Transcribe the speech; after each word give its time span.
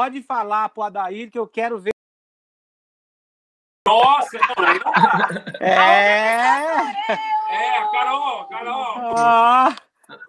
pode 0.00 0.22
falar 0.22 0.70
pro 0.70 0.82
Adair 0.84 1.30
que 1.30 1.38
eu 1.38 1.46
quero 1.46 1.78
ver. 1.78 1.90
Nossa, 3.86 4.38
É! 5.60 6.78
É, 7.50 7.90
Carol, 7.92 8.46
Carol. 8.48 9.14
Ah, 9.18 9.76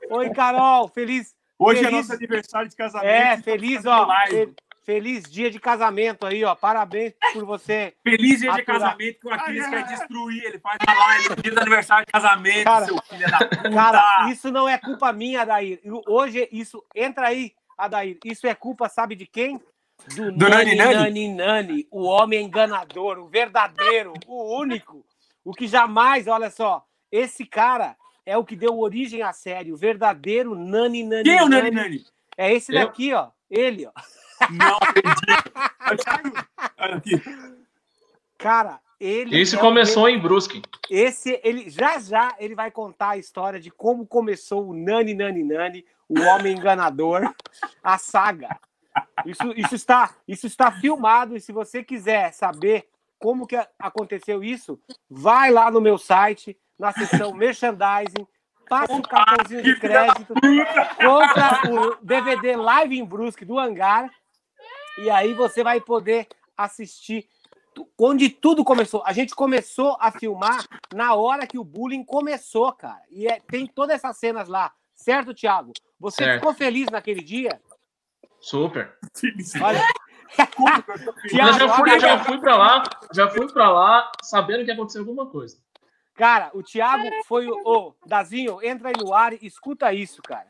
oi, 0.10 0.30
Carol, 0.32 0.90
feliz. 0.90 1.34
Hoje 1.58 1.80
é 1.80 1.84
feliz- 1.86 2.08
nosso 2.10 2.14
aniversário 2.20 2.70
de 2.70 2.76
casamento. 2.76 3.08
É, 3.10 3.38
feliz, 3.38 3.86
ó. 3.86 4.06
live. 4.08 4.54
Feliz 4.84 5.24
dia 5.32 5.50
de 5.50 5.60
casamento 5.60 6.26
aí, 6.26 6.44
ó. 6.44 6.54
Parabéns 6.56 7.14
por 7.32 7.46
você. 7.46 7.94
Feliz 8.04 8.40
dia 8.42 8.52
de 8.52 8.62
Aturar. 8.62 8.66
casamento 8.80 9.20
que 9.22 9.28
o 9.28 9.34
Aquiles 9.34 9.70
quer 9.70 9.84
destruir. 9.86 10.44
Ele 10.44 10.60
faz 10.60 10.78
uma 10.86 10.94
live, 11.08 11.36
dia 11.42 11.52
do 11.54 11.60
aniversário 11.62 12.06
de 12.06 12.12
casamento, 12.12 12.64
Cara, 12.66 12.86
seu 12.86 13.02
filho 13.04 13.32
da 13.32 13.38
puta. 13.38 13.70
Cara, 13.72 14.30
isso 14.32 14.52
não 14.52 14.68
é 14.68 14.78
culpa 14.78 15.14
minha, 15.14 15.44
Adair. 15.44 15.80
Eu- 15.84 16.02
Hoje, 16.08 16.50
isso. 16.52 16.84
Entra 16.96 17.28
aí, 17.28 17.54
Adair. 17.86 18.18
Isso 18.26 18.48
é 18.48 18.56
culpa, 18.56 18.90
sabe 18.90 19.16
de 19.16 19.26
quem? 19.26 19.62
Do, 20.16 20.32
Do 20.32 20.50
Nani 20.50 20.76
Nani? 20.76 20.96
Nani 20.96 21.28
Nani, 21.34 21.88
o 21.92 22.04
homem 22.04 22.44
enganador, 22.44 23.20
o 23.20 23.28
verdadeiro, 23.28 24.14
o 24.28 24.58
único. 24.60 25.06
O 25.44 25.54
que 25.54 25.68
jamais, 25.68 26.28
olha 26.28 26.50
só, 26.50 26.84
esse 27.12 27.46
cara 27.46 27.96
é 28.26 28.38
o 28.38 28.46
que 28.46 28.56
deu 28.56 28.80
origem 28.80 29.22
à 29.22 29.34
série, 29.34 29.72
o 29.72 29.78
verdadeiro 29.78 30.56
Nani 30.56 31.04
Nani. 31.04 31.24
Quem 31.24 31.38
é 31.38 31.44
o 31.44 31.50
Nani 31.50 31.72
Nani? 31.72 32.06
É 32.38 32.54
esse 32.54 32.74
Eu? 32.74 32.86
daqui, 32.86 33.14
ó. 33.14 33.30
Ele, 33.50 33.86
ó. 33.86 33.92
Não 34.50 34.78
acredito. 34.78 35.52
Olha 36.80 36.96
aqui. 36.96 37.22
Cara, 38.38 38.80
ele. 39.02 39.42
Isso 39.42 39.56
é 39.56 39.60
começou 39.60 40.08
em 40.08 40.20
Brusque. 40.20 40.62
Esse, 40.90 41.40
ele 41.44 41.70
já 41.70 42.00
já 42.00 42.36
ele 42.40 42.54
vai 42.54 42.70
contar 42.70 43.12
a 43.12 43.18
história 43.18 43.60
de 43.60 43.72
como 43.72 44.06
começou 44.06 44.70
o 44.70 44.74
Nani 44.74 45.14
Nani 45.14 45.44
Nani, 45.44 45.86
o 46.08 46.20
homem 46.20 46.56
enganador, 46.56 47.34
a 47.84 47.98
saga. 47.98 48.60
Isso, 49.26 49.54
isso 49.56 49.76
está, 49.76 50.16
isso 50.28 50.46
está 50.46 50.72
filmado 50.72 51.36
e 51.36 51.42
se 51.42 51.52
você 51.52 51.84
quiser 51.84 52.32
saber 52.34 52.88
como 53.18 53.48
que 53.48 53.56
aconteceu 53.80 54.44
isso, 54.44 54.80
vai 55.10 55.50
lá 55.50 55.72
no 55.72 55.80
meu 55.80 55.98
site, 55.98 56.58
na 56.78 56.92
seção 56.92 57.32
merchandising, 57.34 58.28
passa 58.68 58.94
o 58.94 59.02
cartãozinho 59.02 59.64
de 59.64 59.80
crédito, 59.80 60.34
compra 60.98 61.62
o 61.72 61.96
DVD 62.04 62.56
Live 62.56 63.00
em 63.00 63.06
Brusque 63.06 63.46
do 63.46 63.58
Hangar 63.58 64.10
e 65.00 65.10
aí 65.10 65.34
você 65.34 65.64
vai 65.64 65.80
poder 65.80 66.28
assistir 66.58 67.28
onde 67.98 68.30
tudo 68.30 68.64
começou. 68.64 69.04
A 69.06 69.14
gente 69.14 69.34
começou 69.36 69.96
a 70.00 70.12
filmar 70.12 70.66
na 70.94 71.14
hora 71.14 71.48
que 71.48 71.58
o 71.58 71.64
bullying 71.64 72.04
começou, 72.04 72.72
cara. 72.74 73.02
E 73.10 73.28
é- 73.28 73.40
tem 73.40 73.66
todas 73.68 73.96
essas 73.96 74.18
cenas 74.18 74.48
lá, 74.48 74.74
certo, 74.96 75.34
Thiago? 75.34 75.72
Você 76.00 76.24
Certo. 76.24 76.40
ficou 76.40 76.54
feliz 76.54 76.88
naquele 76.90 77.22
dia? 77.22 77.62
Super. 78.40 78.98
Olha? 79.62 79.82
Eu 81.24 81.30
já, 81.30 81.58
Thiago, 81.58 81.74
fui, 81.76 82.00
já 82.00 82.24
fui 82.24 82.40
pra 82.40 82.56
lá, 82.56 82.84
já 83.14 83.30
fui 83.30 83.52
pra 83.52 83.70
lá 83.70 84.12
sabendo 84.24 84.64
que 84.66 84.72
aconteceu 84.72 85.02
alguma 85.02 85.26
coisa. 85.28 85.58
Cara, 86.16 86.52
o 86.54 86.64
Thiago 86.64 87.04
foi 87.28 87.48
o. 87.48 87.62
Ô, 87.66 87.94
Dazinho, 88.06 88.60
entra 88.64 88.90
aí 88.90 88.94
no 88.98 89.14
ar 89.14 89.34
e 89.34 89.46
escuta 89.46 89.94
isso, 89.94 90.22
cara. 90.22 90.48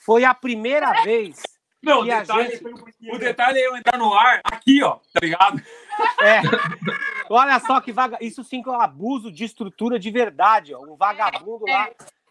Foi 0.00 0.24
a 0.24 0.34
primeira 0.34 1.02
vez. 1.02 1.42
Não, 1.84 2.00
o 2.00 2.04
detalhe, 2.04 2.50
gente- 2.50 3.10
o 3.14 3.18
detalhe 3.18 3.58
é 3.60 3.66
eu 3.66 3.76
entrar 3.76 3.98
no 3.98 4.12
ar 4.14 4.40
aqui, 4.44 4.82
ó, 4.82 4.98
tá 5.12 5.20
ligado? 5.22 5.60
É. 6.20 6.40
Olha 7.30 7.58
só 7.60 7.80
que 7.80 7.92
vaga. 7.92 8.18
Isso 8.20 8.42
sim 8.44 8.62
que 8.62 8.68
é 8.68 8.72
um 8.72 8.80
abuso 8.80 9.30
de 9.30 9.44
estrutura 9.44 9.98
de 9.98 10.10
verdade, 10.10 10.74
ó. 10.74 10.80
Um 10.82 10.96
vagabundo 10.96 11.64
lá. 11.66 11.90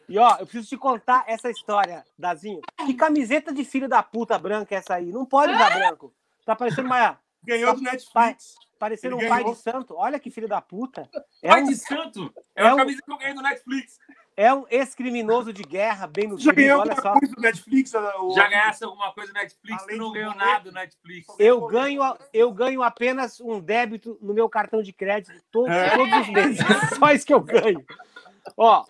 E 0.09 0.17
ó, 0.19 0.31
eu 0.39 0.45
preciso 0.45 0.67
te 0.69 0.77
contar 0.77 1.23
essa 1.27 1.49
história, 1.49 2.03
Dazinho. 2.17 2.61
Que 2.85 2.93
camiseta 2.93 3.53
de 3.53 3.63
filho 3.63 3.87
da 3.87 4.03
puta 4.03 4.37
branca 4.37 4.75
é 4.75 4.77
essa 4.77 4.95
aí? 4.95 5.11
Não 5.11 5.25
pode 5.25 5.53
usar 5.53 5.69
branco. 5.73 6.13
Tá 6.45 6.55
parecendo 6.55 6.87
uma. 6.87 7.17
Ganhou 7.45 7.73
do 7.75 7.81
Netflix. 7.81 8.55
Parecendo 8.79 9.15
um 9.15 9.19
Ele 9.19 9.29
pai 9.29 9.39
ganhou. 9.39 9.55
de 9.55 9.61
santo. 9.61 9.95
Olha 9.97 10.19
que 10.19 10.29
filho 10.29 10.47
da 10.47 10.61
puta. 10.61 11.09
É 11.41 11.47
Pai 11.49 11.61
um, 11.63 11.67
de 11.67 11.75
santo. 11.75 12.33
É, 12.55 12.61
é 12.61 12.65
uma 12.65 12.73
um- 12.73 12.77
camisa 12.77 13.01
que 13.01 13.11
eu 13.11 13.17
ganhei 13.17 13.33
no 13.33 13.41
Netflix. 13.41 13.97
É 14.35 14.53
um 14.53 14.65
ex-criminoso 14.69 15.51
de 15.53 15.63
guerra, 15.63 16.07
bem 16.07 16.27
no 16.27 16.37
Já 16.39 16.51
ganhou 16.51 16.81
olha 16.81 16.91
alguma 16.93 17.01
só. 17.13 17.19
coisa 17.19 17.35
do 17.35 17.41
Netflix? 17.41 17.93
o- 17.93 18.33
Já 18.35 18.47
ganhasse 18.47 18.83
alguma 18.83 19.11
coisa 19.13 19.31
no 19.33 19.39
Netflix, 19.39 19.83
Além 19.83 19.97
tu 19.97 20.01
não 20.03 20.11
ganhou 20.11 20.35
nada 20.35 20.65
no 20.71 20.75
Netflix. 20.75 21.27
Eu 21.39 21.67
ganho, 21.67 22.01
eu 22.33 22.51
ganho 22.51 22.81
apenas 22.83 23.39
um 23.39 23.59
débito 23.59 24.17
no 24.21 24.33
meu 24.33 24.49
cartão 24.49 24.81
de 24.81 24.91
crédito 24.93 25.33
to- 25.51 25.67
É. 25.67 25.95
todos 25.95 26.13
os 26.19 26.29
meses. 26.29 26.57
Só 26.99 27.11
isso 27.11 27.25
que 27.25 27.33
eu 27.33 27.41
ganho. 27.41 27.85
Ó, 28.57 28.85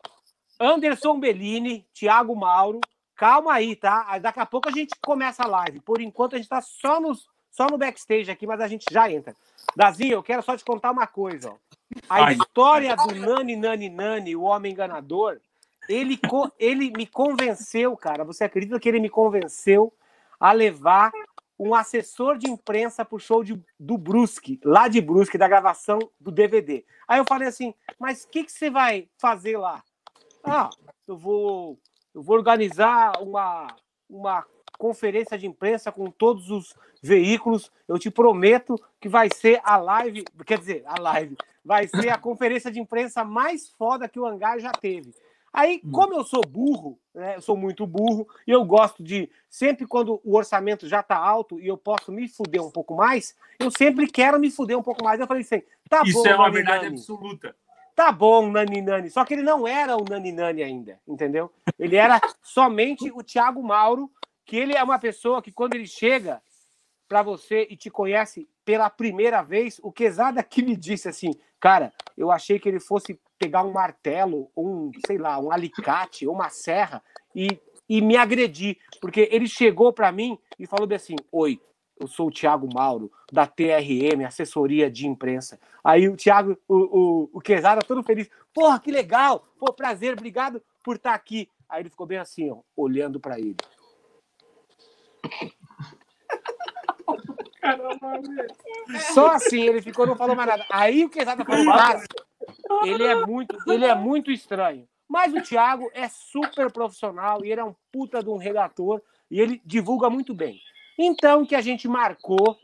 Anderson 0.59 1.19
Bellini, 1.19 1.85
Thiago 1.93 2.35
Mauro, 2.35 2.79
calma 3.15 3.53
aí, 3.53 3.75
tá? 3.75 4.17
Daqui 4.19 4.39
a 4.39 4.45
pouco 4.45 4.69
a 4.69 4.71
gente 4.71 4.95
começa 5.05 5.43
a 5.43 5.47
live. 5.47 5.79
Por 5.81 5.99
enquanto 6.01 6.35
a 6.35 6.37
gente 6.37 6.49
tá 6.49 6.61
só, 6.61 6.99
nos, 7.01 7.27
só 7.51 7.67
no 7.67 7.77
backstage 7.77 8.31
aqui, 8.31 8.47
mas 8.47 8.61
a 8.61 8.67
gente 8.67 8.85
já 8.91 9.09
entra. 9.11 9.35
Dazinho, 9.75 10.13
eu 10.13 10.23
quero 10.23 10.43
só 10.43 10.55
te 10.55 10.63
contar 10.63 10.91
uma 10.91 11.07
coisa, 11.07 11.51
ó. 11.51 11.55
A 12.09 12.21
Ai. 12.23 12.33
história 12.33 12.95
do 12.95 13.15
Nani 13.15 13.55
Nani 13.55 13.89
Nani, 13.89 14.35
o 14.35 14.43
homem 14.43 14.71
enganador, 14.71 15.39
ele, 15.87 16.17
co- 16.17 16.51
ele 16.59 16.91
me 16.91 17.07
convenceu, 17.07 17.95
cara. 17.97 18.23
Você 18.23 18.43
acredita 18.43 18.79
que 18.79 18.87
ele 18.89 18.99
me 18.99 19.09
convenceu 19.09 19.93
a 20.39 20.51
levar 20.51 21.11
um 21.57 21.73
assessor 21.73 22.37
de 22.37 22.49
imprensa 22.49 23.05
pro 23.05 23.19
show 23.19 23.43
de, 23.43 23.59
do 23.79 23.97
Brusque, 23.97 24.59
lá 24.63 24.87
de 24.87 24.99
Brusque, 24.99 25.37
da 25.37 25.47
gravação 25.47 25.99
do 26.19 26.31
DVD. 26.31 26.83
Aí 27.07 27.19
eu 27.19 27.25
falei 27.25 27.47
assim, 27.47 27.73
mas 27.99 28.23
o 28.23 28.29
que, 28.29 28.43
que 28.43 28.51
você 28.51 28.69
vai 28.69 29.07
fazer 29.17 29.57
lá? 29.57 29.83
Ah, 30.43 30.69
eu 31.07 31.17
vou, 31.17 31.79
eu 32.13 32.21
vou 32.21 32.35
organizar 32.35 33.21
uma, 33.21 33.67
uma 34.09 34.45
conferência 34.77 35.37
de 35.37 35.47
imprensa 35.47 35.91
com 35.91 36.09
todos 36.09 36.49
os 36.49 36.75
veículos. 37.01 37.71
Eu 37.87 37.99
te 37.99 38.09
prometo 38.09 38.75
que 38.99 39.09
vai 39.09 39.29
ser 39.33 39.59
a 39.63 39.77
live, 39.77 40.23
quer 40.45 40.57
dizer, 40.57 40.83
a 40.85 40.99
live, 40.99 41.37
vai 41.63 41.87
ser 41.87 42.09
a 42.09 42.17
conferência 42.17 42.71
de 42.71 42.79
imprensa 42.79 43.23
mais 43.23 43.69
foda 43.69 44.07
que 44.07 44.19
o 44.19 44.25
Hangar 44.25 44.59
já 44.59 44.71
teve. 44.71 45.13
Aí, 45.53 45.79
como 45.91 46.15
eu 46.15 46.23
sou 46.23 46.41
burro, 46.41 46.97
né, 47.13 47.35
eu 47.35 47.41
sou 47.41 47.55
muito 47.55 47.85
burro, 47.85 48.27
e 48.47 48.49
eu 48.49 48.65
gosto 48.65 49.03
de, 49.03 49.29
sempre 49.47 49.85
quando 49.85 50.19
o 50.23 50.35
orçamento 50.35 50.87
já 50.87 51.03
tá 51.03 51.15
alto 51.15 51.59
e 51.59 51.67
eu 51.67 51.77
posso 51.77 52.11
me 52.11 52.27
fuder 52.27 52.63
um 52.63 52.71
pouco 52.71 52.95
mais, 52.95 53.35
eu 53.59 53.69
sempre 53.69 54.07
quero 54.07 54.39
me 54.39 54.49
fuder 54.49 54.75
um 54.75 54.81
pouco 54.81 55.03
mais. 55.03 55.19
Eu 55.19 55.27
falei 55.27 55.43
assim, 55.43 55.61
tá 55.87 56.01
Isso 56.03 56.23
bom, 56.23 56.27
é 56.27 56.33
uma 56.33 56.45
Nani 56.45 56.55
verdade 56.55 56.85
Nani. 56.85 56.97
absoluta. 56.97 57.55
Tá 57.95 58.11
bom, 58.11 58.49
Nani 58.49 58.81
Nani. 58.81 59.11
Só 59.11 59.23
que 59.23 59.35
ele 59.35 59.43
não 59.43 59.67
era 59.67 59.95
o 59.95 60.03
Nani 60.03 60.31
Nani 60.31 60.63
ainda, 60.63 60.99
entendeu? 61.07 61.51
Ele 61.77 61.95
era 61.95 62.19
somente 62.41 63.11
o 63.11 63.21
Thiago 63.21 63.61
Mauro, 63.61 64.09
que 64.45 64.57
ele 64.57 64.73
é 64.73 64.83
uma 64.83 64.99
pessoa 64.99 65.41
que 65.41 65.51
quando 65.51 65.75
ele 65.75 65.87
chega 65.87 66.41
para 67.07 67.21
você 67.21 67.67
e 67.69 67.75
te 67.75 67.89
conhece 67.89 68.47
pela 68.65 68.89
primeira 68.89 69.41
vez, 69.41 69.79
o 69.83 69.91
Quesada 69.91 70.41
que 70.41 70.61
me 70.63 70.75
disse 70.75 71.07
assim, 71.07 71.31
cara, 71.59 71.93
eu 72.17 72.31
achei 72.31 72.59
que 72.59 72.67
ele 72.67 72.79
fosse 72.79 73.19
pegar 73.37 73.63
um 73.63 73.71
martelo, 73.71 74.49
um, 74.55 74.91
sei 75.05 75.17
lá, 75.17 75.37
um 75.39 75.51
alicate 75.51 76.25
ou 76.25 76.33
uma 76.33 76.49
serra 76.49 77.03
e, 77.35 77.59
e 77.89 78.01
me 78.01 78.15
agredir, 78.15 78.77
porque 79.01 79.27
ele 79.31 79.47
chegou 79.47 79.91
para 79.91 80.11
mim 80.11 80.37
e 80.57 80.65
falou 80.65 80.87
assim, 80.93 81.15
oi, 81.31 81.59
eu 81.99 82.07
sou 82.07 82.27
o 82.27 82.31
Thiago 82.31 82.67
Mauro, 82.73 83.11
da 83.31 83.45
TRM, 83.45 84.25
assessoria 84.25 84.89
de 84.89 85.07
imprensa. 85.07 85.59
Aí 85.83 86.09
o 86.09 86.17
Thiago, 86.17 86.57
o, 86.67 86.75
o, 86.75 87.29
o 87.33 87.41
Quesada, 87.41 87.81
todo 87.81 88.03
feliz. 88.03 88.29
Porra, 88.53 88.79
que 88.79 88.91
legal! 88.91 89.45
Pô, 89.59 89.71
prazer, 89.71 90.13
obrigado 90.13 90.61
por 90.83 90.95
estar 90.95 91.13
aqui. 91.13 91.49
Aí 91.69 91.81
ele 91.81 91.89
ficou 91.89 92.05
bem 92.05 92.17
assim, 92.17 92.49
ó, 92.49 92.59
olhando 92.75 93.19
para 93.19 93.39
ele. 93.39 93.55
Só 99.13 99.31
assim, 99.31 99.61
ele 99.61 99.81
ficou, 99.81 100.05
não 100.05 100.15
falou 100.15 100.35
mais 100.35 100.49
nada. 100.49 100.65
Aí 100.69 101.05
o 101.05 101.09
Quesada 101.09 101.45
falou, 101.45 101.65
cara, 101.65 102.03
ele 102.83 103.03
é 103.03 103.25
muito, 103.25 103.57
ele 103.67 103.85
é 103.85 103.95
muito 103.95 104.31
estranho. 104.31 104.87
Mas 105.07 105.33
o 105.33 105.41
Thiago 105.41 105.89
é 105.93 106.09
super 106.09 106.71
profissional 106.71 107.43
e 107.43 107.51
ele 107.51 107.61
é 107.61 107.63
um 107.63 107.75
puta 107.91 108.21
de 108.23 108.29
um 108.29 108.37
redator 108.37 109.01
e 109.29 109.39
ele 109.39 109.61
divulga 109.65 110.09
muito 110.09 110.33
bem. 110.33 110.59
Então 110.97 111.45
que 111.45 111.55
a 111.55 111.61
gente 111.61 111.87
marcou. 111.87 112.57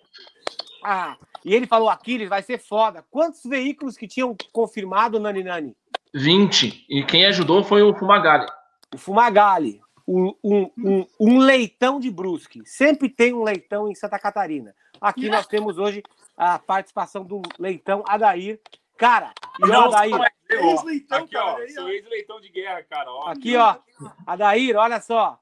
Ah, 0.84 1.18
e 1.44 1.54
ele 1.54 1.68
falou, 1.68 1.90
Aquiles, 1.90 2.30
vai 2.30 2.42
ser 2.42 2.58
foda. 2.58 3.04
Quantos 3.10 3.44
veículos 3.44 3.98
que 3.98 4.08
tinham 4.08 4.36
confirmado, 4.52 5.20
Nani 5.20 5.44
Nani? 5.44 5.76
20. 6.14 6.86
E 6.90 7.04
quem 7.04 7.26
ajudou 7.26 7.64
foi 7.64 7.82
o 7.84 7.94
Fumagalli. 7.96 8.48
O 8.94 8.98
Fumagalli, 8.98 9.80
um, 10.10 10.72
um, 10.76 11.06
um, 11.20 11.38
leitão 11.38 12.00
de 12.00 12.10
Brusque. 12.10 12.64
Sempre 12.66 13.08
tem 13.10 13.32
um 13.32 13.44
leitão 13.44 13.88
em 13.88 13.94
Santa 13.94 14.18
Catarina. 14.18 14.76
Aqui 15.00 15.30
nós 15.30 15.46
temos 15.46 15.78
hoje 15.78 16.02
a 16.36 16.58
participação 16.58 17.24
do 17.24 17.42
leitão 17.60 18.04
Adair. 18.08 18.60
Cara, 18.98 19.32
e 19.60 19.70
ó, 19.70 19.86
Adair. 19.86 20.34
Ex-leitão, 20.50 21.20
Aqui, 21.20 21.38
ó. 21.38 21.58
Seu 21.68 21.88
ex-leitão 21.90 22.42
de 22.42 22.50
guerra, 22.50 22.82
cara. 22.84 23.12
Ó. 23.12 23.28
Aqui, 23.28 23.56
ó. 23.56 23.78
Adair, 24.26 24.76
olha 24.76 25.00
só. 25.00 25.40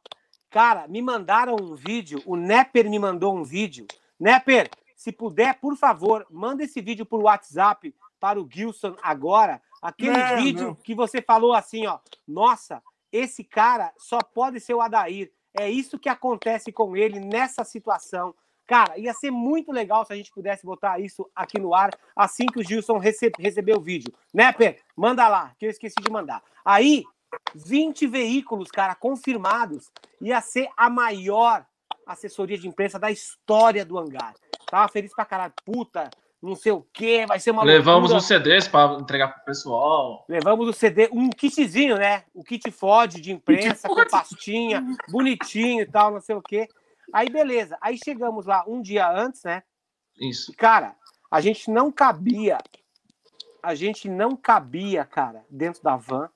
Cara, 0.50 0.86
me 0.88 1.02
mandaram 1.02 1.56
um 1.56 1.74
vídeo. 1.74 2.22
O 2.26 2.36
Nepper 2.36 2.90
me 2.90 3.00
mandou 3.00 3.36
um 3.36 3.44
vídeo. 3.44 3.88
Nepper, 4.20 4.70
se 4.98 5.14
puder, 5.14 5.60
por 5.62 5.78
favor, 5.78 6.28
manda 6.30 6.64
esse 6.64 6.82
vídeo 6.82 7.06
por 7.06 7.22
WhatsApp 7.22 7.96
para 8.20 8.40
o 8.40 8.48
Gilson 8.52 8.98
agora. 9.02 9.62
Aquele 9.82 10.18
Não, 10.18 10.36
vídeo 10.36 10.68
não. 10.68 10.76
que 10.76 10.94
você 10.94 11.22
falou 11.22 11.54
assim, 11.54 11.88
ó. 11.88 12.00
Nossa, 12.28 12.82
esse 13.12 13.44
cara 13.44 13.94
só 13.98 14.20
pode 14.20 14.60
ser 14.60 14.74
o 14.74 14.82
Adair. 14.82 15.32
É 15.58 15.70
isso 15.70 16.00
que 16.00 16.10
acontece 16.10 16.72
com 16.72 16.96
ele 16.96 17.20
nessa 17.20 17.64
situação. 17.64 18.34
Cara, 18.68 18.98
ia 18.98 19.14
ser 19.14 19.32
muito 19.32 19.72
legal 19.72 20.06
se 20.06 20.12
a 20.12 20.16
gente 20.16 20.32
pudesse 20.32 20.66
botar 20.66 21.00
isso 21.00 21.30
aqui 21.34 21.58
no 21.58 21.74
ar 21.74 21.90
assim 22.16 22.46
que 22.46 22.60
o 22.60 22.64
Gilson 22.64 22.98
rece 22.98 23.32
receber 23.40 23.76
o 23.76 23.82
vídeo. 23.82 24.14
Né, 24.34 24.52
Pê? 24.52 24.80
Manda 24.96 25.28
lá, 25.28 25.56
que 25.58 25.66
eu 25.66 25.70
esqueci 25.70 25.96
de 26.02 26.12
mandar. 26.12 26.44
Aí, 26.66 27.04
20 27.56 28.06
veículos, 28.08 28.70
cara, 28.70 28.94
confirmados. 28.94 29.90
Ia 30.22 30.42
ser 30.42 30.68
a 30.76 30.90
maior 30.90 31.66
assessoria 32.06 32.58
de 32.58 32.68
imprensa 32.68 33.00
da 33.00 33.10
história 33.10 33.86
do 33.86 33.98
hangar. 33.98 34.34
Tava 34.70 34.92
feliz 34.92 35.14
pra 35.14 35.26
caralho. 35.26 35.54
Puta, 35.66 36.10
não 36.42 36.56
sei 36.56 36.72
o 36.72 36.82
quê, 36.94 37.26
vai 37.28 37.40
ser 37.40 37.52
uma 37.52 37.64
Levamos 37.64 38.12
loucura. 38.12 38.18
os 38.20 38.26
CDs 38.26 38.68
para 38.68 38.94
entregar 39.00 39.30
pro 39.30 39.46
pessoal. 39.46 40.26
Levamos 40.30 40.68
o 40.68 40.74
CD, 40.74 41.10
um 41.12 41.30
kitzinho, 41.30 41.98
né? 41.98 42.24
O 42.34 42.44
kit 42.44 42.70
FOD 42.72 43.20
de 43.20 43.32
imprensa, 43.32 43.88
com 43.88 44.06
pastinha, 44.08 44.86
bonitinho 45.10 45.82
e 45.82 45.86
tal, 45.86 46.12
não 46.12 46.22
sei 46.22 46.36
o 46.36 46.42
quê. 46.42 46.68
Aí, 47.12 47.30
beleza. 47.30 47.78
Aí 47.82 47.98
chegamos 47.98 48.46
lá 48.46 48.64
um 48.68 48.82
dia 48.82 49.10
antes, 49.10 49.44
né? 49.44 49.64
Isso. 50.20 50.52
E, 50.52 50.56
cara, 50.56 50.96
a 51.32 51.42
gente 51.42 51.72
não 51.72 51.92
cabia. 51.92 52.58
A 53.64 53.74
gente 53.74 54.08
não 54.08 54.36
cabia, 54.36 55.04
cara, 55.06 55.44
dentro 55.50 55.82
da 55.82 55.96
van. 55.96 56.30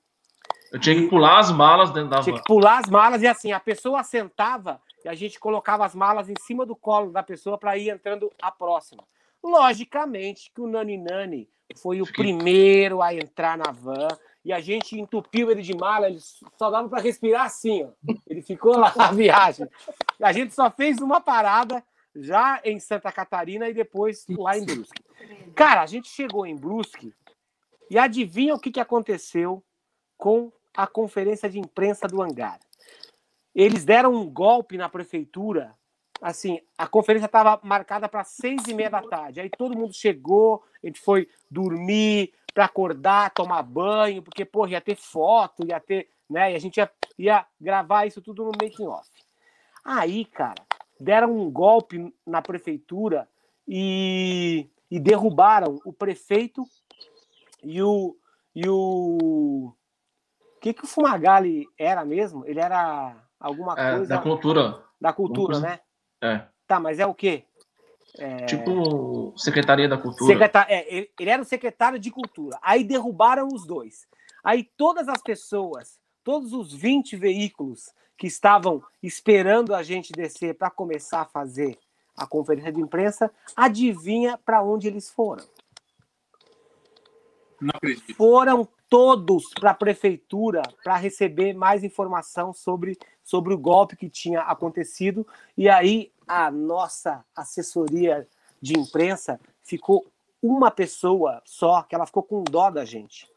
Eu 0.72 0.80
tinha 0.80 0.96
que 0.96 1.08
pular 1.08 1.38
as 1.38 1.50
malas 1.52 1.90
dentro 1.90 2.10
da 2.10 2.20
Tinha 2.22 2.34
van. 2.34 2.40
que 2.40 2.46
pular 2.46 2.78
as 2.78 2.88
malas 2.88 3.22
e 3.22 3.26
assim, 3.26 3.52
a 3.52 3.60
pessoa 3.60 4.02
sentava 4.02 4.80
e 5.04 5.08
a 5.08 5.14
gente 5.14 5.38
colocava 5.38 5.84
as 5.84 5.94
malas 5.94 6.28
em 6.28 6.34
cima 6.40 6.64
do 6.66 6.74
colo 6.74 7.12
da 7.12 7.22
pessoa 7.22 7.58
para 7.58 7.76
ir 7.76 7.90
entrando 7.90 8.32
a 8.40 8.50
próxima. 8.50 9.04
Logicamente 9.42 10.50
que 10.54 10.60
o 10.60 10.66
Nani 10.66 10.98
Nani 10.98 11.48
foi 11.76 12.00
o 12.00 12.12
primeiro 12.12 13.02
a 13.02 13.14
entrar 13.14 13.56
na 13.58 13.72
van 13.72 14.08
e 14.44 14.52
a 14.52 14.60
gente 14.60 14.98
entupiu 14.98 15.50
ele 15.50 15.62
de 15.62 15.74
mala, 15.74 16.08
ele 16.08 16.18
só 16.20 16.70
dava 16.70 16.88
para 16.88 17.00
respirar 17.00 17.46
assim, 17.46 17.84
ó. 17.84 17.90
Ele 18.26 18.42
ficou 18.42 18.76
lá 18.76 18.92
na 18.96 19.10
viagem. 19.12 19.68
A 20.20 20.32
gente 20.32 20.54
só 20.54 20.70
fez 20.70 20.98
uma 20.98 21.20
parada 21.20 21.82
já 22.14 22.60
em 22.64 22.78
Santa 22.78 23.10
Catarina 23.10 23.68
e 23.68 23.74
depois 23.74 24.26
lá 24.28 24.58
em 24.58 24.64
Brusque. 24.64 25.02
Cara, 25.54 25.82
a 25.82 25.86
gente 25.86 26.08
chegou 26.08 26.44
em 26.44 26.56
Brusque 26.56 27.14
e 27.88 27.98
adivinha 27.98 28.54
o 28.54 28.58
que, 28.58 28.70
que 28.70 28.80
aconteceu 28.80 29.62
com 30.16 30.52
a 30.76 30.86
conferência 30.86 31.48
de 31.48 31.58
imprensa 31.58 32.08
do 32.08 32.22
hangar. 32.22 32.58
Eles 33.54 33.84
deram 33.84 34.14
um 34.14 34.28
golpe 34.28 34.76
na 34.76 34.88
prefeitura. 34.88 35.74
Assim, 36.22 36.60
a 36.78 36.86
conferência 36.86 37.26
estava 37.26 37.58
marcada 37.64 38.08
para 38.08 38.22
seis 38.22 38.68
e 38.68 38.74
meia 38.74 38.88
da 38.88 39.02
tarde. 39.02 39.40
Aí 39.40 39.50
todo 39.50 39.76
mundo 39.76 39.92
chegou, 39.92 40.62
a 40.82 40.86
gente 40.86 41.00
foi 41.00 41.28
dormir 41.50 42.32
para 42.54 42.66
acordar, 42.66 43.34
tomar 43.34 43.60
banho, 43.64 44.22
porque 44.22 44.44
pô, 44.44 44.68
ia 44.68 44.80
ter 44.80 44.94
foto, 44.94 45.66
ia 45.66 45.80
ter, 45.80 46.08
né? 46.30 46.52
E 46.52 46.54
a 46.54 46.58
gente 46.60 46.76
ia, 46.76 46.88
ia 47.18 47.46
gravar 47.60 48.06
isso 48.06 48.22
tudo 48.22 48.44
no 48.44 48.52
making 48.52 48.86
off. 48.86 49.10
Aí, 49.84 50.24
cara, 50.24 50.62
deram 51.00 51.36
um 51.36 51.50
golpe 51.50 52.14
na 52.24 52.40
prefeitura 52.40 53.28
e, 53.66 54.70
e 54.88 55.00
derrubaram 55.00 55.80
o 55.84 55.92
prefeito 55.92 56.62
e 57.64 57.82
o 57.82 58.16
e 58.54 58.68
o 58.68 59.72
que 60.60 60.74
que 60.74 60.84
o 60.84 60.86
Fumagalli 60.86 61.66
era 61.78 62.04
mesmo? 62.04 62.44
Ele 62.46 62.60
era 62.60 63.16
alguma 63.40 63.72
É, 63.80 63.96
coisa 63.96 64.14
da 64.14 64.20
cultura. 64.20 64.84
da 65.00 65.12
cultura, 65.12 65.58
né? 65.58 65.80
É. 66.22 66.46
Tá, 66.66 66.78
mas 66.80 66.98
é 66.98 67.06
o 67.06 67.12
quê? 67.14 67.44
Tipo 68.46 69.32
Secretaria 69.36 69.88
da 69.88 69.98
Cultura. 69.98 70.32
Secretar- 70.32 70.66
é, 70.68 70.86
ele, 70.94 71.10
ele 71.18 71.30
era 71.30 71.42
o 71.42 71.44
secretário 71.46 71.98
de 71.98 72.10
cultura. 72.10 72.58
Aí 72.62 72.84
derrubaram 72.84 73.48
os 73.52 73.66
dois. 73.66 74.06
Aí 74.44 74.64
todas 74.76 75.08
as 75.08 75.22
pessoas, 75.22 75.98
todos 76.22 76.52
os 76.52 76.72
20 76.72 77.16
veículos 77.16 77.92
que 78.16 78.26
estavam 78.26 78.82
esperando 79.02 79.74
a 79.74 79.82
gente 79.82 80.12
descer 80.12 80.54
para 80.54 80.70
começar 80.70 81.22
a 81.22 81.26
fazer 81.26 81.78
a 82.16 82.26
conferência 82.26 82.70
de 82.70 82.80
imprensa, 82.80 83.30
adivinha 83.56 84.38
para 84.38 84.62
onde 84.62 84.86
eles 84.86 85.10
foram? 85.10 85.44
Não 87.60 87.70
acredito. 87.74 88.14
Foram 88.14 88.68
todos 88.88 89.48
para 89.54 89.70
a 89.70 89.74
prefeitura 89.74 90.60
para 90.84 90.96
receber 90.96 91.54
mais 91.54 91.82
informação 91.82 92.52
sobre, 92.52 92.98
sobre 93.24 93.54
o 93.54 93.58
golpe 93.58 93.96
que 93.96 94.10
tinha 94.10 94.40
acontecido. 94.40 95.26
E 95.56 95.68
aí 95.68 96.11
a 96.26 96.50
nossa 96.50 97.24
assessoria 97.34 98.26
de 98.60 98.78
imprensa 98.78 99.40
ficou 99.62 100.06
uma 100.42 100.70
pessoa 100.70 101.40
só, 101.44 101.82
que 101.82 101.94
ela 101.94 102.06
ficou 102.06 102.22
com 102.22 102.42
dó 102.42 102.70
da 102.70 102.84
gente. 102.84 103.30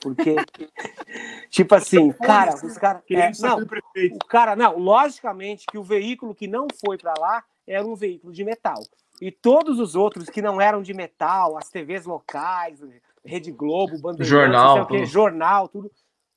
Porque, 0.00 0.36
tipo 1.50 1.74
assim, 1.74 2.12
cara, 2.12 2.54
os 2.54 2.78
caras. 2.78 3.02
É, 3.10 3.32
não, 3.40 3.58
o 3.58 4.26
cara, 4.26 4.54
não, 4.54 4.78
logicamente 4.78 5.66
que 5.66 5.78
o 5.78 5.82
veículo 5.82 6.34
que 6.34 6.46
não 6.46 6.66
foi 6.84 6.98
para 6.98 7.14
lá 7.18 7.44
era 7.66 7.84
um 7.84 7.94
veículo 7.94 8.32
de 8.32 8.44
metal. 8.44 8.82
E 9.20 9.30
todos 9.30 9.80
os 9.80 9.94
outros 9.94 10.28
que 10.28 10.42
não 10.42 10.60
eram 10.60 10.82
de 10.82 10.92
metal, 10.92 11.56
as 11.56 11.70
TVs 11.70 12.04
locais, 12.04 12.80
Rede 13.24 13.50
Globo, 13.50 13.98
Bandeirantes, 13.98 14.28
Jornal, 14.28 14.66
não 14.66 14.74
sei 14.74 14.82
o 14.82 14.86
quê, 14.86 14.98
tudo. 14.98 15.06
jornal, 15.06 15.68
tudo, 15.68 15.90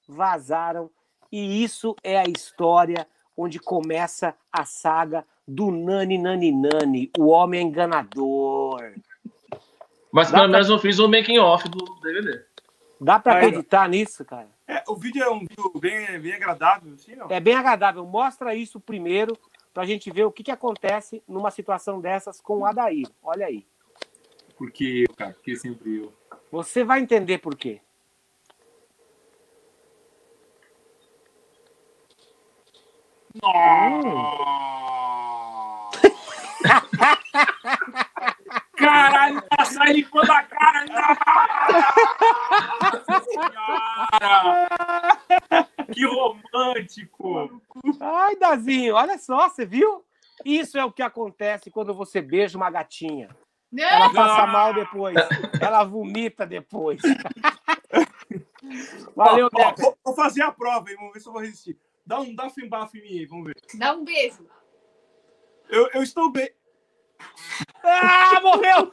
vazaram. 0.08 0.90
E 1.32 1.64
isso 1.64 1.96
é 2.04 2.18
a 2.18 2.24
história 2.24 3.06
onde 3.40 3.58
começa 3.60 4.36
a 4.52 4.66
saga 4.66 5.26
do 5.48 5.72
Nani 5.72 6.18
Nani 6.18 6.52
Nani, 6.52 7.12
o 7.18 7.28
homem 7.28 7.66
enganador. 7.68 8.94
Mas 10.12 10.30
Dá 10.30 10.40
pelo 10.40 10.50
pra- 10.50 10.58
menos 10.60 10.70
eu 10.70 10.80
fiz 10.80 11.00
o 11.00 11.08
making 11.08 11.40
off 11.40 11.68
do 11.70 11.78
DVD. 12.02 12.44
Dá 13.00 13.18
para 13.18 13.36
Aí, 13.40 13.46
acreditar 13.48 13.88
nisso, 13.88 14.26
cara? 14.26 14.48
É, 14.68 14.84
o 14.88 14.96
vídeo 14.96 15.24
é 15.24 15.30
um 15.30 15.40
vídeo 15.40 15.72
bem, 15.80 16.20
bem 16.20 16.34
agradável, 16.34 16.94
assim, 16.94 17.16
não? 17.16 17.28
É 17.30 17.40
bem 17.40 17.56
agradável. 17.56 18.06
Mostra 18.06 18.54
isso 18.54 18.80
primeiro 18.80 19.38
para 19.74 19.84
a 19.84 19.86
gente 19.86 20.12
ver 20.12 20.26
o 20.26 20.32
que, 20.32 20.44
que 20.44 20.52
acontece 20.52 21.24
numa 21.28 21.50
situação 21.50 22.02
dessas 22.02 22.42
com 22.42 22.58
o 22.60 22.66
Adair. 22.66 23.08
Olha 23.24 23.46
aí. 23.46 23.66
Porque 24.58 25.06
eu, 25.08 25.16
cara, 25.16 25.32
porque 25.32 25.56
sempre 25.56 26.00
eu. 26.00 26.14
Você 26.52 26.84
vai 26.84 27.00
entender 27.00 27.38
por 27.38 27.56
quê. 27.56 27.80
Caralho, 38.78 39.42
tá 39.50 39.66
saindo 39.66 40.10
quando 40.10 40.32
a 40.32 40.44
cara. 40.44 40.86
Nossa! 40.86 41.20
Que 45.94 46.06
romântico! 46.06 47.62
Ai, 48.00 48.36
Dazinho, 48.36 48.96
olha 48.96 49.18
só, 49.18 49.50
você 49.50 49.66
viu? 49.66 50.06
Isso 50.46 50.78
é 50.78 50.86
o 50.86 50.92
que 50.92 51.02
acontece 51.02 51.70
quando 51.72 51.94
você 51.94 52.22
beija 52.22 52.58
uma 52.58 52.70
gatinha. 52.70 53.30
Ela 53.78 54.08
Não, 54.08 54.14
passa 54.14 54.48
mal 54.48 54.74
depois. 54.74 55.16
Ela 55.62 55.84
vomita 55.84 56.46
depois. 56.46 57.02
Valeu, 59.16 59.50
Dex. 59.50 59.82
vou, 59.82 59.98
vou 60.04 60.16
fazer 60.16 60.42
a 60.42 60.52
prova 60.52 60.90
aí, 60.90 60.96
vamos 60.96 61.14
ver 61.14 61.20
se 61.20 61.28
eu 61.28 61.34
vou 61.34 61.42
resistir. 61.42 61.78
Dá 62.10 62.20
um 62.22 62.34
dá 62.34 62.52
bafo 62.68 62.98
em 62.98 63.02
mim 63.04 63.20
aí, 63.20 63.26
vamos 63.28 63.46
ver. 63.46 63.56
dá 63.76 63.94
um 63.94 64.04
beijo. 64.04 64.44
Eu, 65.70 65.88
eu 65.94 66.02
estou 66.02 66.32
bem. 66.32 66.50
Ah, 67.84 68.42
morreu! 68.42 68.90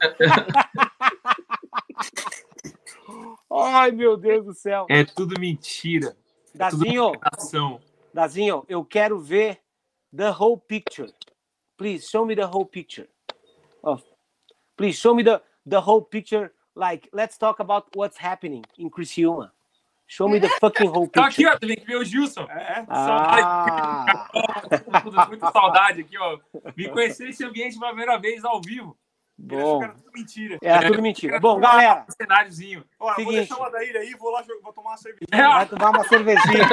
Ai, 3.49 3.89
meu 3.89 4.17
Deus 4.17 4.45
do 4.45 4.53
céu. 4.53 4.85
É 4.87 5.03
tudo 5.03 5.33
mentira. 5.41 6.15
Dazinho, 6.53 7.13
Ação. 7.23 7.81
Dazinho, 8.13 8.63
eu 8.69 8.85
quero 8.85 9.19
ver 9.19 9.63
the 10.15 10.29
whole 10.29 10.61
picture. 10.67 11.11
Please 11.75 12.07
show 12.07 12.23
me 12.23 12.35
the 12.35 12.45
whole 12.45 12.67
picture. 12.67 13.09
Oh, 13.81 13.97
please 14.75 14.99
show 14.99 15.15
me 15.15 15.23
the, 15.23 15.41
the 15.65 15.79
whole 15.79 16.03
picture. 16.03 16.53
Like, 16.75 17.09
let's 17.11 17.35
talk 17.35 17.59
about 17.59 17.87
what's 17.95 18.17
happening 18.17 18.63
in 18.77 18.91
Criciúma. 18.91 19.51
Show 20.09 20.29
me 20.29 20.39
the 20.39 20.47
fucking 20.59 20.87
whole 20.87 21.07
Tá 21.09 21.25
aqui, 21.25 21.43
picture. 21.43 21.55
ó. 21.55 21.59
Tem 21.59 21.75
que 21.75 21.85
ver 21.85 21.97
o 21.97 22.03
Gilson. 22.05 22.43
É, 22.49 22.85
Ah, 22.87 24.05
Puta, 25.03 25.25
Muita 25.27 25.51
saudade 25.51 26.01
aqui, 26.01 26.17
ó. 26.17 26.37
Me 26.75 26.87
conhecer 26.89 27.29
esse 27.29 27.43
ambiente 27.43 27.77
pela 27.77 27.89
primeira 27.91 28.17
vez 28.17 28.43
ao 28.45 28.61
vivo. 28.61 28.97
achou 29.49 29.59
bom. 29.59 29.79
que 29.79 29.83
era 29.85 29.93
tudo 29.93 30.11
mentira. 30.13 30.57
Era 30.61 30.87
tudo 30.87 31.01
mentira. 31.01 31.39
Bom, 31.41 31.59
galera, 31.59 32.05
Um 32.07 32.11
cenáriozinho. 32.11 32.85
Ó, 32.99 33.09
eu 33.09 33.15
vou 33.15 33.25
Seguinte. 33.33 33.49
deixar 33.49 33.65
Adair 33.65 33.95
aí, 33.97 34.13
vou 34.17 34.31
lá 34.31 34.43
vou 34.63 34.71
tomar 34.73 34.91
uma 34.91 34.97
cerveja. 34.97 35.25
É, 35.31 35.43
vai 35.43 35.65
tomar 35.65 35.89
uma 35.89 36.03
cervejinha. 36.05 36.69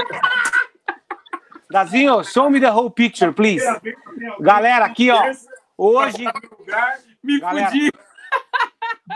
Dazinho, 1.70 2.22
show 2.24 2.48
me 2.48 2.60
the 2.60 2.70
whole 2.70 2.90
picture, 2.90 3.32
please. 3.32 3.64
Galera, 4.40 4.84
aqui, 4.84 5.10
ó. 5.10 5.20
Hoje, 5.76 6.24
Me 7.22 7.40
Galera. 7.40 7.66
fudi. 7.70 7.90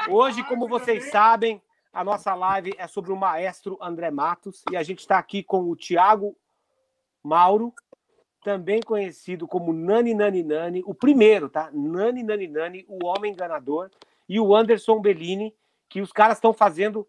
Hoje, 0.08 0.42
como 0.44 0.66
vocês 0.68 1.08
sabem, 1.10 1.62
a 1.98 2.04
nossa 2.04 2.32
live 2.32 2.72
é 2.78 2.86
sobre 2.86 3.10
o 3.10 3.16
maestro 3.16 3.76
André 3.82 4.08
Matos 4.08 4.62
e 4.70 4.76
a 4.76 4.84
gente 4.84 5.00
está 5.00 5.18
aqui 5.18 5.42
com 5.42 5.68
o 5.68 5.74
Tiago 5.74 6.36
Mauro, 7.24 7.74
também 8.44 8.80
conhecido 8.80 9.48
como 9.48 9.72
Nani 9.72 10.14
Nani 10.14 10.44
Nani, 10.44 10.82
o 10.86 10.94
primeiro, 10.94 11.48
tá? 11.48 11.72
Nani 11.72 12.22
Nani 12.22 12.46
Nani, 12.46 12.86
o 12.88 13.04
homem 13.04 13.32
enganador, 13.32 13.90
e 14.28 14.38
o 14.38 14.54
Anderson 14.54 15.00
Bellini, 15.00 15.52
que 15.88 16.00
os 16.00 16.12
caras 16.12 16.36
estão 16.36 16.52
fazendo 16.52 17.04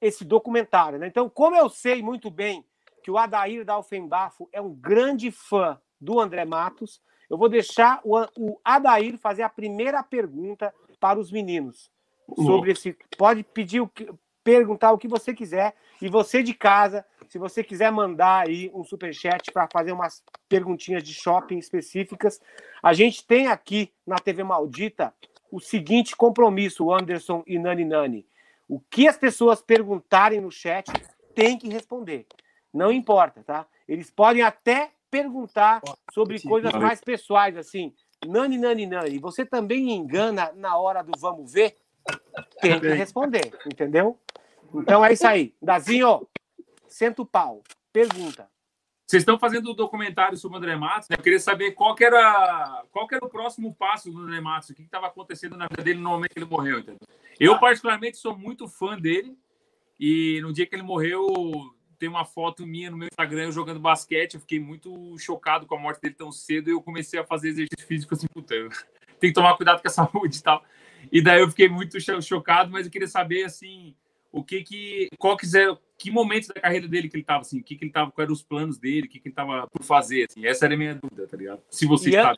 esse 0.00 0.24
documentário, 0.24 0.98
né? 0.98 1.06
Então, 1.06 1.30
como 1.30 1.54
eu 1.54 1.68
sei 1.68 2.02
muito 2.02 2.28
bem 2.28 2.66
que 3.04 3.12
o 3.12 3.18
Adair 3.18 3.64
da 3.64 3.74
Alfenbafo 3.74 4.48
é 4.50 4.60
um 4.60 4.74
grande 4.74 5.30
fã 5.30 5.80
do 6.00 6.18
André 6.18 6.44
Matos, 6.44 7.00
eu 7.30 7.38
vou 7.38 7.48
deixar 7.48 8.00
o, 8.02 8.58
Adair 8.64 9.16
fazer 9.16 9.42
a 9.42 9.48
primeira 9.48 10.02
pergunta 10.02 10.74
para 10.98 11.20
os 11.20 11.30
meninos 11.30 11.88
sobre 12.34 12.72
esse. 12.72 12.96
Pode 13.16 13.44
pedir 13.44 13.80
o 13.80 13.86
que, 13.86 14.08
perguntar 14.44 14.92
o 14.92 14.98
que 14.98 15.08
você 15.08 15.34
quiser. 15.34 15.74
E 16.00 16.08
você 16.08 16.42
de 16.42 16.52
casa, 16.52 17.04
se 17.28 17.38
você 17.38 17.64
quiser 17.64 17.90
mandar 17.90 18.46
aí 18.46 18.70
um 18.74 18.84
superchat 18.84 19.50
para 19.50 19.66
fazer 19.72 19.92
umas 19.92 20.22
perguntinhas 20.48 21.02
de 21.02 21.14
shopping 21.14 21.58
específicas, 21.58 22.40
a 22.82 22.92
gente 22.92 23.26
tem 23.26 23.48
aqui 23.48 23.90
na 24.06 24.16
TV 24.16 24.44
Maldita 24.44 25.12
o 25.50 25.58
seguinte 25.58 26.14
compromisso, 26.14 26.92
Anderson 26.92 27.42
e 27.46 27.58
Nani 27.58 27.84
Nani. 27.84 28.26
O 28.68 28.78
que 28.78 29.08
as 29.08 29.16
pessoas 29.16 29.62
perguntarem 29.62 30.40
no 30.40 30.50
chat 30.50 30.90
tem 31.34 31.58
que 31.58 31.68
responder. 31.68 32.26
Não 32.72 32.92
importa, 32.92 33.42
tá? 33.42 33.66
Eles 33.88 34.10
podem 34.10 34.42
até 34.42 34.90
perguntar 35.10 35.80
sobre 36.12 36.40
coisas 36.40 36.72
mais 36.72 37.00
pessoais, 37.00 37.56
assim. 37.56 37.94
Nani, 38.26 38.58
nani, 38.58 38.86
nani. 38.86 39.18
Você 39.18 39.44
também 39.44 39.92
engana 39.92 40.52
na 40.56 40.76
hora 40.76 41.02
do 41.02 41.12
vamos 41.18 41.52
ver? 41.52 41.76
Tem 42.60 42.80
que 42.80 42.88
responder, 42.88 43.52
entendeu? 43.66 44.18
Então 44.74 45.04
é 45.04 45.12
isso 45.12 45.26
aí. 45.26 45.54
Dazinho, 45.60 46.26
senta 46.88 47.22
o 47.22 47.26
pau. 47.26 47.62
Pergunta. 47.92 48.48
Vocês 49.06 49.20
estão 49.20 49.38
fazendo 49.38 49.70
o 49.70 49.74
documentário 49.74 50.36
sobre 50.36 50.56
o 50.56 50.58
André 50.58 50.76
Matos, 50.76 51.08
né? 51.10 51.16
Eu 51.18 51.22
queria 51.22 51.38
saber 51.38 51.72
qual 51.72 51.94
que 51.94 52.04
era, 52.04 52.82
qual 52.90 53.06
que 53.06 53.14
era 53.14 53.24
o 53.24 53.28
próximo 53.28 53.74
passo 53.74 54.10
do 54.10 54.18
André 54.18 54.40
Matos, 54.40 54.70
o 54.70 54.74
que 54.74 54.82
estava 54.82 55.06
acontecendo 55.06 55.56
na 55.56 55.66
vida 55.68 55.82
dele 55.82 56.00
no 56.00 56.08
momento 56.08 56.32
que 56.32 56.38
ele 56.38 56.46
morreu, 56.46 56.78
entendeu? 56.78 57.06
Eu, 57.38 57.58
particularmente, 57.58 58.16
sou 58.16 58.36
muito 58.36 58.66
fã 58.66 58.98
dele, 58.98 59.36
e 60.00 60.40
no 60.40 60.52
dia 60.52 60.66
que 60.66 60.74
ele 60.74 60.82
morreu, 60.82 61.28
tem 61.98 62.08
uma 62.08 62.24
foto 62.24 62.66
minha 62.66 62.90
no 62.90 62.96
meu 62.96 63.08
Instagram 63.08 63.50
jogando 63.50 63.78
basquete, 63.78 64.34
eu 64.34 64.40
fiquei 64.40 64.58
muito 64.58 65.16
chocado 65.18 65.66
com 65.66 65.74
a 65.74 65.78
morte 65.78 66.00
dele 66.00 66.14
tão 66.14 66.32
cedo, 66.32 66.70
e 66.70 66.72
eu 66.72 66.80
comecei 66.80 67.20
a 67.20 67.24
fazer 67.24 67.50
exercício 67.50 67.86
físico 67.86 68.14
assim, 68.14 68.26
puta, 68.26 68.54
eu 68.54 68.70
tenho 69.20 69.32
que 69.32 69.34
tomar 69.34 69.54
cuidado 69.56 69.82
com 69.82 69.88
a 69.88 69.90
saúde 69.90 70.38
e 70.38 70.42
tal. 70.42 70.64
E 71.12 71.20
daí 71.20 71.40
eu 71.40 71.50
fiquei 71.50 71.68
muito 71.68 71.98
chocado, 72.22 72.70
mas 72.70 72.86
eu 72.86 72.92
queria 72.92 73.06
saber, 73.06 73.44
assim, 73.44 73.94
o 74.34 74.42
que 74.42 74.62
que 74.62 75.08
qual 75.16 75.36
quiser 75.36 75.68
que 75.96 76.10
momento 76.10 76.48
da 76.48 76.60
carreira 76.60 76.88
dele 76.88 77.08
que 77.08 77.14
ele 77.14 77.22
estava 77.22 77.42
assim 77.42 77.60
o 77.60 77.62
que 77.62 77.76
que 77.76 77.84
ele 77.84 77.92
tava 77.92 78.10
quais 78.10 78.26
eram 78.26 78.34
os 78.34 78.42
planos 78.42 78.76
dele 78.78 79.06
o 79.06 79.08
que 79.10 79.20
que 79.20 79.28
ele 79.28 79.32
estava 79.32 79.68
por 79.68 79.84
fazer 79.84 80.26
assim? 80.28 80.44
Essa 80.44 80.64
era 80.64 80.74
a 80.74 80.76
minha 80.76 80.94
dúvida 80.94 81.28
tá 81.28 81.36
ligado? 81.36 81.62
Se 81.70 81.86
você 81.86 82.10
e, 82.10 82.12
sabe. 82.12 82.30
an 82.30 82.36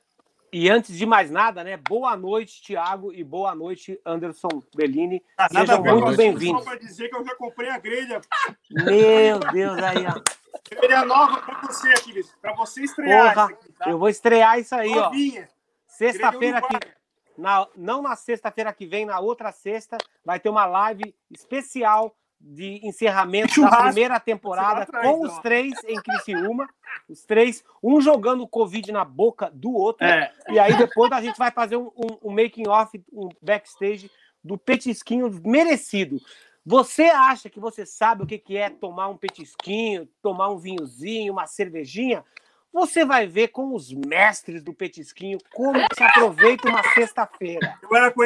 e 0.53 0.69
antes 0.69 0.97
de 0.97 1.07
mais 1.07 1.31
nada 1.31 1.65
né 1.65 1.79
boa 1.79 2.15
noite 2.15 2.63
Thiago 2.63 3.15
e 3.15 3.25
boa 3.25 3.55
noite 3.55 3.99
Anderson 4.05 4.63
Bellini. 4.77 5.23
Ah, 5.39 5.49
nada 5.51 5.67
sejam 5.67 5.83
ver, 5.83 5.93
muito 5.93 6.05
mas 6.05 6.17
bem-vindos. 6.19 6.65
Só 6.65 6.71
para 6.71 6.79
dizer 6.79 7.09
que 7.09 7.17
eu 7.17 7.25
já 7.25 7.35
comprei 7.35 7.71
a 7.71 7.79
grelha, 7.79 8.21
meu 8.71 9.39
Deus 9.53 9.79
aí 9.83 10.05
ó. 10.07 10.79
grelha 10.79 11.05
nova 11.07 11.41
para 11.41 11.63
você 11.63 11.89
aqui, 11.89 12.23
para 12.43 12.55
você 12.55 12.83
estrear. 12.83 13.33
Porra, 13.35 13.47
aqui, 13.47 13.73
tá? 13.73 13.91
eu 13.91 13.99
vou 13.99 14.11
estrear 14.11 14.59
isso 14.59 14.75
aí 14.75 14.91
ó. 14.91 15.05
Novinha. 15.05 15.49
sexta-feira 15.87 16.61
Grelha 16.61 16.79
que 16.81 16.97
na, 17.37 17.67
não 17.77 18.03
na 18.03 18.17
sexta-feira 18.17 18.73
que 18.73 18.87
vem 18.87 19.05
na 19.05 19.21
outra 19.21 19.53
sexta 19.53 19.99
vai 20.25 20.41
ter 20.41 20.49
uma 20.49 20.67
live 20.67 21.15
especial 21.31 22.15
de 22.41 22.87
encerramento 22.87 23.61
da 23.63 23.85
primeira 23.85 24.21
temporada 24.21 24.83
atrás, 24.83 25.07
com 25.07 25.23
os 25.23 25.39
três 25.39 25.73
em 25.85 25.97
Criciúma, 25.97 26.69
os 27.09 27.25
três, 27.25 27.65
um 27.83 28.01
jogando 28.01 28.43
o 28.43 28.49
Covid 28.49 28.93
na 28.93 29.05
boca 29.05 29.51
do 29.53 29.73
outro, 29.73 30.07
É, 30.07 30.33
e 30.49 30.59
aí 30.59 30.77
depois 30.77 31.11
a 31.13 31.21
gente 31.21 31.39
vai 31.39 31.51
fazer 31.51 31.77
um, 31.77 31.91
um, 31.97 32.19
um 32.25 32.31
making 32.31 32.69
off, 32.69 33.03
um 33.13 33.31
backstage 33.41 34.11
do 34.45 34.59
petisquinho 34.59 35.31
merecido. 35.45 36.21
Você 36.65 37.05
acha 37.05 37.49
que 37.49 37.61
você 37.61 37.87
sabe 37.87 38.23
o 38.23 38.27
que 38.27 38.57
é 38.57 38.69
tomar 38.69 39.09
um 39.09 39.17
petisquinho, 39.17 40.09
tomar 40.21 40.49
um 40.49 40.59
vinhozinho, 40.59 41.33
uma 41.33 41.47
cervejinha? 41.47 42.25
Você 42.77 43.07
vai 43.07 43.27
ver 43.27 43.49
com 43.49 43.75
os 43.75 43.91
mestres 43.91 44.63
do 44.63 44.75
petisquinho 44.75 45.39
como 45.55 45.79
se 45.95 46.03
aproveita 46.03 46.69
uma 46.69 46.83
sexta-feira 46.93 47.75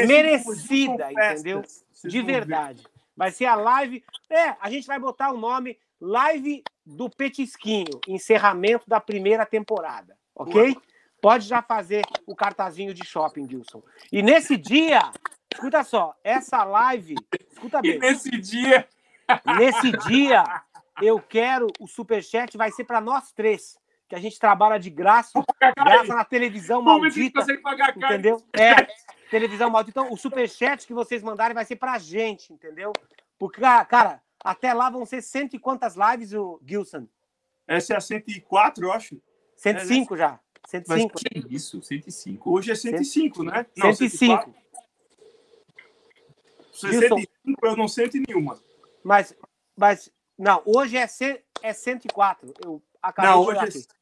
merecida, 0.08 1.12
entendeu? 1.12 1.62
De 2.02 2.20
verdade. 2.20 2.82
Vai 3.16 3.30
ser 3.30 3.44
a 3.44 3.54
live. 3.54 4.02
É, 4.28 4.56
a 4.60 4.68
gente 4.68 4.88
vai 4.88 4.98
botar 4.98 5.30
o 5.30 5.36
nome 5.36 5.78
Live 6.00 6.64
do 6.84 7.08
Petisquinho, 7.08 8.00
encerramento 8.08 8.88
da 8.88 8.98
primeira 8.98 9.46
temporada, 9.46 10.16
ok? 10.34 10.76
Pode 11.22 11.46
já 11.46 11.62
fazer 11.62 12.02
o 12.26 12.34
cartazinho 12.34 12.92
de 12.92 13.06
shopping, 13.06 13.48
Gilson. 13.48 13.80
E 14.10 14.20
nesse 14.20 14.56
dia, 14.56 15.12
escuta 15.52 15.84
só, 15.84 16.16
essa 16.24 16.64
live, 16.64 17.14
escuta 17.52 17.78
e 17.78 17.82
bem, 17.82 17.98
nesse 18.00 18.30
dia 18.30 18.84
nesse 19.56 19.92
dia 20.08 20.42
eu 21.00 21.20
quero 21.20 21.68
o 21.78 21.86
superchat 21.86 22.56
vai 22.56 22.72
ser 22.72 22.82
para 22.82 23.00
nós 23.00 23.30
três, 23.30 23.78
que 24.10 24.16
a 24.16 24.18
gente 24.18 24.40
trabalha 24.40 24.76
de 24.76 24.90
graça, 24.90 25.32
graça 25.76 26.12
na 26.12 26.24
televisão 26.24 26.82
maldita. 26.82 27.46
pagar 27.62 27.96
Entendeu? 27.96 28.42
É, 28.52 28.74
televisão 29.30 29.70
maldita. 29.70 30.00
Então, 30.00 30.12
o 30.12 30.16
superchat 30.16 30.84
que 30.84 30.92
vocês 30.92 31.22
mandarem 31.22 31.54
vai 31.54 31.64
ser 31.64 31.76
pra 31.76 31.96
gente, 31.96 32.52
entendeu? 32.52 32.92
Porque, 33.38 33.60
cara, 33.60 34.20
até 34.42 34.74
lá 34.74 34.90
vão 34.90 35.06
ser 35.06 35.22
cento 35.22 35.54
e 35.54 35.60
quantas 35.60 35.94
lives, 35.94 36.32
o 36.32 36.60
Gilson? 36.66 37.06
Essa 37.68 37.94
é 37.94 37.96
a 37.96 38.00
104, 38.00 38.84
eu 38.84 38.92
acho. 38.92 39.22
105 39.54 40.16
já. 40.16 40.40
mas 40.88 41.02
105. 41.02 41.18
que 41.20 41.54
isso 41.54 41.80
105 41.80 42.50
Hoje 42.50 42.72
é 42.72 42.74
105, 42.74 43.44
né? 43.44 43.64
Não, 43.76 43.92
105. 43.94 44.18
104. 44.18 44.54
65 46.72 47.66
eu 47.66 47.76
não 47.76 47.86
sinto 47.86 48.18
nenhuma. 48.26 48.58
Mas, 49.04 49.36
mas, 49.76 50.10
não, 50.36 50.62
hoje 50.66 50.96
é, 50.96 51.06
ce- 51.06 51.44
é 51.62 51.72
104. 51.72 52.52
Eu 52.64 52.82
acabei 53.00 53.30
Não, 53.30 53.42
de 53.42 53.48
hoje 53.50 53.58
é, 53.58 53.62
aqui. 53.62 53.99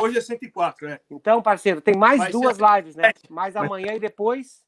Hoje 0.00 0.18
é 0.18 0.20
104, 0.20 0.88
é. 0.88 1.00
Então, 1.10 1.42
parceiro, 1.42 1.80
tem 1.80 1.96
mais 1.96 2.18
Vai 2.18 2.30
duas 2.32 2.56
ser- 2.56 2.76
lives, 2.76 2.96
né? 2.96 3.12
Mais 3.28 3.56
amanhã 3.56 3.94
e 3.94 4.00
depois. 4.00 4.64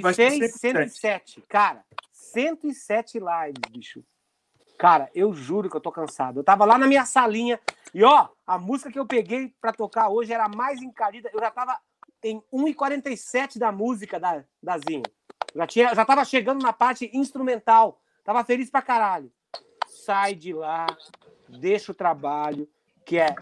Vai 0.00 0.14
106, 0.14 0.52
ser 0.52 0.58
107. 0.58 1.42
Cara, 1.48 1.84
107 2.12 3.18
lives, 3.18 3.60
bicho. 3.70 4.04
Cara, 4.78 5.10
eu 5.14 5.32
juro 5.32 5.68
que 5.70 5.76
eu 5.76 5.80
tô 5.80 5.90
cansado. 5.90 6.40
Eu 6.40 6.44
tava 6.44 6.64
lá 6.64 6.76
na 6.78 6.86
minha 6.86 7.04
salinha 7.04 7.60
e, 7.92 8.02
ó, 8.04 8.28
a 8.46 8.58
música 8.58 8.90
que 8.90 8.98
eu 8.98 9.06
peguei 9.06 9.54
pra 9.60 9.72
tocar 9.72 10.08
hoje 10.08 10.32
era 10.32 10.44
a 10.44 10.48
mais 10.48 10.80
encarida. 10.82 11.30
Eu 11.32 11.40
já 11.40 11.50
tava 11.50 11.78
em 12.22 12.42
1,47 12.52 13.58
da 13.58 13.70
música 13.72 14.18
da, 14.18 14.44
da 14.62 14.78
Zinho. 14.78 15.02
Já, 15.54 15.66
tinha, 15.66 15.94
já 15.94 16.04
tava 16.04 16.24
chegando 16.24 16.62
na 16.62 16.72
parte 16.72 17.10
instrumental. 17.12 18.00
Tava 18.24 18.42
feliz 18.44 18.70
pra 18.70 18.82
caralho. 18.82 19.30
Sai 19.86 20.34
de 20.34 20.52
lá, 20.52 20.86
deixa 21.48 21.92
o 21.92 21.94
trabalho, 21.94 22.68
que 23.04 23.18
é 23.18 23.34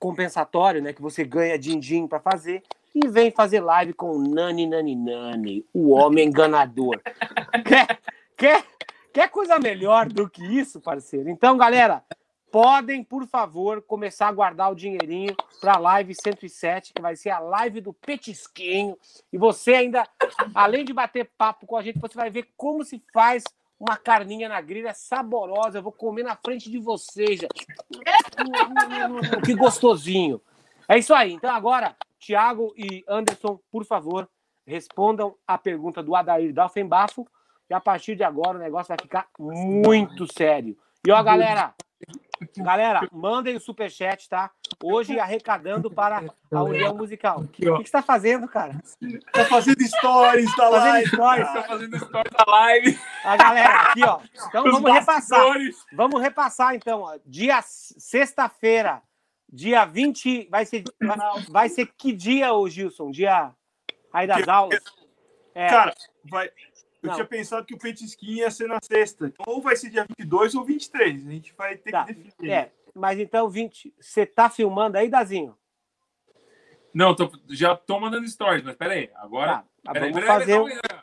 compensatório, 0.00 0.82
né? 0.82 0.92
Que 0.92 1.02
você 1.02 1.22
ganha 1.22 1.58
din-din 1.58 2.08
pra 2.08 2.18
fazer. 2.18 2.62
E 2.92 3.06
vem 3.06 3.30
fazer 3.30 3.60
live 3.60 3.92
com 3.92 4.10
o 4.10 4.18
Nani 4.18 4.66
Nani 4.66 4.96
Nani, 4.96 5.64
o 5.72 5.90
homem 5.90 6.26
enganador. 6.26 7.00
quer, 7.64 8.00
quer, 8.36 8.64
quer 9.12 9.28
coisa 9.30 9.60
melhor 9.60 10.08
do 10.08 10.28
que 10.28 10.42
isso, 10.42 10.80
parceiro? 10.80 11.30
Então, 11.30 11.56
galera, 11.56 12.02
podem, 12.50 13.04
por 13.04 13.28
favor, 13.28 13.80
começar 13.82 14.26
a 14.26 14.32
guardar 14.32 14.72
o 14.72 14.74
dinheirinho 14.74 15.36
para 15.60 15.74
a 15.74 15.78
live 15.78 16.14
107, 16.20 16.92
que 16.92 17.00
vai 17.00 17.14
ser 17.14 17.30
a 17.30 17.38
live 17.38 17.80
do 17.80 17.92
Petisquinho. 17.92 18.98
E 19.32 19.38
você 19.38 19.74
ainda, 19.74 20.04
além 20.52 20.84
de 20.84 20.92
bater 20.92 21.30
papo 21.38 21.66
com 21.66 21.76
a 21.76 21.82
gente, 21.82 22.00
você 22.00 22.16
vai 22.16 22.30
ver 22.30 22.48
como 22.56 22.84
se 22.84 23.00
faz 23.12 23.44
uma 23.80 23.96
carninha 23.96 24.46
na 24.46 24.60
grelha 24.60 24.92
saborosa. 24.92 25.78
Eu 25.78 25.82
vou 25.82 25.92
comer 25.92 26.22
na 26.22 26.36
frente 26.36 26.70
de 26.70 26.78
vocês. 26.78 27.40
Que 29.44 29.54
gostosinho. 29.54 30.40
É 30.86 30.98
isso 30.98 31.14
aí. 31.14 31.32
Então, 31.32 31.50
agora, 31.50 31.96
Thiago 32.18 32.74
e 32.76 33.02
Anderson, 33.08 33.58
por 33.72 33.86
favor, 33.86 34.28
respondam 34.66 35.34
a 35.46 35.56
pergunta 35.56 36.02
do 36.02 36.14
Adair 36.14 36.52
Dalfenbafo. 36.52 37.26
E 37.70 37.74
a 37.74 37.80
partir 37.80 38.16
de 38.16 38.24
agora 38.24 38.58
o 38.58 38.60
negócio 38.60 38.88
vai 38.88 38.98
ficar 39.00 39.28
muito 39.38 40.30
sério. 40.30 40.76
E 41.06 41.10
ó, 41.10 41.22
galera, 41.22 41.72
galera, 42.56 43.08
mandem 43.12 43.56
o 43.56 43.60
superchat, 43.60 44.28
tá? 44.28 44.50
Hoje 44.82 45.18
arrecadando 45.18 45.90
para 45.90 46.22
a 46.50 46.62
União 46.62 46.94
Musical. 46.96 47.40
O 47.40 47.48
que 47.48 47.66
você 47.66 47.82
está 47.82 48.00
fazendo, 48.02 48.48
cara? 48.48 48.80
Tá 49.32 49.44
fazendo 49.44 49.80
stories 49.82 50.56
da 50.56 50.70
Fazendo 50.70 50.92
live. 50.92 51.08
stories. 51.08 51.52
tá 51.52 51.62
fazendo 51.64 51.96
história 51.96 52.30
da 52.30 52.44
live 52.50 52.98
A 53.24 53.36
galera, 53.36 53.74
aqui, 53.82 54.02
ó. 54.04 54.20
Então 54.48 54.64
os 54.64 54.72
vamos 54.72 54.92
repassar. 54.92 55.44
Vamos 55.92 56.20
repassar, 56.22 56.74
então. 56.74 57.00
Ó. 57.02 57.18
Dia 57.26 57.60
sexta-feira, 57.62 59.02
dia 59.52 59.84
20. 59.84 60.48
Vai 60.50 60.64
ser, 60.64 60.84
vai, 60.98 61.18
vai 61.50 61.68
ser 61.68 61.86
que 61.98 62.12
dia, 62.12 62.52
ô 62.54 62.66
Gilson? 62.68 63.10
Dia 63.10 63.52
aí 64.12 64.26
das 64.26 64.48
aulas? 64.48 64.80
É, 65.54 65.68
Cara, 65.68 65.94
vai. 66.30 66.50
Eu 67.02 67.08
Não. 67.08 67.14
tinha 67.14 67.26
pensado 67.26 67.64
que 67.66 67.74
o 67.74 67.78
petisquinho 67.78 68.38
ia 68.38 68.50
ser 68.50 68.68
na 68.68 68.78
sexta. 68.82 69.26
Então, 69.26 69.42
ou 69.46 69.62
vai 69.62 69.74
ser 69.74 69.88
dia 69.88 70.04
22 70.06 70.54
ou 70.54 70.62
23. 70.64 71.26
A 71.26 71.30
gente 71.30 71.54
vai 71.56 71.74
ter 71.76 71.90
Tá. 71.90 72.04
que 72.04 72.12
definir. 72.12 72.50
é, 72.50 72.72
mas 72.94 73.18
então, 73.18 73.48
20. 73.48 73.94
Você 74.00 74.26
tá 74.26 74.48
filmando 74.50 74.96
aí, 74.98 75.08
Dazinho? 75.08 75.56
não 76.92 77.14
tô, 77.14 77.30
já 77.48 77.76
tô 77.76 78.00
mandando 78.00 78.26
stories 78.28 78.64
mas 78.64 78.74
peraí 78.74 79.08
agora 79.14 79.58
Tá, 79.58 79.64
tá, 79.84 79.92
peraí, 79.92 80.10
vamos 80.10 80.26
peraí, 80.26 80.40
fazer. 80.40 80.52
calma 80.54 80.70
aí. 80.70 81.00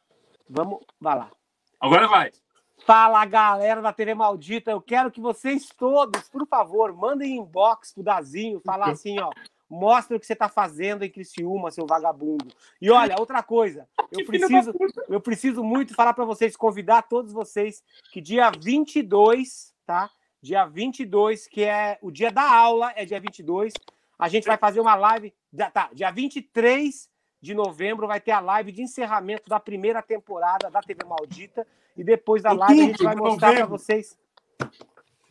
Vamos. 0.50 0.80
Vai 1.00 1.16
lá. 1.18 1.32
agora 1.80 2.08
vai 2.08 2.32
Fala, 2.86 3.26
galera 3.26 3.82
da 3.82 3.92
TV 3.92 4.14
Maldita. 4.14 4.70
Eu 4.72 4.80
quero 4.80 5.10
que 5.12 5.20
vocês 5.20 5.68
todos, 5.78 6.30
por 6.30 6.48
favor, 6.48 6.94
mandem 6.94 7.38
inbox 7.38 7.92
pro 7.94 8.04
Dazinho, 8.04 8.62
falar 8.64 8.92
assim, 8.92 9.20
ó. 9.20 9.32
Mostra 9.70 10.16
o 10.16 10.20
que 10.20 10.26
você 10.26 10.36
tá 10.36 10.48
fazendo 10.48 11.04
em 11.04 11.10
Criciúma, 11.10 11.72
seu 11.72 11.86
vagabundo. 11.86 12.48
E 12.80 12.90
olha, 12.90 13.20
outra 13.20 13.44
coisa, 13.44 13.90
eu 14.12 14.26
preciso, 14.26 14.74
eu 15.10 15.20
preciso 15.20 15.64
muito 15.64 15.94
falar 15.96 16.14
para 16.14 16.24
vocês, 16.24 16.56
convidar 16.56 17.02
todos 17.02 17.34
vocês 17.34 17.84
que 18.14 18.22
dia 18.22 18.50
22, 18.52 19.74
tá? 19.86 20.10
Dia 20.42 20.66
22, 20.66 21.48
que 21.48 21.64
é 21.64 21.98
o 22.02 22.12
dia 22.12 22.32
da 22.32 22.50
aula, 22.50 22.94
é 22.96 23.06
dia 23.06 23.20
22. 23.20 23.74
A 24.18 24.28
gente 24.28 24.46
vai 24.46 24.58
fazer 24.58 24.80
uma 24.80 24.96
live, 24.96 25.34
tá? 25.74 25.90
Dia 25.94 26.12
23 26.12 27.10
de 27.42 27.54
novembro 27.54 28.08
vai 28.08 28.20
ter 28.20 28.32
a 28.32 28.40
live 28.40 28.72
de 28.72 28.82
encerramento 28.82 29.50
da 29.50 29.60
primeira 29.60 30.02
temporada 30.02 30.70
da 30.70 30.82
TV 30.82 31.06
Maldita. 31.06 31.66
E 31.96 32.04
depois 32.04 32.44
da 32.44 32.52
live 32.52 32.82
a 32.82 32.86
gente 32.86 33.04
vai 33.04 33.16
mostrar 33.16 33.56
para 33.56 33.66
vocês. 33.66 34.18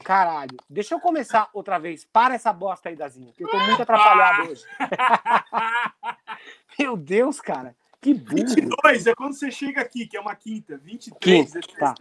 Caralho, 0.04 0.56
deixa 0.68 0.94
eu 0.94 1.00
começar 1.00 1.48
outra 1.52 1.78
vez. 1.78 2.04
Para 2.04 2.34
essa 2.34 2.52
bosta 2.52 2.88
aí, 2.88 2.96
Dazinho, 2.96 3.32
que 3.32 3.42
eu 3.42 3.48
tô 3.48 3.58
muito 3.58 3.82
atrapalhado 3.82 4.50
hoje. 4.50 4.64
Meu 6.78 6.96
Deus, 6.96 7.40
cara. 7.40 7.74
Que 8.00 8.14
burro. 8.14 8.36
22 8.36 9.06
é 9.06 9.14
quando 9.14 9.32
você 9.32 9.50
chega 9.50 9.80
aqui, 9.80 10.06
que 10.06 10.16
é 10.16 10.20
uma 10.20 10.36
quinta. 10.36 10.76
23 10.76 11.18
Quinta, 11.20 11.58
é 11.58 11.62
sexta. 11.62 11.78
tá. 11.78 11.94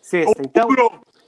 Sexta. 0.00 0.42
Então, 0.42 0.68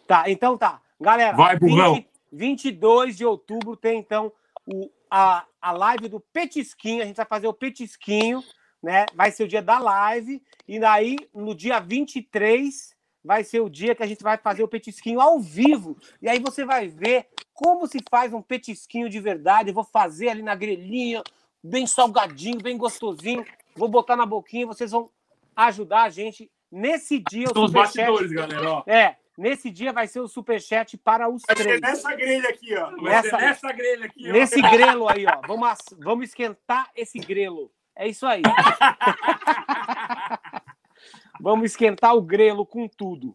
tá, 0.07 0.31
então 0.31 0.57
tá. 0.57 0.81
Galera, 1.01 1.37
Vai, 1.37 1.59
burrão. 1.59 1.95
20 1.95 2.09
22 2.31 3.17
de 3.17 3.25
outubro 3.25 3.77
tem 3.77 3.99
então 3.99 4.31
o, 4.67 4.91
a, 5.11 5.47
a 5.61 5.73
live 5.73 6.09
do 6.09 6.21
Petisquinho. 6.21 7.03
A 7.03 7.07
gente 7.07 7.17
vai 7.17 7.27
fazer 7.27 7.47
o 7.47 7.55
Petisquinho, 7.55 8.43
né? 8.83 9.07
Vai 9.15 9.31
ser 9.31 9.45
o 9.45 9.49
dia 9.49 9.63
da 9.63 9.79
live. 9.79 10.43
E 10.67 10.79
daí, 10.79 11.17
no 11.35 11.55
dia 11.55 11.81
23, 11.81 12.95
vai 13.25 13.45
ser 13.45 13.61
o 13.61 13.69
dia 13.69 13.95
que 13.95 14.03
a 14.03 14.07
gente 14.07 14.23
vai 14.23 14.39
fazer 14.39 14.63
o 14.63 14.69
petisquinho 14.69 15.21
ao 15.21 15.41
vivo. 15.41 15.97
E 16.23 16.29
aí 16.29 16.39
você 16.39 16.65
vai 16.65 16.89
ver 16.89 17.27
como 17.53 17.87
se 17.87 17.99
faz 18.11 18.33
um 18.33 18.43
petisquinho 18.43 19.09
de 19.09 19.21
verdade. 19.21 19.71
Eu 19.71 19.75
vou 19.75 19.85
fazer 19.85 20.29
ali 20.29 20.43
na 20.43 20.55
grelhinha, 20.55 21.23
bem 21.63 21.87
salgadinho, 21.87 22.63
bem 22.63 22.77
gostosinho. 22.77 23.45
Vou 23.75 23.89
botar 23.89 24.17
na 24.17 24.27
boquinha, 24.27 24.67
vocês 24.67 24.91
vão 24.93 25.11
ajudar 25.57 26.05
a 26.05 26.11
gente. 26.11 26.51
Nesse 26.71 27.19
dia, 27.19 27.49
São 27.53 27.65
os 27.65 27.73
bastidores, 27.73 28.31
galera. 28.31 28.71
Ó. 28.71 28.83
É, 28.87 29.17
nesse 29.39 29.71
dia 29.71 29.93
vai 29.93 30.07
ser 30.09 30.21
o 30.21 30.29
superchat 30.29 30.97
para 30.99 31.29
os 31.29 31.43
Vai 31.47 31.57
ser 31.57 31.63
três. 31.63 31.81
nessa 31.81 32.15
grelha 32.15 32.49
aqui, 32.49 32.75
ó. 32.77 32.91
Vai 32.91 33.23
ser 33.23 33.33
Nessa- 33.33 33.37
nessa 33.39 33.73
grelha 33.73 34.07
aqui, 34.07 34.29
ó. 34.29 34.33
Nesse 34.33 34.61
grelo 34.61 35.09
aí, 35.09 35.25
ó. 35.27 35.41
Vamos, 35.47 35.79
vamos 35.99 36.29
esquentar 36.29 36.91
esse 36.97 37.19
grelo. 37.19 37.71
É 37.97 38.09
isso 38.09 38.27
aí. 38.27 38.43
vamos 41.41 41.71
esquentar 41.71 42.15
o 42.15 42.21
grelo 42.21 42.67
com 42.67 42.87
tudo. 42.89 43.35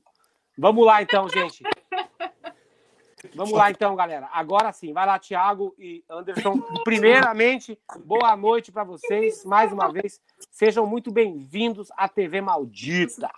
Vamos 0.58 0.86
lá, 0.86 1.02
então, 1.02 1.28
gente. 1.30 1.64
Vamos 3.36 3.54
lá, 3.54 3.72
então, 3.72 3.96
galera. 3.96 4.30
Agora 4.34 4.72
sim, 4.74 4.92
vai 4.94 5.06
lá, 5.06 5.18
Thiago 5.18 5.74
e 5.80 6.04
Anderson. 6.10 6.60
Primeiramente, 6.84 7.80
boa 8.06 8.36
noite 8.36 8.70
para 8.72 8.84
vocês. 8.84 9.46
Mais 9.46 9.72
uma 9.72 9.90
vez, 9.92 10.22
sejam 10.52 10.86
muito 10.86 11.10
bem-vindos 11.12 11.90
à 11.98 12.08
TV 12.10 12.42
Maldita. 12.42 13.32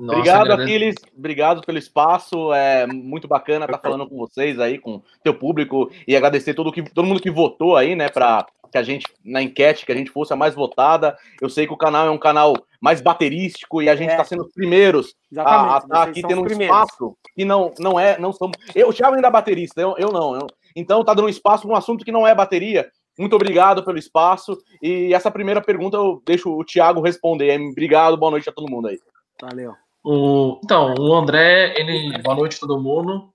Nossa, 0.00 0.18
Obrigado. 0.18 0.50
Aquiles. 0.52 0.94
Obrigado 1.16 1.60
pelo 1.62 1.78
espaço. 1.78 2.52
É 2.54 2.86
muito 2.86 3.28
bacana 3.28 3.66
estar 3.66 3.78
falando 3.78 4.08
com 4.08 4.16
vocês 4.16 4.58
aí, 4.58 4.78
com 4.78 5.02
teu 5.22 5.34
público 5.34 5.90
e 6.08 6.16
agradecer 6.16 6.54
todo, 6.54 6.72
que, 6.72 6.82
todo 6.82 7.06
mundo 7.06 7.20
que 7.20 7.30
votou 7.30 7.76
aí, 7.76 7.94
né, 7.94 8.08
para 8.08 8.46
que 8.72 8.78
a 8.78 8.82
gente, 8.82 9.04
na 9.24 9.42
enquete, 9.42 9.84
que 9.84 9.90
a 9.92 9.94
gente 9.96 10.10
fosse 10.12 10.32
a 10.32 10.36
mais 10.36 10.54
votada. 10.54 11.16
Eu 11.40 11.50
sei 11.50 11.66
que 11.66 11.72
o 11.72 11.76
canal 11.76 12.06
é 12.06 12.10
um 12.10 12.16
canal 12.18 12.54
mais 12.80 13.00
baterístico 13.00 13.82
e 13.82 13.88
a 13.88 13.96
gente 13.96 14.08
É. 14.10 14.12
está 14.12 14.24
sendo 14.24 14.44
os 14.44 14.52
primeiros 14.52 15.14
a 15.36 15.40
Exatamente. 15.42 15.82
estar 15.84 16.02
aqui 16.04 16.22
tendo 16.22 16.40
um 16.40 16.44
primeiros. 16.44 16.76
espaço 16.76 17.16
que 17.34 17.44
não, 17.44 17.72
não 17.78 17.98
é, 18.00 18.18
não 18.18 18.32
somos. 18.32 18.56
Eu, 18.74 18.88
o 18.88 18.92
Thiago 18.92 19.16
ainda 19.16 19.26
é 19.28 19.30
baterista, 19.30 19.80
eu, 19.80 19.96
eu 19.98 20.10
não. 20.12 20.34
eu- 20.36 20.46
então 20.76 21.04
tá 21.04 21.12
dando 21.12 21.28
espaço 21.28 21.64
para 21.64 21.72
um 21.72 21.76
assunto 21.76 22.04
que 22.04 22.12
não 22.12 22.24
é 22.26 22.32
bateria. 22.34 22.88
Muito 23.18 23.34
obrigado 23.34 23.84
pelo 23.84 23.98
espaço. 23.98 24.56
E 24.80 25.12
essa 25.12 25.30
primeira 25.32 25.60
pergunta 25.60 25.96
eu 25.96 26.22
deixo 26.24 26.48
o 26.56 26.64
Thiago 26.64 27.00
responder. 27.02 27.60
Obrigado, 27.60 28.16
boa 28.16 28.30
noite 28.30 28.48
a 28.48 28.52
todo 28.52 28.70
mundo 28.70 28.86
aí. 28.88 28.98
Valeu. 29.42 29.74
O- 30.02 30.60
então, 30.64 30.94
o 30.98 31.14
André, 31.14 31.74
ele. 31.78 32.16
Boa 32.22 32.34
noite, 32.36 32.58
todo 32.58 32.80
mundo. 32.80 33.30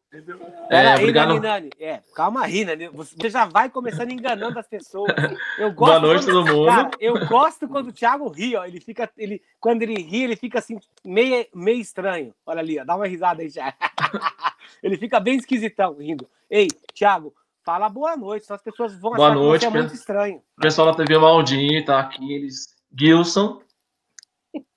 É, 0.70 0.88
aí, 0.88 1.00
obrigado. 1.02 1.28
Nani, 1.28 1.40
Nani. 1.42 1.70
É, 1.78 2.00
calma 2.16 2.44
aí, 2.46 2.64
Nani. 2.64 2.88
Você 2.90 3.30
já 3.30 3.44
vai 3.46 3.70
começando 3.70 4.12
enganando 4.12 4.58
as 4.58 4.66
pessoas. 4.68 5.14
Eu 5.60 5.74
gosto 5.74 5.92
Boa 5.92 6.00
noite, 6.00 6.26
quando- 6.26 6.46
todo 6.46 6.56
mundo. 6.56 6.68
Cara, 6.68 6.92
eu 7.02 7.28
gosto 7.28 7.68
quando 7.68 7.90
o 7.90 7.94
Thiago 7.94 8.30
ri, 8.30 8.56
ó. 8.56 8.66
Ele 8.66 8.80
fica. 8.80 9.10
Ele, 9.18 9.42
quando 9.60 9.82
ele 9.82 9.96
ri, 10.02 10.24
ele 10.24 10.36
fica 10.38 10.60
assim, 10.60 10.80
meio, 11.04 11.46
meio 11.54 11.82
estranho. 11.82 12.34
Olha 12.46 12.60
ali, 12.62 12.80
ó. 12.80 12.86
Dá 12.86 12.96
uma 12.96 13.06
risada 13.08 13.42
aí, 13.42 13.52
Thiago. 13.52 13.76
ele 14.82 14.98
fica 14.98 15.20
bem 15.20 15.36
esquisitão 15.36 15.96
rindo. 16.00 16.26
Ei, 16.50 16.68
Thiago, 16.94 17.34
fala 17.66 17.90
boa 17.90 18.16
noite, 18.16 18.46
senão 18.46 18.56
as 18.56 18.64
pessoas 18.64 18.98
vão 18.98 19.12
Boa 19.16 19.28
achar 19.28 19.36
noite, 19.36 19.66
que 19.66 19.72
você 19.72 19.78
é 19.78 19.82
muito 19.82 19.94
estranho. 19.96 20.42
O 20.58 20.62
pessoal 20.62 20.88
da 20.92 20.94
TV 21.04 21.18
Maldita, 21.18 22.00
aqui, 22.00 22.34
eles. 22.34 22.74
Gilson. 22.98 23.60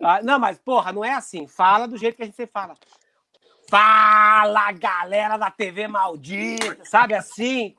Ah, 0.01 0.21
não, 0.23 0.39
mas, 0.39 0.59
porra, 0.59 0.93
não 0.93 1.05
é 1.05 1.13
assim. 1.15 1.47
Fala 1.47 1.87
do 1.87 1.97
jeito 1.97 2.17
que 2.17 2.23
a 2.23 2.27
gente 2.27 2.47
fala. 2.47 2.75
Fala, 3.71 4.73
galera 4.73 5.37
da 5.37 5.51
TV 5.51 5.87
maldita, 5.89 6.79
sabe 6.85 7.15
assim? 7.15 7.77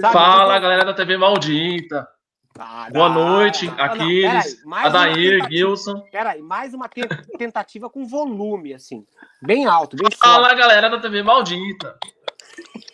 Sabe? 0.00 0.12
Fala, 0.12 0.58
galera 0.60 0.84
da 0.84 0.94
TV 0.94 1.16
Maldita. 1.16 2.08
Ah, 2.56 2.88
Boa 2.92 3.08
não. 3.08 3.14
noite, 3.14 3.68
Ah, 3.68 3.74
não, 3.76 3.84
Aquiles, 3.84 4.64
mais 4.64 4.92
uma 4.94 5.02
Adair, 5.02 5.48
Gilson. 5.50 6.00
Peraí, 6.12 6.40
mais 6.42 6.72
uma 6.74 6.88
te- 6.88 7.06
tentativa 7.36 7.88
com 7.90 8.06
volume, 8.06 8.74
assim. 8.74 9.04
Bem 9.42 9.66
alto, 9.66 9.96
bem 9.96 10.08
forte. 10.10 10.18
Fala, 10.20 10.54
galera 10.54 10.88
da 10.88 11.00
TV 11.00 11.22
Maldita. 11.22 11.98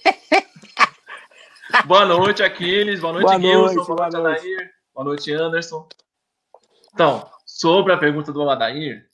boa 1.87 2.05
noite, 2.07 2.43
Aquiles. 2.43 3.01
Boa 3.01 3.13
noite, 3.15 3.27
Boa 3.27 3.39
Gilson. 3.41 3.75
noite, 3.75 3.87
boa 3.87 3.97
boa 3.97 4.11
noite, 4.11 4.39
Adair. 4.41 4.71
Boa 4.95 5.05
noite, 5.05 5.33
Anderson. 5.33 5.89
Então, 6.93 7.31
sobre 7.65 7.95
a 7.95 7.97
pergunta 7.97 8.31
do 8.31 8.47
Adair, 8.51 9.07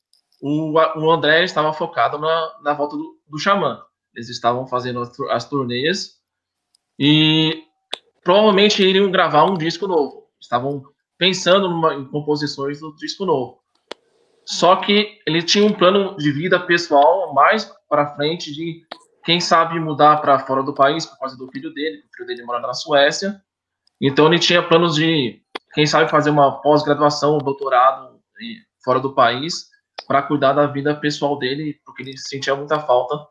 o, 0.42 0.72
o 0.72 1.10
André 1.12 1.44
estava 1.44 1.72
focado 1.72 2.18
na, 2.18 2.52
na 2.64 2.74
volta 2.74 2.96
do, 2.96 3.16
do 3.28 3.38
Xamã. 3.38 3.80
Eles 4.12 4.28
estavam 4.28 4.66
fazendo 4.66 5.00
as, 5.02 5.20
as 5.30 5.48
turnês 5.48 6.16
e 6.98 7.62
provavelmente 8.24 8.82
iriam 8.82 9.08
gravar 9.08 9.44
um 9.44 9.56
disco 9.56 9.86
novo. 9.86 10.26
Estavam 10.40 10.82
pensando 11.16 11.68
numa- 11.68 11.94
em 11.94 12.04
composições 12.06 12.80
do 12.80 12.92
disco 12.96 13.24
novo. 13.24 13.60
Só 14.44 14.74
que 14.74 15.20
ele 15.24 15.44
tinha 15.44 15.64
um 15.64 15.72
plano 15.72 16.16
de 16.16 16.32
vida 16.32 16.58
pessoal 16.58 17.32
mais 17.32 17.72
para 17.88 18.16
frente 18.16 18.52
de 18.52 18.82
quem 19.24 19.40
sabe 19.40 19.78
mudar 19.78 20.16
para 20.20 20.40
fora 20.40 20.64
do 20.64 20.74
país 20.74 21.06
por 21.06 21.20
causa 21.20 21.36
do 21.36 21.46
filho 21.52 21.72
dele, 21.72 21.98
o 21.98 22.16
filho 22.16 22.26
dele 22.26 22.42
mora 22.42 22.58
na 22.58 22.74
Suécia. 22.74 23.40
Então 24.00 24.26
ele 24.26 24.40
tinha 24.40 24.60
planos 24.60 24.96
de 24.96 25.40
quem 25.72 25.86
sabe 25.86 26.10
fazer 26.10 26.30
uma 26.30 26.60
pós-graduação, 26.60 27.36
um 27.36 27.38
doutorado 27.38 28.09
fora 28.84 29.00
do 29.00 29.14
país 29.14 29.68
para 30.06 30.22
cuidar 30.22 30.52
da 30.52 30.66
vida 30.66 30.94
pessoal 30.94 31.38
dele, 31.38 31.78
porque 31.84 32.02
ele 32.02 32.16
sentia 32.16 32.54
muita 32.54 32.80
falta 32.80 33.26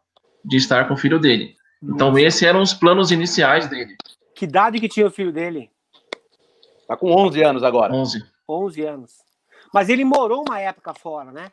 de 0.46 0.58
estar 0.58 0.88
com 0.88 0.94
o 0.94 0.98
filho 0.98 1.20
dele. 1.20 1.56
Então 1.82 2.18
esses 2.18 2.42
eram 2.44 2.62
os 2.62 2.74
planos 2.74 3.12
iniciais 3.12 3.68
dele. 3.70 3.96
Que 4.36 4.46
idade 4.46 4.80
que 4.80 4.88
tinha 4.90 5.08
o 5.08 5.12
filho 5.12 5.32
dele? 5.32 5.70
Tá 6.88 6.96
com 6.98 7.12
11 7.12 7.44
anos 7.44 7.64
agora. 7.64 7.94
11. 7.94 8.24
11 8.48 8.82
anos. 8.84 9.12
Mas 9.74 9.90
ele 9.90 10.04
morou 10.04 10.44
uma 10.48 10.60
época 10.60 10.94
fora, 10.94 11.32
né? 11.32 11.52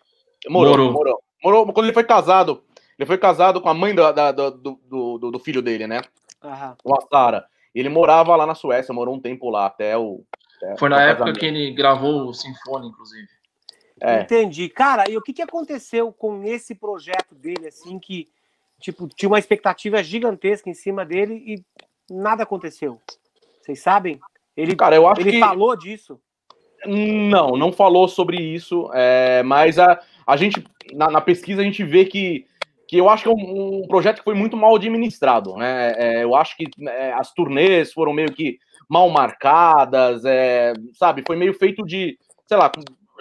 Morou, 0.48 0.70
Morou. 0.72 0.92
morou. 0.92 1.22
Morou 1.44 1.72
quando 1.72 1.86
ele 1.86 1.92
foi 1.94 2.04
casado. 2.04 2.62
Ele 2.98 3.06
foi 3.06 3.18
casado 3.18 3.60
com 3.60 3.68
a 3.68 3.74
mãe 3.74 3.94
da- 3.94 4.12
da- 4.12 4.32
do, 4.32 4.50
do, 4.50 5.18
do- 5.18 5.30
do 5.32 5.38
filho 5.38 5.60
dele, 5.60 5.86
né? 5.86 6.00
Aham. 6.42 6.76
Com 6.82 6.96
a 6.96 7.00
Sara. 7.08 7.44
Ele 7.74 7.90
morava 7.90 8.34
lá 8.36 8.46
na 8.46 8.54
Suécia, 8.54 8.94
morou 8.94 9.14
um 9.14 9.20
tempo 9.20 9.50
lá, 9.50 9.66
até 9.66 9.98
o. 9.98 10.24
até 10.56 10.76
Foi 10.78 10.88
na 10.88 11.02
época 11.02 11.18
casamento. 11.18 11.38
que 11.40 11.46
ele 11.46 11.70
gravou 11.72 12.26
o 12.28 12.32
Sinfone, 12.32 12.88
inclusive. 12.88 13.28
É. 14.00 14.20
Entendi. 14.20 14.68
Cara, 14.68 15.11
e 15.11 15.16
o 15.16 15.22
que, 15.22 15.32
que 15.32 15.42
aconteceu 15.42 16.12
com 16.12 16.42
esse 16.44 16.74
projeto 16.74 17.35
dele, 17.35 17.68
assim, 17.68 17.98
que, 17.98 18.28
tipo, 18.80 19.09
tinha 19.09 19.28
uma 19.28 19.38
expectativa 19.38 20.02
gigantesca 20.02 20.68
em 20.68 20.74
cima 20.74 21.04
dele 21.04 21.42
e 21.46 21.64
nada 22.12 22.42
aconteceu? 22.42 23.00
Vocês 23.61 23.80
sabem? 23.80 24.20
Ele, 24.56 24.76
Cara, 24.76 24.96
eu 24.96 25.09
acho 25.09 25.20
ele 25.20 25.32
que. 25.32 25.40
falou 25.40 25.76
disso. 25.76 26.20
Não, 26.85 27.56
não 27.56 27.72
falou 27.72 28.06
sobre 28.06 28.40
isso, 28.40 28.88
é, 28.92 29.42
mas 29.42 29.78
a, 29.78 30.00
a 30.26 30.37
gente, 30.37 30.62
na, 30.92 31.11
na 31.11 31.20
pesquisa, 31.20 31.62
a 31.62 31.64
gente 31.64 31.82
vê 31.82 32.04
que, 32.04 32.46
que 32.87 32.96
eu 32.96 33.09
acho 33.09 33.24
que 33.24 33.28
é 33.28 33.32
um, 33.32 33.82
um 33.82 33.88
projeto 33.88 34.18
que 34.18 34.24
foi 34.24 34.35
muito 34.35 34.56
mal 34.56 34.76
administrado, 34.76 35.56
né? 35.56 35.94
É, 35.96 36.22
eu 36.22 36.37
acho 36.37 36.56
que 36.56 36.66
é, 36.87 37.12
as 37.14 37.32
turnês 37.32 37.92
foram 37.92 38.12
meio 38.12 38.30
que 38.32 38.59
mal 38.88 39.09
marcadas, 39.11 40.24
é, 40.24 40.74
sabe? 40.94 41.24
Foi 41.26 41.35
meio 41.35 41.54
feito 41.54 41.85
de, 41.85 42.16
sei 42.46 42.56
lá, 42.56 42.70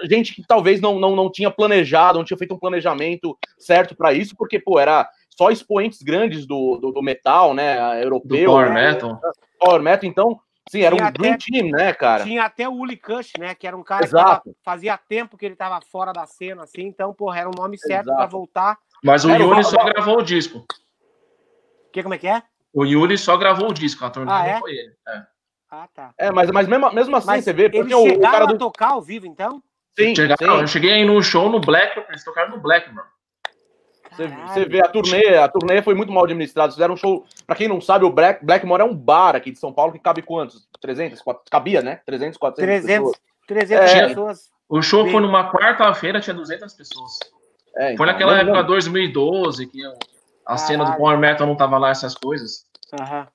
gente 0.03 0.33
que 0.33 0.43
talvez 0.47 0.79
não, 0.81 0.99
não, 0.99 1.15
não 1.15 1.31
tinha 1.31 1.49
planejado, 1.51 2.17
não 2.17 2.25
tinha 2.25 2.37
feito 2.37 2.53
um 2.53 2.59
planejamento 2.59 3.37
certo 3.57 3.95
para 3.95 4.13
isso, 4.13 4.35
porque, 4.37 4.59
pô, 4.59 4.79
era 4.79 5.09
só 5.29 5.49
expoentes 5.51 6.01
grandes 6.01 6.45
do, 6.45 6.77
do, 6.77 6.91
do 6.91 7.01
metal, 7.01 7.53
né? 7.53 7.75
Do 7.99 8.03
Europeu, 8.03 8.51
Power 8.51 8.73
né? 8.73 8.91
Metal. 8.91 9.19
Power 9.59 9.81
Metal, 9.81 10.09
então, 10.09 10.39
sim, 10.69 10.81
era 10.81 10.95
Tinha 10.95 11.07
um 11.07 11.11
Dream 11.11 11.33
até- 11.33 11.45
Team, 11.51 11.71
né, 11.71 11.93
cara? 11.93 12.23
Tinha 12.23 12.43
até 12.43 12.67
o 12.69 12.73
Uli 12.73 12.97
Kush, 12.97 13.31
né? 13.39 13.53
Que 13.55 13.67
era 13.67 13.75
um 13.75 13.83
cara 13.83 14.01
que 14.01 14.09
Exato. 14.09 14.43
tava- 14.43 14.55
fazia 14.63 14.97
tempo 14.97 15.37
que 15.37 15.45
ele 15.45 15.55
tava 15.55 15.79
fora 15.91 16.11
da 16.13 16.25
cena, 16.25 16.63
assim. 16.63 16.83
Então, 16.83 17.13
porra, 17.13 17.39
era 17.39 17.49
um 17.49 17.53
nome 17.57 17.77
certo 17.77 18.05
para 18.13 18.25
voltar. 18.25 18.77
Mas 19.03 19.23
o 19.25 19.29
Era 19.29 19.43
Yuri 19.43 19.63
só 19.63 19.83
gravou 19.83 20.19
o 20.19 20.23
disco. 20.23 20.65
Que, 21.91 22.01
como 22.01 22.13
é 22.15 22.17
que 22.17 22.27
é? 22.27 22.41
O 22.73 22.83
Yuri 22.85 23.17
só 23.17 23.37
gravou 23.37 23.69
o 23.69 23.73
disco, 23.73 24.03
a 24.03 24.09
turnê 24.09 24.31
Ah, 24.31 24.39
não 24.39 24.45
é? 24.49 24.59
foi 24.59 24.71
ele. 24.71 24.93
É. 25.07 25.23
Ah, 25.71 25.87
tá. 25.93 26.13
É, 26.17 26.31
mas, 26.31 26.49
mas 26.51 26.67
mesmo, 26.67 26.91
mesmo 26.91 27.15
assim, 27.15 27.27
Mas 27.27 27.43
você 27.43 27.53
vê, 27.53 27.63
eles 27.65 27.77
porque 27.77 27.95
o, 27.95 28.01
chegaram 28.03 28.31
cara 28.31 28.43
a 28.45 28.47
do. 28.47 28.57
tocar 28.57 28.91
ao 28.91 29.01
vivo, 29.01 29.25
então? 29.25 29.61
Sim, 29.97 30.15
Chegaram, 30.15 30.55
sim. 30.55 30.61
eu 30.61 30.67
cheguei 30.67 30.91
aí 30.93 31.05
num 31.05 31.21
show 31.21 31.49
no 31.49 31.59
Black, 31.59 31.97
eles 32.09 32.23
tocaram 32.23 32.51
no 32.51 32.59
Black, 32.59 32.87
mano. 32.93 33.07
Você, 34.47 34.63
vê 34.65 34.79
a 34.79 34.87
turnê, 34.87 35.35
a 35.37 35.47
turnê 35.49 35.81
foi 35.81 35.93
muito 35.93 36.09
mal 36.11 36.23
administrada. 36.23 36.71
Fizeram 36.71 36.93
um 36.93 36.97
show. 36.97 37.25
Pra 37.45 37.53
quem 37.55 37.67
não 37.67 37.81
sabe, 37.81 38.05
o 38.05 38.09
Black, 38.09 38.45
Blackmore 38.45 38.81
é 38.81 38.85
um 38.85 38.95
bar 38.95 39.35
aqui 39.35 39.51
de 39.51 39.59
São 39.59 39.73
Paulo 39.73 39.91
que 39.91 39.99
cabe 39.99 40.21
quantos? 40.21 40.65
300? 40.79 41.21
400, 41.21 41.49
cabia, 41.49 41.81
né? 41.81 41.99
300, 42.05 42.37
400 42.37 42.65
300, 42.85 43.11
pessoas. 43.11 43.21
300 43.45 43.91
É. 43.93 44.07
pessoas. 44.07 44.49
O 44.69 44.81
show 44.81 45.05
foi 45.09 45.21
numa 45.21 45.51
quarta-feira, 45.51 46.21
tinha 46.21 46.33
200 46.33 46.73
pessoas. 46.73 47.19
É, 47.75 47.87
Foi 47.87 47.93
então, 47.93 48.05
naquela 48.05 48.31
mas- 48.37 48.41
época 48.47 48.63
2012, 48.63 49.67
que 49.67 49.81
a 50.45 50.57
cena 50.57 50.85
do. 50.85 50.95
Power 50.97 51.17
Metal 51.17 51.45
não 51.45 51.55
tava 51.57 51.77
lá, 51.77 51.89
essas 51.89 52.15
coisas. 52.15 52.65
Aham. 52.97 53.27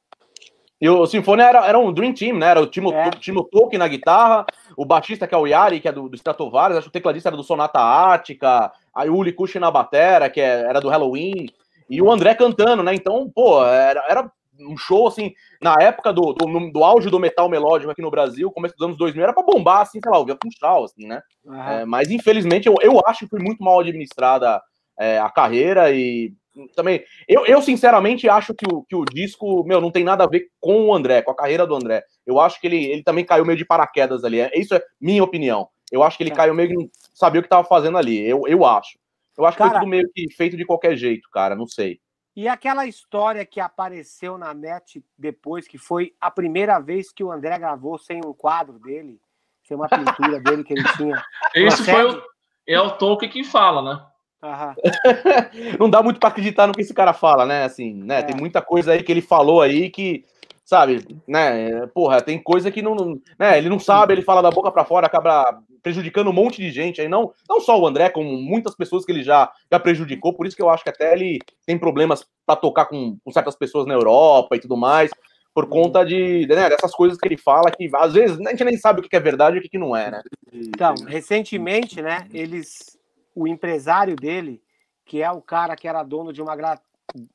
E 0.80 0.88
o 0.88 1.04
Sinfonia 1.06 1.44
era, 1.44 1.66
era 1.66 1.78
um 1.78 1.92
Dream 1.92 2.14
Team, 2.14 2.38
né? 2.38 2.46
Era 2.46 2.60
o 2.62 2.66
Timo, 2.66 2.90
É. 2.90 3.10
Timo 3.10 3.44
Tolkien 3.44 3.78
na 3.78 3.86
guitarra, 3.86 4.46
o 4.80 4.84
baixista 4.86 5.26
que 5.26 5.34
é 5.34 5.36
o 5.36 5.46
Yari, 5.46 5.78
que 5.78 5.88
é 5.88 5.92
do, 5.92 6.08
do 6.08 6.14
Stratovarius, 6.16 6.78
acho 6.78 6.86
que 6.86 6.88
o 6.88 6.92
tecladista 6.92 7.28
era 7.28 7.36
do 7.36 7.44
Sonata 7.44 7.78
Ártica, 7.78 8.72
a 8.94 9.04
Uli 9.04 9.30
Kush 9.30 9.56
na 9.56 9.70
batera, 9.70 10.30
que 10.30 10.40
é- 10.40 10.62
era 10.62 10.80
do 10.80 10.88
Halloween, 10.88 11.50
e 11.90 12.00
o 12.00 12.10
André 12.10 12.34
cantando, 12.34 12.82
né? 12.82 12.94
Então, 12.94 13.30
pô, 13.30 13.62
era, 13.62 14.02
era 14.08 14.32
um 14.58 14.78
show, 14.78 15.06
assim, 15.06 15.34
na 15.60 15.74
época 15.78 16.14
do, 16.14 16.32
do, 16.32 16.72
do 16.72 16.82
auge 16.82 17.10
do 17.10 17.20
metal 17.20 17.46
melódico 17.46 17.90
aqui 17.90 18.00
no 18.00 18.10
Brasil, 18.10 18.50
começo 18.50 18.74
dos 18.74 18.86
anos 18.86 18.96
2000, 18.96 19.22
era 19.22 19.34
pra 19.34 19.42
bombar, 19.42 19.82
assim, 19.82 20.00
sei 20.02 20.10
lá, 20.10 20.18
o 20.18 20.26
Funchal, 20.42 20.84
assim, 20.84 21.06
né? 21.06 21.20
aham. 21.46 21.72
É, 21.72 21.84
mas 21.84 22.10
infelizmente 22.10 22.66
eu, 22.66 22.74
eu 22.80 23.02
acho 23.06 23.20
que 23.20 23.28
foi 23.28 23.40
muito 23.40 23.62
mal 23.62 23.80
administrada 23.80 24.62
é, 24.98 25.18
a 25.18 25.28
carreira 25.28 25.92
e 25.92 26.32
também. 26.68 27.02
Eu, 27.28 27.44
eu 27.46 27.60
sinceramente 27.62 28.28
acho 28.28 28.54
que 28.54 28.66
o, 28.72 28.82
que 28.82 28.94
o 28.96 29.04
disco, 29.04 29.64
meu, 29.64 29.80
não 29.80 29.90
tem 29.90 30.04
nada 30.04 30.24
a 30.24 30.28
ver 30.28 30.48
com 30.60 30.86
o 30.86 30.94
André, 30.94 31.22
com 31.22 31.30
a 31.30 31.36
carreira 31.36 31.66
do 31.66 31.74
André. 31.74 32.02
Eu 32.26 32.38
acho 32.40 32.60
que 32.60 32.66
ele, 32.66 32.84
ele 32.84 33.02
também 33.02 33.24
caiu 33.24 33.44
meio 33.44 33.58
de 33.58 33.64
paraquedas 33.64 34.24
ali. 34.24 34.40
É, 34.40 34.50
isso 34.58 34.74
é 34.74 34.82
minha 35.00 35.22
opinião. 35.24 35.68
Eu 35.90 36.02
acho 36.02 36.16
que 36.16 36.22
ele 36.22 36.30
Tá. 36.30 36.36
caiu 36.36 36.54
meio 36.54 36.68
que 36.68 36.74
não 36.74 36.88
sabia 37.14 37.40
o 37.40 37.42
que 37.42 37.46
estava 37.46 37.66
fazendo 37.66 37.98
ali. 37.98 38.18
Eu, 38.26 38.42
eu 38.46 38.64
acho. 38.64 38.98
Eu 39.36 39.44
acho 39.44 39.56
que 39.56 39.62
Cara- 39.62 39.70
foi 39.72 39.80
tudo 39.80 39.88
meio 39.90 40.08
que 40.14 40.30
feito 40.34 40.56
de 40.56 40.64
qualquer 40.64 40.96
jeito, 40.96 41.28
cara. 41.32 41.54
Não 41.56 41.66
sei. 41.66 41.98
E 42.36 42.46
aquela 42.46 42.86
história 42.86 43.44
que 43.44 43.58
apareceu 43.60 44.38
na 44.38 44.54
net 44.54 45.04
depois, 45.18 45.66
que 45.66 45.78
foi 45.78 46.12
a 46.20 46.30
primeira 46.30 46.78
vez 46.78 47.12
que 47.12 47.24
o 47.24 47.30
André 47.32 47.58
gravou 47.58 47.98
sem 47.98 48.20
um 48.24 48.32
quadro 48.32 48.78
dele, 48.78 49.20
sem 49.66 49.76
uma 49.76 49.88
pintura 49.88 50.38
dele 50.40 50.62
que 50.62 50.72
ele 50.72 50.84
tinha. 50.96 51.22
Esse 51.54 51.84
foi 51.84 52.04
o, 52.04 52.22
é 52.68 52.80
o 52.80 52.90
Tolkien 52.92 53.30
que 53.30 53.42
fala, 53.42 53.82
né? 53.82 54.06
Não 55.78 55.90
dá 55.90 56.02
muito 56.02 56.18
pra 56.18 56.28
acreditar 56.28 56.66
no 56.66 56.72
que 56.72 56.80
esse 56.80 56.94
cara 56.94 57.12
fala, 57.12 57.44
né? 57.44 57.64
Assim, 57.64 57.94
né? 57.94 58.20
É. 58.20 58.22
Tem 58.22 58.36
muita 58.36 58.62
coisa 58.62 58.92
aí 58.92 59.02
que 59.02 59.12
ele 59.12 59.20
falou 59.20 59.60
aí 59.60 59.90
que, 59.90 60.24
sabe, 60.64 61.04
né? 61.26 61.86
Porra, 61.88 62.22
tem 62.22 62.42
coisa 62.42 62.70
que 62.70 62.80
não, 62.80 63.20
né? 63.38 63.58
Ele 63.58 63.68
não 63.68 63.78
sabe, 63.78 64.14
ele 64.14 64.22
fala 64.22 64.40
da 64.40 64.50
boca 64.50 64.70
pra 64.70 64.84
fora, 64.84 65.06
acaba 65.06 65.60
prejudicando 65.82 66.28
um 66.28 66.32
monte 66.32 66.60
de 66.60 66.70
gente 66.70 67.00
aí, 67.00 67.08
não, 67.08 67.32
não 67.48 67.60
só 67.60 67.78
o 67.78 67.86
André, 67.86 68.08
como 68.10 68.30
muitas 68.36 68.76
pessoas 68.76 69.04
que 69.04 69.12
ele 69.12 69.22
já, 69.22 69.50
já 69.72 69.80
prejudicou, 69.80 70.34
por 70.34 70.46
isso 70.46 70.54
que 70.54 70.62
eu 70.62 70.70
acho 70.70 70.84
que 70.84 70.90
até 70.90 71.12
ele 71.12 71.38
tem 71.66 71.78
problemas 71.78 72.24
pra 72.46 72.54
tocar 72.54 72.84
com, 72.84 73.16
com 73.24 73.32
certas 73.32 73.56
pessoas 73.56 73.86
na 73.86 73.94
Europa 73.94 74.56
e 74.56 74.60
tudo 74.60 74.76
mais, 74.76 75.10
por 75.54 75.66
conta 75.68 76.04
de, 76.04 76.46
né, 76.46 76.68
dessas 76.68 76.92
coisas 76.92 77.18
que 77.18 77.26
ele 77.26 77.36
fala 77.36 77.70
que 77.70 77.90
às 77.94 78.12
vezes 78.12 78.38
a 78.40 78.50
gente 78.50 78.64
nem 78.64 78.76
sabe 78.76 79.00
o 79.00 79.02
que 79.02 79.16
é 79.16 79.20
verdade 79.20 79.56
e 79.56 79.58
o 79.58 79.62
que 79.62 79.70
que 79.70 79.78
não 79.78 79.96
é, 79.96 80.10
né? 80.10 80.22
Então, 80.52 80.94
recentemente, 81.06 82.00
né, 82.00 82.28
eles, 82.32 82.98
o 83.40 83.48
empresário 83.48 84.14
dele, 84.16 84.62
que 85.06 85.22
é 85.22 85.30
o 85.30 85.40
cara 85.40 85.74
que 85.74 85.88
era 85.88 86.02
dono 86.02 86.30
de 86.32 86.42
uma 86.42 86.54
gra- 86.54 86.80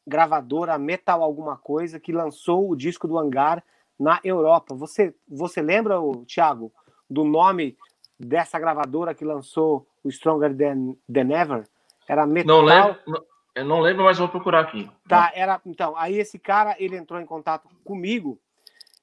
gravadora 0.06 0.78
Metal 0.78 1.24
alguma 1.24 1.58
coisa, 1.58 2.00
que 2.00 2.12
lançou 2.12 2.70
o 2.70 2.76
disco 2.76 3.08
do 3.08 3.18
Hangar 3.18 3.63
na 4.00 4.20
Europa. 4.24 4.76
Você, 4.76 5.15
você 5.28 5.62
lembra, 5.62 6.00
o 6.00 6.24
Thiago, 6.26 6.72
do 7.10 7.24
nome 7.24 7.76
dessa 8.20 8.60
gravadora 8.60 9.15
que 9.15 9.26
lançou 9.26 9.88
o 10.04 10.12
Stronger 10.12 10.56
Than, 10.56 10.96
Than 11.12 11.32
Ever? 11.34 11.68
Era 12.08 12.28
Metal. 12.28 12.56
Não 12.56 12.63
lembro, 12.63 12.98
não- 13.08 13.24
eu 13.56 13.65
não 13.65 13.80
lembro, 13.80 14.04
mas 14.04 14.20
vou 14.20 14.30
procurar 14.30 14.60
aqui. 14.60 14.89
Tá, 15.08 15.32
era. 15.34 15.60
Então, 15.65 15.96
aí 15.98 16.18
esse 16.18 16.38
cara 16.38 16.76
ele 16.78 16.96
entrou 16.98 17.20
em 17.20 17.26
contato 17.26 17.68
comigo, 17.84 18.38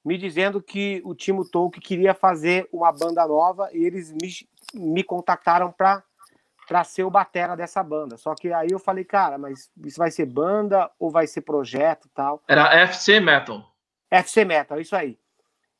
me 0.05 0.17
dizendo 0.17 0.61
que 0.61 1.01
o 1.03 1.13
Timo 1.13 1.43
Tolkien 1.43 1.81
queria 1.81 2.13
fazer 2.13 2.67
uma 2.71 2.91
banda 2.91 3.27
nova 3.27 3.69
e 3.73 3.83
eles 3.83 4.11
me, 4.11 4.29
me 4.73 5.03
contactaram 5.03 5.71
para 5.71 6.03
para 6.73 6.83
ser 6.83 7.03
o 7.03 7.09
batera 7.11 7.55
dessa 7.55 7.83
banda. 7.83 8.17
Só 8.17 8.33
que 8.33 8.51
aí 8.51 8.69
eu 8.71 8.79
falei, 8.79 9.03
cara, 9.03 9.37
mas 9.37 9.69
isso 9.85 9.99
vai 9.99 10.09
ser 10.09 10.25
banda 10.25 10.89
ou 10.97 11.11
vai 11.11 11.27
ser 11.27 11.41
projeto, 11.41 12.09
tal? 12.15 12.41
Era 12.47 12.73
FC 12.73 13.19
Metal. 13.19 13.63
FC 14.09 14.43
Metal, 14.43 14.81
isso 14.81 14.95
aí. 14.95 15.19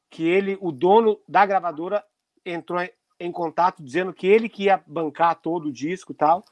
Que 0.07 0.29
ele, 0.29 0.55
o 0.61 0.71
dono 0.71 1.19
da 1.27 1.47
gravadora, 1.47 2.05
entrou 2.45 2.79
em- 3.19 3.31
contato 3.31 3.81
dizendo 3.81 4.13
que 4.13 4.27
ele 4.27 4.47
que 4.47 4.65
ia 4.65 4.83
bancar 4.85 5.33
todo 5.33 5.69
o 5.69 5.71
disco 5.71 6.11
e 6.11 6.15
tal. 6.15 6.45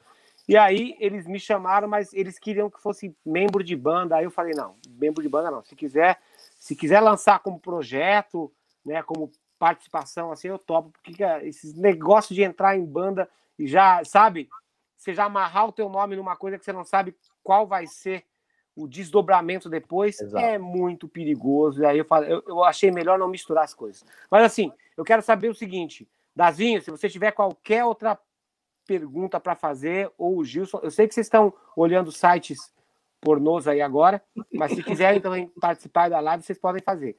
E 0.47 0.57
aí 0.57 0.95
eles 0.99 1.27
me 1.27 1.39
chamaram, 1.39 1.87
mas 1.87 2.11
eles 2.11 2.39
queriam 2.39 2.67
que 2.67 2.81
fosse 2.81 3.15
membro 3.23 3.63
de 3.63 3.75
banda. 3.75 4.15
Aí 4.15 4.23
eu 4.23 4.31
falei, 4.31 4.55
não, 4.55 4.75
membro 4.89 5.21
de 5.21 5.29
banda 5.29 5.51
não. 5.51 5.63
Se 5.63 5.75
quiser, 5.75 6.19
se 6.57 6.75
quiser 6.75 6.99
lançar 6.99 7.41
como 7.41 7.59
projeto, 7.59 8.51
né, 8.83 9.03
como 9.03 9.31
participação, 9.59 10.31
assim, 10.31 10.47
eu 10.47 10.57
topo, 10.57 10.89
porque 10.89 11.23
esses 11.43 11.75
negócios 11.75 12.35
de 12.35 12.41
entrar 12.41 12.75
em 12.75 12.83
banda 12.83 13.29
já, 13.67 14.03
sabe, 14.03 14.49
você 14.97 15.13
já 15.13 15.25
amarrar 15.25 15.67
o 15.67 15.71
teu 15.71 15.89
nome 15.89 16.15
numa 16.15 16.35
coisa 16.35 16.57
que 16.57 16.65
você 16.65 16.73
não 16.73 16.83
sabe 16.83 17.15
qual 17.43 17.65
vai 17.65 17.87
ser 17.87 18.23
o 18.75 18.87
desdobramento 18.87 19.69
depois 19.69 20.19
Exato. 20.21 20.45
é 20.45 20.57
muito 20.57 21.07
perigoso. 21.07 21.81
E 21.81 21.85
aí 21.85 21.97
eu, 21.97 22.05
falei, 22.05 22.31
eu, 22.31 22.43
eu 22.47 22.63
achei 22.63 22.89
melhor 22.91 23.19
não 23.19 23.27
misturar 23.27 23.63
as 23.63 23.73
coisas. 23.73 24.05
Mas 24.29 24.43
assim, 24.43 24.71
eu 24.95 25.03
quero 25.03 25.21
saber 25.21 25.49
o 25.49 25.55
seguinte, 25.55 26.07
Dazinho, 26.35 26.81
se 26.81 26.89
você 26.89 27.09
tiver 27.09 27.31
qualquer 27.31 27.83
outra 27.83 28.17
pergunta 28.87 29.39
para 29.39 29.55
fazer, 29.55 30.11
ou 30.17 30.37
o 30.37 30.43
Gilson, 30.45 30.79
eu 30.83 30.91
sei 30.91 31.07
que 31.07 31.13
vocês 31.13 31.27
estão 31.27 31.53
olhando 31.75 32.11
sites 32.11 32.73
pornôs 33.19 33.67
aí 33.67 33.81
agora, 33.81 34.23
mas 34.53 34.71
se 34.71 34.83
quiserem 34.83 35.19
também 35.21 35.47
participar 35.59 36.09
da 36.09 36.19
live, 36.19 36.43
vocês 36.43 36.57
podem 36.57 36.81
fazer. 36.81 37.17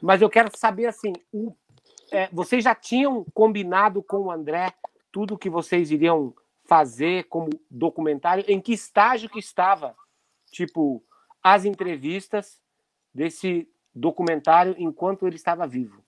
Mas 0.00 0.20
eu 0.22 0.28
quero 0.30 0.50
saber 0.56 0.86
assim, 0.86 1.12
o- 1.32 1.54
é, 2.10 2.28
vocês 2.32 2.64
já 2.64 2.74
tinham 2.74 3.24
combinado 3.32 4.02
com 4.02 4.18
o 4.22 4.30
André 4.30 4.72
tudo 5.14 5.38
que 5.38 5.48
vocês 5.48 5.92
iriam 5.92 6.34
fazer 6.64 7.28
como 7.28 7.48
documentário? 7.70 8.44
Em 8.48 8.60
que 8.60 8.72
estágio 8.72 9.30
que 9.30 9.38
estava, 9.38 9.94
tipo, 10.50 11.00
as 11.40 11.64
entrevistas 11.64 12.58
desse 13.14 13.68
documentário 13.94 14.74
enquanto 14.76 15.24
ele 15.24 15.36
estava 15.36 15.68
vivo? 15.68 16.02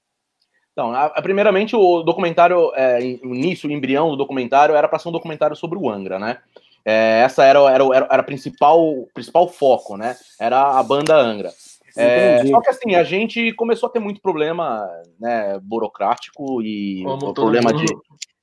Então, 0.73 0.91
a- 0.93 1.05
a- 1.05 1.23
primeiramente, 1.23 1.77
o 1.77 2.03
documentário, 2.03 2.73
é, 2.75 2.99
o 3.23 3.33
início, 3.33 3.69
o 3.69 3.73
embrião 3.73 4.11
do 4.11 4.17
documentário 4.17 4.75
era 4.75 4.89
para 4.89 4.99
ser 4.99 5.09
um 5.09 5.13
documentário 5.13 5.55
sobre 5.55 5.79
o 5.79 5.89
Angra, 5.89 6.19
né? 6.19 6.39
É, 6.85 7.21
essa 7.21 7.45
era, 7.45 7.61
era, 7.71 7.85
era, 7.85 8.09
era 8.11 8.21
a 8.21 8.25
principal, 8.25 9.07
principal 9.15 9.49
foco, 9.49 9.97
né? 9.97 10.17
Era 10.41 10.81
a 10.81 10.83
banda 10.83 11.15
Angra. 11.17 11.53
É, 11.97 12.45
só 12.51 12.61
que 12.61 12.69
assim, 12.69 12.95
a 12.95 13.05
gente 13.05 13.53
começou 13.53 13.89
a 13.89 13.93
ter 13.93 14.01
muito 14.01 14.21
problema 14.21 14.87
né, 15.19 15.59
burocrático 15.63 16.61
e 16.61 17.03
Como 17.05 17.33
problema 17.33 17.73
de 17.73 17.87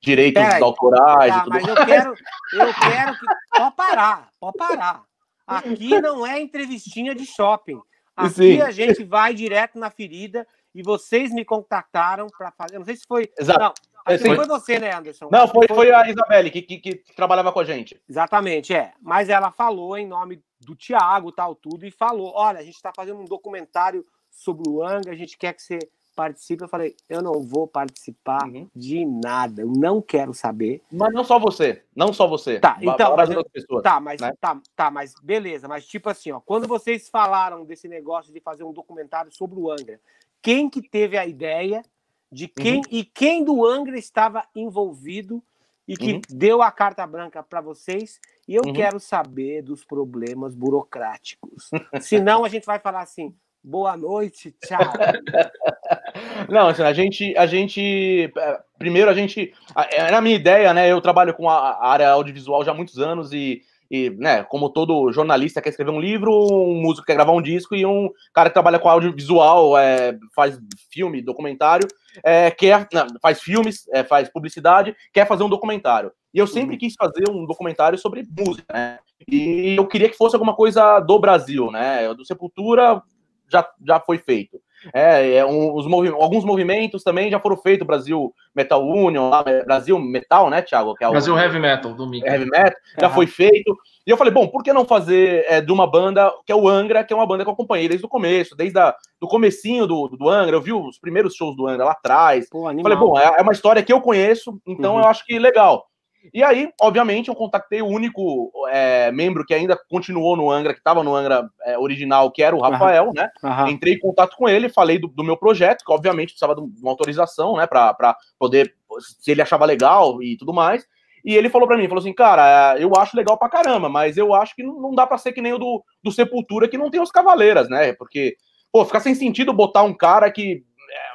direitos 0.04 0.42
Peraí. 0.42 0.62
autorais 0.62 1.34
Tá, 1.34 1.40
tudo 1.44 1.52
mas 1.52 1.66
eu 1.66 1.74
quero, 1.86 2.14
eu 2.52 2.74
quero 2.74 3.18
que. 3.18 3.26
Pode 3.56 3.76
parar, 3.76 4.28
pode 4.38 4.56
parar. 4.56 5.02
Aqui 5.46 6.00
não 6.00 6.26
é 6.26 6.40
entrevistinha 6.40 7.14
de 7.14 7.26
shopping. 7.26 7.80
Aqui 8.16 8.34
Sim. 8.34 8.60
a 8.60 8.70
gente 8.70 9.02
vai 9.02 9.34
direto 9.34 9.78
na 9.78 9.90
ferida 9.90 10.46
e 10.74 10.82
vocês 10.82 11.32
me 11.32 11.44
contactaram 11.44 12.26
para 12.36 12.50
fazer. 12.52 12.76
eu 12.76 12.80
Não 12.80 12.86
sei 12.86 12.96
se 12.96 13.04
foi. 13.06 13.30
Exato. 13.38 13.80
Não, 14.06 14.18
Sim. 14.18 14.36
foi 14.36 14.46
você, 14.46 14.78
né, 14.78 14.94
Anderson? 14.94 15.28
Não, 15.32 15.48
foi, 15.48 15.66
foi 15.66 15.90
a 15.90 16.08
Isabelle 16.08 16.50
que, 16.50 16.60
que, 16.62 16.78
que 16.78 17.14
trabalhava 17.14 17.50
com 17.52 17.60
a 17.60 17.64
gente. 17.64 18.00
Exatamente, 18.08 18.74
é. 18.74 18.92
Mas 19.00 19.28
ela 19.28 19.50
falou 19.50 19.96
em 19.96 20.06
nome 20.06 20.42
do 20.60 20.76
Tiago, 20.76 21.32
tal, 21.32 21.54
tudo, 21.54 21.86
e 21.86 21.90
falou: 21.90 22.32
olha, 22.34 22.60
a 22.60 22.62
gente 22.62 22.74
está 22.74 22.92
fazendo 22.94 23.20
um 23.20 23.24
documentário 23.24 24.04
sobre 24.30 24.68
o 24.68 24.82
Anga, 24.82 25.10
a 25.10 25.16
gente 25.16 25.38
quer 25.38 25.54
que 25.54 25.62
você 25.62 25.78
participe. 26.14 26.64
Eu 26.64 26.68
falei, 26.68 26.94
eu 27.08 27.22
não 27.22 27.42
vou 27.42 27.66
participar 27.66 28.46
Uhum. 28.46 28.68
de 28.74 29.04
nada, 29.04 29.62
eu 29.62 29.68
não 29.68 30.00
quero 30.00 30.32
saber. 30.32 30.82
Mas 30.90 31.12
não 31.12 31.24
só 31.24 31.38
você, 31.38 31.82
não 31.94 32.12
só 32.12 32.26
você. 32.26 32.60
Tá, 32.60 32.78
então, 32.80 33.16
mas 33.16 33.28
pessoas. 33.52 33.82
Tá, 33.82 34.00
mas 34.00 34.20
né? 34.20 34.32
tá, 34.40 34.60
tá, 34.74 34.90
mas 34.90 35.14
beleza, 35.22 35.68
mas 35.68 35.86
tipo 35.86 36.08
assim, 36.08 36.32
ó, 36.32 36.40
quando 36.40 36.66
vocês 36.66 37.08
falaram 37.08 37.64
desse 37.64 37.88
negócio 37.88 38.32
de 38.32 38.40
fazer 38.40 38.64
um 38.64 38.72
documentário 38.72 39.32
sobre 39.32 39.58
o 39.58 39.70
Angra, 39.70 40.00
quem 40.40 40.68
que 40.70 40.82
teve 40.82 41.16
a 41.18 41.26
ideia 41.26 41.82
de 42.30 42.48
quem 42.48 42.76
Uhum. 42.76 42.82
e 42.90 43.04
quem 43.04 43.44
do 43.44 43.64
Angra 43.64 43.98
estava 43.98 44.44
envolvido 44.54 45.42
e 45.86 45.96
que 45.96 46.14
Uhum. 46.14 46.20
deu 46.30 46.62
a 46.62 46.70
carta 46.70 47.06
branca 47.06 47.42
para 47.42 47.60
vocês? 47.60 48.18
E 48.46 48.54
eu 48.54 48.64
Uhum. 48.64 48.72
quero 48.72 48.98
saber 49.00 49.62
dos 49.62 49.84
problemas 49.84 50.54
burocráticos. 50.54 51.70
Senão 52.00 52.44
a 52.44 52.48
gente 52.48 52.66
vai 52.66 52.78
falar 52.78 53.02
assim: 53.02 53.34
"Boa 53.64 53.96
noite, 53.96 54.54
tchau". 54.62 54.78
Não, 56.48 56.68
assim, 56.68 56.82
a 56.82 56.92
gente, 56.92 57.36
a 57.36 57.46
gente, 57.46 58.30
é, 58.36 58.58
primeiro 58.78 59.10
a 59.10 59.14
gente, 59.14 59.52
a- 59.74 59.88
era 59.90 60.18
a 60.18 60.20
minha 60.20 60.36
ideia, 60.36 60.74
né? 60.74 60.90
Eu 60.90 61.00
trabalho 61.00 61.34
com 61.34 61.48
a, 61.48 61.70
a 61.70 61.88
área 61.88 62.10
audiovisual 62.10 62.62
já 62.64 62.72
há 62.72 62.74
muitos 62.74 62.98
anos 62.98 63.32
e, 63.32 63.62
e, 63.90 64.10
né, 64.10 64.42
como 64.44 64.68
todo 64.70 65.12
jornalista 65.12 65.62
quer 65.62 65.70
escrever 65.70 65.90
um 65.90 66.00
livro, 66.00 66.30
um 66.32 66.80
músico 66.80 67.06
quer 67.06 67.14
gravar 67.14 67.32
um 67.32 67.42
disco 67.42 67.74
e 67.74 67.86
um 67.86 68.10
cara 68.32 68.50
que 68.50 68.54
trabalha 68.54 68.78
com 68.78 68.88
audiovisual, 68.88 69.78
é, 69.78 70.18
faz 70.34 70.58
filme, 70.90 71.22
documentário, 71.22 71.88
é, 72.22 72.50
quer, 72.50 72.86
não, 72.92 73.06
faz 73.20 73.40
filmes, 73.40 73.88
é, 73.92 74.04
faz 74.04 74.28
publicidade, 74.28 74.94
quer 75.12 75.26
fazer 75.26 75.42
um 75.42 75.48
documentário. 75.48 76.12
E 76.32 76.38
eu 76.38 76.46
sempre 76.46 76.72
uhum. 76.72 76.78
quis 76.78 76.94
fazer 76.98 77.30
um 77.30 77.46
documentário 77.46 77.96
sobre 77.96 78.26
música, 78.36 78.66
né? 78.72 78.98
E 79.28 79.76
eu 79.78 79.86
queria 79.86 80.08
que 80.08 80.16
fosse 80.16 80.34
alguma 80.34 80.54
coisa 80.54 80.98
do 80.98 81.18
Brasil, 81.18 81.70
né? 81.70 82.12
Do 82.12 82.26
Sepultura 82.26 83.00
já, 83.48 83.68
já 83.86 84.00
foi 84.00 84.18
feito. 84.18 84.60
É, 84.92 85.36
é 85.36 85.46
um, 85.46 85.74
os 85.74 85.86
movi 85.86 86.08
alguns 86.08 86.44
movimentos 86.44 87.02
também 87.02 87.30
já 87.30 87.40
foram 87.40 87.56
feitos, 87.56 87.86
Brasil 87.86 88.34
Metal 88.54 88.86
Union, 88.86 89.30
lá, 89.30 89.42
Brasil 89.64 89.98
Metal, 89.98 90.50
né, 90.50 90.60
Thiago? 90.62 90.94
Que 90.94 91.04
é 91.04 91.08
o, 91.08 91.12
Brasil 91.12 91.38
Heavy 91.38 91.58
Metal, 91.58 91.94
do 91.94 92.06
Mickey. 92.06 92.28
Heavy 92.28 92.46
Metal, 92.46 92.74
já 93.00 93.08
foi 93.10 93.26
feito. 93.26 93.76
E 94.06 94.10
eu 94.10 94.16
falei, 94.16 94.32
bom, 94.32 94.46
por 94.46 94.62
que 94.62 94.72
não 94.72 94.84
fazer 94.84 95.44
é, 95.48 95.60
de 95.60 95.72
uma 95.72 95.90
banda 95.90 96.30
que 96.44 96.52
é 96.52 96.56
o 96.56 96.68
Angra, 96.68 97.02
que 97.02 97.12
é 97.12 97.16
uma 97.16 97.26
banda 97.26 97.44
que 97.44 97.48
eu 97.48 97.54
acompanhei 97.54 97.88
desde 97.88 98.04
o 98.04 98.08
começo, 98.08 98.54
desde 98.54 98.78
a, 98.78 98.94
do 99.18 99.26
comecinho 99.26 99.86
do, 99.86 100.08
do 100.08 100.28
Angra, 100.28 100.56
eu 100.56 100.60
vi 100.60 100.72
os 100.72 100.98
primeiros 100.98 101.34
shows 101.34 101.56
do 101.56 101.66
Angra 101.66 101.86
lá 101.86 101.92
atrás. 101.92 102.48
Pô, 102.50 102.64
falei, 102.64 102.98
bom, 102.98 103.18
é, 103.18 103.38
é, 103.38 103.42
uma 103.42 103.52
história 103.52 103.82
que 103.82 103.92
eu 103.92 104.00
conheço, 104.00 104.60
então 104.66 104.94
uhum. 104.94 105.00
eu 105.00 105.06
acho 105.06 105.24
que 105.24 105.38
legal. 105.38 105.86
E 106.32 106.42
aí, 106.42 106.70
obviamente, 106.80 107.28
eu 107.28 107.34
contactei 107.34 107.82
o 107.82 107.86
único 107.86 108.50
é, 108.70 109.10
membro 109.12 109.44
que 109.44 109.52
ainda 109.52 109.78
continuou 109.90 110.36
no 110.36 110.50
Angra, 110.50 110.72
que 110.72 110.80
estava 110.80 111.02
no 111.02 111.14
Angra 111.14 111.48
é, 111.64 111.78
original, 111.78 112.30
que 112.30 112.42
era 112.42 112.56
o 112.56 112.60
Rafael, 112.60 113.06
uhum. 113.06 113.12
né? 113.14 113.30
Uhum. 113.42 113.68
Entrei 113.68 113.94
em 113.94 113.98
contato 113.98 114.36
com 114.36 114.48
ele, 114.48 114.68
falei 114.68 114.98
do, 114.98 115.08
do, 115.08 115.24
meu 115.24 115.36
projeto, 115.36 115.84
que 115.84 115.92
obviamente 115.92 116.28
precisava 116.28 116.54
de 116.54 116.80
uma 116.80 116.90
autorização, 116.90 117.56
né, 117.56 117.66
para 117.66 118.16
poder, 118.38 118.74
se 119.20 119.30
ele 119.30 119.42
achava 119.42 119.64
legal 119.64 120.22
e 120.22 120.36
tudo 120.36 120.52
mais. 120.52 120.86
E 121.24 121.34
ele 121.34 121.48
falou 121.48 121.66
para 121.66 121.76
mim, 121.76 121.88
falou 121.88 122.00
assim, 122.00 122.12
cara, 122.12 122.76
eu 122.78 122.90
acho 122.98 123.16
legal 123.16 123.38
pra 123.38 123.48
caramba, 123.48 123.88
mas 123.88 124.16
eu 124.16 124.34
acho 124.34 124.54
que 124.54 124.62
não 124.62 124.94
dá 124.94 125.06
para 125.06 125.16
ser 125.16 125.32
que 125.32 125.40
nem 125.40 125.54
o 125.54 125.58
do, 125.58 125.82
do 126.02 126.12
Sepultura, 126.12 126.68
que 126.68 126.76
não 126.76 126.90
tem 126.90 127.00
os 127.00 127.10
Cavaleiras, 127.10 127.68
né? 127.68 127.94
Porque, 127.94 128.36
pô, 128.70 128.84
fica 128.84 129.00
sem 129.00 129.14
sentido 129.14 129.52
botar 129.52 129.82
um 129.82 129.94
cara 129.94 130.30
que 130.30 130.62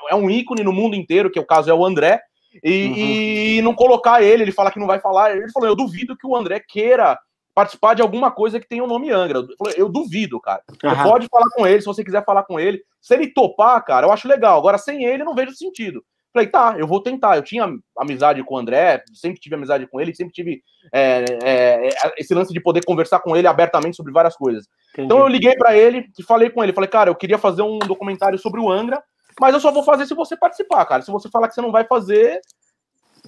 é, 0.09 0.13
é 0.13 0.15
um 0.15 0.29
ícone 0.29 0.63
no 0.63 0.73
mundo 0.73 0.95
inteiro, 0.95 1.29
que 1.29 1.39
o 1.39 1.45
caso 1.45 1.69
é 1.69 1.73
o 1.73 1.85
André, 1.85 2.19
e, 2.63 2.85
uhum. 2.85 2.95
e 2.95 3.61
não 3.61 3.73
colocar 3.73 4.21
ele, 4.21 4.43
ele 4.43 4.51
fala 4.51 4.71
que 4.71 4.79
não 4.79 4.87
vai 4.87 4.99
falar. 4.99 5.35
Ele 5.35 5.51
falou: 5.51 5.69
eu 5.69 5.75
duvido 5.75 6.17
que 6.17 6.27
o 6.27 6.35
André 6.35 6.59
queira 6.59 7.17
participar 7.53 7.93
de 7.93 8.01
alguma 8.01 8.31
coisa 8.31 8.59
que 8.59 8.67
tenha 8.67 8.83
o 8.83 8.87
nome 8.87 9.11
Angra. 9.11 9.39
Eu, 9.39 9.47
falei, 9.57 9.73
eu 9.77 9.89
duvido, 9.89 10.39
cara. 10.39 10.61
Uhum. 10.69 10.89
Você 10.89 11.03
pode 11.03 11.27
falar 11.27 11.49
com 11.51 11.67
ele, 11.67 11.81
se 11.81 11.87
você 11.87 12.03
quiser 12.03 12.23
falar 12.23 12.43
com 12.43 12.59
ele. 12.59 12.81
Se 13.01 13.13
ele 13.13 13.33
topar, 13.33 13.83
cara, 13.83 14.07
eu 14.07 14.11
acho 14.11 14.27
legal. 14.27 14.57
Agora, 14.57 14.77
sem 14.77 15.03
ele, 15.03 15.23
não 15.23 15.35
vejo 15.35 15.53
sentido. 15.53 16.03
Falei, 16.31 16.47
tá, 16.47 16.75
eu 16.77 16.85
vou 16.85 17.01
tentar. 17.01 17.35
Eu 17.35 17.41
tinha 17.41 17.67
amizade 17.97 18.43
com 18.43 18.55
o 18.55 18.57
André, 18.57 19.03
sempre 19.13 19.39
tive 19.39 19.55
amizade 19.55 19.87
com 19.87 19.99
ele, 19.99 20.13
sempre 20.13 20.33
tive 20.33 20.61
é, 20.93 21.25
é, 21.43 21.87
é 21.87 21.91
esse 22.17 22.33
lance 22.35 22.53
de 22.53 22.61
poder 22.61 22.85
conversar 22.85 23.19
com 23.19 23.35
ele 23.35 23.47
abertamente 23.47 23.97
sobre 23.97 24.13
várias 24.13 24.35
coisas. 24.35 24.67
Entendi. 24.93 25.05
Então 25.05 25.19
eu 25.19 25.27
liguei 25.27 25.55
para 25.55 25.75
ele 25.75 26.05
e 26.17 26.23
falei 26.23 26.49
com 26.49 26.63
ele, 26.63 26.71
falei, 26.71 26.89
cara, 26.89 27.09
eu 27.09 27.15
queria 27.15 27.37
fazer 27.37 27.63
um 27.63 27.79
documentário 27.79 28.37
sobre 28.37 28.61
o 28.61 28.71
Angra, 28.71 29.03
mas 29.39 29.53
eu 29.53 29.59
só 29.59 29.71
vou 29.71 29.83
fazer 29.83 30.05
se 30.05 30.13
você 30.13 30.35
participar, 30.37 30.85
cara. 30.85 31.01
Se 31.01 31.11
você 31.11 31.29
falar 31.29 31.47
que 31.47 31.55
você 31.55 31.61
não 31.61 31.71
vai 31.71 31.85
fazer, 31.85 32.41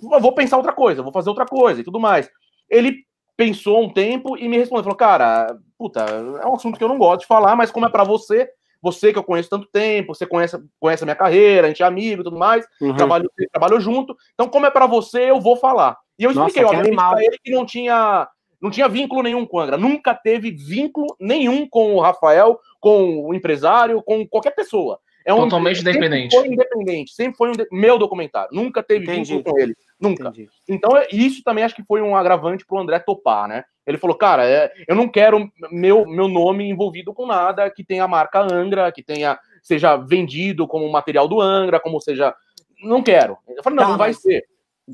eu 0.02 0.20
vou 0.20 0.34
pensar 0.34 0.58
outra 0.58 0.74
coisa, 0.74 1.04
vou 1.04 1.12
fazer 1.12 1.30
outra 1.30 1.46
coisa 1.46 1.82
e 1.82 1.84
tudo 1.84 2.00
mais. 2.00 2.30
Ele 2.70 3.06
pensou 3.36 3.84
um 3.84 3.90
tempo 3.90 4.38
e 4.38 4.48
me 4.48 4.58
respondeu, 4.58 4.84
falou, 4.84 4.98
cara, 4.98 5.58
puta, 5.78 6.02
é 6.02 6.46
um 6.46 6.56
assunto 6.56 6.78
que 6.78 6.84
eu 6.84 6.88
não 6.88 6.98
gosto 6.98 7.22
de 7.22 7.28
falar, 7.28 7.56
mas 7.56 7.72
como 7.72 7.86
é 7.86 7.90
para 7.90 8.04
você, 8.04 8.48
você 8.82 9.12
que 9.12 9.18
eu 9.18 9.24
conheço 9.24 9.50
tanto 9.50 9.68
tempo, 9.68 10.14
você 10.14 10.26
conhece, 10.26 10.58
conhece 10.80 11.04
a 11.04 11.06
minha 11.06 11.16
carreira, 11.16 11.68
a 11.68 11.70
gente 11.70 11.82
é 11.82 11.86
amigo 11.86 12.22
e 12.22 12.24
tudo 12.24 12.38
mais, 12.38 12.66
uhum. 12.80 12.96
trabalho, 12.96 13.32
trabalho 13.52 13.80
junto, 13.80 14.16
então 14.34 14.48
como 14.48 14.66
é 14.66 14.70
para 14.70 14.86
você, 14.86 15.32
eu 15.32 15.40
vou 15.40 15.56
falar. 15.56 15.98
E 16.20 16.24
eu 16.24 16.32
expliquei, 16.32 16.62
Nossa, 16.62 16.76
obviamente, 16.78 17.10
pra 17.10 17.24
ele 17.24 17.38
que 17.44 17.52
não 17.52 17.66
tinha, 17.66 18.28
não 18.62 18.70
tinha 18.70 18.88
vínculo 18.88 19.24
nenhum 19.24 19.46
com 19.46 19.58
o 19.58 19.60
Angra, 19.60 19.78
nunca 19.78 20.14
teve 20.14 20.52
vínculo 20.52 21.16
nenhum 21.20 21.68
com 21.68 21.96
o 21.96 22.00
Rafael, 22.00 22.60
com 22.80 23.28
o 23.28 23.34
empresário, 23.34 24.04
com 24.04 24.28
qualquer 24.28 24.52
pessoa. 24.52 25.00
É 25.26 25.34
um, 25.34 25.40
Totalmente 25.40 25.82
independente. 25.82 26.32
Sempre 26.32 26.48
foi 26.48 26.54
independente, 26.54 27.14
sempre 27.14 27.38
foi 27.38 27.50
um 27.50 27.52
de... 27.54 27.68
meu 27.72 27.98
documentário. 27.98 28.50
Nunca 28.52 28.82
teve 28.82 29.06
Entendi. 29.06 29.36
vínculo 29.36 29.56
com 29.56 29.62
ele. 29.62 29.76
Nunca. 30.00 30.30
Entendi. 30.30 30.50
Então, 30.68 30.98
é, 30.98 31.08
isso 31.12 31.44
também 31.44 31.64
acho 31.64 31.76
que 31.76 31.84
foi 31.84 32.02
um 32.02 32.16
agravante 32.16 32.66
pro 32.66 32.80
André 32.80 33.00
topar, 33.00 33.48
né? 33.48 33.64
Ele 33.86 33.98
falou, 33.98 34.16
cara, 34.16 34.48
é, 34.48 34.72
eu 34.88 34.96
não 34.96 35.08
quero 35.08 35.52
meu, 35.72 36.06
meu 36.06 36.28
nome 36.28 36.68
envolvido 36.68 37.14
com 37.14 37.26
nada 37.26 37.70
que 37.70 37.84
tenha 37.84 38.04
a 38.04 38.08
marca 38.08 38.42
Angra, 38.42 38.92
que 38.92 39.04
tenha 39.04 39.40
seja 39.62 39.96
vendido 39.96 40.68
como 40.68 40.92
material 40.92 41.28
do 41.28 41.40
Angra, 41.40 41.80
como 41.80 42.00
seja. 42.02 42.36
Não 42.84 43.04
quero. 43.04 43.38
Eu 43.48 43.64
falei, 43.64 43.78
não, 43.78 43.84
tá, 43.84 43.90
não 43.90 43.98
vai 43.98 44.14
ser. 44.14 44.46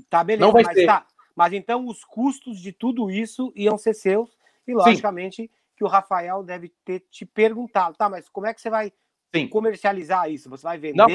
Tá, 0.09 0.23
beleza. 0.23 0.45
Não 0.45 0.51
vai 0.51 0.63
mas, 0.63 0.75
ser. 0.75 0.85
Tá. 0.85 1.05
mas 1.35 1.53
então 1.53 1.87
os 1.87 2.03
custos 2.03 2.59
de 2.59 2.71
tudo 2.71 3.09
isso 3.09 3.51
iam 3.55 3.77
ser 3.77 3.93
seus, 3.93 4.37
e 4.67 4.73
logicamente 4.73 5.43
Sim. 5.43 5.49
que 5.77 5.83
o 5.83 5.87
Rafael 5.87 6.43
deve 6.43 6.71
ter 6.83 6.99
te 7.09 7.25
perguntado, 7.25 7.95
tá, 7.95 8.09
mas 8.09 8.27
como 8.27 8.47
é 8.47 8.53
que 8.53 8.61
você 8.61 8.69
vai 8.69 8.91
Sim. 9.35 9.47
comercializar 9.47 10.29
isso? 10.31 10.49
Você 10.49 10.63
vai 10.63 10.77
vender? 10.77 10.95
Não. 10.95 11.07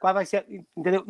Qual 0.00 0.14
vai 0.14 0.26
ser? 0.26 0.44
Entendeu? 0.76 1.04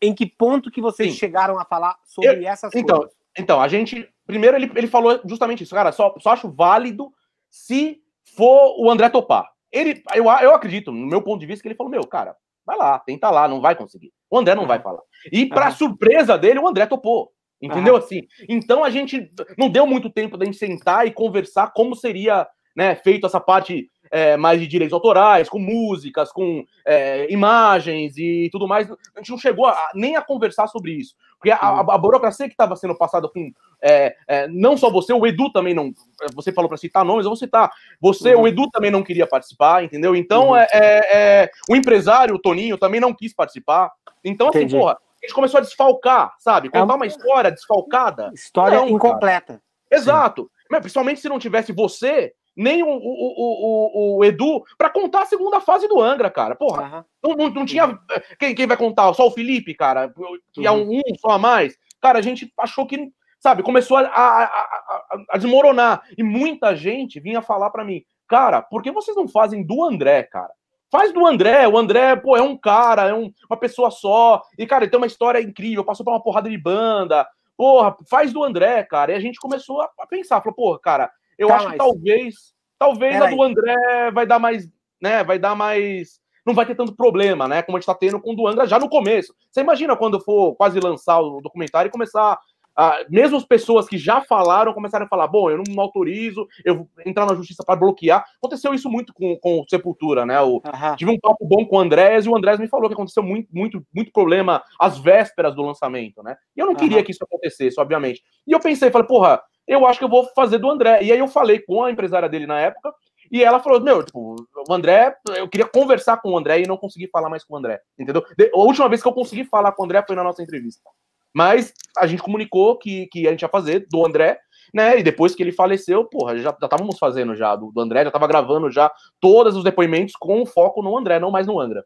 Em 0.00 0.14
que 0.14 0.24
ponto 0.24 0.70
que 0.70 0.80
vocês 0.80 1.12
Sim. 1.12 1.18
chegaram 1.18 1.58
a 1.58 1.64
falar 1.64 1.96
sobre 2.04 2.44
eu, 2.44 2.48
essas 2.48 2.72
então, 2.74 2.98
coisas? 2.98 3.16
Então, 3.36 3.60
a 3.60 3.66
gente. 3.66 4.08
Primeiro, 4.24 4.56
ele, 4.56 4.70
ele 4.74 4.86
falou 4.86 5.20
justamente 5.28 5.64
isso, 5.64 5.74
cara. 5.74 5.90
Só, 5.92 6.14
só 6.20 6.30
acho 6.30 6.48
válido 6.48 7.12
se 7.50 8.00
for 8.36 8.76
o 8.78 8.90
André 8.90 9.08
topar. 9.08 9.48
Ele, 9.72 10.02
eu, 10.14 10.24
eu 10.24 10.54
acredito, 10.54 10.92
no 10.92 11.06
meu 11.06 11.22
ponto 11.22 11.40
de 11.40 11.46
vista, 11.46 11.62
que 11.62 11.68
ele 11.68 11.74
falou: 11.74 11.90
Meu, 11.90 12.06
cara, 12.06 12.36
vai 12.64 12.76
lá, 12.76 12.98
tenta 13.00 13.30
lá, 13.30 13.48
não 13.48 13.60
vai 13.60 13.74
conseguir. 13.74 14.12
O 14.30 14.38
André 14.38 14.54
não 14.54 14.62
uhum. 14.62 14.68
vai 14.68 14.80
falar. 14.80 15.02
E, 15.30 15.46
para 15.46 15.66
uhum. 15.66 15.72
surpresa 15.72 16.38
dele, 16.38 16.58
o 16.58 16.68
André 16.68 16.86
topou. 16.86 17.32
Entendeu 17.60 17.94
uhum. 17.94 17.98
assim? 17.98 18.26
Então 18.48 18.84
a 18.84 18.90
gente 18.90 19.30
não 19.56 19.70
deu 19.70 19.86
muito 19.86 20.10
tempo 20.10 20.36
da 20.36 20.44
gente 20.44 20.58
sentar 20.58 21.06
e 21.06 21.10
conversar 21.10 21.72
como 21.72 21.96
seria 21.96 22.46
né, 22.76 22.94
feito 22.94 23.26
essa 23.26 23.40
parte 23.40 23.90
é, 24.10 24.36
mais 24.36 24.60
de 24.60 24.66
direitos 24.66 24.92
autorais, 24.92 25.48
com 25.48 25.58
músicas, 25.58 26.32
com 26.32 26.64
é, 26.84 27.30
imagens 27.32 28.16
e 28.16 28.48
tudo 28.50 28.68
mais. 28.68 28.90
A 28.90 29.18
gente 29.18 29.30
não 29.30 29.38
chegou 29.38 29.66
a, 29.66 29.90
nem 29.94 30.16
a 30.16 30.22
conversar 30.22 30.66
sobre 30.66 30.92
isso. 30.92 31.14
Porque 31.38 31.50
a, 31.50 31.56
a, 31.56 31.80
a 31.80 31.98
burocracia 31.98 32.46
que 32.46 32.54
estava 32.54 32.76
sendo 32.76 32.96
passada 32.96 33.28
com. 33.28 33.52
É, 33.82 34.16
é, 34.26 34.48
não 34.48 34.76
só 34.76 34.90
você, 34.90 35.12
o 35.12 35.26
Edu 35.26 35.50
também 35.52 35.74
não. 35.74 35.92
Você 36.34 36.52
falou 36.52 36.68
para 36.68 36.78
citar 36.78 37.04
nomes, 37.04 37.24
eu 37.24 37.30
vou 37.30 37.36
citar. 37.36 37.70
Você, 38.00 38.34
uhum. 38.34 38.42
o 38.42 38.48
Edu 38.48 38.70
também 38.70 38.90
não 38.90 39.02
queria 39.02 39.26
participar, 39.26 39.84
entendeu? 39.84 40.16
Então, 40.16 40.48
uhum. 40.48 40.56
é, 40.56 40.68
é, 40.72 41.42
é 41.42 41.50
o 41.68 41.76
empresário, 41.76 42.34
o 42.34 42.38
Toninho, 42.38 42.78
também 42.78 43.00
não 43.00 43.14
quis 43.14 43.34
participar. 43.34 43.92
Então, 44.24 44.48
assim, 44.48 44.60
Entendi. 44.60 44.78
porra, 44.78 44.92
a 44.94 45.26
gente 45.26 45.34
começou 45.34 45.58
a 45.58 45.62
desfalcar, 45.62 46.34
sabe? 46.38 46.70
Contar 46.70 46.94
uma 46.94 47.06
história 47.06 47.50
desfalcada. 47.50 48.30
História 48.34 48.78
não, 48.78 48.88
incompleta. 48.88 49.54
Cara. 49.54 49.62
Exato. 49.90 50.50
Mas, 50.70 50.80
principalmente 50.80 51.20
se 51.20 51.28
não 51.28 51.38
tivesse 51.38 51.72
você 51.72 52.32
nem 52.56 52.82
o, 52.82 52.88
o, 52.88 52.96
o, 52.96 54.16
o 54.18 54.24
Edu 54.24 54.64
para 54.78 54.88
contar 54.88 55.22
a 55.22 55.26
segunda 55.26 55.60
fase 55.60 55.86
do 55.86 56.00
Angra, 56.00 56.30
cara. 56.30 56.54
Porra, 56.54 57.06
uhum. 57.22 57.36
não, 57.36 57.50
não, 57.50 57.66
tinha. 57.66 57.98
Quem, 58.38 58.54
quem 58.54 58.66
vai 58.66 58.76
contar? 58.76 59.12
Só 59.12 59.26
o 59.26 59.30
Felipe, 59.30 59.74
cara, 59.74 60.12
que 60.52 60.66
é 60.66 60.70
um, 60.70 60.90
um 60.90 61.02
só 61.18 61.32
a 61.32 61.38
mais. 61.38 61.76
Cara, 62.00 62.18
a 62.18 62.22
gente 62.22 62.50
achou 62.58 62.86
que, 62.86 63.12
sabe, 63.38 63.62
começou 63.62 63.98
a, 63.98 64.02
a, 64.02 64.44
a, 64.44 65.04
a 65.30 65.38
desmoronar. 65.38 66.02
E 66.16 66.22
muita 66.22 66.74
gente 66.74 67.20
vinha 67.20 67.42
falar 67.42 67.70
para 67.70 67.84
mim, 67.84 68.02
cara, 68.26 68.62
por 68.62 68.82
que 68.82 68.90
vocês 68.90 69.16
não 69.16 69.28
fazem 69.28 69.64
do 69.64 69.84
André, 69.84 70.22
cara? 70.22 70.52
Faz 70.90 71.12
do 71.12 71.26
André, 71.26 71.66
o 71.66 71.76
André, 71.76 72.14
pô, 72.16 72.36
é 72.36 72.42
um 72.42 72.56
cara, 72.56 73.08
é 73.08 73.14
um, 73.14 73.30
uma 73.50 73.58
pessoa 73.58 73.90
só, 73.90 74.40
e, 74.56 74.64
cara, 74.66 74.84
ele 74.84 74.90
tem 74.90 74.98
uma 74.98 75.06
história 75.06 75.40
incrível, 75.40 75.84
passou 75.84 76.04
por 76.04 76.12
uma 76.12 76.22
porrada 76.22 76.48
de 76.48 76.56
banda, 76.56 77.26
porra, 77.56 77.96
faz 78.08 78.32
do 78.32 78.44
André, 78.44 78.84
cara. 78.84 79.12
E 79.12 79.14
a 79.16 79.20
gente 79.20 79.38
começou 79.40 79.82
a, 79.82 80.06
pensar, 80.08 80.40
falou, 80.40 80.54
porra, 80.54 80.78
cara, 80.78 81.10
eu 81.38 81.48
tá, 81.48 81.56
acho 81.56 81.70
que 81.70 81.76
talvez, 81.76 82.34
talvez 82.78 83.20
a 83.20 83.30
do 83.30 83.42
André 83.42 84.10
vai 84.12 84.26
dar 84.26 84.38
mais, 84.38 84.68
né? 85.00 85.22
Vai 85.24 85.38
dar 85.38 85.54
mais. 85.54 86.20
Não 86.44 86.54
vai 86.54 86.64
ter 86.64 86.76
tanto 86.76 86.94
problema, 86.94 87.48
né? 87.48 87.62
Como 87.62 87.76
a 87.76 87.80
gente 87.80 87.86
tá 87.86 87.94
tendo 87.94 88.20
com 88.20 88.32
o 88.32 88.36
do 88.36 88.46
André 88.46 88.66
já 88.66 88.78
no 88.78 88.88
começo. 88.88 89.34
Você 89.50 89.60
imagina 89.60 89.96
quando 89.96 90.20
for 90.20 90.54
quase 90.54 90.78
lançar 90.78 91.18
o 91.20 91.40
documentário 91.40 91.88
e 91.88 91.92
começar. 91.92 92.38
Ah, 92.76 93.04
mesmo 93.08 93.36
as 93.36 93.44
pessoas 93.44 93.88
que 93.88 93.96
já 93.96 94.20
falaram 94.20 94.74
começaram 94.74 95.06
a 95.06 95.08
falar: 95.08 95.26
bom, 95.26 95.50
eu 95.50 95.62
não 95.66 95.82
autorizo, 95.82 96.46
eu 96.64 96.76
vou 96.76 96.88
entrar 97.04 97.26
na 97.26 97.34
justiça 97.34 97.64
para 97.64 97.76
bloquear. 97.76 98.24
Aconteceu 98.36 98.74
isso 98.74 98.90
muito 98.90 99.14
com, 99.14 99.36
com 99.38 99.60
o 99.60 99.64
Sepultura, 99.68 100.26
né? 100.26 100.40
O, 100.40 100.60
Tive 100.96 101.10
um 101.10 101.18
papo 101.18 101.46
bom 101.46 101.64
com 101.64 101.76
o 101.76 101.80
Andrés 101.80 102.26
e 102.26 102.28
o 102.28 102.36
Andrés 102.36 102.58
me 102.58 102.68
falou 102.68 102.88
que 102.88 102.94
aconteceu 102.94 103.22
muito, 103.22 103.48
muito, 103.52 103.82
muito 103.94 104.12
problema 104.12 104.62
às 104.78 104.98
vésperas 104.98 105.54
do 105.54 105.62
lançamento, 105.62 106.22
né? 106.22 106.36
E 106.56 106.60
eu 106.60 106.66
não 106.66 106.74
queria 106.74 107.02
que 107.02 107.12
isso 107.12 107.24
acontecesse, 107.24 107.80
obviamente. 107.80 108.22
E 108.46 108.52
eu 108.52 108.60
pensei, 108.60 108.90
falei, 108.90 109.06
porra, 109.06 109.40
eu 109.66 109.86
acho 109.86 109.98
que 109.98 110.04
eu 110.04 110.08
vou 110.08 110.28
fazer 110.34 110.58
do 110.58 110.70
André. 110.70 111.02
E 111.02 111.12
aí 111.12 111.18
eu 111.18 111.28
falei 111.28 111.58
com 111.60 111.82
a 111.82 111.90
empresária 111.90 112.28
dele 112.28 112.46
na 112.46 112.60
época, 112.60 112.92
e 113.30 113.42
ela 113.42 113.60
falou: 113.60 113.80
Meu, 113.80 114.02
tipo, 114.02 114.36
o 114.68 114.72
André, 114.72 115.16
eu 115.36 115.48
queria 115.48 115.66
conversar 115.66 116.18
com 116.18 116.30
o 116.30 116.38
André 116.38 116.60
e 116.60 116.66
não 116.66 116.76
consegui 116.76 117.08
falar 117.08 117.28
mais 117.28 117.44
com 117.44 117.54
o 117.54 117.56
André, 117.56 117.80
entendeu? 117.98 118.22
A 118.54 118.58
última 118.58 118.88
vez 118.88 119.02
que 119.02 119.08
eu 119.08 119.12
consegui 119.12 119.44
falar 119.44 119.72
com 119.72 119.82
o 119.82 119.84
André 119.84 120.04
foi 120.06 120.16
na 120.16 120.24
nossa 120.24 120.42
entrevista. 120.42 120.88
Mas 121.36 121.74
a 121.98 122.06
gente 122.06 122.22
comunicou 122.22 122.78
que, 122.78 123.08
que 123.08 123.28
a 123.28 123.30
gente 123.30 123.42
ia 123.42 123.48
fazer 123.50 123.86
do 123.90 124.06
André, 124.06 124.40
né? 124.72 124.98
E 124.98 125.02
depois 125.02 125.34
que 125.34 125.42
ele 125.42 125.52
faleceu, 125.52 126.02
porra, 126.06 126.38
já 126.38 126.48
estávamos 126.48 126.98
fazendo 126.98 127.36
já 127.36 127.54
do, 127.54 127.70
do, 127.70 127.78
André, 127.78 128.04
já 128.04 128.08
estava 128.08 128.26
gravando 128.26 128.70
já 128.70 128.90
todos 129.20 129.54
os 129.54 129.62
depoimentos 129.62 130.16
com 130.16 130.46
foco 130.46 130.82
no 130.82 130.96
André, 130.96 131.20
não 131.20 131.30
mais 131.30 131.46
no 131.46 131.60
Angra. 131.60 131.84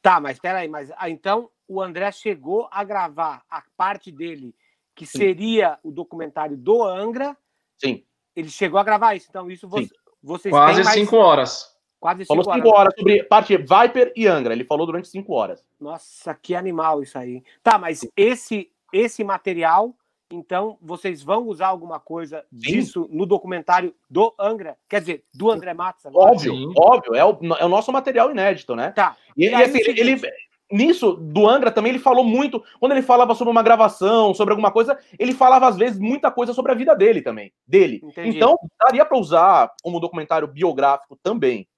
Tá, 0.00 0.20
mas 0.20 0.38
peraí, 0.38 0.68
mas 0.68 0.92
ah, 0.96 1.10
então 1.10 1.50
o 1.66 1.82
André 1.82 2.12
chegou 2.12 2.68
a 2.70 2.84
gravar 2.84 3.42
a 3.50 3.64
parte 3.76 4.12
dele 4.12 4.54
que 4.94 5.04
seria 5.04 5.76
o 5.82 5.90
documentário 5.90 6.56
do 6.56 6.84
Angra. 6.84 7.36
Sim. 7.82 8.04
Ele 8.36 8.48
chegou 8.48 8.78
a 8.78 8.84
gravar 8.84 9.16
isso, 9.16 9.26
então 9.28 9.50
isso 9.50 9.66
Sim. 9.66 9.70
você, 9.70 9.90
vocês 10.22 10.52
Quase 10.52 10.76
têm 10.76 10.84
mais... 10.84 11.00
cinco 11.00 11.16
horas. 11.16 11.74
Quase 11.98 12.24
Falou 12.26 12.44
cinco 12.44 12.54
cinco 12.54 12.68
horas. 12.68 12.80
horas 12.80 12.94
sobre 12.96 13.24
parte 13.24 13.56
Viper 13.56 14.12
e 14.14 14.28
Angra. 14.28 14.52
Ele 14.52 14.64
falou 14.64 14.86
durante 14.86 15.08
cinco 15.08 15.32
horas. 15.32 15.66
Nossa, 15.80 16.32
que 16.32 16.54
animal 16.54 17.02
isso 17.02 17.18
aí. 17.18 17.42
Tá, 17.60 17.76
mas 17.76 18.06
esse 18.16 18.70
esse 18.94 19.24
material, 19.24 19.94
então 20.30 20.78
vocês 20.80 21.22
vão 21.22 21.46
usar 21.48 21.66
alguma 21.66 21.98
coisa 21.98 22.44
disso 22.50 23.08
no 23.10 23.26
documentário 23.26 23.94
do 24.08 24.32
Angra? 24.38 24.78
Quer 24.88 25.00
dizer, 25.00 25.24
do 25.34 25.50
André 25.50 25.74
Matos 25.74 26.06
agora? 26.06 26.30
Óbvio, 26.30 26.54
Sim. 26.54 26.72
óbvio. 26.78 27.14
É 27.14 27.24
o, 27.24 27.38
é 27.58 27.64
o 27.64 27.68
nosso 27.68 27.92
material 27.92 28.30
inédito, 28.30 28.74
né? 28.76 28.92
Tá. 28.92 29.16
E, 29.36 29.46
E 29.46 29.50
e 29.50 29.54
aí, 29.54 29.64
assim, 29.64 29.78
ele, 29.80 30.18
seguinte- 30.18 30.32
nisso, 30.70 31.12
do 31.14 31.46
Angra 31.48 31.70
também, 31.70 31.90
ele 31.90 31.98
falou 31.98 32.24
muito. 32.24 32.64
Quando 32.80 32.92
ele 32.92 33.02
falava 33.02 33.34
sobre 33.34 33.50
uma 33.50 33.62
gravação, 33.62 34.32
sobre 34.32 34.52
alguma 34.52 34.70
coisa, 34.70 34.98
ele 35.18 35.34
falava, 35.34 35.68
às 35.68 35.76
vezes, 35.76 35.98
muita 35.98 36.30
coisa 36.30 36.52
sobre 36.54 36.72
a 36.72 36.74
vida 36.74 36.94
dele 36.96 37.20
também. 37.20 37.52
Dele. 37.66 38.00
Entendi. 38.02 38.36
Então, 38.36 38.58
daria 38.80 39.04
para 39.04 39.18
usar 39.18 39.72
como 39.82 40.00
documentário 40.00 40.48
biográfico 40.48 41.16
também. 41.22 41.68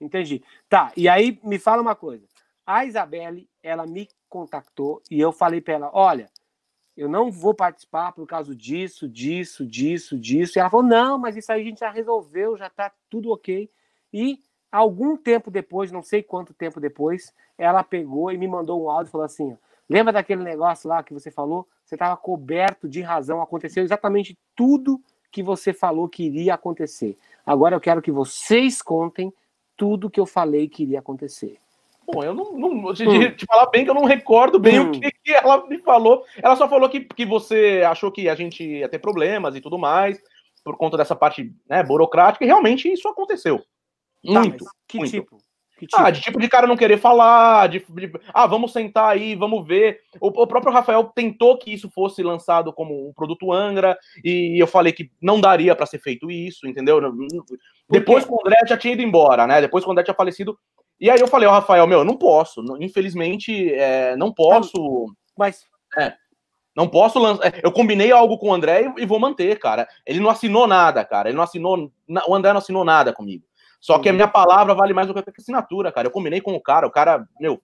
Entendi. 0.00 0.42
Tá, 0.68 0.92
e 0.96 1.08
aí 1.08 1.38
me 1.42 1.58
fala 1.58 1.82
uma 1.82 1.94
coisa. 1.94 2.26
A 2.64 2.84
Isabelle, 2.84 3.48
ela 3.62 3.86
me 3.86 4.08
contactou 4.28 5.02
e 5.10 5.20
eu 5.20 5.32
falei 5.32 5.60
para 5.60 5.74
ela: 5.74 5.90
olha, 5.92 6.30
eu 6.96 7.08
não 7.08 7.30
vou 7.30 7.54
participar 7.54 8.12
por 8.12 8.26
causa 8.26 8.54
disso, 8.54 9.08
disso, 9.08 9.64
disso, 9.66 10.18
disso. 10.18 10.58
E 10.58 10.60
ela 10.60 10.70
falou: 10.70 10.86
não, 10.86 11.18
mas 11.18 11.36
isso 11.36 11.52
aí 11.52 11.60
a 11.60 11.64
gente 11.64 11.80
já 11.80 11.90
resolveu, 11.90 12.56
já 12.56 12.68
tá 12.68 12.92
tudo 13.08 13.30
ok. 13.30 13.70
E 14.12 14.40
algum 14.70 15.16
tempo 15.16 15.50
depois, 15.50 15.92
não 15.92 16.02
sei 16.02 16.22
quanto 16.22 16.52
tempo 16.52 16.80
depois, 16.80 17.32
ela 17.56 17.82
pegou 17.84 18.30
e 18.32 18.38
me 18.38 18.48
mandou 18.48 18.82
um 18.82 18.90
áudio 18.90 19.10
e 19.10 19.12
falou 19.12 19.24
assim: 19.24 19.56
lembra 19.88 20.12
daquele 20.12 20.42
negócio 20.42 20.88
lá 20.88 21.02
que 21.02 21.14
você 21.14 21.30
falou? 21.30 21.68
Você 21.84 21.94
estava 21.94 22.16
coberto 22.16 22.88
de 22.88 23.00
razão, 23.00 23.40
aconteceu 23.40 23.82
exatamente 23.82 24.36
tudo 24.54 25.00
que 25.30 25.42
você 25.42 25.72
falou 25.72 26.08
que 26.08 26.24
iria 26.24 26.54
acontecer. 26.54 27.16
Agora 27.46 27.76
eu 27.76 27.80
quero 27.80 28.02
que 28.02 28.10
vocês 28.10 28.82
contem 28.82 29.32
tudo 29.76 30.10
que 30.10 30.18
eu 30.18 30.26
falei 30.26 30.68
que 30.68 30.82
iria 30.82 30.98
acontecer. 30.98 31.58
Bom, 32.10 32.24
eu 32.24 32.34
não. 32.34 32.52
não 32.52 32.94
te, 32.94 33.06
Hum. 33.06 33.30
te 33.36 33.44
falar 33.44 33.66
bem 33.66 33.84
que 33.84 33.90
eu 33.90 33.94
não 33.94 34.04
recordo 34.04 34.58
bem 34.58 34.80
Hum. 34.80 34.88
o 34.88 34.90
que, 34.92 35.10
que 35.22 35.32
ela 35.32 35.66
me 35.66 35.78
falou. 35.78 36.24
Ela 36.42 36.56
só 36.56 36.66
falou 36.68 36.88
que, 36.88 37.00
que 37.00 37.26
você 37.26 37.82
achou 37.86 38.10
que 38.10 38.28
a 38.28 38.34
gente 38.34 38.64
ia 38.64 38.88
ter 38.88 38.98
problemas 38.98 39.54
e 39.54 39.60
tudo 39.60 39.76
mais, 39.78 40.18
por 40.64 40.76
conta 40.76 40.96
dessa 40.96 41.14
parte 41.14 41.52
né, 41.68 41.82
burocrática, 41.82 42.44
e 42.44 42.46
realmente 42.48 42.90
isso 42.90 43.06
aconteceu. 43.08 43.58
Tá, 43.58 44.40
Muito. 44.40 44.64
que 44.88 44.98
muito. 44.98 45.10
tipo? 45.10 45.36
Que 45.78 45.86
tipo? 45.86 46.02
Ah, 46.02 46.10
de 46.10 46.20
tipo 46.20 46.40
de 46.40 46.48
cara 46.48 46.66
não 46.66 46.76
querer 46.76 46.98
falar, 46.98 47.68
de, 47.68 47.78
de- 47.88 48.10
ah, 48.34 48.48
vamos 48.48 48.72
sentar 48.72 49.10
aí, 49.10 49.36
vamos 49.36 49.64
ver. 49.64 50.00
O, 50.20 50.26
o 50.26 50.46
próprio 50.46 50.72
Rafael 50.72 51.04
tentou 51.14 51.56
que 51.56 51.72
isso 51.72 51.88
fosse 51.88 52.20
lançado 52.20 52.72
como 52.72 53.08
um 53.08 53.12
produto 53.12 53.52
Angra, 53.52 53.96
e 54.24 54.60
eu 54.60 54.66
falei 54.66 54.92
que 54.92 55.08
não 55.22 55.40
daria 55.40 55.76
para 55.76 55.86
ser 55.86 56.00
feito 56.00 56.28
isso, 56.30 56.66
entendeu? 56.66 57.00
Depois 57.88 58.24
que 58.24 58.32
o 58.32 58.40
André 58.40 58.58
já 58.66 58.76
tinha 58.76 58.94
ido 58.94 59.02
embora, 59.02 59.46
né? 59.46 59.60
Depois 59.60 59.84
que 59.84 59.88
o 59.88 59.92
André 59.92 60.02
tinha 60.04 60.14
falecido. 60.14 60.58
E 61.00 61.10
aí 61.10 61.20
eu 61.20 61.28
falei, 61.28 61.48
ó, 61.48 61.52
Rafael, 61.52 61.86
meu, 61.86 62.00
eu 62.00 62.04
não 62.04 62.16
posso, 62.16 62.62
infelizmente, 62.80 63.72
é, 63.72 64.16
não 64.16 64.32
posso. 64.32 65.06
Mas 65.36 65.64
Não 66.76 66.88
posso 66.88 67.18
lançar. 67.18 67.52
Eu 67.62 67.72
combinei 67.72 68.12
algo 68.12 68.38
com 68.38 68.50
o 68.50 68.54
André 68.54 68.92
e, 68.96 69.04
vou 69.06 69.18
manter, 69.18 69.58
cara. 69.58 69.88
Ele 70.06 70.20
não 70.20 70.30
assinou 70.30 70.66
nada, 70.66 71.04
cara. 71.04 71.28
Ele 71.28 71.36
não 71.36 71.42
assinou. 71.42 71.90
O 72.28 72.34
André 72.34 72.52
não 72.52 72.58
assinou 72.58 72.84
nada 72.84 73.12
comigo. 73.12 73.44
Só 73.80 73.98
que 73.98 74.08
a 74.08 74.12
minha 74.12 74.28
palavra 74.28 74.74
vale 74.74 74.92
mais 74.94 75.06
do 75.08 75.14
que 75.14 75.18
a 75.20 75.24
assinatura, 75.38 75.90
cara. 75.90 76.06
Eu 76.06 76.12
combinei 76.12 76.40
com 76.40 76.52
o 76.54 76.60
cara. 76.60 76.86
O 76.86 76.90
cara, 76.90 77.26
meu, 77.40 77.60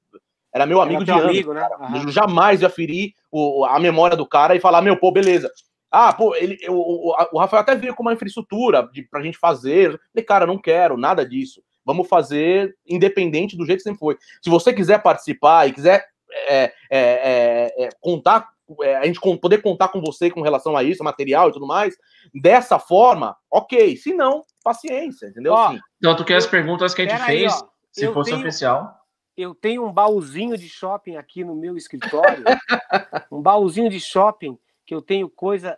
era 0.53 0.66
meu 0.66 0.81
amigo 0.81 1.03
era 1.03 1.05
de 1.05 1.11
anos. 1.12 1.25
amigo, 1.27 1.53
né? 1.55 1.68
Eu 2.05 2.09
jamais 2.11 2.61
ia 2.62 2.68
ferir 2.70 3.12
o- 3.31 3.64
a 3.64 3.79
memória 3.79 4.16
do 4.16 4.27
cara 4.27 4.55
e 4.57 4.61
falar, 4.61 4.81
meu, 4.83 4.97
pô, 4.97 5.12
beleza. 5.12 5.49
Ah, 5.90 6.12
pô, 6.12 6.35
ele, 6.35 6.59
o, 6.68 6.73
o, 7.12 7.16
o 7.33 7.38
Rafael 7.38 7.62
até 7.62 7.75
veio 7.77 7.94
com 7.94 8.03
uma 8.03 8.12
infraestrutura 8.12 8.88
de, 8.92 9.03
pra 9.09 9.23
gente 9.23 9.38
fazer. 9.38 9.92
Eu 9.92 9.99
falei, 10.12 10.25
cara, 10.25 10.44
não 10.47 10.59
quero 10.59 10.97
nada 10.97 11.25
disso. 11.29 11.62
Vamos 11.85 12.09
fazer 12.09 12.77
independente 12.87 13.57
do 13.57 13.66
jeito 13.66 13.79
que 13.79 13.85
sempre 13.85 13.99
foi. 13.99 14.16
Se 14.42 14.49
você 14.51 14.73
quiser 14.73 15.03
participar 15.03 15.68
e 15.68 15.73
quiser 15.73 16.07
é, 16.33 16.64
é, 16.64 16.73
é, 16.90 17.85
é, 17.85 17.88
contar, 18.01 18.49
é, 18.83 18.97
a 18.97 19.05
gente 19.07 19.20
poder 19.20 19.62
contar 19.62 19.88
com 19.88 20.01
você 20.01 20.31
com 20.31 20.40
relação 20.42 20.77
a 20.77 20.83
isso, 20.83 21.05
material 21.05 21.49
e 21.49 21.53
tudo 21.53 21.66
mais, 21.66 21.94
dessa 22.35 22.79
forma, 22.79 23.37
ok. 23.51 23.97
Se 23.97 24.12
não, 24.14 24.42
paciência, 24.62 25.27
entendeu? 25.27 25.53
Ó, 25.53 25.68
Assim, 25.68 25.79
Tanto 26.01 26.25
que 26.25 26.33
as 26.35 26.47
perguntas 26.47 26.94
que 26.94 27.03
a 27.03 27.05
gente 27.05 27.12
Pera 27.14 27.25
aí, 27.31 27.38
fez, 27.40 27.53
ó. 27.62 27.68
se 27.92 28.05
Eu 28.05 28.12
fosse 28.14 28.31
tenho- 28.31 28.42
oficial. 28.42 29.01
Eu 29.37 29.53
tenho 29.53 29.85
um 29.85 29.92
baúzinho 29.92 30.57
de 30.57 30.68
shopping 30.68 31.16
aqui 31.16 31.42
no 31.44 31.57
meu 31.57 31.77
escritório. 31.77 32.44
um 33.33 33.42
baúzinho 33.42 33.90
de 33.90 33.99
shopping 34.01 34.57
que 34.87 34.94
eu 34.94 35.03
tenho 35.03 35.29
coisa 35.29 35.77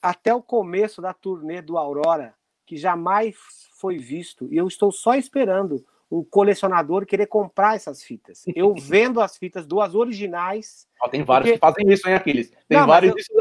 até 0.00 0.34
o 0.34 0.42
começo 0.42 1.02
da 1.02 1.12
turnê 1.12 1.60
do 1.60 1.76
Aurora 1.76 2.34
que 2.66 2.76
jamais 2.76 3.36
foi 3.72 3.96
visto. 3.96 4.48
E 4.52 4.56
eu 4.56 4.66
estou 4.66 4.90
só 4.90 5.14
esperando 5.14 5.84
um 6.10 6.22
colecionador 6.24 7.04
querer 7.06 7.26
comprar 7.26 7.76
essas 7.76 8.02
fitas. 8.02 8.44
Eu 8.54 8.74
vendo 8.78 9.20
as 9.20 9.36
fitas 9.36 9.66
duas 9.66 9.94
originais, 9.94 10.86
ó, 11.00 11.08
tem 11.08 11.22
vários 11.24 11.50
Porque- 11.50 11.58
que 11.58 11.66
fazem 11.66 11.92
isso, 11.92 12.08
hein, 12.08 12.14
Aquiles? 12.14 12.50
Tem 12.68 12.78
Não, 12.78 12.86
mas 12.86 12.88
vários, 12.88 13.28
eu- 13.30 13.40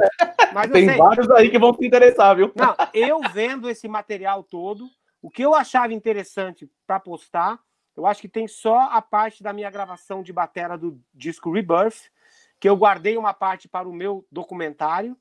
mas 0.53 0.67
eu 0.67 0.73
tem 0.73 0.88
sei. 0.89 0.97
vários 0.97 1.29
aí 1.31 1.49
que 1.49 1.59
vão 1.59 1.73
se 1.73 1.85
interessar, 1.85 2.35
viu? 2.35 2.51
Não, 2.55 2.75
eu 2.93 3.19
vendo 3.33 3.69
esse 3.69 3.88
material 3.88 4.43
todo, 4.43 4.88
o 5.21 5.29
que 5.29 5.41
eu 5.43 5.53
achava 5.55 5.93
interessante 5.93 6.69
para 6.88 6.99
postar, 6.99 7.59
eu 7.95 8.05
acho 8.05 8.19
que 8.21 8.27
tem 8.29 8.47
só 8.47 8.89
a 8.91 9.01
parte 9.01 9.41
da 9.41 9.53
minha 9.53 9.69
gravação 9.71 10.21
de 10.21 10.33
batera 10.33 10.77
do 10.77 10.99
disco 11.13 11.51
Rebirth, 11.51 12.09
que 12.59 12.67
eu 12.67 12.75
guardei 12.75 13.15
uma 13.17 13.33
parte 13.33 13.67
para 13.67 13.88
o 13.88 13.93
meu 13.93 14.25
documentário, 14.31 15.15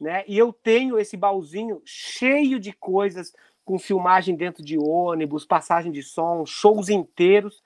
né? 0.00 0.24
E 0.26 0.36
eu 0.36 0.52
tenho 0.52 0.98
esse 0.98 1.16
baúzinho 1.16 1.80
cheio 1.84 2.58
de 2.60 2.72
coisas 2.72 3.32
com 3.64 3.78
filmagem 3.78 4.36
dentro 4.36 4.62
de 4.62 4.78
ônibus, 4.78 5.44
passagem 5.44 5.90
de 5.90 6.02
som, 6.02 6.44
shows 6.46 6.88
inteiros. 6.88 7.62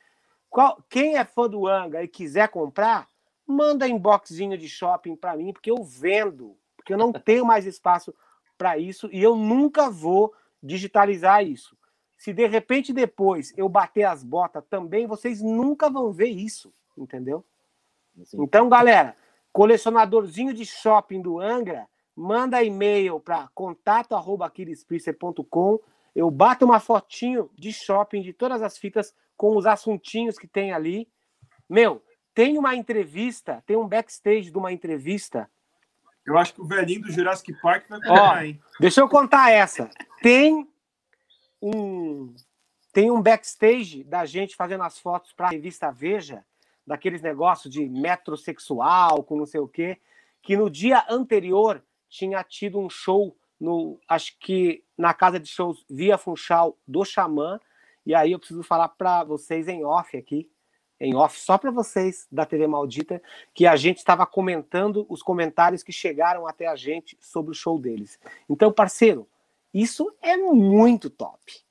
Qual- 0.48 0.82
quem 0.88 1.16
é 1.16 1.24
fã 1.24 1.48
do 1.48 1.66
Anga 1.66 2.02
e 2.02 2.08
quiser 2.08 2.48
comprar, 2.48 3.08
manda 3.46 3.86
inboxzinho 3.88 4.56
de 4.56 4.68
shopping 4.68 5.16
para 5.16 5.36
mim, 5.36 5.52
porque 5.52 5.70
eu 5.70 5.82
vendo, 5.82 6.56
porque 6.76 6.92
eu 6.92 6.98
não 6.98 7.12
tenho 7.24 7.44
mais 7.44 7.66
espaço 7.66 8.14
para 8.56 8.78
isso 8.78 9.08
e 9.12 9.22
eu 9.22 9.36
nunca 9.36 9.90
vou 9.90 10.32
digitalizar 10.62 11.44
isso. 11.44 11.76
Se 12.16 12.32
de 12.32 12.46
repente 12.46 12.92
depois 12.92 13.52
eu 13.56 13.68
bater 13.68 14.04
as 14.04 14.22
botas 14.22 14.62
também, 14.68 15.06
vocês 15.06 15.40
nunca 15.40 15.88
vão 15.88 16.12
ver 16.12 16.28
isso, 16.28 16.72
entendeu? 16.96 17.44
Assim, 18.20 18.42
Então, 18.42 18.68
galera, 18.68 19.16
colecionadorzinho 19.52 20.52
de 20.52 20.66
shopping 20.66 21.22
do 21.22 21.38
Angra, 21.40 21.86
manda 22.20 22.62
e-mail 22.62 23.18
para 23.18 23.48
contato@aquilespriester.com. 23.54 25.80
Eu 26.14 26.30
bato 26.30 26.66
uma 26.66 26.78
fotinho 26.78 27.50
de 27.56 27.72
shopping 27.72 28.20
de 28.20 28.32
todas 28.32 28.62
as 28.62 28.76
fitas 28.76 29.14
com 29.36 29.56
os 29.56 29.66
assuntinhos 29.66 30.38
que 30.38 30.46
tem 30.46 30.72
ali. 30.72 31.08
Meu, 31.68 32.00
tem 32.34 32.58
uma 32.58 32.76
entrevista, 32.76 33.62
tem 33.66 33.76
um 33.76 33.88
backstage 33.88 34.50
de 34.50 34.58
uma 34.58 34.72
entrevista 34.72 35.48
Eu 36.26 36.36
acho 36.36 36.52
que 36.54 36.60
o 36.60 36.66
velhinho 36.66 37.00
do 37.02 37.10
Jurassic 37.10 37.52
Park 37.60 37.88
vai 37.88 37.98
Ó, 37.98 38.02
comprar, 38.02 38.46
hein? 38.46 38.60
Deixa 38.78 39.00
eu 39.00 39.08
contar 39.08 39.50
essa. 39.50 39.90
Tem 40.22 40.68
um 41.62 42.34
tem 42.92 43.10
um 43.10 43.22
backstage 43.22 44.04
da 44.04 44.26
gente 44.26 44.54
fazendo 44.56 44.82
as 44.82 44.98
fotos 44.98 45.32
para 45.32 45.46
a 45.46 45.50
revista 45.50 45.90
Veja, 45.92 46.44
daqueles 46.84 47.22
negócios 47.22 47.72
de 47.72 47.88
metrosexual, 47.88 49.22
com 49.22 49.36
não 49.36 49.46
sei 49.46 49.60
o 49.60 49.68
quê, 49.68 50.00
que 50.42 50.56
no 50.56 50.68
dia 50.68 51.06
anterior 51.08 51.80
tinha 52.10 52.42
tido 52.44 52.78
um 52.78 52.90
show 52.90 53.36
no 53.58 54.00
acho 54.08 54.36
que 54.38 54.82
na 54.98 55.14
casa 55.14 55.38
de 55.38 55.48
shows 55.48 55.84
Via 55.88 56.18
Funchal 56.18 56.76
do 56.86 57.04
Xamã, 57.04 57.60
e 58.04 58.14
aí 58.14 58.32
eu 58.32 58.38
preciso 58.38 58.62
falar 58.62 58.88
para 58.88 59.22
vocês 59.22 59.68
em 59.68 59.84
off 59.84 60.16
aqui, 60.16 60.50
em 60.98 61.14
off 61.14 61.38
só 61.38 61.56
para 61.56 61.70
vocês 61.70 62.26
da 62.30 62.44
TV 62.44 62.66
Maldita, 62.66 63.22
que 63.54 63.66
a 63.66 63.76
gente 63.76 63.98
estava 63.98 64.26
comentando 64.26 65.06
os 65.08 65.22
comentários 65.22 65.82
que 65.82 65.92
chegaram 65.92 66.46
até 66.46 66.66
a 66.66 66.76
gente 66.76 67.16
sobre 67.20 67.52
o 67.52 67.54
show 67.54 67.78
deles. 67.78 68.18
Então, 68.48 68.72
parceiro, 68.72 69.28
isso 69.72 70.12
é 70.20 70.36
muito 70.36 71.08
top. 71.08 71.62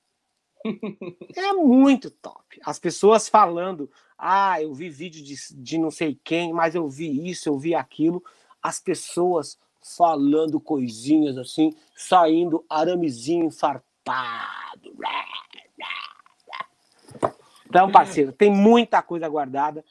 É 1.35 1.53
muito 1.53 2.11
top. 2.11 2.59
As 2.65 2.77
pessoas 2.79 3.29
falando, 3.29 3.89
ah, 4.17 4.61
eu 4.61 4.73
vi 4.73 4.89
vídeo 4.89 5.23
de, 5.23 5.35
de 5.55 5.77
não 5.77 5.89
sei 5.89 6.19
quem, 6.23 6.51
mas 6.51 6.75
eu 6.75 6.87
vi 6.89 7.29
isso, 7.29 7.47
eu 7.47 7.57
vi 7.57 7.73
aquilo. 7.73 8.23
As 8.61 8.79
pessoas 8.79 9.57
falando 9.95 10.59
coisinhas 10.59 11.37
assim, 11.37 11.73
saindo 11.95 12.65
aramezinho 12.69 13.45
infartado. 13.45 13.85
Então, 17.65 17.91
parceiro, 17.91 18.31
tem 18.31 18.51
muita 18.51 19.01
coisa 19.01 19.27
guardada. 19.29 19.85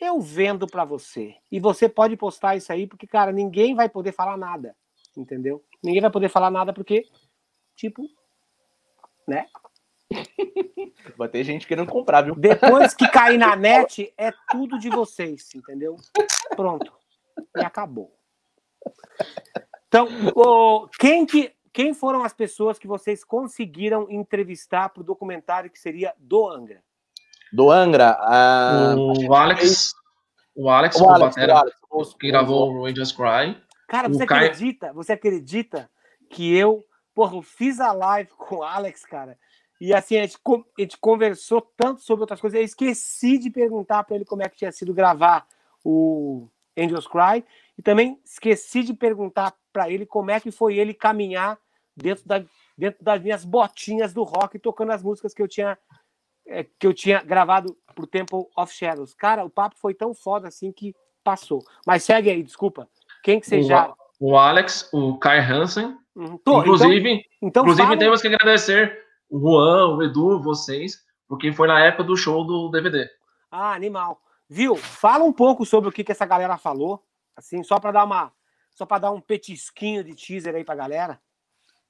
Eu 0.00 0.20
vendo 0.20 0.66
para 0.66 0.84
você. 0.84 1.36
E 1.50 1.60
você 1.60 1.88
pode 1.88 2.16
postar 2.16 2.56
isso 2.56 2.72
aí, 2.72 2.86
porque, 2.86 3.06
cara, 3.06 3.32
ninguém 3.32 3.74
vai 3.74 3.88
poder 3.88 4.12
falar 4.12 4.36
nada. 4.36 4.76
Entendeu? 5.16 5.64
Ninguém 5.82 6.00
vai 6.00 6.10
poder 6.10 6.28
falar 6.28 6.50
nada 6.50 6.72
porque, 6.72 7.08
tipo, 7.76 8.08
né? 9.26 9.46
Vai 11.16 11.28
ter 11.28 11.42
gente 11.42 11.66
querendo 11.66 11.90
comprar, 11.90 12.22
viu? 12.22 12.34
Depois 12.34 12.92
que 12.92 13.08
cair 13.08 13.38
na 13.38 13.56
net, 13.56 14.12
é 14.16 14.30
tudo 14.50 14.78
de 14.78 14.90
vocês, 14.90 15.54
entendeu? 15.54 15.96
Pronto. 16.54 16.92
E 17.56 17.60
acabou. 17.60 18.12
Então, 19.88 20.08
o- 20.34 20.88
quem, 20.98 21.26
que, 21.26 21.52
quem 21.72 21.92
foram 21.92 22.24
as 22.24 22.32
pessoas 22.32 22.78
que 22.78 22.86
vocês 22.86 23.22
conseguiram 23.24 24.06
entrevistar 24.10 24.88
para 24.88 25.02
o 25.02 25.04
documentário 25.04 25.70
que 25.70 25.78
seria 25.78 26.14
do 26.18 26.48
Angra? 26.48 26.82
Do 27.52 27.70
Angra. 27.70 28.16
O 29.28 29.34
Alex, 29.34 29.94
o 30.54 30.70
Alex, 30.70 30.96
o 30.96 31.04
o 31.04 31.08
Alex, 31.10 31.36
batera, 31.36 31.54
o 31.54 31.56
Alex, 31.58 31.76
o- 31.90 32.18
que 32.18 32.28
gravou 32.28 32.72
o 32.72 32.86
Angels 32.86 33.12
Cry. 33.12 33.60
Cara, 33.86 34.08
você 34.08 34.24
Caio- 34.24 34.46
acredita? 34.46 34.92
Você 34.94 35.12
acredita 35.12 35.90
que 36.30 36.56
eu, 36.56 36.82
porra, 37.14 37.36
eu 37.36 37.42
fiz 37.42 37.78
a 37.78 37.92
live 37.92 38.30
com 38.30 38.56
o 38.56 38.62
Alex, 38.62 39.04
cara? 39.04 39.38
E 39.78 39.92
assim, 39.92 40.16
a 40.16 40.22
gente, 40.22 40.38
a 40.46 40.80
gente 40.80 40.96
conversou 40.96 41.60
tanto 41.76 42.00
sobre 42.00 42.22
outras 42.22 42.40
coisas. 42.40 42.58
Eu 42.58 42.64
esqueci 42.64 43.36
de 43.36 43.50
perguntar 43.50 44.04
para 44.04 44.16
ele 44.16 44.24
como 44.24 44.42
é 44.42 44.48
que 44.48 44.56
tinha 44.56 44.72
sido 44.72 44.94
gravar 44.94 45.46
o 45.84 46.48
Angels 46.78 47.06
Cry. 47.06 47.44
E 47.78 47.82
também 47.82 48.20
esqueci 48.24 48.82
de 48.82 48.94
perguntar 48.94 49.54
para 49.72 49.90
ele 49.90 50.04
como 50.06 50.30
é 50.30 50.38
que 50.40 50.50
foi 50.50 50.76
ele 50.76 50.92
caminhar 50.92 51.58
dentro, 51.96 52.26
da, 52.26 52.44
dentro 52.76 53.02
das 53.02 53.22
minhas 53.22 53.44
botinhas 53.44 54.12
do 54.12 54.22
rock, 54.22 54.58
tocando 54.58 54.92
as 54.92 55.02
músicas 55.02 55.32
que 55.34 55.42
eu 55.42 55.48
tinha 55.48 55.78
é, 56.46 56.64
que 56.64 56.86
eu 56.86 56.92
tinha 56.92 57.22
gravado 57.22 57.76
pro 57.94 58.06
Temple 58.06 58.46
of 58.56 58.72
Shadows. 58.74 59.14
Cara, 59.14 59.44
o 59.44 59.50
papo 59.50 59.76
foi 59.78 59.94
tão 59.94 60.12
foda 60.12 60.48
assim 60.48 60.72
que 60.72 60.94
passou. 61.22 61.64
Mas 61.86 62.02
segue 62.02 62.28
aí, 62.30 62.42
desculpa. 62.42 62.88
Quem 63.22 63.38
que 63.40 63.46
você 63.46 63.60
O, 63.60 63.62
já. 63.62 63.94
o 64.18 64.36
Alex, 64.36 64.88
o 64.92 65.16
Kai 65.18 65.38
Hansen. 65.38 65.96
Uhum. 66.14 66.36
Tô, 66.38 66.60
inclusive, 66.60 67.10
então, 67.10 67.24
então 67.42 67.62
inclusive 67.62 67.86
fala- 67.86 67.98
temos 67.98 68.20
que 68.20 68.26
agradecer 68.28 69.02
o 69.30 69.38
Juan, 69.38 69.96
o 69.96 70.02
Edu, 70.02 70.42
vocês, 70.42 71.02
porque 71.28 71.52
foi 71.52 71.68
na 71.68 71.80
época 71.80 72.04
do 72.04 72.16
show 72.16 72.44
do 72.44 72.68
DVD. 72.70 73.08
Ah, 73.50 73.72
animal. 73.72 74.20
Viu? 74.48 74.76
Fala 74.76 75.24
um 75.24 75.32
pouco 75.32 75.64
sobre 75.64 75.88
o 75.88 75.92
que, 75.92 76.04
que 76.04 76.12
essa 76.12 76.26
galera 76.26 76.58
falou, 76.58 77.02
assim, 77.36 77.62
só 77.62 77.78
para 77.78 77.92
dar 77.92 78.04
uma, 78.04 78.32
só 78.74 78.84
para 78.86 78.98
dar 79.02 79.10
um 79.12 79.20
petisquinho 79.20 80.02
de 80.04 80.14
teaser 80.14 80.54
aí 80.54 80.64
pra 80.64 80.74
galera. 80.74 81.20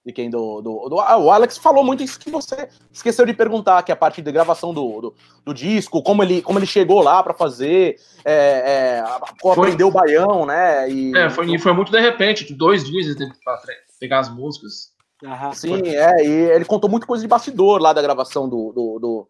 de 0.04 0.12
quem 0.12 0.28
do, 0.28 0.60
do, 0.60 0.88
do- 0.88 1.00
ah, 1.00 1.16
o 1.16 1.30
Alex 1.30 1.56
falou 1.58 1.84
muito 1.84 2.02
isso 2.02 2.18
que 2.18 2.28
você 2.30 2.68
esqueceu 2.90 3.24
de 3.24 3.32
perguntar, 3.32 3.82
que 3.84 3.92
é 3.92 3.94
a 3.94 3.96
parte 3.96 4.20
de 4.20 4.32
gravação 4.32 4.74
do, 4.74 5.00
do, 5.00 5.14
do 5.44 5.54
disco, 5.54 6.02
como 6.02 6.22
ele, 6.24 6.42
como 6.42 6.58
ele 6.58 6.66
chegou 6.66 7.00
lá 7.02 7.22
pra 7.22 7.32
fazer, 7.32 7.96
é, 8.24 9.00
é, 9.00 9.04
Foi- 9.40 9.52
aprendeu 9.52 9.86
o 9.88 9.92
baião, 9.92 10.44
né? 10.44 10.90
E, 10.90 11.16
É, 11.16 11.30
foi, 11.30 11.56
foi 11.58 11.72
muito 11.72 11.92
de 11.92 12.00
repente, 12.00 12.44
de 12.44 12.52
dois 12.54 12.82
dias 12.84 13.06
ele 13.06 13.16
teve 13.16 13.32
pra 13.44 13.60
pegar 14.00 14.18
as 14.18 14.28
músicas. 14.28 14.90
Aham. 15.24 15.52
Sim, 15.54 15.86
é, 15.86 16.24
e 16.26 16.30
ele 16.50 16.64
contou 16.64 16.90
muito 16.90 17.06
coisa 17.06 17.22
de 17.22 17.28
bastidor 17.28 17.80
lá 17.80 17.92
da 17.92 18.02
gravação 18.02 18.48
do, 18.48 18.72
do, 18.72 18.98
do, 18.98 19.28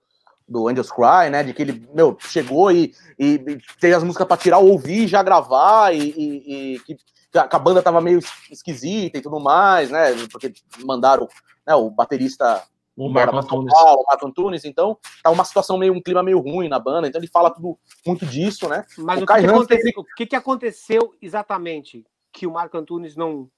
do 0.49 0.69
Angels 0.69 0.91
Cry, 0.91 1.31
né? 1.31 1.43
De 1.43 1.53
que 1.55 1.63
ele, 1.63 1.89
meu, 1.95 2.17
chegou 2.21 2.71
e, 2.71 2.95
e, 3.19 3.35
e 3.47 3.59
fez 3.79 3.95
as 3.95 4.03
músicas 4.05 4.27
pra 4.27 4.37
tirar, 4.37 4.59
ouvir, 4.59 5.07
já 5.07 5.23
gravar, 5.23 5.95
e, 5.95 6.11
e- 6.11 6.75
e 6.75 6.79
que 6.81 6.97
que 7.33 7.39
a 7.39 7.59
banda 7.59 7.83
tava 7.83 7.99
meio 7.99 8.19
esquisita 8.51 9.17
e 9.17 9.23
tudo 9.23 9.41
mais, 9.41 9.91
né? 9.91 10.09
Porque 10.31 10.53
mandaram 10.85 11.27
né, 11.67 11.75
o 11.75 11.89
baterista 11.89 12.63
O 12.95 13.09
embora 13.09 13.33
Marco 13.33 13.49
pra 13.49 13.49
São 13.49 13.61
Antunes. 13.63 13.73
Paulo, 13.73 14.03
o 14.03 14.07
Marco 14.07 14.27
Antunes, 14.27 14.65
então 14.67 14.99
tá 15.23 15.31
uma 15.31 15.45
situação 15.45 15.79
meio, 15.79 15.95
um 15.95 16.03
clima 16.03 16.23
meio 16.23 16.39
ruim 16.41 16.69
na 16.69 16.79
banda, 16.79 17.09
então 17.09 17.19
ele 17.19 17.31
fala 17.31 17.51
tudo 17.51 17.79
muito 18.07 18.27
disso, 18.27 18.69
né? 18.69 18.85
Mas 18.99 19.19
O 19.19 19.25
o, 19.25 19.27
que, 19.27 19.33
que 19.41 19.47
aconteceu, 19.47 19.93
o 19.97 20.05
que, 20.15 20.27
que 20.27 20.37
aconteceu 20.37 21.15
exatamente 21.23 22.05
que 22.31 22.47
o 22.47 22.53
Marco 22.53 22.77
Antunes 22.77 23.17
não. 23.17 23.49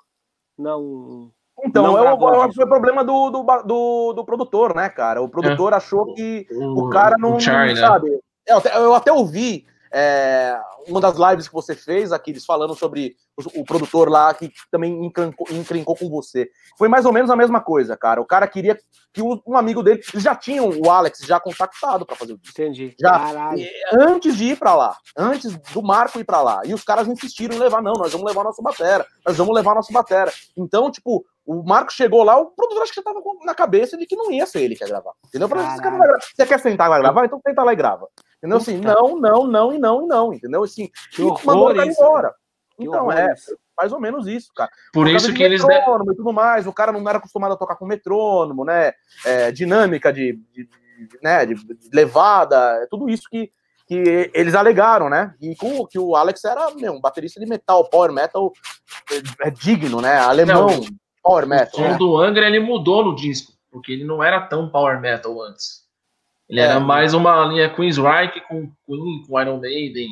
não... 0.57 1.33
Então, 1.65 1.83
Não 1.85 1.99
é 1.99 2.03
o, 2.03 2.07
é 2.29 2.47
o- 2.47 2.53
foi 2.53 2.65
o 2.65 2.69
problema 2.69 3.03
do, 3.05 3.31
do, 3.31 3.43
do, 3.65 4.13
do 4.13 4.25
produtor, 4.25 4.75
né, 4.75 4.89
cara? 4.89 5.23
O 5.23 5.29
produtor 5.29 5.73
achou 5.75 6.15
que 6.15 6.47
o 6.51 6.89
cara 6.91 7.17
não, 7.19 7.35
o 7.37 7.41
Charlie, 7.41 7.75
não 7.75 7.81
né? 7.81 7.87
sabe. 7.89 8.19
Eu 8.47 8.59
até, 8.59 8.77
eu 8.77 8.95
até 8.95 9.13
ouvi 9.13 9.67
é, 9.97 10.59
uma 10.89 11.01
das 11.01 11.17
lives 11.17 11.47
que 11.49 11.55
você 11.55 11.75
fez, 11.75 12.13
Aquiles, 12.13 12.45
falando 12.45 12.75
sobre 12.75 13.15
o, 13.37 13.61
o 13.61 13.65
produtor 13.65 14.11
lá 14.11 14.35
que 14.35 14.53
também 14.71 15.05
encrencou, 15.07 15.47
encrencou 15.51 15.97
com 15.97 16.09
você. 16.11 16.51
Foi 16.77 16.89
mais 16.89 17.07
ou 17.07 17.13
menos 17.13 17.31
a 17.31 17.37
mesma 17.37 17.61
coisa, 17.61 17.97
cara. 17.97 18.21
O 18.21 18.27
cara 18.27 18.47
queria 18.49 18.77
que 19.13 19.23
o- 19.23 19.41
um 19.47 19.57
amigo 19.57 19.83
dele. 19.85 20.03
Eles 20.13 20.23
já 20.25 20.35
tinham 20.35 20.69
o 20.69 20.91
Alex 20.91 21.21
já 21.21 21.39
contactado 21.41 22.05
para 22.05 22.17
fazer 22.17 22.33
o 22.35 22.39
disco. 22.39 22.61
Entendi. 22.61 22.95
Já. 23.01 23.13
Caralho. 23.19 23.65
Antes 23.93 24.37
de 24.37 24.45
ir 24.47 24.59
pra 24.59 24.75
lá, 24.75 24.97
antes 25.17 25.57
do 25.57 25.81
Marco 25.83 26.19
ir 26.19 26.25
pra 26.25 26.43
lá. 26.43 26.61
E 26.65 26.75
os 26.75 26.83
caras 26.83 27.07
insistiram 27.07 27.55
em 27.55 27.59
levar, 27.61 27.81
não, 27.81 27.93
nós 27.95 28.11
vamos 28.13 28.27
levar 28.27 28.43
nosso 28.45 28.61
batera, 28.61 29.07
nós 29.25 29.37
vamos 29.37 29.55
levar 29.55 29.75
nosso 29.77 29.93
batera. 29.93 30.33
Então, 30.57 30.91
tipo, 30.91 31.25
o 31.47 31.63
Marco 31.63 31.93
chegou 31.93 32.23
lá, 32.23 32.39
o 32.39 32.47
produtor 32.47 32.83
acho 32.83 32.93
que 32.93 33.01
já 33.01 33.03
tava 33.03 33.21
na 33.45 33.55
cabeça 33.55 33.97
de 33.97 34.07
que 34.07 34.17
não 34.17 34.31
ia 34.31 34.47
ser 34.47 34.63
ele 34.63 34.75
que 34.77 34.83
ia 34.85 34.89
gravar. 34.89 35.13
Entendeu? 35.27 35.47
Vai 35.49 35.77
gravar. 35.79 36.19
Você 36.35 36.47
quer 36.47 36.59
sentar 36.61 36.89
lá 36.89 36.99
e 36.99 37.03
gravar? 37.03 37.25
Então 37.25 37.41
senta 37.47 37.63
lá 37.63 37.73
e 37.73 37.77
grava. 37.77 38.09
Entendeu? 38.39 38.59
Assim, 38.59 38.79
não, 38.79 39.19
não, 39.21 39.47
não 39.47 39.73
e 39.73 39.79
não 39.79 40.05
e 40.05 40.07
não, 40.07 40.33
entendeu? 40.33 40.63
Assim, 40.63 40.91
Que 41.13 41.23
e 41.23 41.25
mandou 41.45 41.71
o 41.71 41.75
cara 41.75 41.87
isso, 41.89 42.01
embora. 42.03 42.35
Então, 42.79 43.13
é, 43.13 43.33
isso. 43.33 43.57
mais 43.77 43.93
ou 43.93 44.01
menos 44.01 44.27
isso, 44.27 44.51
cara. 44.55 44.71
Por 44.93 45.07
isso 45.09 45.33
que 45.33 45.43
eles. 45.43 45.65
metrônomo 45.65 46.13
e 46.13 46.17
tudo 46.17 46.33
mais. 46.33 46.67
O 46.67 46.73
cara 46.73 46.91
não 46.93 47.09
era 47.09 47.19
acostumado 47.19 47.55
a 47.55 47.57
tocar 47.57 47.77
com 47.77 47.87
metrônomo, 47.87 48.65
né? 48.65 48.93
É, 49.25 49.53
dinâmica 49.53 50.13
de, 50.13 50.33
de- 50.53 50.65
de- 50.65 51.19
né? 51.23 51.45
de, 51.47 51.55
de 51.55 51.91
levada, 51.93 52.57
é 52.83 52.87
tudo 52.91 53.09
isso 53.09 53.29
que, 53.31 53.51
que 53.87 54.31
eles 54.35 54.55
alegaram, 54.55 55.09
né? 55.09 55.35
E 55.41 55.55
com, 55.57 55.87
que 55.87 55.99
o 55.99 56.17
Alex 56.17 56.45
era 56.45 56.71
meu, 56.73 56.95
um 56.95 57.01
baterista 57.01 57.39
de 57.39 57.47
metal, 57.47 57.89
power 57.89 58.13
metal 58.13 58.53
é, 59.43 59.49
é 59.49 59.51
digno, 59.51 60.01
né? 60.01 60.19
Alemão, 60.19 60.67
Não, 60.69 60.81
power 61.25 61.45
O 61.45 61.49
metal. 61.49 61.71
som 61.81 61.89
né? 61.89 61.97
do 61.99 62.17
Angra 62.19 62.47
ele 62.47 62.61
mudou 62.61 63.05
no 63.05 63.17
disco, 63.17 63.53
porque 63.73 63.91
ele 63.93 64.05
não 64.05 64.23
era 64.23 64.41
tão 64.43 64.69
power 64.69 65.01
metal 65.01 65.41
antes. 65.43 65.83
Ele 66.49 66.61
É. 66.61 66.65
era 66.65 66.79
mais 66.79 67.15
uma 67.15 67.45
linha 67.47 67.69
Queensryche 67.75 68.41
com 68.47 68.71
Queen, 68.87 69.23
com 69.27 69.41
Iron 69.41 69.59
Maiden. 69.59 70.09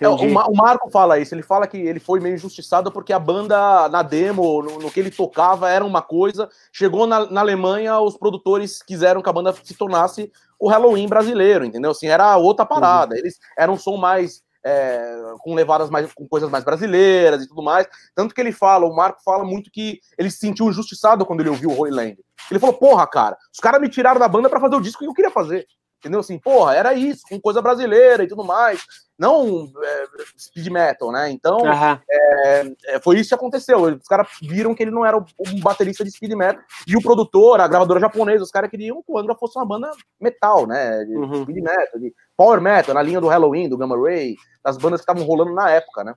É, 0.00 0.08
o, 0.08 0.28
Ma- 0.32 0.46
o 0.48 0.56
Marco 0.56 0.90
fala 0.90 1.20
isso, 1.20 1.32
ele 1.36 1.42
fala 1.44 1.68
que 1.68 1.76
ele 1.76 2.00
foi 2.00 2.18
meio 2.18 2.34
injustiçado 2.34 2.90
porque 2.90 3.12
a 3.12 3.18
banda, 3.18 3.88
na 3.90 4.02
demo, 4.02 4.60
no, 4.60 4.78
no 4.80 4.90
que 4.90 4.98
ele 4.98 5.10
tocava, 5.10 5.70
era 5.70 5.84
uma 5.84 6.02
coisa. 6.02 6.48
Chegou 6.72 7.06
na, 7.06 7.30
na 7.30 7.40
Alemanha, 7.42 8.00
os 8.00 8.16
produtores 8.16 8.82
quiseram 8.82 9.22
que 9.22 9.28
a 9.28 9.32
banda 9.32 9.52
se 9.52 9.74
tornasse 9.76 10.32
o 10.58 10.68
Halloween 10.68 11.06
brasileiro, 11.06 11.64
entendeu? 11.64 11.92
Assim, 11.92 12.08
era 12.08 12.36
outra 12.36 12.66
parada. 12.66 13.16
Eles 13.16 13.38
eram 13.56 13.74
um 13.74 13.78
som 13.78 13.96
mais. 13.96 14.42
É, 14.64 15.34
com 15.40 15.54
levadas 15.54 15.90
mais. 15.90 16.12
com 16.12 16.26
coisas 16.26 16.50
mais 16.50 16.64
brasileiras 16.64 17.42
e 17.42 17.48
tudo 17.48 17.62
mais. 17.62 17.86
Tanto 18.14 18.34
que 18.34 18.40
ele 18.40 18.52
fala, 18.52 18.86
o 18.86 18.94
Marco 18.94 19.22
fala 19.22 19.44
muito 19.44 19.70
que 19.70 20.00
ele 20.18 20.30
se 20.30 20.38
sentiu 20.38 20.68
injustiçado 20.68 21.26
quando 21.26 21.40
ele 21.40 21.50
ouviu 21.50 21.70
o 21.70 21.78
Holy 21.78 21.90
Land. 21.90 22.18
Ele 22.50 22.60
falou, 22.60 22.76
porra, 22.76 23.06
cara, 23.06 23.36
os 23.52 23.60
caras 23.60 23.80
me 23.80 23.88
tiraram 23.88 24.18
da 24.18 24.28
banda 24.28 24.48
pra 24.48 24.60
fazer 24.60 24.76
o 24.76 24.80
disco 24.80 25.00
que 25.00 25.06
eu 25.08 25.14
queria 25.14 25.30
fazer. 25.30 25.66
Entendeu? 26.04 26.20
Assim, 26.20 26.38
porra, 26.38 26.74
era 26.74 26.92
isso, 26.92 27.22
com 27.26 27.40
coisa 27.40 27.62
brasileira 27.62 28.24
e 28.24 28.28
tudo 28.28 28.44
mais. 28.44 28.84
Não 29.18 29.72
é, 29.82 30.06
speed 30.36 30.66
metal, 30.66 31.10
né? 31.10 31.30
Então, 31.30 31.64
Aham. 31.64 31.98
é, 32.10 33.00
foi 33.00 33.18
isso 33.18 33.30
que 33.30 33.34
aconteceu. 33.34 33.80
Os 33.80 34.06
caras 34.06 34.28
viram 34.42 34.74
que 34.74 34.82
ele 34.82 34.90
não 34.90 35.06
era 35.06 35.16
um 35.16 35.60
baterista 35.62 36.04
de 36.04 36.10
speed 36.10 36.32
metal. 36.32 36.62
E 36.86 36.94
o 36.94 37.00
produtor, 37.00 37.58
a 37.58 37.66
gravadora 37.66 38.00
japonesa, 38.00 38.44
os 38.44 38.50
caras 38.50 38.68
queriam 38.68 39.02
que 39.02 39.10
o 39.10 39.16
Angra 39.16 39.34
fosse 39.34 39.58
uma 39.58 39.64
banda 39.64 39.90
metal, 40.20 40.66
né? 40.66 41.06
De 41.06 41.16
Uhum. 41.16 41.42
speed 41.42 41.64
metal, 41.64 41.98
de 41.98 42.14
power 42.36 42.60
metal, 42.60 42.94
na 42.94 43.00
linha 43.00 43.20
do 43.20 43.28
Halloween, 43.28 43.66
do 43.66 43.78
Gamma 43.78 43.96
Ray, 43.96 44.36
das 44.62 44.76
bandas 44.76 45.00
que 45.00 45.10
estavam 45.10 45.26
rolando 45.26 45.54
na 45.54 45.70
época, 45.70 46.04
né? 46.04 46.14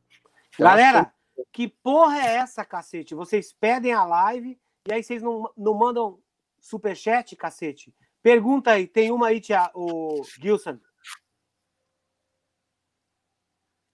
Então, 0.54 0.68
Galera, 0.68 1.14
que 1.54 1.70
porra 1.70 2.18
é 2.18 2.36
essa, 2.36 2.66
cacete? 2.66 3.16
Vocês 3.16 3.54
pedem 3.54 3.94
a 3.94 4.04
live 4.04 4.60
e 4.86 4.92
aí 4.92 5.02
vocês 5.02 5.24
não, 5.24 5.50
não 5.56 5.74
mandam 5.74 6.20
superchat, 6.60 7.34
cacete? 7.38 7.94
Pergunta 8.28 8.72
aí, 8.72 8.86
tem 8.86 9.10
uma 9.10 9.28
aí, 9.28 9.40
tia, 9.40 9.72
o 9.74 10.22
Gilson. 10.38 10.78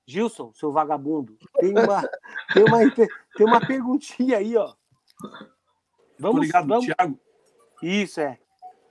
Gilson, 0.07 0.51
seu 0.55 0.71
vagabundo. 0.71 1.37
Tem 1.59 1.69
uma, 1.69 2.01
tem 2.51 2.63
uma, 2.63 2.95
tem 3.37 3.45
uma 3.45 3.59
perguntinha 3.63 4.39
aí, 4.39 4.57
ó. 4.57 4.73
Tô 4.73 5.37
Vamos, 6.17 6.47
ligado, 6.47 6.67
vamos. 6.67 6.85
Thiago. 6.87 7.19
Isso 7.83 8.21
é. 8.21 8.39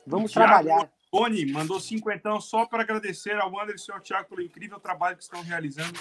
Vamos 0.06 0.30
Thiago. 0.30 0.48
trabalhar. 0.48 0.92
Tony 1.10 1.50
mandou 1.50 1.80
cinquentão 1.80 2.40
só 2.40 2.64
para 2.64 2.84
agradecer 2.84 3.36
ao 3.36 3.60
Anderson 3.60 3.90
e 3.90 3.94
ao 3.96 4.00
Thiago 4.00 4.28
pelo 4.28 4.42
incrível 4.42 4.78
trabalho 4.78 5.16
que 5.16 5.24
estão 5.24 5.42
realizando 5.42 5.98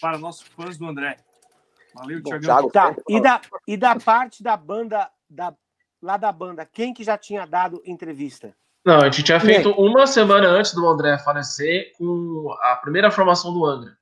para 0.00 0.16
nossos 0.16 0.48
fãs 0.48 0.78
do 0.78 0.86
André. 0.86 1.18
Valeu, 1.92 2.22
Bom, 2.22 2.30
Thiagão. 2.30 2.70
Thiago, 2.70 2.70
Tá. 2.70 2.96
E 3.06 3.20
da, 3.20 3.40
e 3.66 3.76
da 3.76 4.00
parte 4.00 4.42
da 4.42 4.56
banda, 4.56 5.12
da, 5.28 5.54
lá 6.00 6.16
da 6.16 6.32
banda, 6.32 6.64
quem 6.64 6.94
que 6.94 7.04
já 7.04 7.18
tinha 7.18 7.44
dado 7.46 7.82
entrevista? 7.84 8.56
Não, 8.84 8.96
a 9.00 9.04
gente 9.04 9.22
tinha 9.22 9.40
feito 9.40 9.70
uma 9.72 10.06
semana 10.06 10.48
antes 10.48 10.72
do 10.72 10.88
André 10.88 11.18
falecer 11.18 11.92
com 11.98 12.54
a 12.62 12.76
primeira 12.76 13.10
formação 13.10 13.52
do 13.52 13.64
Angra. 13.66 13.96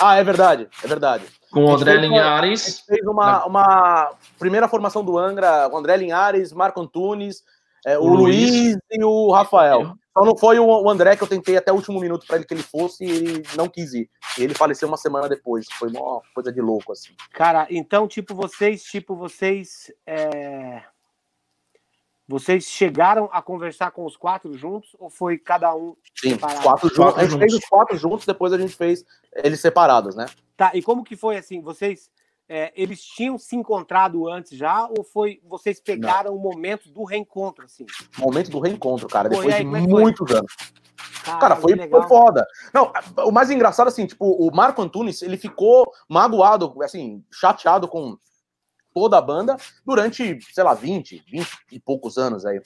Ah, 0.00 0.16
é 0.16 0.24
verdade, 0.24 0.68
é 0.82 0.86
verdade. 0.86 1.24
Com 1.50 1.64
o 1.64 1.70
André 1.74 1.92
uma- 1.92 1.98
A 1.98 2.02
Linhares. 2.06 2.64
gente 2.66 2.84
fez 2.84 3.06
uma, 3.06 3.46
uma 3.46 4.10
primeira 4.38 4.68
formação 4.68 5.04
do 5.04 5.16
Angra, 5.16 5.68
o 5.72 5.76
André 5.76 5.96
Linhares, 5.96 6.52
Marco 6.52 6.80
Antunes, 6.80 7.42
é, 7.86 7.96
o, 7.98 8.02
O 8.02 8.14
Luiz. 8.14 8.50
Luiz. 8.50 8.76
e 8.90 9.04
o 9.04 9.30
Rafael. 9.32 9.94
Só 10.12 10.24
não 10.24 10.36
foi 10.36 10.58
o, 10.58 10.66
o 10.66 10.90
André 10.90 11.14
que 11.14 11.22
eu 11.22 11.28
tentei 11.28 11.56
até 11.56 11.70
o 11.70 11.76
último 11.76 12.00
minuto 12.00 12.26
para 12.26 12.36
ele 12.36 12.44
que 12.46 12.52
ele 12.54 12.62
fosse 12.62 13.04
e 13.04 13.10
ele 13.10 13.42
não 13.54 13.68
quis 13.68 13.92
ir. 13.94 14.08
E 14.38 14.42
ele 14.42 14.54
faleceu 14.54 14.88
uma 14.88 14.96
semana 14.96 15.28
depois. 15.28 15.66
Foi 15.78 15.88
uma 15.90 16.20
coisa 16.34 16.50
de 16.50 16.60
louco, 16.60 16.92
assim. 16.92 17.12
Cara, 17.32 17.66
então, 17.70 18.08
tipo, 18.08 18.34
vocês, 18.34 18.82
tipo, 18.82 19.14
vocês. 19.14 19.92
é, 20.06 20.82
Vocês 22.28 22.64
chegaram 22.64 23.28
a 23.32 23.40
conversar 23.40 23.92
com 23.92 24.04
os 24.04 24.16
quatro 24.16 24.52
juntos 24.52 24.96
ou 24.98 25.08
foi 25.08 25.38
cada 25.38 25.74
um 25.74 25.94
Sim, 26.18 26.30
Separado. 26.30 26.58
os 26.58 26.64
quatro 26.64 26.88
juntos. 26.88 26.98
Quatro 26.98 27.20
a 27.20 27.22
gente 27.22 27.30
juntos. 27.30 27.50
fez 27.52 27.54
os 27.62 27.68
quatro 27.68 27.96
juntos, 27.96 28.26
depois 28.26 28.52
a 28.52 28.58
gente 28.58 28.74
fez 28.74 29.04
eles 29.32 29.60
separados, 29.60 30.16
né? 30.16 30.26
Tá, 30.56 30.72
e 30.74 30.82
como 30.82 31.04
que 31.04 31.16
foi 31.16 31.36
assim? 31.36 31.60
Vocês 31.60 32.10
é, 32.48 32.72
eles 32.76 33.02
tinham 33.02 33.36
se 33.38 33.56
encontrado 33.56 34.28
antes 34.28 34.56
já, 34.56 34.86
ou 34.86 35.02
foi 35.04 35.40
vocês 35.44 35.80
pegaram 35.80 36.34
o 36.34 36.38
momento 36.38 36.88
do 36.88 37.04
reencontro, 37.04 37.64
assim? 37.64 37.86
Momento 38.18 38.50
do 38.50 38.60
reencontro, 38.60 39.08
cara, 39.08 39.28
depois 39.28 39.54
aí, 39.54 39.64
de 39.64 39.76
é 39.76 39.80
que 39.80 39.88
foi? 39.88 40.02
muitos 40.02 40.30
anos. 40.30 40.52
Caralho, 41.24 41.40
Cara, 41.40 41.56
foi, 41.56 41.74
legal. 41.74 42.00
foi 42.00 42.08
foda. 42.08 42.46
Não, 42.72 42.92
o 43.26 43.32
mais 43.32 43.50
engraçado, 43.50 43.88
assim, 43.88 44.06
tipo, 44.06 44.24
o 44.24 44.54
Marco 44.54 44.80
Antunes, 44.80 45.22
ele 45.22 45.36
ficou 45.36 45.90
magoado, 46.08 46.72
assim, 46.82 47.24
chateado 47.32 47.88
com 47.88 48.16
toda 48.96 49.18
a 49.18 49.20
banda 49.20 49.58
durante, 49.84 50.38
sei 50.54 50.64
lá, 50.64 50.72
20, 50.72 51.22
20 51.30 51.46
e 51.70 51.78
poucos 51.78 52.16
anos 52.16 52.46
aí. 52.46 52.62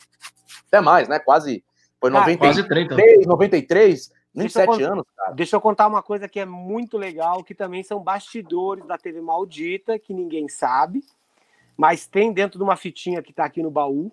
Até 0.69 0.81
mais, 0.81 1.09
né? 1.09 1.19
Quase. 1.19 1.65
Foi 2.01 2.09
Cara, 2.09 2.21
93, 2.25 2.55
Quase 2.55 2.69
30. 2.69 3.29
93, 3.29 4.09
Deixa 4.33 4.61
eu 4.63 4.67
27 4.67 4.67
con- 4.67 4.93
anos, 4.93 5.05
cara. 5.17 5.33
Deixa 5.33 5.57
eu 5.57 5.61
contar 5.61 5.89
uma 5.89 6.01
coisa 6.05 6.29
que 6.29 6.39
é 6.39 6.45
muito 6.47 6.97
legal, 6.97 7.43
que 7.43 7.53
também 7.53 7.83
são 7.83 8.01
bastidores 8.01 8.87
da 8.87 8.97
TV 8.97 9.21
Maldita, 9.21 9.99
que 9.99 10.15
ninguém 10.15 10.49
sabe, 10.49 11.03
mas 11.77 12.07
tem 12.07 12.33
dentro 12.33 12.59
de 12.59 12.63
uma 12.63 12.77
fitinha 12.77 13.21
que 13.21 13.33
tá 13.33 13.45
aqui 13.45 13.61
no 13.61 13.71
baú, 13.71 14.13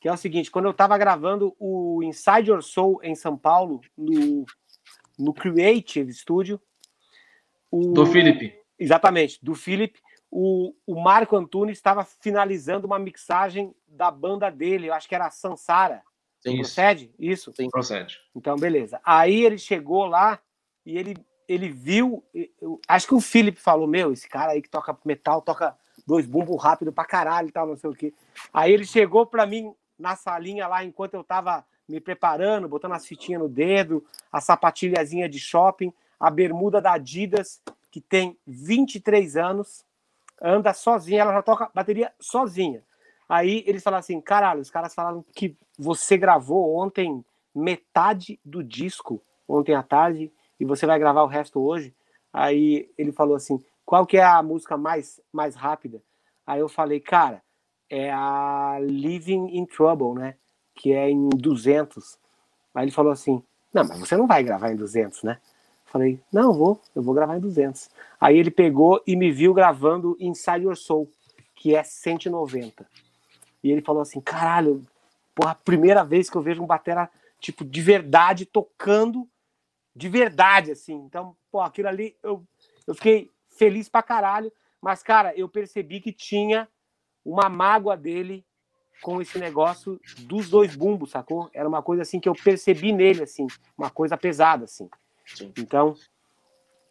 que 0.00 0.08
é 0.08 0.12
o 0.12 0.16
seguinte, 0.16 0.48
quando 0.48 0.66
eu 0.66 0.72
tava 0.72 0.96
gravando 0.96 1.54
o 1.58 2.02
Inside 2.04 2.50
Your 2.50 2.62
Soul 2.62 3.00
em 3.02 3.16
São 3.16 3.36
Paulo, 3.36 3.80
no, 3.98 4.46
no 5.18 5.34
Creative 5.34 6.12
Studio, 6.12 6.60
o, 7.68 7.92
Do 7.92 8.06
Felipe. 8.06 8.54
Exatamente, 8.78 9.38
do 9.42 9.56
Philip. 9.56 10.00
O, 10.34 10.74
o 10.86 10.98
Marco 10.98 11.36
Antunes 11.36 11.76
estava 11.76 12.04
finalizando 12.06 12.86
uma 12.86 12.98
mixagem 12.98 13.74
da 13.86 14.10
banda 14.10 14.50
dele, 14.50 14.88
eu 14.88 14.94
acho 14.94 15.06
que 15.06 15.14
era 15.14 15.26
a 15.26 15.30
Sansara. 15.30 16.02
Sim, 16.40 16.54
Isso. 16.54 16.60
Procede? 16.74 17.14
Isso? 17.18 17.52
Procede. 17.70 18.18
Então, 18.34 18.56
beleza. 18.56 18.98
Aí 19.04 19.44
ele 19.44 19.58
chegou 19.58 20.06
lá 20.06 20.40
e 20.86 20.96
ele, 20.96 21.16
ele 21.46 21.68
viu. 21.68 22.24
eu- 22.60 22.80
acho 22.88 23.06
que 23.06 23.14
o 23.14 23.20
Philip 23.20 23.60
falou: 23.60 23.86
Meu, 23.86 24.10
esse 24.10 24.26
cara 24.26 24.52
aí 24.52 24.62
que 24.62 24.70
toca 24.70 24.96
metal, 25.04 25.42
toca 25.42 25.76
dois 26.06 26.24
bumbos 26.26 26.60
rápido 26.62 26.90
pra 26.92 27.04
caralho 27.04 27.48
e 27.48 27.52
tal, 27.52 27.66
não 27.66 27.76
sei 27.76 27.90
o 27.90 27.94
quê. 27.94 28.14
Aí 28.54 28.72
ele 28.72 28.86
chegou 28.86 29.26
pra 29.26 29.44
mim 29.44 29.74
na 29.98 30.16
salinha 30.16 30.66
lá, 30.66 30.82
enquanto 30.82 31.12
eu 31.14 31.22
tava 31.22 31.64
me 31.86 32.00
preparando, 32.00 32.66
botando 32.68 32.92
as 32.92 33.06
fitinhas 33.06 33.42
no 33.42 33.48
dedo, 33.50 34.04
a 34.32 34.40
sapatilhazinha 34.40 35.28
de 35.28 35.38
shopping, 35.38 35.92
a 36.18 36.30
bermuda 36.30 36.80
da 36.80 36.94
Adidas, 36.94 37.60
que 37.90 38.00
tem 38.00 38.36
23 38.46 39.36
anos, 39.36 39.84
anda 40.42 40.74
sozinha, 40.74 41.22
ela 41.22 41.32
já 41.32 41.42
toca 41.42 41.70
bateria 41.74 42.12
sozinha. 42.20 42.82
Aí 43.28 43.62
eles 43.66 43.82
falaram 43.82 44.00
assim: 44.00 44.20
caralho, 44.20 44.60
os 44.60 44.70
caras 44.70 44.94
falaram 44.94 45.24
que 45.34 45.56
você 45.78 46.18
gravou 46.18 46.76
ontem 46.76 47.24
metade 47.54 48.40
do 48.44 48.62
disco, 48.62 49.22
ontem 49.48 49.74
à 49.74 49.82
tarde, 49.82 50.32
e 50.58 50.64
você 50.64 50.86
vai 50.86 50.98
gravar 50.98 51.22
o 51.22 51.28
resto 51.28 51.60
hoje. 51.60 51.94
Aí 52.32 52.90
ele 52.98 53.12
falou 53.12 53.36
assim: 53.36 53.62
qual 53.84 54.06
que 54.06 54.16
é 54.16 54.24
a 54.24 54.42
música 54.42 54.76
mais, 54.76 55.20
mais 55.32 55.54
rápida? 55.54 56.02
Aí 56.46 56.60
eu 56.60 56.68
falei, 56.68 56.98
cara, 56.98 57.42
é 57.88 58.10
a 58.10 58.78
Living 58.80 59.56
in 59.56 59.64
Trouble, 59.66 60.14
né? 60.14 60.34
Que 60.74 60.92
é 60.92 61.08
em 61.10 61.28
200. 61.28 62.18
Aí 62.74 62.84
ele 62.84 62.90
falou 62.90 63.12
assim: 63.12 63.42
não, 63.72 63.84
mas 63.86 63.98
você 63.98 64.16
não 64.16 64.26
vai 64.26 64.42
gravar 64.42 64.70
em 64.70 64.76
200, 64.76 65.22
né? 65.22 65.40
Falei, 65.92 66.18
não, 66.32 66.54
vou, 66.54 66.80
eu 66.94 67.02
vou 67.02 67.12
gravar 67.12 67.36
em 67.36 67.40
200. 67.40 67.90
Aí 68.18 68.38
ele 68.38 68.50
pegou 68.50 69.02
e 69.06 69.14
me 69.14 69.30
viu 69.30 69.52
gravando 69.52 70.16
Inside 70.18 70.64
Your 70.64 70.74
Soul, 70.74 71.06
que 71.54 71.76
é 71.76 71.82
190. 71.82 72.88
E 73.62 73.70
ele 73.70 73.82
falou 73.82 74.00
assim: 74.00 74.18
caralho, 74.18 74.82
porra, 75.34 75.54
primeira 75.54 76.02
vez 76.02 76.30
que 76.30 76.36
eu 76.36 76.40
vejo 76.40 76.62
um 76.62 76.66
batera, 76.66 77.10
tipo, 77.38 77.62
de 77.62 77.82
verdade, 77.82 78.46
tocando 78.46 79.28
de 79.94 80.08
verdade, 80.08 80.70
assim. 80.70 80.94
Então, 80.94 81.36
pô, 81.50 81.60
aquilo 81.60 81.88
ali, 81.88 82.16
eu, 82.22 82.42
eu 82.86 82.94
fiquei 82.94 83.30
feliz 83.50 83.86
pra 83.86 84.02
caralho. 84.02 84.50
Mas, 84.80 85.02
cara, 85.02 85.36
eu 85.36 85.46
percebi 85.46 86.00
que 86.00 86.10
tinha 86.10 86.66
uma 87.22 87.50
mágoa 87.50 87.98
dele 87.98 88.46
com 89.02 89.20
esse 89.20 89.38
negócio 89.38 90.00
dos 90.20 90.48
dois 90.48 90.74
bumbos, 90.74 91.10
sacou? 91.10 91.50
Era 91.52 91.68
uma 91.68 91.82
coisa 91.82 92.00
assim 92.00 92.18
que 92.18 92.30
eu 92.30 92.34
percebi 92.34 92.92
nele, 92.92 93.24
assim, 93.24 93.46
uma 93.76 93.90
coisa 93.90 94.16
pesada, 94.16 94.64
assim. 94.64 94.88
Sim. 95.34 95.52
Então, 95.58 95.94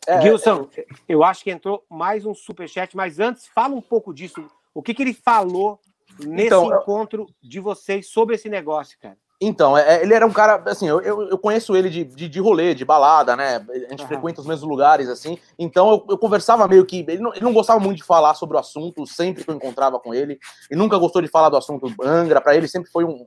É, 0.08 0.20
Gilson, 0.22 0.68
eu 1.08 1.24
acho 1.24 1.44
que 1.44 1.52
entrou 1.52 1.86
mais 1.90 2.26
um 2.26 2.34
superchat, 2.34 2.96
mas 2.96 3.20
antes, 3.20 3.48
fala 3.48 3.76
um 3.76 3.82
pouco 3.82 4.14
disso. 4.14 4.46
O 4.74 4.82
que, 4.82 4.94
que 4.94 5.04
ele 5.04 5.14
falou 5.14 5.80
nesse 6.20 6.48
Então, 6.48 6.72
eu- 6.72 6.82
encontro 6.82 7.28
de 7.42 7.60
vocês 7.60 8.08
sobre 8.08 8.36
esse 8.36 8.50
negócio, 8.50 8.98
cara? 9.00 9.18
Então, 9.44 9.76
é- 9.76 9.98
é, 9.98 10.04
ele 10.04 10.14
era 10.14 10.24
um 10.26 10.32
cara, 10.32 10.62
assim, 10.68 10.88
eu, 10.88 11.02
eu, 11.02 11.28
eu 11.30 11.38
conheço 11.40 11.76
ele 11.76 11.90
de, 11.90 12.04
de, 12.04 12.30
de 12.30 12.40
rolê, 12.40 12.76
de 12.76 12.86
balada, 12.86 13.36
né? 13.36 13.56
A 13.70 13.76
gente 13.90 14.02
Aham. 14.02 14.08
frequenta 14.08 14.40
os 14.40 14.46
mesmos 14.46 14.70
lugares, 14.70 15.10
assim. 15.10 15.36
Então, 15.58 15.90
eu, 15.90 16.06
eu 16.12 16.18
conversava 16.20 16.68
meio 16.68 16.86
que. 16.86 17.00
Ele 17.08 17.18
não, 17.24 17.32
ele 17.34 17.44
não 17.44 17.52
gostava 17.52 17.80
muito 17.80 17.98
de 17.98 18.04
falar 18.04 18.36
sobre 18.36 18.56
o 18.56 18.60
assunto, 18.60 19.08
sempre 19.08 19.44
que 19.44 19.50
eu 19.50 19.56
encontrava 19.56 20.00
com 20.00 20.14
ele. 20.14 20.38
E 20.70 20.76
nunca 20.76 20.96
gostou 21.00 21.24
de 21.24 21.28
falar 21.28 21.50
do 21.50 21.58
assunto 21.58 21.88
Angra. 22.04 22.40
Para 22.40 22.56
ele 22.56 22.68
sempre 22.68 22.92
foi 22.92 23.04
um, 23.04 23.10
um- 23.10 23.26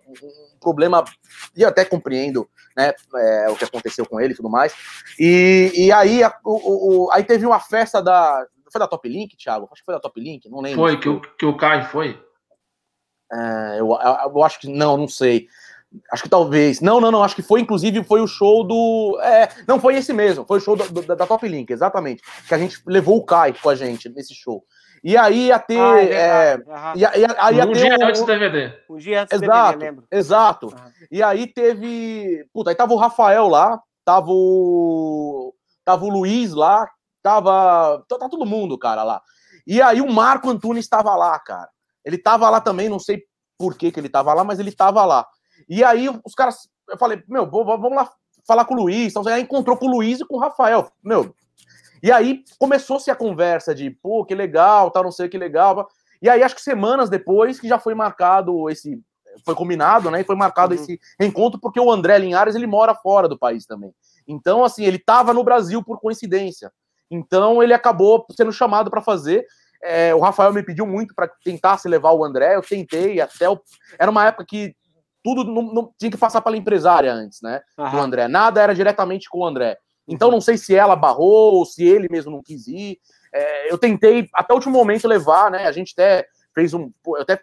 um 0.55 0.59
problema. 0.61 1.03
E 1.57 1.63
eu 1.63 1.69
até 1.69 1.85
compreendo, 1.85 2.49
né? 2.77 2.93
é, 3.17 3.49
o 3.51 3.57
que 3.57 3.65
aconteceu 3.65 4.07
com 4.07 4.21
ele 4.21 4.35
e 4.35 4.37
tudo 4.37 4.49
mais. 4.49 4.73
E, 5.19 5.73
e 5.75 5.91
aí, 5.93 6.23
a- 6.23 6.33
o, 6.45 7.07
o- 7.07 7.11
aí 7.11 7.25
teve 7.25 7.45
uma 7.45 7.59
festa 7.59 8.01
da. 8.01 8.47
Foi 8.71 8.79
da 8.79 8.87
Top 8.87 9.09
Link, 9.09 9.37
Thiago? 9.37 9.69
Acho 9.73 9.83
que 9.83 9.87
foi 9.87 9.95
da 9.95 10.01
Top 10.01 10.21
Link, 10.21 10.49
não 10.49 10.61
lembro. 10.61 10.81
Foi 10.81 10.97
que 10.97 11.09
o, 11.09 11.21
que 11.21 11.45
o 11.47 11.57
Kai 11.57 11.85
foi? 11.87 12.21
É, 13.33 13.81
eu, 13.81 13.89
eu- 13.91 14.31
eu 14.33 14.43
acho 14.45 14.61
que 14.61 14.69
não, 14.69 14.97
não 14.97 15.09
sei. 15.09 15.49
Acho 16.13 16.23
que 16.25 16.29
talvez. 16.29 16.81
Não, 16.81 17.01
não, 17.01 17.11
não. 17.11 17.23
Acho 17.23 17.37
que 17.37 17.43
foi, 17.43 17.61
inclusive, 17.61 18.03
foi 18.05 18.21
o 18.21 18.27
show 18.27 18.65
do. 18.65 19.19
É, 19.23 19.49
não, 19.67 19.79
foi 19.81 19.97
esse 19.97 20.13
mesmo. 20.13 20.45
Foi 20.47 20.59
o 20.59 20.61
show 20.61 20.77
do- 20.77 20.89
do- 20.93 21.03
da, 21.03 21.15
da 21.15 21.27
Top 21.27 21.47
Link, 21.47 21.71
exatamente. 21.71 22.23
Que 22.49 22.55
a 22.55 22.59
gente 22.59 22.81
levou 22.87 23.17
o 23.19 23.25
Kai 23.25 23.53
com 23.53 23.69
a 23.69 23.75
gente 23.75 24.09
nesse 24.09 24.35
show. 24.35 24.65
E 25.03 25.17
aí 25.17 25.49
ia 25.49 25.59
ter. 25.59 25.79
Ah, 25.79 26.01
é 26.01 26.13
é, 26.15 26.59
ia, 26.97 27.19
ia, 27.19 27.37
aí 27.39 27.57
ia 27.57 27.65
um 27.65 27.73
ter 27.73 27.79
dia 27.81 27.99
o- 27.99 28.05
antes 28.09 28.21
do 28.23 28.27
DVD. 28.27 28.73
Um 28.89 28.97
dia 28.97 29.23
antes 29.23 29.39
do 29.39 29.45
Exato, 29.45 29.73
DVD, 29.79 29.91
lembro. 29.91 30.05
exato. 30.11 30.75
E 31.11 31.23
aí 31.23 31.47
teve. 31.47 32.47
Puta, 32.53 32.71
aí 32.71 32.75
tava 32.77 32.93
o 32.95 32.97
Rafael 32.99 33.49
lá, 33.49 33.79
tava 34.05 34.29
o. 34.31 35.53
Tava 35.85 36.05
o 36.05 36.09
Luiz 36.09 36.55
lá, 36.55 36.89
tava. 37.23 38.03
Tá 38.09 38.19
tá 38.19 38.29
todo 38.29 38.47
mundo, 38.47 38.79
cara, 38.79 39.03
lá. 39.03 39.21
E 39.67 39.81
aí 39.83 40.01
o 40.01 40.11
Marco 40.11 40.49
Antunes 40.51 40.85
estava 40.85 41.15
lá, 41.15 41.39
cara. 41.39 41.69
Ele 42.05 42.19
tava 42.19 42.49
lá 42.51 42.61
também, 42.61 42.89
não 42.89 42.99
sei 42.99 43.23
por 43.59 43.77
que, 43.77 43.91
que 43.93 44.01
ele 44.01 44.09
tava 44.09 44.33
lá, 44.35 44.43
mas 44.45 44.59
ele 44.59 44.73
tava 44.73 45.05
lá. 45.05 45.27
E 45.69 45.83
aí 45.85 46.09
os 46.25 46.35
caras. 46.35 46.69
Eu 46.89 46.99
falei, 46.99 47.23
meu, 47.29 47.49
vamos 47.51 47.95
lá 47.97 48.11
falar 48.47 48.65
com 48.65 48.75
o 48.75 48.77
Luiz. 48.77 49.15
Então, 49.15 49.27
aí 49.33 49.43
encontrou 49.43 49.77
com 49.77 49.87
o 49.87 49.91
Luiz 49.91 50.21
e 50.21 50.25
com 50.25 50.37
o 50.37 50.41
Rafael. 50.41 50.91
Meu. 51.03 51.35
E 52.03 52.13
aí 52.13 52.45
começou-se 52.59 53.11
a 53.11 53.17
conversa 53.17 53.75
de, 53.75 53.91
pô, 53.91 54.25
que 54.25 54.35
legal, 54.35 54.91
tal, 54.91 55.05
não 55.05 55.11
sei 55.11 55.29
que 55.29 55.39
legal. 55.39 55.89
E 56.21 56.29
aí, 56.29 56.43
acho 56.43 56.55
que 56.55 56.61
semanas 56.63 57.09
depois 57.09 57.59
que 57.59 57.69
já 57.69 57.79
foi 57.79 57.95
marcado 57.95 58.69
esse. 58.71 59.01
Foi 59.45 59.55
combinado, 59.55 60.11
né? 60.11 60.21
E 60.21 60.25
foi 60.25 60.37
marcado 60.37 60.75
Uhum. 60.75 60.81
esse 60.81 61.01
encontro, 61.19 61.59
porque 61.59 61.81
o 61.81 61.91
André 61.91 62.19
Linhares 62.19 62.55
ele 62.55 62.69
mora 62.69 62.95
fora 62.95 63.29
do 63.29 63.37
país 63.37 63.67
também. 63.67 63.93
Então, 64.29 64.63
assim, 64.63 64.85
ele 64.85 64.97
estava 64.97 65.35
no 65.35 65.43
Brasil 65.43 65.83
por 65.83 65.99
coincidência. 65.99 66.71
Então, 67.11 67.63
ele 67.63 67.75
acabou 67.75 68.25
sendo 68.31 68.53
chamado 68.53 68.91
para 68.91 69.03
fazer. 69.03 69.45
É, 69.83 70.15
o 70.15 70.21
Rafael 70.21 70.53
me 70.53 70.63
pediu 70.63 70.87
muito 70.87 71.15
para 71.15 71.29
tentar 71.43 71.79
se 71.79 71.89
levar 71.89 72.13
o 72.13 72.25
André. 72.25 72.55
Eu 72.55 72.63
tentei 72.63 73.21
até. 73.21 73.49
O... 73.49 73.61
Era 73.99 74.11
uma 74.11 74.27
época 74.27 74.45
que 74.47 74.75
tudo 75.25 75.43
não, 75.45 75.63
não- 75.63 75.95
tinha 75.99 76.11
que 76.11 76.17
passar 76.19 76.43
pela 76.43 76.57
empresária 76.57 77.11
antes, 77.13 77.41
né? 77.43 77.63
Do. 77.77 77.99
André. 78.01 78.29
Nada 78.29 78.61
era 78.63 78.75
diretamente 78.75 79.29
com 79.29 79.39
o 79.39 79.47
André. 79.47 79.79
Então, 80.07 80.31
não 80.31 80.41
sei 80.41 80.59
se 80.59 80.75
ela 80.75 80.95
barrou 80.95 81.55
ou 81.55 81.65
se 81.65 81.83
ele 81.83 82.09
mesmo 82.11 82.31
não 82.31 82.43
quis 82.43 82.69
ir. 82.69 82.99
É, 83.33 83.73
eu 83.73 83.79
tentei 83.79 84.29
até 84.35 84.53
o 84.53 84.57
último 84.57 84.75
momento 84.75 85.09
levar, 85.09 85.51
né? 85.51 85.67
A 85.67 85.73
gente 85.73 85.93
até 85.95 86.27
fez 86.55 86.75
um. 86.75 86.93
pô, 87.03 87.17
Até 87.17 87.41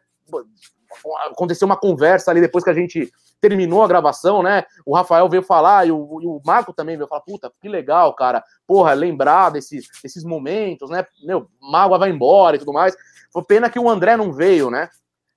aconteceu 1.32 1.66
uma 1.66 1.78
conversa 1.78 2.32
ali 2.32 2.40
depois 2.42 2.64
que 2.64 2.70
a 2.70 2.74
gente 2.74 3.12
terminou 3.40 3.82
a 3.84 3.88
gravação, 3.88 4.44
né? 4.44 4.64
O 4.86 4.96
Rafael 4.96 5.28
veio 5.28 5.42
falar 5.42 5.88
e 5.88 5.92
o, 5.92 6.20
e 6.22 6.28
o 6.28 6.40
Marco 6.46 6.74
também 6.74 6.96
veio 6.96 7.08
falar: 7.08 7.22
puta, 7.22 7.52
que 7.60 7.68
legal, 7.68 8.14
cara. 8.14 8.44
Porra, 8.68 8.94
lembrar 8.94 9.50
desses, 9.50 9.88
desses 10.04 10.24
momentos, 10.24 10.90
né? 10.90 11.04
Meu, 11.24 11.48
mágoa 11.60 11.98
vai 11.98 12.10
embora 12.12 12.56
e 12.56 12.60
tudo 12.60 12.74
mais. 12.74 12.96
Foi 13.34 13.44
pena 13.44 13.70
que 13.70 13.80
o 13.80 13.90
André 13.90 14.16
não 14.16 14.32
veio, 14.32 14.70
né? 14.70 14.90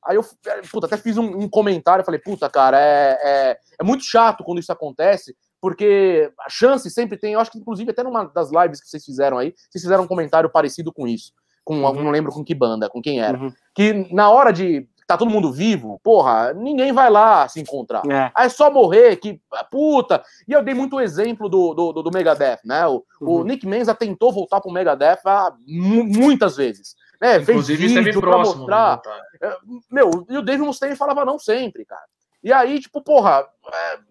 Aí 0.06 0.16
eu 0.16 0.24
puta, 0.70 0.86
até 0.86 0.96
fiz 0.96 1.16
um, 1.16 1.24
um 1.24 1.48
comentário, 1.48 2.04
falei, 2.04 2.20
puta, 2.20 2.48
cara, 2.50 2.78
é, 2.80 3.18
é, 3.22 3.58
é 3.80 3.84
muito 3.84 4.04
chato 4.04 4.44
quando 4.44 4.58
isso 4.58 4.70
acontece, 4.72 5.34
porque 5.60 6.30
a 6.40 6.50
chance 6.50 6.90
sempre 6.90 7.16
tem, 7.16 7.32
eu 7.32 7.40
acho 7.40 7.50
que 7.50 7.58
inclusive 7.58 7.90
até 7.90 8.02
numa 8.02 8.24
das 8.26 8.50
lives 8.52 8.80
que 8.82 8.88
vocês 8.88 9.04
fizeram 9.04 9.38
aí, 9.38 9.54
vocês 9.70 9.82
fizeram 9.82 10.04
um 10.04 10.08
comentário 10.08 10.50
parecido 10.50 10.92
com 10.92 11.06
isso. 11.08 11.32
Com, 11.64 11.82
Uhum. 11.82 12.02
não 12.04 12.10
lembro 12.10 12.30
com 12.30 12.44
que 12.44 12.54
banda, 12.54 12.90
com 12.90 13.00
quem 13.00 13.20
era. 13.20 13.38
Uhum. 13.38 13.50
Que 13.74 14.06
na 14.12 14.28
hora 14.30 14.52
de 14.52 14.86
tá 15.06 15.16
todo 15.18 15.30
mundo 15.30 15.52
vivo, 15.52 15.98
porra, 16.02 16.52
ninguém 16.54 16.90
vai 16.92 17.10
lá 17.10 17.46
se 17.48 17.60
encontrar. 17.60 18.02
É. 18.10 18.30
Aí 18.34 18.46
é 18.46 18.48
só 18.48 18.70
morrer, 18.70 19.16
que 19.16 19.38
puta. 19.70 20.22
E 20.48 20.52
eu 20.52 20.62
dei 20.62 20.74
muito 20.74 20.98
exemplo 21.00 21.48
do, 21.48 21.74
do, 21.74 21.92
do- 22.02 22.10
Megadeth, 22.10 22.60
né? 22.64 22.86
O, 22.86 23.02
o 23.20 23.38
Uhum. 23.38 23.44
Nick 23.44 23.66
Menza 23.66 23.94
tentou 23.94 24.32
voltar 24.32 24.60
pro 24.62 24.72
Megadeth 24.72 25.20
há 25.26 25.54
mu- 25.66 26.04
muitas 26.04 26.56
vezes. 26.56 26.94
Né? 27.24 27.42
Inclusive, 27.42 27.88
Fez 27.94 28.04
vídeo 28.04 28.20
pra 28.20 28.30
próximo. 28.30 28.58
mostrar. 28.60 28.94
voltar. 28.94 29.58
Meu, 29.90 30.26
e 30.28 30.36
o 30.36 30.42
Dave 30.42 30.62
Mustaine 30.62 30.96
falava 30.96 31.24
não 31.24 31.38
sempre, 31.38 31.84
cara. 31.84 32.02
E 32.42 32.52
aí, 32.52 32.78
tipo, 32.78 33.00
porra, 33.02 33.46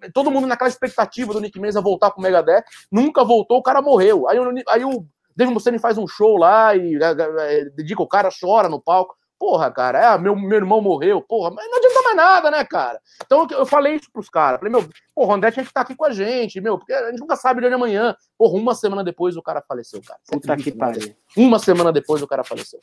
é, 0.01 0.09
todo 0.11 0.31
mundo 0.31 0.47
naquela 0.47 0.69
expectativa 0.69 1.31
do 1.33 1.39
Nick 1.39 1.59
Menza 1.59 1.79
voltar 1.81 2.09
pro 2.11 2.21
Megadeth, 2.21 2.63
nunca 2.91 3.23
voltou, 3.23 3.57
o 3.59 3.63
cara 3.63 3.81
morreu. 3.81 4.27
Aí, 4.27 4.39
o- 4.39 4.53
aí 4.69 4.83
o 4.83 5.05
Dave 5.35 5.53
Mustaine 5.53 5.77
faz 5.77 5.97
um 5.99 6.07
show 6.07 6.37
lá 6.37 6.75
e 6.75 6.95
é, 6.95 7.59
é, 7.59 7.65
dedica 7.69 8.01
o 8.01 8.07
cara, 8.07 8.29
chora 8.31 8.67
no 8.67 8.81
palco. 8.81 9.15
Porra, 9.43 9.69
cara, 9.69 9.99
é, 9.99 10.17
meu, 10.17 10.37
meu 10.37 10.55
irmão 10.55 10.79
morreu, 10.79 11.21
porra, 11.21 11.51
mas 11.51 11.69
não 11.69 11.77
adianta 11.77 12.01
mais 12.01 12.15
nada, 12.15 12.49
né, 12.49 12.63
cara? 12.63 12.97
Então 13.25 13.45
eu 13.51 13.65
falei 13.65 13.95
isso 13.95 14.09
pros 14.09 14.29
caras. 14.29 14.57
Falei, 14.57 14.71
meu, 14.71 14.87
porra, 15.13 15.31
o 15.31 15.33
André 15.33 15.51
tinha 15.51 15.65
que 15.65 15.69
estar 15.69 15.81
aqui 15.81 15.93
com 15.97 16.05
a 16.05 16.11
gente, 16.11 16.61
meu, 16.61 16.77
porque 16.77 16.93
a 16.93 17.09
gente 17.11 17.19
nunca 17.19 17.35
sabe 17.35 17.59
de 17.59 17.65
onde 17.65 17.73
é 17.73 17.75
amanhã. 17.75 18.15
Porra, 18.37 18.57
uma 18.57 18.73
semana 18.73 19.03
depois 19.03 19.35
o 19.35 19.41
cara 19.41 19.61
faleceu, 19.61 20.01
cara. 20.01 20.17
Puta 20.31 20.55
que 20.55 20.71
pariu. 20.71 21.13
Uma 21.35 21.59
semana 21.59 21.91
depois 21.91 22.21
o 22.21 22.27
cara 22.27 22.41
faleceu. 22.45 22.79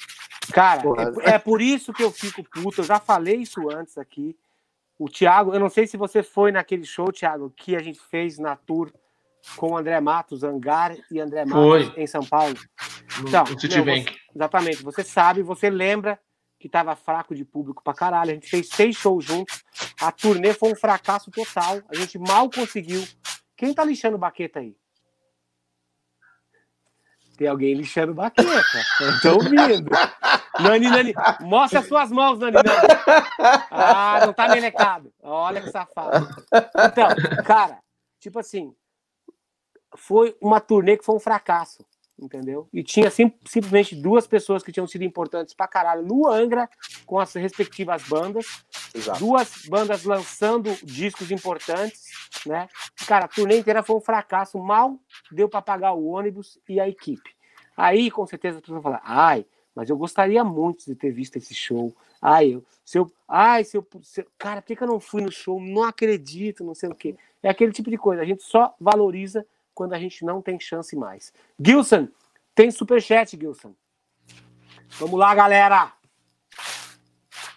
Cara, 0.52 0.82
é, 1.24 1.30
é, 1.30 1.38
por 1.38 1.62
isso 1.62 1.94
que 1.94 2.02
eu 2.02 2.10
fico 2.10 2.44
puto. 2.44 2.82
Eu 2.82 2.84
já 2.84 3.00
falei 3.00 3.36
isso 3.36 3.70
antes 3.74 3.96
aqui. 3.96 4.36
O 4.98 5.08
Thiago, 5.08 5.54
eu 5.54 5.60
não 5.60 5.70
sei 5.70 5.86
se 5.86 5.96
você 5.96 6.22
foi 6.22 6.52
naquele 6.52 6.84
show, 6.84 7.10
Thiago, 7.10 7.50
que 7.56 7.74
a 7.74 7.82
gente 7.82 7.98
fez 8.10 8.38
na 8.38 8.54
tour 8.54 8.92
com 9.56 9.68
o 9.68 9.78
André 9.78 9.98
Matos, 9.98 10.44
Angar 10.44 10.94
e 11.10 11.18
André 11.18 11.46
Matos 11.46 11.94
Foi. 11.94 12.02
em 12.02 12.06
São 12.06 12.22
Paulo. 12.22 12.54
No, 13.22 13.28
Então, 13.28 13.44
no 13.44 13.50
meu, 13.50 13.58
Citibank. 13.58 14.04
você- 14.12 14.18
exatamente. 14.36 14.82
Você 14.82 15.02
sabe, 15.02 15.42
você 15.42 15.70
lembra 15.70 16.20
que 16.60 16.68
tava 16.68 16.94
fraco 16.94 17.34
de 17.34 17.42
público 17.42 17.82
pra 17.82 17.94
caralho. 17.94 18.32
A 18.32 18.34
gente 18.34 18.48
fez 18.48 18.68
seis 18.68 18.94
shows 18.94 19.24
juntos. 19.24 19.64
A 19.98 20.12
turnê 20.12 20.52
foi 20.52 20.70
um 20.70 20.76
fracasso 20.76 21.30
total. 21.30 21.80
A 21.88 21.96
gente 21.96 22.18
mal 22.18 22.50
conseguiu. 22.50 23.02
Quem 23.56 23.72
tá 23.72 23.82
lixando 23.82 24.18
baqueta 24.18 24.60
aí? 24.60 24.76
Tem 27.38 27.48
alguém 27.48 27.72
lixando 27.72 28.12
baqueta. 28.12 28.50
Eu 29.00 29.20
tô 29.22 29.34
ouvindo. 29.36 29.90
Nani, 30.60 30.90
Nani, 30.90 31.14
as 31.72 31.86
suas 31.86 32.10
mãos, 32.10 32.38
Nani, 32.38 32.52
Nani. 32.52 32.68
Ah, 33.70 34.26
não 34.26 34.34
tá 34.34 34.46
melecado. 34.48 35.10
Olha 35.22 35.62
que 35.62 35.70
safado. 35.70 36.28
Então, 36.92 37.08
cara, 37.46 37.78
tipo 38.18 38.38
assim, 38.38 38.74
foi 39.96 40.36
uma 40.42 40.60
turnê 40.60 40.98
que 40.98 41.04
foi 41.06 41.14
um 41.14 41.20
fracasso, 41.20 41.86
entendeu? 42.20 42.68
E 42.72 42.82
tinha 42.82 43.10
sim- 43.10 43.32
simplesmente 43.46 43.96
duas 43.96 44.26
pessoas 44.26 44.62
que 44.62 44.70
tinham 44.70 44.86
sido 44.86 45.02
importantes 45.04 45.54
pra 45.54 45.66
caralho 45.66 46.02
no 46.02 46.28
Angra, 46.28 46.68
com 47.06 47.18
as 47.18 47.32
respectivas 47.34 48.02
bandas, 48.08 48.46
Exato. 48.94 49.18
duas 49.18 49.66
bandas 49.66 50.04
lançando 50.04 50.70
discos 50.84 51.30
importantes, 51.30 52.10
né? 52.44 52.68
Cara, 53.06 53.24
a 53.24 53.28
turnê 53.28 53.58
inteira 53.58 53.82
foi 53.82 53.96
um 53.96 54.00
fracasso, 54.00 54.58
mal 54.58 54.98
deu 55.32 55.48
para 55.48 55.62
pagar 55.62 55.92
o 55.92 56.06
ônibus 56.06 56.58
e 56.68 56.78
a 56.78 56.88
equipe. 56.88 57.30
Aí, 57.76 58.10
com 58.10 58.26
certeza, 58.26 58.58
as 58.58 58.60
pessoas 58.60 58.82
falar, 58.82 59.00
ai, 59.04 59.46
mas 59.74 59.88
eu 59.88 59.96
gostaria 59.96 60.44
muito 60.44 60.84
de 60.84 60.94
ter 60.94 61.10
visto 61.10 61.36
esse 61.36 61.54
show. 61.54 61.94
Ai, 62.20 62.54
eu, 62.54 62.64
se 62.84 62.98
eu, 62.98 63.10
ai, 63.26 63.64
se 63.64 63.76
eu, 63.76 63.86
se 64.02 64.26
cara, 64.36 64.60
por 64.60 64.66
que, 64.66 64.76
que 64.76 64.82
eu 64.82 64.88
não 64.88 65.00
fui 65.00 65.22
no 65.22 65.32
show? 65.32 65.58
Não 65.60 65.84
acredito, 65.84 66.62
não 66.62 66.74
sei 66.74 66.90
o 66.90 66.94
quê. 66.94 67.16
É 67.42 67.48
aquele 67.48 67.72
tipo 67.72 67.88
de 67.88 67.96
coisa. 67.96 68.20
A 68.20 68.26
gente 68.26 68.42
só 68.42 68.74
valoriza 68.78 69.46
quando 69.80 69.94
a 69.94 69.98
gente 69.98 70.26
não 70.26 70.42
tem 70.42 70.60
chance 70.60 70.94
mais. 70.94 71.32
Gilson, 71.58 72.06
tem 72.54 72.70
superchat, 72.70 73.34
Gilson. 73.34 73.74
Vamos 74.98 75.18
lá, 75.18 75.34
galera. 75.34 75.94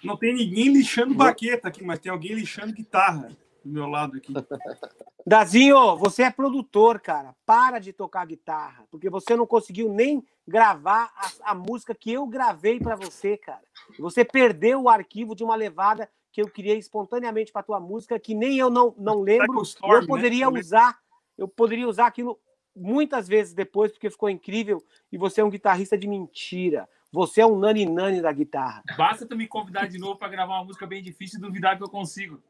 Não 0.01 0.15
tem 0.15 0.34
ninguém 0.34 0.69
lixando 0.69 1.13
baqueta 1.13 1.67
aqui, 1.67 1.84
mas 1.84 1.99
tem 1.99 2.09
alguém 2.09 2.34
lixando 2.34 2.71
guitarra 2.71 3.28
do 3.61 3.69
meu 3.69 3.88
lado 3.88 4.15
aqui. 4.15 4.32
Dazinho, 5.28 5.97
você 5.97 6.24
é 6.24 6.32
produtor, 6.32 7.01
cara. 7.01 7.36
Para 7.45 7.78
de 7.78 7.91
tocar 7.91 8.26
guitarra, 8.26 8.86
porque 8.89 9.09
você 9.09 9.36
não 9.36 9.45
conseguiu 9.45 9.89
nem 9.89 10.26
gravar 10.47 11.11
a, 11.17 11.51
a 11.51 11.53
música 11.53 11.93
que 11.93 12.13
eu 12.13 12.26
gravei 12.26 12.80
pra 12.80 12.95
você, 12.95 13.36
cara. 13.36 13.63
Você 13.99 14.24
perdeu 14.24 14.84
o 14.84 14.89
arquivo 14.89 15.36
de 15.36 15.43
uma 15.43 15.57
levada 15.57 16.09
que 16.32 16.41
eu 16.41 16.49
criei 16.49 16.78
espontaneamente 16.78 17.51
para 17.51 17.63
tua 17.63 17.82
música, 17.82 18.17
que 18.17 18.34
nem 18.34 18.57
eu 18.57 18.69
não, 18.69 18.95
não 18.97 19.19
lembro. 19.19 19.61
Storm, 19.61 20.01
eu 20.01 20.07
poderia 20.07 20.49
né? 20.49 20.59
usar, 20.59 20.97
eu 21.38 21.48
poderia 21.48 21.88
usar 21.88 22.08
aquilo 22.08 22.40
muitas 22.76 23.28
vezes 23.28 23.54
depois, 23.54 23.92
porque 23.92 24.10
ficou 24.10 24.30
incrível. 24.30 24.84
E 25.12 25.18
você 25.18 25.42
é 25.42 25.44
um 25.44 25.50
guitarrista 25.50 25.98
de 25.98 26.08
mentira. 26.08 26.88
Você 27.12 27.42
é 27.42 27.46
um 27.46 27.60
nani 27.60 27.86
nani 27.86 28.22
da 28.22 28.32
guitarra. 28.32 28.82
Basta 28.98 29.26
tu 29.26 29.38
me 29.38 29.48
convidar 29.48 29.88
de 29.88 30.00
novo 30.00 30.18
para 30.18 30.30
gravar 30.30 30.56
uma 30.56 30.66
música 30.66 30.88
bem 30.88 31.02
difícil 31.02 31.38
e 31.38 31.42
duvidar 31.42 31.78
que 31.78 31.84
eu 31.84 31.90
consigo. 31.90 32.42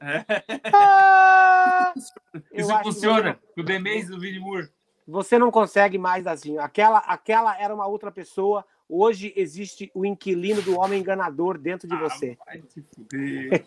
Ah, 0.00 1.94
eu 2.50 2.60
Isso 2.60 2.72
acho 2.72 2.78
que 2.78 2.92
funciona. 2.92 3.38
O 3.56 3.62
The 3.62 3.78
Maze 3.78 4.08
do 4.08 4.18
Vini 4.18 4.40
Moore. 4.40 4.68
Você 5.06 5.38
não 5.38 5.50
consegue 5.50 5.98
mais, 5.98 6.24
Dazinho. 6.24 6.60
Aquela, 6.60 6.98
aquela 6.98 7.56
era 7.60 7.74
uma 7.74 7.86
outra 7.86 8.10
pessoa. 8.10 8.64
Hoje 8.88 9.32
existe 9.36 9.90
o 9.94 10.04
inquilino 10.04 10.60
do 10.62 10.78
homem 10.78 11.00
enganador 11.00 11.56
dentro 11.56 11.88
de 11.88 11.96
você. 11.96 12.36
Ah, 12.40 12.44
vai 12.46 12.62
se 12.68 12.82
fuder. 12.82 13.64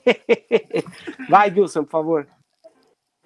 Vai, 1.30 1.52
Gilson, 1.52 1.84
por 1.84 1.92
favor. 1.92 2.28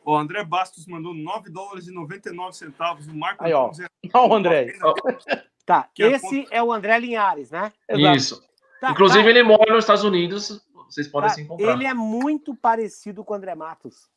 O 0.10 0.18
André 0.18 0.44
Bastos 0.44 0.88
mandou 0.88 1.14
9 1.14 1.52
dólares 1.52 1.88
e 1.88 1.92
99 1.92 2.58
centavos. 2.58 3.08
O 3.08 3.14
Marco 3.16 3.44
Aí, 3.44 3.54
ó. 3.54 3.68
Antunes 3.68 3.80
é- 3.82 3.90
Não, 4.12 4.34
André. 4.34 4.74
Tá, 5.66 5.88
Que 5.94 6.02
é 6.02 6.12
esse 6.14 6.48
é 6.50 6.64
o 6.64 6.74
André 6.74 6.98
Linhares, 6.98 7.52
né? 7.52 7.72
Exato. 7.88 8.18
Isso. 8.18 8.50
Tá, 8.82 8.90
Inclusive, 8.90 9.24
tá, 9.24 9.30
ele 9.30 9.44
mora 9.44 9.72
nos 9.72 9.84
Estados 9.84 10.04
Unidos. 10.04 10.66
Vocês 10.88 11.08
podem 11.08 11.30
tá. 11.30 11.36
se 11.36 11.42
encontrar. 11.44 11.74
Ele 11.74 11.86
é 11.86 11.94
muito 11.94 12.56
parecido 12.56 13.24
com 13.24 13.34
o 13.34 13.38
André 13.38 13.54
Matos. 13.54 14.10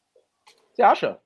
Você 0.72 0.82
acha? 0.82 1.18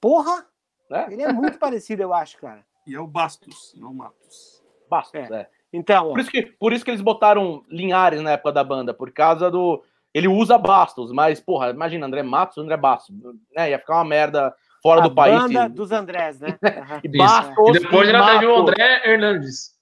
Porra! 0.00 0.44
Né? 0.90 1.06
Ele 1.12 1.22
é 1.22 1.32
muito 1.32 1.60
parecido, 1.60 2.02
eu 2.02 2.12
acho, 2.12 2.38
cara. 2.38 2.66
E 2.84 2.96
é 2.96 2.98
o 2.98 3.06
Bastos, 3.06 3.72
não 3.76 3.94
Matos. 3.94 4.64
Bastos, 4.90 5.14
É. 5.14 5.42
é. 5.42 5.50
Então, 5.72 6.08
ó, 6.08 6.10
Por 6.10 6.20
isso, 6.20 6.30
que, 6.30 6.42
por 6.42 6.72
isso 6.72 6.84
que 6.84 6.90
eles 6.90 7.00
botaram 7.00 7.64
Linhares 7.68 8.20
na 8.20 8.32
época 8.32 8.50
da 8.50 8.64
banda, 8.64 8.92
por 8.92 9.12
causa 9.12 9.48
do. 9.48 9.84
Ele 10.16 10.28
usa 10.28 10.56
Bastos, 10.56 11.12
mas, 11.12 11.40
porra, 11.40 11.68
imagina, 11.68 12.06
André 12.06 12.22
Matos, 12.22 12.56
André 12.56 12.74
Bastos. 12.74 13.14
Né? 13.54 13.68
Ia 13.68 13.78
ficar 13.78 13.96
uma 13.96 14.04
merda 14.06 14.56
fora 14.82 15.02
a 15.02 15.08
do 15.08 15.14
país. 15.14 15.38
banda 15.38 15.66
E, 15.66 15.68
dos 15.68 15.92
Andrés, 15.92 16.40
né? 16.40 16.58
E 17.04 17.08
Isso. 17.08 17.18
Bastos. 17.18 17.68
E 17.68 17.80
depois 17.80 18.08
e 18.08 18.16
ainda 18.16 18.32
teve 18.32 18.46
o. 18.46 18.56
André 18.56 19.02
Hernandes. 19.04 19.74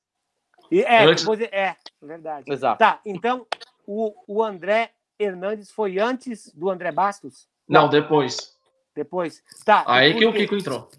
E, 0.73 0.83
é, 0.83 1.05
Antes- 1.05 1.23
depois, 1.23 1.41
é, 1.41 1.77
verdade. 2.03 2.51
Exato. 2.51 2.81
Tá, 2.81 2.99
então 3.07 3.47
o, 3.87 4.13
o 4.27 4.43
André 4.43 4.91
Hernandes 5.21 5.71
foi 5.71 6.01
antes 6.01 6.53
do 6.53 6.69
André 6.69 6.91
Bastos? 6.91 7.47
Não, 7.69 7.89
depois. 7.89 8.57
Depois? 8.93 9.41
Tá. 9.65 9.85
Aí 9.87 10.19
que 10.19 10.27
o? 10.27 10.33
Kiko 10.33 10.57
entrou. 10.57 10.91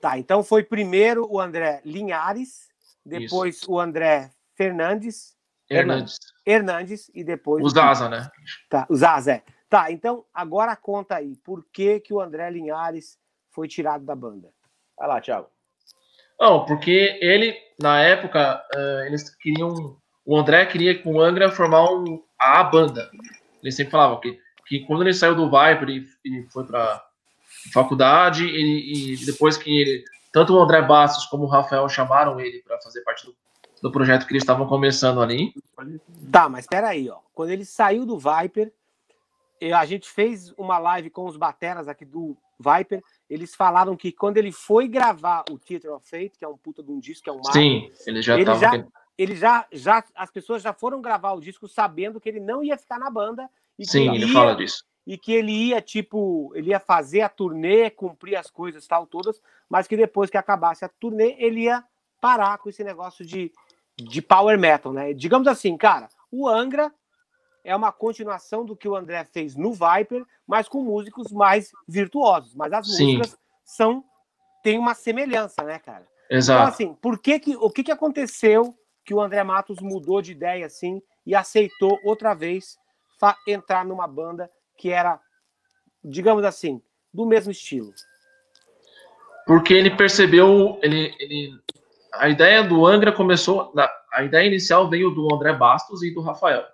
Tá, 0.00 0.16
então 0.16 0.42
foi 0.42 0.62
primeiro 0.62 1.30
o 1.30 1.38
André 1.38 1.82
Linhares, 1.84 2.68
depois 3.04 3.60
o 3.68 3.78
André 3.78 4.30
Fernandes, 4.54 5.36
Hernandes. 5.68 6.18
Hernandes 6.46 7.10
e 7.12 7.24
depois 7.24 7.64
O 7.64 7.68
Zaza, 7.68 8.08
né? 8.08 8.30
Tá, 8.70 8.86
o 8.88 8.94
Zazé. 8.94 9.42
Tá, 9.68 9.90
então 9.90 10.24
agora 10.32 10.76
conta 10.76 11.16
aí, 11.16 11.34
por 11.44 11.66
que 11.72 11.98
que 11.98 12.14
o 12.14 12.20
André 12.20 12.48
Linhares 12.50 13.18
foi 13.50 13.66
tirado 13.66 14.04
da 14.04 14.14
banda? 14.14 14.48
Vai 14.96 15.08
lá, 15.08 15.20
Thiago. 15.20 15.48
Não, 16.38 16.64
porque 16.64 17.18
ele, 17.20 17.56
na 17.80 18.00
época, 18.00 18.62
eh, 18.74 19.04
eles 19.06 19.34
queriam. 19.36 19.96
O 20.24 20.36
André 20.36 20.66
queria 20.66 21.00
com 21.02 21.14
o 21.14 21.20
Angra 21.20 21.50
formar 21.50 21.90
um, 21.90 22.22
a 22.38 22.62
banda. 22.62 23.10
Ele 23.62 23.72
sempre 23.72 23.92
falava 23.92 24.20
que, 24.20 24.38
que 24.66 24.80
quando 24.86 25.02
ele 25.02 25.14
saiu 25.14 25.34
do 25.34 25.50
Viper 25.50 25.88
e, 25.88 26.06
e 26.24 26.46
foi 26.52 26.64
para 26.64 27.02
faculdade, 27.72 28.44
e, 28.44 29.14
e 29.14 29.26
depois 29.26 29.56
que 29.56 29.80
ele. 29.80 30.04
Tanto 30.32 30.54
o 30.54 30.60
André 30.60 30.82
Bastos 30.82 31.26
como 31.26 31.44
o 31.44 31.48
Rafael 31.48 31.88
chamaram 31.88 32.38
ele 32.38 32.62
para 32.62 32.78
fazer 32.80 33.00
parte 33.02 33.24
do, 33.24 33.34
do 33.82 33.90
projeto 33.92 34.26
que 34.26 34.32
eles 34.32 34.42
estavam 34.42 34.66
começando 34.66 35.20
ali. 35.20 35.52
Tá, 36.30 36.48
mas 36.48 36.66
peraí, 36.66 37.08
ó. 37.10 37.18
Quando 37.34 37.50
ele 37.50 37.64
saiu 37.64 38.06
do 38.06 38.18
Viper, 38.18 38.72
eh, 39.60 39.72
a 39.72 39.84
gente 39.84 40.08
fez 40.08 40.52
uma 40.56 40.78
live 40.78 41.10
com 41.10 41.26
os 41.26 41.36
bateras 41.36 41.86
aqui 41.88 42.04
do 42.04 42.36
Viper. 42.58 43.02
Eles 43.28 43.54
falaram 43.54 43.96
que 43.96 44.10
quando 44.12 44.38
ele 44.38 44.52
foi 44.52 44.88
gravar 44.88 45.44
o 45.50 45.58
Theater 45.58 45.92
of 45.92 46.08
Fate, 46.08 46.38
que 46.38 46.44
é 46.44 46.48
um 46.48 46.56
puta 46.56 46.82
de 46.82 46.90
um 46.90 46.98
disco, 46.98 47.24
que 47.24 47.30
é 47.30 47.32
um 47.32 47.36
marco, 47.36 47.52
Sim, 47.52 47.90
ele 48.06 48.22
já 48.22 48.34
Ele 48.34 48.42
estava. 48.50 48.58
já- 48.78 48.86
ele 49.18 49.34
já, 49.34 49.66
já, 49.72 50.04
as 50.14 50.30
pessoas 50.30 50.60
já 50.62 50.74
foram 50.74 51.00
gravar 51.00 51.32
o 51.32 51.40
disco 51.40 51.66
sabendo 51.66 52.20
que 52.20 52.28
ele 52.28 52.40
não 52.40 52.62
ia 52.62 52.76
ficar 52.76 52.98
na 52.98 53.08
banda 53.10 53.48
e 53.78 53.84
que, 53.84 53.90
Sim, 53.90 54.08
ele 54.08 54.16
ele 54.16 54.26
ia, 54.26 54.32
fala 54.32 54.54
disso. 54.54 54.84
e 55.06 55.16
que 55.16 55.32
ele 55.32 55.52
ia, 55.52 55.80
tipo, 55.80 56.52
ele 56.54 56.68
ia 56.70 56.78
fazer 56.80 57.22
a 57.22 57.28
turnê, 57.30 57.88
cumprir 57.88 58.36
as 58.36 58.50
coisas 58.50 58.86
tal, 58.86 59.06
todas, 59.06 59.40
mas 59.70 59.86
que 59.86 59.96
depois 59.96 60.28
que 60.28 60.36
acabasse 60.36 60.84
a 60.84 60.88
turnê, 60.88 61.34
ele 61.38 61.62
ia 61.62 61.82
parar 62.20 62.58
com 62.58 62.68
esse 62.68 62.84
negócio 62.84 63.24
de, 63.24 63.50
de 63.96 64.20
power 64.20 64.58
metal, 64.58 64.92
né? 64.92 65.12
Digamos 65.12 65.48
assim, 65.48 65.76
cara, 65.76 66.08
o 66.30 66.48
Angra 66.48 66.92
é 67.64 67.74
uma 67.74 67.90
continuação 67.90 68.64
do 68.64 68.76
que 68.76 68.88
o 68.88 68.94
André 68.94 69.24
fez 69.24 69.56
no 69.56 69.72
Viper, 69.72 70.24
mas 70.46 70.68
com 70.68 70.82
músicos 70.82 71.32
mais 71.32 71.72
virtuosos. 71.88 72.54
Mas 72.54 72.72
as 72.72 72.86
Sim. 72.86 73.16
músicas 73.16 73.38
são 73.64 74.04
têm 74.62 74.78
uma 74.78 74.94
semelhança, 74.94 75.62
né, 75.62 75.78
cara? 75.78 76.06
Então, 76.26 76.38
Exato. 76.38 76.68
assim, 76.68 76.94
por 76.94 77.18
que 77.18 77.38
que, 77.38 77.56
o 77.56 77.70
que, 77.70 77.84
que 77.84 77.92
aconteceu 77.92 78.76
que 79.04 79.14
o 79.14 79.20
André 79.20 79.42
Matos 79.44 79.80
mudou 79.80 80.20
de 80.20 80.32
ideia 80.32 80.66
assim 80.66 81.00
e 81.24 81.34
aceitou 81.34 81.98
outra 82.04 82.34
vez 82.34 82.76
entrar 83.46 83.84
numa 83.84 84.06
banda 84.06 84.50
que 84.76 84.90
era, 84.90 85.20
digamos 86.04 86.44
assim, 86.44 86.82
do 87.12 87.24
mesmo 87.24 87.50
estilo? 87.50 87.92
porque 89.46 89.72
ele 89.72 89.90
percebeu, 89.90 90.78
ele, 90.82 91.14
ele, 91.20 91.58
a 92.18 92.28
ideia 92.28 92.62
do 92.62 92.86
Angra 92.86 93.12
começou, 93.12 93.72
a 94.12 94.24
ideia 94.24 94.46
inicial 94.46 94.88
veio 94.88 95.10
do 95.10 95.32
André 95.34 95.52
Bastos 95.52 96.02
e 96.02 96.12
do 96.12 96.20
Rafael. 96.20 96.64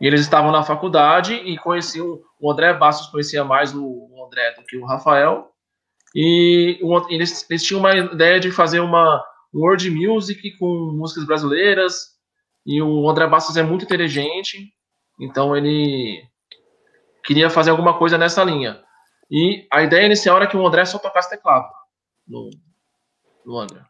E 0.00 0.06
eles 0.06 0.20
estavam 0.20 0.50
na 0.50 0.62
faculdade 0.62 1.34
e 1.34 1.56
conheciam, 1.58 2.20
o 2.40 2.50
André 2.50 2.72
Bastos 2.74 3.08
conhecia 3.08 3.44
mais 3.44 3.74
o, 3.74 4.06
André 4.26 4.52
do 4.52 4.64
que 4.64 4.76
o 4.76 4.84
Rafael, 4.84 5.50
E 6.14 6.78
eles, 7.08 7.48
eles 7.48 7.62
tinham 7.62 7.80
uma 7.80 7.94
ideia 7.94 8.40
de 8.40 8.50
fazer 8.50 8.80
uma 8.80 9.24
world 9.54 9.90
music 9.90 10.56
com 10.58 10.92
músicas 10.92 11.24
brasileiras. 11.24 12.16
E 12.64 12.82
o 12.82 13.08
André 13.08 13.26
Bastos 13.26 13.56
é 13.56 13.62
muito 13.62 13.84
inteligente, 13.84 14.72
então 15.20 15.56
ele 15.56 16.22
queria 17.24 17.48
fazer 17.48 17.70
alguma 17.70 17.96
coisa 17.96 18.18
nessa 18.18 18.42
linha. 18.42 18.82
E 19.30 19.66
a 19.72 19.82
ideia 19.82 20.06
inicial 20.06 20.36
era 20.36 20.46
que 20.46 20.56
o 20.56 20.66
André 20.66 20.84
só 20.84 20.98
tocasse 20.98 21.30
teclado 21.30 21.68
no, 22.26 22.50
no 23.46 23.58
André. 23.58 23.80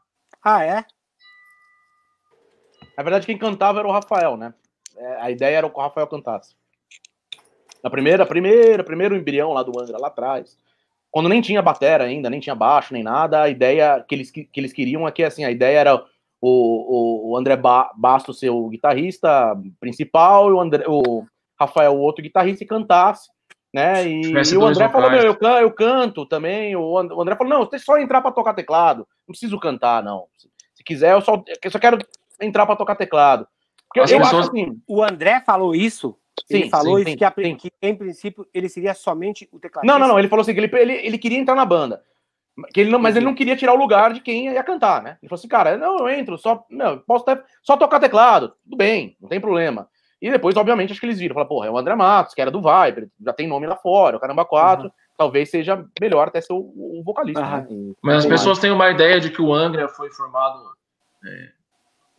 Ah, 0.45 0.63
é? 0.63 0.85
Na 2.97 3.03
verdade, 3.03 3.27
quem 3.27 3.39
cantava 3.39 3.79
era 3.79 3.89
o 3.89 3.93
Rafael, 3.93 4.37
né? 4.37 4.55
É, 4.97 5.21
a 5.23 5.31
ideia 5.31 5.59
era 5.59 5.71
que 5.71 5.77
o 5.77 5.83
Rafael 5.83 6.07
cantasse. 6.07 6.55
Na 7.83 7.91
primeira, 7.91 8.25
primeira, 8.27 8.85
primeiro 8.85 9.17
embrião 9.17 9.53
lá 9.53 9.63
do 9.63 9.79
Angra, 9.79 9.99
lá 9.99 10.09
atrás. 10.09 10.59
Quando 11.11 11.29
nem 11.29 11.41
tinha 11.41 11.63
batera 11.63 12.05
ainda, 12.05 12.29
nem 12.29 12.41
tinha 12.41 12.55
baixo, 12.55 12.93
nem 12.93 13.03
nada, 13.03 13.43
a 13.43 13.49
ideia 13.49 14.05
que 14.07 14.15
eles, 14.15 14.31
que 14.31 14.49
eles 14.55 14.73
queriam 14.73 15.07
é 15.07 15.13
que, 15.13 15.23
assim, 15.23 15.45
a 15.45 15.51
ideia 15.51 15.79
era 15.79 16.05
o, 16.41 17.31
o, 17.31 17.31
o 17.31 17.37
André 17.37 17.57
ba 17.57 17.91
Bastos 17.97 18.39
ser 18.39 18.51
o 18.51 18.69
guitarrista 18.69 19.57
principal 19.81 20.51
e 20.51 20.53
o, 20.53 20.61
André, 20.61 20.85
o 20.87 21.25
Rafael 21.59 21.95
o 21.95 22.01
outro 22.01 22.23
guitarrista 22.23 22.65
e 22.65 22.67
cantasse, 22.67 23.31
né? 23.77 24.09
E, 24.09 24.23
e 24.23 24.57
o 24.57 24.65
André 24.65 24.89
falou, 24.89 25.13
eu, 25.13 25.37
can- 25.37 25.61
eu 25.61 25.71
canto 25.71 26.25
também. 26.25 26.75
O 26.75 26.99
And- 26.99 27.13
o 27.13 27.21
André 27.21 27.37
falou, 27.37 27.53
não, 27.53 27.69
eu 27.71 27.79
só 27.79 27.99
entrar 27.99 28.23
pra 28.23 28.33
tocar 28.33 28.55
teclado. 28.55 29.01
Não 29.29 29.33
preciso 29.33 29.61
cantar, 29.61 30.03
não. 30.03 30.27
Se, 30.39 30.49
se 30.75 30.83
quiser, 30.85 31.13
eu 31.13 31.21
só, 31.21 31.43
eu 31.63 31.71
só 31.71 31.79
quero 31.79 31.99
entrar 32.41 32.65
pra 32.65 32.75
tocar 32.77 32.97
teclado. 32.97 33.47
Porque 33.87 34.01
As 34.01 34.11
eu 34.11 34.19
pessoas- 34.19 34.49
acho 34.49 34.51
assim, 34.51 34.81
O 34.89 35.03
André 35.03 35.43
falou 35.45 35.75
isso. 35.75 36.17
ele 36.51 36.65
Sim, 36.65 36.71
falou 36.71 36.97
sim, 36.97 37.03
isso 37.03 37.11
sim, 37.11 37.17
que, 37.19 37.25
a- 37.25 37.35
sim. 37.39 37.57
que, 37.57 37.71
em 37.83 37.95
princípio 37.95 38.47
ele 38.55 38.69
seria 38.69 38.95
somente 38.95 39.47
o 39.53 39.61
tecladista. 39.61 39.93
Não, 39.93 39.99
não, 40.01 40.09
não. 40.13 40.19
Ele 40.19 40.29
falou 40.29 40.41
assim 40.43 40.55
que 40.55 40.61
ele, 40.61 40.71
ele, 40.75 40.93
ele 41.07 41.19
queria 41.19 41.39
entrar 41.39 41.55
na 41.55 41.65
banda. 41.67 42.03
Que 42.73 42.81
ele 42.81 42.91
não, 42.91 42.99
mas 42.99 43.15
ele 43.15 43.27
não 43.27 43.35
queria 43.35 43.55
tirar 43.55 43.75
o 43.75 43.79
lugar 43.79 44.15
de 44.15 44.21
quem 44.23 44.47
ia 44.47 44.65
cantar, 44.65 45.03
né? 45.03 45.19
Ele 45.23 45.29
falou 45.29 45.39
assim, 45.39 45.49
cara, 45.49 45.77
não, 45.77 45.99
eu 45.99 46.09
entro, 46.09 46.39
só, 46.39 46.65
não, 46.71 46.99
posso 47.01 47.29
até, 47.29 47.43
só 47.63 47.77
tocar 47.77 48.01
teclado, 48.01 48.55
tudo 48.65 48.79
bem, 48.79 49.15
não 49.21 49.29
tem 49.29 49.39
problema. 49.39 49.87
E 50.21 50.31
depois, 50.31 50.57
obviamente, 50.57 50.93
acho 50.93 51.01
que 51.01 51.07
eles 51.07 51.19
viram, 51.19 51.35
falaram, 51.35 51.49
porra, 51.49 51.67
é 51.67 51.71
o 51.71 51.77
André 51.77 51.95
Matos, 51.95 52.35
que 52.35 52.41
era 52.41 52.51
do 52.51 52.63
Viper, 52.63 53.09
já 53.23 53.33
tem 53.33 53.47
nome 53.47 53.67
lá 53.67 53.77
fora, 53.77 54.17
o 54.17 54.21
Caramba 54.21 54.45
4, 54.45 54.91
talvez 55.17 55.51
seja 55.51 55.85
melhor 56.01 56.29
até 56.29 56.41
ser 56.41 56.55
o, 56.55 56.59
o 56.59 57.03
vocalista, 57.05 57.41
Aham. 57.41 57.67
né? 57.69 57.95
Mas 58.03 58.19
as 58.19 58.27
pessoas 58.27 58.59
têm 58.59 58.71
uma 58.71 58.91
ideia 58.91 59.21
de 59.21 59.31
que 59.31 59.43
o 59.43 59.53
Angra 59.53 59.89
foi 59.89 60.11
formado 60.11 60.59
é, 61.25 61.49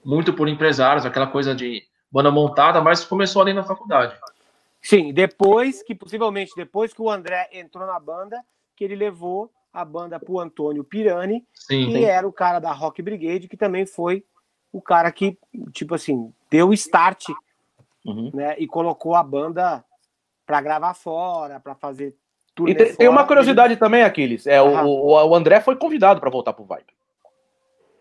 muito 0.05 0.31
por 0.31 0.47
empresários, 0.47 1.05
aquela 1.05 1.27
coisa 1.27 1.55
de 1.55 1.83
banda 2.11 2.31
montada, 2.31 2.81
mas 2.81 3.03
começou 3.03 3.41
ali 3.41 3.53
na 3.53 3.63
faculdade. 3.63 4.15
Sim, 4.81 5.11
depois 5.11 5.83
que, 5.83 5.95
possivelmente, 5.95 6.53
depois 6.55 6.93
que 6.93 7.01
o 7.01 7.09
André 7.09 7.49
entrou 7.51 7.85
na 7.85 7.99
banda, 7.99 8.41
que 8.75 8.83
ele 8.83 8.95
levou 8.95 9.51
a 9.73 9.83
banda 9.83 10.19
pro 10.19 10.39
Antônio 10.39 10.83
Pirani, 10.83 11.45
Sim, 11.53 11.91
que 11.91 12.05
era 12.05 12.27
o 12.27 12.31
cara 12.31 12.59
da 12.59 12.71
Rock 12.71 13.01
Brigade, 13.01 13.47
que 13.47 13.57
também 13.57 13.85
foi 13.85 14.23
o 14.71 14.81
cara 14.81 15.11
que, 15.11 15.37
tipo 15.71 15.95
assim, 15.95 16.31
deu 16.49 16.69
o 16.69 16.73
start, 16.73 17.25
Uhum. 18.07 18.31
né? 18.33 18.55
E 18.57 18.65
colocou 18.65 19.13
a 19.15 19.21
banda 19.21 19.83
pra 20.45 20.61
gravar 20.61 20.93
fora, 20.93 21.59
pra 21.59 21.75
fazer 21.75 22.15
tudo. 22.55 22.69
E 22.69 22.75
tem, 22.75 22.95
tem 22.95 23.07
uma 23.09 23.27
curiosidade 23.27 23.75
também, 23.75 24.01
Aquiles. 24.03 24.47
É, 24.47 24.61
o, 24.61 24.67
Aham. 24.67 24.85
o, 24.85 25.27
o 25.29 25.35
André 25.35 25.59
foi 25.59 25.75
convidado 25.75 26.19
para 26.21 26.29
voltar 26.29 26.53
pro 26.53 26.63
Viper. 26.63 26.95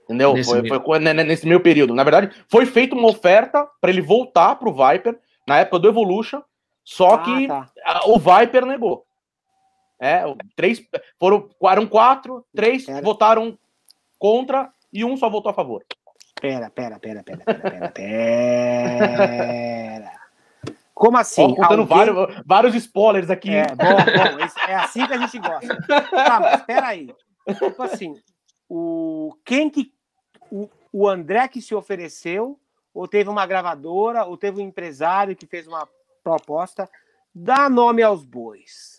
Entendeu? 0.04 0.32
Nesse 0.34 0.50
Foi, 0.50 0.62
meio. 0.62 0.82
foi 0.84 0.98
ne- 1.00 1.12
ne- 1.12 1.24
nesse 1.24 1.46
meio 1.48 1.61
período. 1.61 1.92
Na 1.92 2.04
verdade, 2.04 2.30
foi 2.48 2.64
feita 2.64 2.94
uma 2.94 3.09
oferta 3.09 3.68
para 3.80 3.90
ele 3.90 4.00
voltar 4.00 4.54
pro 4.54 4.72
Viper 4.72 5.18
na 5.46 5.59
época 5.59 5.80
do 5.80 5.88
Evolution, 5.88 6.40
só 6.84 7.14
Ah, 7.14 7.18
que 7.18 7.48
tá. 7.48 7.68
o 8.07 8.16
Viper 8.18 8.64
negou. 8.64 9.04
É, 9.98 10.22
três 10.54 10.80
foram 11.18 11.48
eram 11.64 11.86
quatro, 11.86 12.44
três 12.54 12.86
Era. 12.88 13.02
votaram 13.02 13.59
contra 14.18 14.70
e 14.92 15.04
um 15.04 15.16
só 15.16 15.28
votou 15.28 15.50
a 15.50 15.54
favor. 15.54 15.82
Pera, 16.41 16.70
pera, 16.70 16.99
pera, 16.99 17.22
pera, 17.22 17.45
pera, 17.45 17.61
pera, 17.61 17.89
pera. 17.93 20.12
Como 20.95 21.16
assim? 21.18 21.55
Ó, 21.59 21.64
Alguém- 21.64 21.87
vários, 21.87 22.43
vários 22.47 22.74
spoilers 22.74 23.30
aqui. 23.30 23.55
É, 23.55 23.66
bom, 23.66 23.76
bom, 23.76 24.68
é 24.68 24.74
assim 24.76 25.07
que 25.07 25.12
a 25.12 25.18
gente 25.18 25.39
gosta. 25.39 25.76
Tá, 26.11 26.41
mas 26.41 26.61
espera 26.61 26.87
aí. 26.89 27.14
Tipo 27.59 27.82
assim, 27.82 28.14
o, 28.68 29.34
quem 29.45 29.68
que. 29.70 29.93
O, 30.51 30.68
o 30.93 31.09
André 31.09 31.49
que 31.49 31.61
se 31.61 31.74
ofereceu, 31.74 32.59
ou 32.95 33.09
teve 33.09 33.28
uma 33.28 33.47
gravadora, 33.47 34.24
ou 34.24 34.37
teve 34.37 34.61
um 34.61 34.64
empresário 34.64 35.34
que 35.37 35.47
fez 35.47 35.66
uma 35.66 35.89
proposta, 36.22 36.89
dá 37.34 37.68
nome 37.68 38.03
aos 38.03 38.24
bois. 38.24 38.95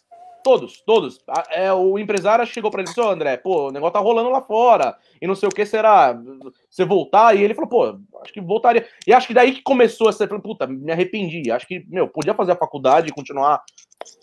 Todos, 0.47 0.81
todos. 0.81 1.19
É, 1.49 1.73
o 1.73 1.99
empresário 1.99 2.45
chegou 2.45 2.71
pra 2.71 2.79
ele 2.79 2.87
e 2.87 2.89
disse, 2.93 3.01
ô 3.01 3.09
André, 3.09 3.35
pô, 3.35 3.67
o 3.67 3.71
negócio 3.71 3.91
tá 3.91 3.99
rolando 3.99 4.29
lá 4.29 4.41
fora. 4.41 4.95
E 5.21 5.27
não 5.27 5.35
sei 5.35 5.49
o 5.49 5.51
que 5.51 5.65
será. 5.65 6.17
Você 6.69 6.85
voltar? 6.85 7.35
E 7.35 7.43
ele 7.43 7.53
falou, 7.53 7.69
pô, 7.69 7.99
acho 8.21 8.31
que 8.31 8.39
voltaria. 8.39 8.87
E 9.05 9.11
acho 9.13 9.27
que 9.27 9.33
daí 9.33 9.51
que 9.55 9.61
começou 9.61 10.07
essa. 10.07 10.25
Puta, 10.25 10.65
me 10.65 10.89
arrependi. 10.89 11.51
Acho 11.51 11.67
que, 11.67 11.83
meu, 11.89 12.07
podia 12.07 12.33
fazer 12.33 12.53
a 12.53 12.55
faculdade 12.55 13.09
e 13.09 13.13
continuar. 13.13 13.61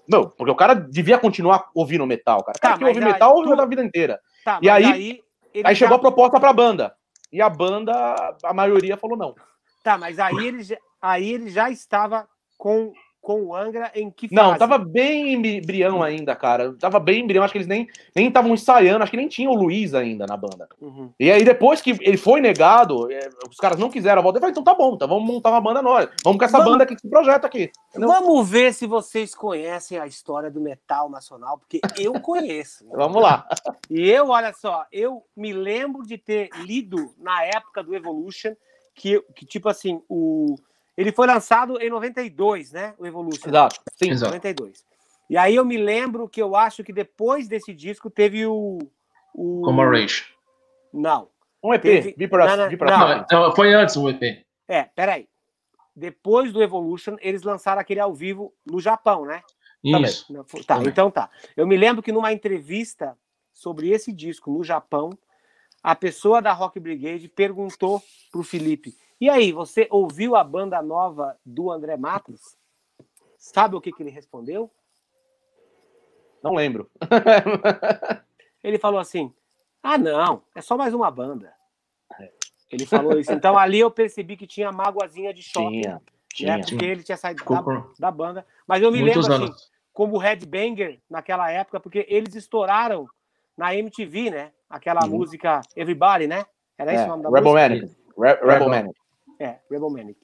Meu, 0.08 0.30
porque 0.30 0.50
o 0.50 0.54
cara 0.56 0.72
devia 0.72 1.18
continuar 1.18 1.68
ouvindo 1.74 2.06
metal, 2.06 2.42
cara. 2.42 2.56
O 2.56 2.60
cara 2.60 2.72
Tá, 2.74 2.78
que 2.78 2.84
ouve 2.86 2.98
aí 3.00 3.04
metal 3.04 3.42
tu- 3.42 3.60
a 3.60 3.66
vida 3.66 3.84
inteira. 3.84 4.18
Tá, 4.42 4.58
E 4.62 4.70
aí- 4.70 5.20
Aí 5.56 5.62
já- 5.62 5.74
chegou 5.74 5.96
a 5.96 6.00
proposta 6.00 6.40
pra 6.40 6.54
banda. 6.54 6.94
E 7.30 7.42
a 7.42 7.50
banda, 7.50 8.34
a 8.42 8.54
maioria 8.54 8.96
falou 8.96 9.18
não. 9.18 9.34
Tá, 9.82 9.98
mas 9.98 10.18
aí 10.18 10.46
ele, 10.46 10.62
já- 10.62 10.78
aí 11.02 11.30
ele 11.34 11.50
já 11.50 11.68
estava 11.68 12.26
com, 12.56 12.94
com 13.24 13.42
o 13.42 13.56
Angra 13.56 13.90
em 13.94 14.10
que 14.10 14.28
fase? 14.28 14.34
Não, 14.34 14.56
tava 14.58 14.76
bem 14.78 15.32
embrião 15.32 16.02
ainda, 16.02 16.36
cara. 16.36 16.74
Tava 16.74 17.00
bem 17.00 17.22
embrião. 17.24 17.42
Acho 17.42 17.52
que 17.52 17.58
eles 17.58 17.66
nem 17.66 17.88
nem 18.14 18.28
estavam 18.28 18.52
ensaiando. 18.52 19.02
Acho 19.02 19.10
que 19.10 19.16
nem 19.16 19.26
tinha 19.26 19.50
o 19.50 19.54
Luiz 19.54 19.94
ainda 19.94 20.26
na 20.26 20.36
banda. 20.36 20.68
Uhum. 20.80 21.10
E 21.18 21.30
aí, 21.32 21.42
depois 21.42 21.80
que 21.80 21.92
ele 22.02 22.18
foi 22.18 22.40
negado, 22.40 23.10
é, 23.10 23.30
os 23.50 23.56
caras 23.56 23.78
não 23.78 23.90
quiseram 23.90 24.20
a 24.20 24.22
volta. 24.22 24.36
Eu 24.36 24.40
falei, 24.42 24.52
então 24.52 24.62
tá 24.62 24.74
bom, 24.74 24.94
então 24.94 25.08
vamos 25.08 25.26
montar 25.26 25.50
uma 25.50 25.60
banda 25.60 25.80
nós. 25.80 26.06
Vamos 26.22 26.38
com 26.38 26.44
essa 26.44 26.58
Vamos- 26.58 26.72
banda 26.72 26.84
aqui, 26.84 26.94
esse 26.94 27.08
projeto 27.08 27.46
aqui. 27.46 27.72
Vamos 27.94 28.48
ver 28.48 28.74
se 28.74 28.86
vocês 28.86 29.34
conhecem 29.34 29.98
a 29.98 30.06
história 30.06 30.50
do 30.50 30.60
metal 30.60 31.08
nacional, 31.08 31.58
porque 31.58 31.80
eu 31.98 32.12
conheço. 32.20 32.86
Vamos 32.92 33.22
lá. 33.22 33.48
E 33.90 34.08
eu, 34.10 34.28
olha 34.28 34.52
só, 34.52 34.84
eu 34.92 35.24
me 35.34 35.52
lembro 35.52 36.02
de 36.06 36.18
ter 36.18 36.50
lido 36.58 37.14
na 37.18 37.42
época 37.44 37.82
do 37.82 37.94
Evolution 37.94 38.52
que, 38.94 39.20
que 39.34 39.44
tipo 39.46 39.68
assim, 39.68 40.00
o 40.08 40.56
ele 40.96 41.12
foi 41.12 41.26
lançado 41.26 41.80
em 41.80 41.90
92, 41.90 42.72
né? 42.72 42.94
O 42.98 43.06
Evolution. 43.06 43.48
Exato. 43.48 43.80
Sim. 43.96 44.10
Exato. 44.10 44.32
92. 44.32 44.84
E 45.30 45.36
aí 45.36 45.54
eu 45.56 45.64
me 45.64 45.76
lembro 45.76 46.28
que 46.28 46.40
eu 46.42 46.54
acho 46.54 46.84
que 46.84 46.92
depois 46.92 47.48
desse 47.48 47.72
disco 47.74 48.10
teve 48.10 48.46
o. 48.46 48.78
o... 49.34 49.62
Como 49.64 49.80
a 49.82 49.86
Rage. 49.90 50.26
Não. 50.92 51.28
Um 51.62 51.72
EP. 51.74 51.82
Teve- 51.82 52.14
Vi 52.16 52.28
pra, 52.28 52.46
Não, 52.46 52.56
não, 52.58 52.68
vi 52.68 52.76
pra 52.76 53.24
não. 53.30 53.54
foi 53.54 53.72
antes 53.72 53.96
o 53.96 54.08
EP. 54.10 54.44
É, 54.68 54.84
peraí. 54.84 55.26
Depois 55.96 56.52
do 56.52 56.62
Evolution, 56.62 57.16
eles 57.20 57.42
lançaram 57.42 57.80
aquele 57.80 58.00
ao 58.00 58.12
vivo 58.12 58.52
no 58.66 58.80
Japão, 58.80 59.24
né? 59.24 59.42
Isso. 59.82 60.32
Não, 60.32 60.44
foi- 60.44 60.62
Tá, 60.64 60.76
Também. 60.76 60.90
então 60.90 61.10
tá. 61.10 61.30
Eu 61.56 61.66
me 61.66 61.76
lembro 61.76 62.02
que 62.02 62.12
numa 62.12 62.32
entrevista 62.32 63.16
sobre 63.52 63.90
esse 63.90 64.12
disco 64.12 64.50
no 64.50 64.62
Japão, 64.64 65.10
a 65.84 65.94
pessoa 65.94 66.40
da 66.40 66.50
Rock 66.50 66.80
Brigade 66.80 67.28
perguntou 67.28 68.02
pro 68.32 68.42
Felipe: 68.42 68.96
E 69.20 69.28
aí, 69.28 69.52
você 69.52 69.86
ouviu 69.90 70.34
a 70.34 70.42
banda 70.42 70.80
nova 70.80 71.38
do 71.44 71.70
André 71.70 71.94
Matos? 71.98 72.56
Sabe 73.36 73.76
o 73.76 73.80
que, 73.82 73.92
que 73.92 74.02
ele 74.02 74.10
respondeu? 74.10 74.70
Não 76.42 76.54
lembro. 76.54 76.90
Ele 78.62 78.78
falou 78.78 78.98
assim: 78.98 79.32
Ah, 79.82 79.98
não, 79.98 80.42
é 80.54 80.62
só 80.62 80.76
mais 80.76 80.94
uma 80.94 81.10
banda. 81.10 81.52
Ele 82.70 82.86
falou 82.86 83.18
isso. 83.18 83.32
Então 83.32 83.58
ali 83.58 83.78
eu 83.78 83.90
percebi 83.90 84.36
que 84.36 84.46
tinha 84.46 84.72
mágoazinha 84.72 85.32
de 85.34 85.42
shopping, 85.42 85.82
Tinha. 85.82 85.94
né? 85.94 86.00
Tinha. 86.34 86.60
Porque 86.60 86.84
ele 86.84 87.02
tinha 87.02 87.16
saído 87.16 87.44
da, 87.44 87.62
da 87.98 88.10
banda. 88.10 88.46
Mas 88.66 88.82
eu 88.82 88.90
me 88.90 89.00
muitos 89.00 89.28
lembro 89.28 89.44
assim, 89.44 89.54
como 89.92 90.16
Headbanger 90.16 91.00
naquela 91.08 91.50
época, 91.50 91.78
porque 91.78 92.06
eles 92.08 92.34
estouraram 92.34 93.06
na 93.56 93.74
MTV, 93.74 94.30
né? 94.30 94.50
Aquela 94.68 95.04
Uhum. 95.04 95.10
música 95.18 95.60
Everybody, 95.76 96.26
né? 96.26 96.44
Era 96.78 96.92
esse 96.92 97.02
É, 97.02 97.06
o 97.06 97.08
nome 97.10 97.22
da 97.22 97.28
Rebel 97.28 97.42
música? 97.52 97.68
Manic. 97.68 97.86
Re- 98.18 98.28
Rebel 98.34 98.48
Rebel. 98.48 98.68
Manic. 98.68 98.94
É, 99.38 99.56
Rebel 99.70 99.90
Manic. 99.90 100.18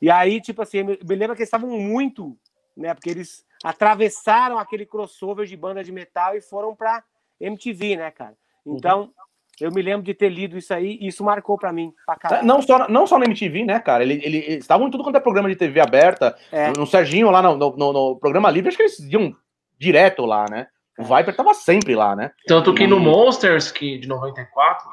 E 0.00 0.10
aí, 0.10 0.40
tipo 0.40 0.62
assim, 0.62 0.82
me 0.84 1.14
lembro 1.14 1.34
que 1.34 1.42
eles 1.42 1.48
estavam 1.48 1.70
muito, 1.70 2.36
né? 2.76 2.94
Porque 2.94 3.10
eles 3.10 3.44
atravessaram 3.64 4.58
aquele 4.58 4.86
crossover 4.86 5.46
de 5.46 5.56
banda 5.56 5.82
de 5.82 5.90
metal 5.92 6.36
e 6.36 6.40
foram 6.40 6.74
pra 6.74 7.02
MTV, 7.40 7.96
né, 7.96 8.10
cara? 8.10 8.34
Então, 8.64 9.10
eu 9.60 9.72
me 9.72 9.82
lembro 9.82 10.02
de 10.02 10.14
ter 10.14 10.28
lido 10.28 10.56
isso 10.58 10.72
aí 10.72 10.98
e 11.00 11.08
isso 11.08 11.24
marcou 11.24 11.56
pra 11.58 11.72
mim, 11.72 11.92
pra. 12.06 12.42
Não 12.42 12.62
só, 12.62 12.88
não 12.88 13.06
só 13.06 13.18
na 13.18 13.24
MTV, 13.24 13.64
né, 13.64 13.80
cara? 13.80 14.02
Ele, 14.04 14.14
ele- 14.24 14.38
eles 14.38 14.58
estavam 14.58 14.86
em 14.86 14.90
tudo 14.90 15.02
quanto 15.02 15.16
é 15.16 15.20
programa 15.20 15.48
de 15.48 15.56
TV 15.56 15.80
aberta. 15.80 16.36
É. 16.52 16.70
No 16.76 16.86
Serginho, 16.86 17.30
lá 17.30 17.42
no, 17.42 17.56
no- 17.56 17.76
no- 17.76 17.92
no 17.92 18.16
programa 18.16 18.50
livre, 18.50 18.68
acho 18.68 18.76
que 18.76 18.82
eles 18.84 18.98
iam 19.00 19.34
direto 19.78 20.24
lá, 20.24 20.46
né? 20.48 20.68
O 20.98 21.04
Viper 21.04 21.34
tava 21.36 21.54
sempre 21.54 21.94
lá, 21.94 22.16
né? 22.16 22.32
Tanto 22.46 22.74
que 22.74 22.86
no 22.86 22.98
Monsters, 22.98 23.70
que 23.70 23.98
de 23.98 24.08
94, 24.08 24.84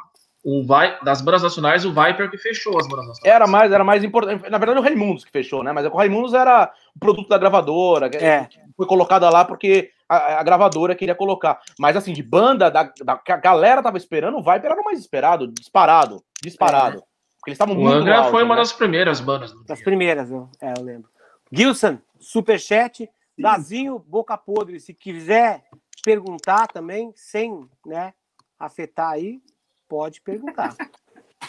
o 0.44 0.64
Vai, 0.64 1.00
das 1.04 1.22
bandas 1.22 1.42
nacionais, 1.42 1.84
o 1.86 1.90
Viper 1.92 2.30
que 2.30 2.38
fechou 2.38 2.80
as 2.80 2.88
bandas 2.88 3.08
nacionais. 3.08 3.36
Era 3.36 3.48
mais, 3.48 3.72
era 3.72 3.84
mais 3.84 4.04
importante. 4.04 4.48
Na 4.50 4.58
verdade, 4.60 4.80
o 4.80 4.84
Raimundos 4.84 5.26
que 5.26 5.32
fechou, 5.32 5.64
né? 5.64 5.72
Mas 5.72 5.86
o 5.88 5.90
Raimundos 5.96 6.34
era 6.36 6.72
o 6.96 7.00
produto 7.00 7.28
da 7.28 7.38
gravadora, 7.40 8.10
que 8.10 8.18
É. 8.18 8.48
foi 8.78 8.86
colocada 8.86 9.28
lá 9.32 9.44
porque 9.44 9.90
a, 10.08 10.40
a 10.40 10.44
gravadora 10.44 10.94
queria 10.94 11.16
colocar. 11.16 11.60
Mas 11.80 11.98
assim, 11.98 12.14
de 12.14 12.22
banda, 12.22 12.70
da, 12.70 12.84
da- 13.04 13.18
que 13.18 13.32
a 13.32 13.38
galera 13.38 13.82
tava 13.82 13.98
esperando, 13.98 14.38
o 14.38 14.44
Viper 14.44 14.72
era 14.72 14.80
o 14.82 14.86
mais 14.86 15.00
esperado, 15.00 15.48
disparado, 15.52 16.22
disparado. 16.44 17.04
Porque 17.40 17.50
eles 17.50 17.56
estavam 17.56 17.76
O 17.76 17.80
muito 17.80 17.96
Angra 17.98 18.18
alto, 18.20 18.32
foi 18.32 18.44
uma 18.44 18.54
né? 18.56 18.62
das 18.62 18.72
primeiras 18.74 19.20
bandas. 19.20 19.52
Das 19.66 19.82
primeiras, 19.82 20.30
eu, 20.30 20.48
é, 20.62 20.74
eu 20.78 20.84
lembro. 20.84 21.10
Gilson, 21.52 21.98
superchat. 22.20 23.10
Dazinho, 23.38 24.00
boca 24.08 24.38
podre. 24.38 24.80
Se 24.80 24.94
quiser 24.94 25.64
perguntar 26.06 26.68
também, 26.68 27.12
sem 27.16 27.68
né, 27.84 28.14
afetar 28.60 29.10
aí, 29.10 29.42
pode 29.90 30.22
perguntar. 30.22 30.76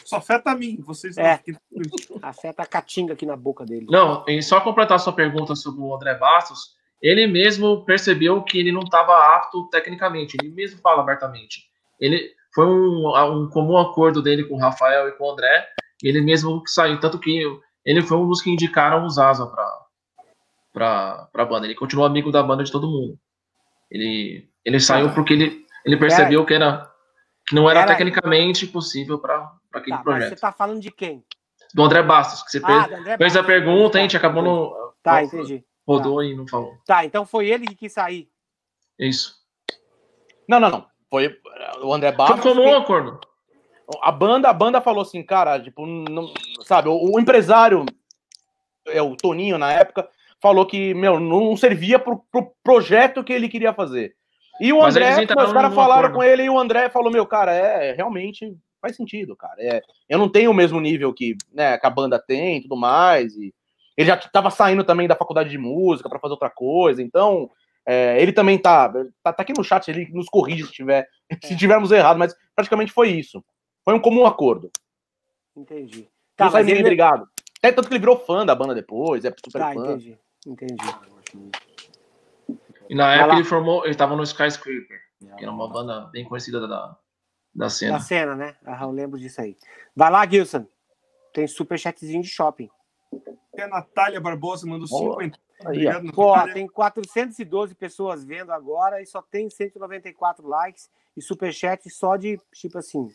Só 0.02 0.16
afeta 0.16 0.50
a 0.50 0.54
mim, 0.54 0.78
vocês 0.80 1.16
não. 1.16 1.24
É. 1.24 1.36
tranquilos. 1.36 2.22
Afeta 2.22 2.62
a 2.62 2.66
catinga 2.66 3.12
aqui 3.12 3.26
na 3.26 3.36
boca 3.36 3.66
dele. 3.66 3.86
Não, 3.90 4.24
e 4.26 4.42
só 4.42 4.60
completar 4.60 4.98
sua 4.98 5.12
pergunta 5.12 5.54
sobre 5.54 5.82
o 5.82 5.94
André 5.94 6.14
Bastos, 6.14 6.74
ele 7.02 7.26
mesmo 7.26 7.84
percebeu 7.84 8.42
que 8.42 8.58
ele 8.58 8.72
não 8.72 8.80
estava 8.80 9.36
apto 9.36 9.68
tecnicamente, 9.68 10.36
ele 10.40 10.50
mesmo 10.50 10.80
fala 10.80 11.02
abertamente. 11.02 11.68
Ele 12.00 12.30
foi 12.54 12.66
um, 12.66 13.42
um 13.42 13.50
comum 13.50 13.76
acordo 13.76 14.22
dele 14.22 14.44
com 14.44 14.54
o 14.54 14.60
Rafael 14.60 15.08
e 15.08 15.12
com 15.12 15.24
o 15.24 15.32
André, 15.32 15.68
ele 16.02 16.22
mesmo 16.22 16.62
saiu, 16.66 16.98
tanto 16.98 17.18
que 17.18 17.44
ele 17.84 18.02
foi 18.02 18.16
um 18.16 18.26
dos 18.26 18.40
que 18.40 18.50
indicaram 18.50 19.04
o 19.04 19.10
Zaza 19.10 19.46
para 19.46 19.86
para 20.72 21.42
a 21.42 21.44
banda. 21.46 21.66
Ele 21.66 21.74
continuou 21.74 22.06
amigo 22.06 22.30
da 22.30 22.42
banda 22.42 22.62
de 22.62 22.70
todo 22.70 22.86
mundo. 22.86 23.18
Ele 23.90 24.48
ele 24.64 24.80
saiu 24.80 25.12
porque 25.14 25.32
ele 25.32 25.64
ele 25.84 25.96
percebeu 25.96 26.44
que 26.44 26.54
era 26.54 26.90
que 27.46 27.54
não 27.54 27.70
era 27.70 27.80
Era- 27.80 27.88
tecnicamente 27.94 28.66
possível 28.66 29.18
para 29.18 29.52
aquele 29.72 29.96
Tá, 29.96 30.02
mas 30.04 30.04
projeto. 30.04 30.28
você 30.30 30.36
tá 30.40 30.50
falando 30.52 30.80
de 30.80 30.90
quem? 30.90 31.24
Do 31.74 31.82
André 31.84 32.02
Bastos, 32.02 32.42
que 32.42 32.50
você 32.50 32.60
Ah, 32.64 32.88
fez, 32.88 33.16
fez 33.18 33.36
a 33.36 33.42
pergunta, 33.44 33.98
a 33.98 34.00
gente 34.00 34.12
Tá, 34.12 34.18
acabou 34.18 34.42
no 34.42 34.92
Tá, 35.02 35.22
entendi. 35.22 35.64
rodou 35.86 36.22
e 36.24 36.34
não 36.34 36.46
falou. 36.48 36.72
Tá, 36.84 37.04
então 37.04 37.24
foi 37.24 37.48
ele 37.48 37.66
que 37.66 37.74
quis 37.76 37.92
sair. 37.92 38.28
Isso. 38.98 39.36
Não, 40.48 40.58
não, 40.58 40.70
não. 40.70 40.86
Foi 41.08 41.38
o 41.82 41.92
André 41.94 42.08
Foi 42.10 42.16
Bastos. 42.16 42.40
comum 42.40 42.64
que- 42.64 42.70
acordo. 42.82 43.20
A 44.02 44.10
banda, 44.10 44.48
a 44.48 44.52
banda 44.52 44.80
falou 44.80 45.02
assim, 45.02 45.22
cara, 45.22 45.60
tipo, 45.60 45.86
não, 45.86 46.32
sabe, 46.64 46.88
o, 46.88 47.14
o 47.14 47.20
empresário, 47.20 47.86
é 48.88 49.00
o 49.00 49.16
Toninho 49.16 49.56
na 49.58 49.72
época, 49.72 50.08
falou 50.46 50.64
que, 50.64 50.94
meu, 50.94 51.18
não 51.18 51.56
servia 51.56 51.98
pro, 51.98 52.22
pro 52.30 52.52
projeto 52.62 53.24
que 53.24 53.32
ele 53.32 53.48
queria 53.48 53.74
fazer. 53.74 54.14
E 54.60 54.72
o 54.72 54.78
Mas 54.80 54.94
André, 54.96 55.22
entraram 55.24 55.48
os 55.48 55.52
caras 55.52 55.74
falaram 55.74 56.08
acordo. 56.08 56.14
com 56.14 56.22
ele 56.22 56.44
e 56.44 56.50
o 56.50 56.56
André 56.58 56.88
falou, 56.88 57.10
meu, 57.10 57.26
cara, 57.26 57.52
é, 57.52 57.92
realmente 57.92 58.56
faz 58.80 58.94
sentido, 58.94 59.34
cara. 59.34 59.56
É, 59.58 59.82
eu 60.08 60.18
não 60.18 60.28
tenho 60.28 60.52
o 60.52 60.54
mesmo 60.54 60.80
nível 60.80 61.12
que, 61.12 61.36
né, 61.52 61.76
que 61.78 61.84
a 61.86 61.90
banda 61.90 62.16
tem 62.18 62.58
e 62.58 62.62
tudo 62.62 62.76
mais. 62.76 63.34
E 63.36 63.52
ele 63.96 64.06
já 64.06 64.16
tava 64.16 64.48
saindo 64.50 64.84
também 64.84 65.08
da 65.08 65.16
faculdade 65.16 65.50
de 65.50 65.58
música 65.58 66.08
para 66.08 66.20
fazer 66.20 66.34
outra 66.34 66.48
coisa, 66.48 67.02
então 67.02 67.50
é, 67.84 68.20
ele 68.22 68.32
também 68.32 68.56
tá, 68.56 68.88
tá, 69.22 69.32
tá 69.32 69.42
aqui 69.42 69.52
no 69.56 69.64
chat, 69.64 69.88
ele 69.88 70.08
nos 70.12 70.26
corrige 70.28 70.64
se 70.66 70.72
tiver, 70.72 71.08
se 71.42 71.56
tivermos 71.56 71.90
errado, 71.90 72.18
mas 72.18 72.32
praticamente 72.54 72.92
foi 72.92 73.08
isso. 73.10 73.44
Foi 73.84 73.94
um 73.94 74.00
comum 74.00 74.24
acordo. 74.26 74.70
Entendi. 75.56 76.08
Tá, 76.36 76.44
não 76.46 76.52
sai 76.52 76.62
mas 76.62 76.72
ele- 76.72 76.82
brigado. 76.84 77.26
É 77.62 77.72
tanto 77.72 77.88
que 77.88 77.94
ele 77.94 78.00
virou 78.00 78.18
fã 78.18 78.44
da 78.46 78.54
banda 78.54 78.74
depois, 78.74 79.24
é 79.24 79.30
super 79.44 79.58
Tá, 79.58 79.72
fã. 79.72 79.80
entendi. 79.86 80.16
Entendi. 80.46 80.76
E 82.88 82.94
na 82.94 83.04
Vai 83.06 83.14
época 83.16 83.26
lá. 83.32 83.34
ele 83.34 83.44
formou, 83.44 83.84
ele 83.84 83.94
tava 83.94 84.14
no 84.16 84.22
Skyscraper, 84.22 85.00
que 85.36 85.42
era 85.44 85.50
uma 85.50 85.68
banda 85.68 86.02
bem 86.12 86.24
conhecida 86.24 86.66
da, 86.68 86.96
da 87.54 87.68
cena. 87.68 87.94
Da 87.94 88.00
cena, 88.00 88.34
né? 88.36 88.56
Ah, 88.64 88.82
eu 88.84 88.90
lembro 88.92 89.18
disso 89.18 89.40
aí. 89.40 89.56
Vai 89.94 90.10
lá, 90.10 90.26
Gilson. 90.26 90.66
Tem 91.32 91.46
superchatzinho 91.46 92.22
de 92.22 92.28
shopping. 92.28 92.70
E 93.54 93.60
a 93.60 93.66
Natália 93.68 94.20
Barbosa 94.20 94.66
mandou 94.66 94.88
Boa. 94.88 95.14
50. 95.22 95.38
Aí, 95.38 95.86
ó. 95.86 95.90
Obrigado, 95.96 96.12
Pô, 96.12 96.30
Natália. 96.32 96.54
tem 96.54 96.66
412 96.68 97.74
pessoas 97.74 98.22
vendo 98.24 98.52
agora 98.52 99.02
e 99.02 99.06
só 99.06 99.20
tem 99.22 99.48
194 99.50 100.46
likes 100.46 100.88
e 101.16 101.22
superchat 101.22 101.88
só 101.90 102.16
de, 102.16 102.38
tipo 102.54 102.78
assim. 102.78 103.10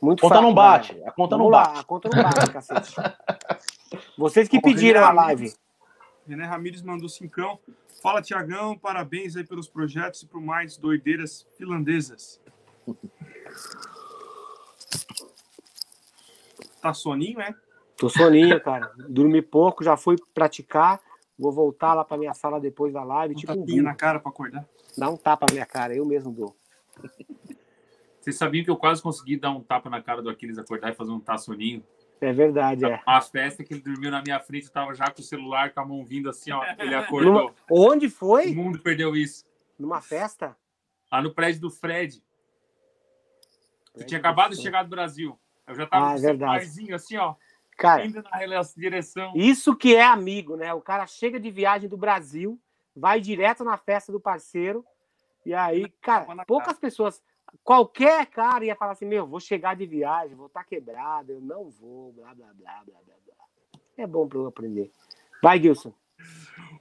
Muito 0.00 0.20
A 0.20 0.22
conta 0.22 0.34
fraco, 0.34 0.42
não 0.46 0.54
bate, 0.54 0.92
galera. 0.92 1.08
a 1.10 1.12
conta 1.12 1.36
Vamos 1.36 1.50
não 1.52 1.58
lá, 1.58 1.64
bate. 1.68 1.80
a 1.80 1.84
conta 1.84 2.08
não 2.14 2.22
bate, 2.22 2.52
cacete. 2.52 2.94
Vocês 4.16 4.46
que 4.48 4.60
pediram 4.60 5.02
a 5.04 5.10
live. 5.10 5.52
Ramires- 6.26 6.28
René 6.28 6.44
Ramires 6.44 6.82
mandou 6.82 7.08
cincão. 7.08 7.58
Fala, 8.02 8.20
Tiagão, 8.20 8.76
parabéns 8.76 9.36
aí 9.36 9.44
pelos 9.44 9.68
projetos 9.68 10.22
e 10.22 10.26
por 10.26 10.40
mais 10.40 10.76
doideiras 10.76 11.46
finlandesas. 11.56 12.40
Tá 16.80 16.92
soninho, 16.94 17.40
é? 17.40 17.54
Tô 17.96 18.08
soninho, 18.08 18.60
cara. 18.60 18.92
Dormi 19.08 19.40
pouco, 19.42 19.82
já 19.82 19.96
fui 19.96 20.16
praticar. 20.34 21.00
Vou 21.38 21.52
voltar 21.52 21.94
lá 21.94 22.04
pra 22.04 22.16
minha 22.16 22.32
sala 22.34 22.60
depois 22.60 22.92
da 22.92 23.02
live. 23.04 23.34
Um 23.34 23.36
tipo, 23.38 23.52
um 23.52 23.56
tapinha 23.56 23.76
burro. 23.82 23.84
na 23.88 23.94
cara 23.94 24.20
pra 24.20 24.30
acordar. 24.30 24.66
dá 24.96 25.10
um 25.10 25.16
tapa 25.16 25.46
na 25.48 25.54
minha 25.54 25.66
cara, 25.66 25.94
eu 25.94 26.04
mesmo 26.04 26.32
dou. 26.32 26.56
Vocês 28.20 28.36
sabiam 28.36 28.64
que 28.64 28.70
eu 28.70 28.76
quase 28.76 29.02
consegui 29.02 29.36
dar 29.36 29.50
um 29.50 29.60
tapa 29.60 29.88
na 29.90 30.02
cara 30.02 30.22
do 30.22 30.30
Aquiles 30.30 30.58
acordar 30.58 30.92
e 30.92 30.94
fazer 30.94 31.10
um 31.12 31.20
taçoninho? 31.20 31.84
É 32.20 32.32
verdade, 32.32 32.84
é. 32.86 33.00
A 33.04 33.20
festa 33.20 33.62
que 33.62 33.74
ele 33.74 33.82
dormiu 33.82 34.10
na 34.10 34.22
minha 34.22 34.40
frente, 34.40 34.66
eu 34.66 34.72
tava 34.72 34.94
já 34.94 35.10
com 35.10 35.20
o 35.20 35.24
celular, 35.24 35.72
com 35.72 35.80
a 35.80 35.84
mão 35.84 36.04
vindo 36.04 36.30
assim, 36.30 36.50
ó. 36.50 36.64
Ele 36.78 36.94
acordou. 36.96 37.32
Numa- 37.32 37.54
Onde 37.70 38.06
O 38.06 38.10
foi? 38.10 38.54
mundo 38.54 38.78
perdeu 38.78 39.14
isso. 39.14 39.44
Numa 39.78 40.00
festa? 40.00 40.56
Lá 41.12 41.20
no 41.20 41.32
prédio 41.34 41.60
do 41.60 41.70
Fred. 41.70 42.22
Eu 43.94 44.04
tinha 44.06 44.18
acabado 44.18 44.54
de 44.54 44.62
chegar 44.62 44.82
do 44.82 44.88
Brasil. 44.90 45.38
Eu 45.66 45.74
já 45.74 45.86
tava 45.86 46.06
Ah, 46.06 46.08
com 46.20 46.26
é 46.28 46.92
o 46.92 46.94
assim, 46.94 47.16
ó. 47.16 47.34
Cara, 47.76 48.06
Indo 48.06 48.22
na 48.22 48.62
direção. 48.76 49.32
Isso 49.34 49.76
que 49.76 49.94
é 49.94 50.02
amigo, 50.02 50.56
né? 50.56 50.72
O 50.72 50.80
cara 50.80 51.06
chega 51.06 51.38
de 51.38 51.50
viagem 51.50 51.88
do 51.88 51.96
Brasil, 51.96 52.58
vai 52.94 53.20
direto 53.20 53.62
na 53.64 53.76
festa 53.76 54.10
do 54.10 54.18
parceiro, 54.18 54.84
e 55.44 55.52
aí, 55.52 55.88
cara, 56.00 56.26
poucas 56.46 56.78
pessoas, 56.78 57.22
qualquer 57.62 58.26
cara 58.26 58.64
ia 58.64 58.76
falar 58.76 58.92
assim: 58.92 59.06
Meu, 59.06 59.26
vou 59.26 59.40
chegar 59.40 59.74
de 59.76 59.86
viagem, 59.86 60.36
vou 60.36 60.46
estar 60.46 60.64
quebrado, 60.64 61.32
eu 61.32 61.40
não 61.40 61.70
vou, 61.70 62.12
blá, 62.12 62.34
blá, 62.34 62.52
blá, 62.54 62.82
blá, 62.86 62.98
blá, 63.04 63.14
blá. 63.24 63.46
É 63.96 64.06
bom 64.06 64.28
para 64.28 64.38
eu 64.38 64.46
aprender. 64.46 64.90
Vai, 65.42 65.60
Gilson. 65.60 65.92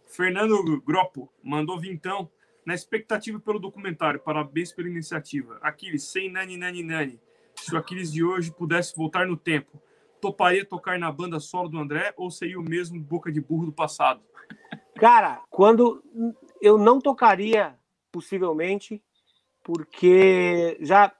Fernando 0.05 0.81
Gropo 0.81 1.31
mandou 1.43 1.79
vintão. 1.79 2.29
Na 2.65 2.73
expectativa 2.73 3.39
pelo 3.39 3.59
documentário, 3.59 4.19
parabéns 4.19 4.71
pela 4.71 4.89
iniciativa. 4.89 5.59
Aquiles, 5.61 6.03
sem 6.11 6.31
nani 6.31 6.57
nani 6.57 6.81
nani. 6.81 7.21
Se 7.55 7.75
o 7.75 7.77
Aquiles 7.77 8.11
de 8.11 8.23
hoje 8.23 8.51
pudesse 8.51 8.95
voltar 8.95 9.27
no 9.27 9.37
tempo, 9.37 9.79
toparia 10.19 10.65
tocar 10.65 10.97
na 10.97 11.11
banda 11.11 11.39
solo 11.39 11.69
do 11.69 11.77
André 11.77 12.11
ou 12.17 12.31
seria 12.31 12.59
o 12.59 12.63
mesmo 12.63 12.99
boca 12.99 13.31
de 13.31 13.39
burro 13.39 13.67
do 13.67 13.71
passado? 13.71 14.21
Cara, 14.95 15.43
quando 15.49 16.03
eu 16.59 16.77
não 16.77 16.99
tocaria, 16.99 17.77
possivelmente, 18.11 19.03
porque 19.65 20.77
já 20.79 21.11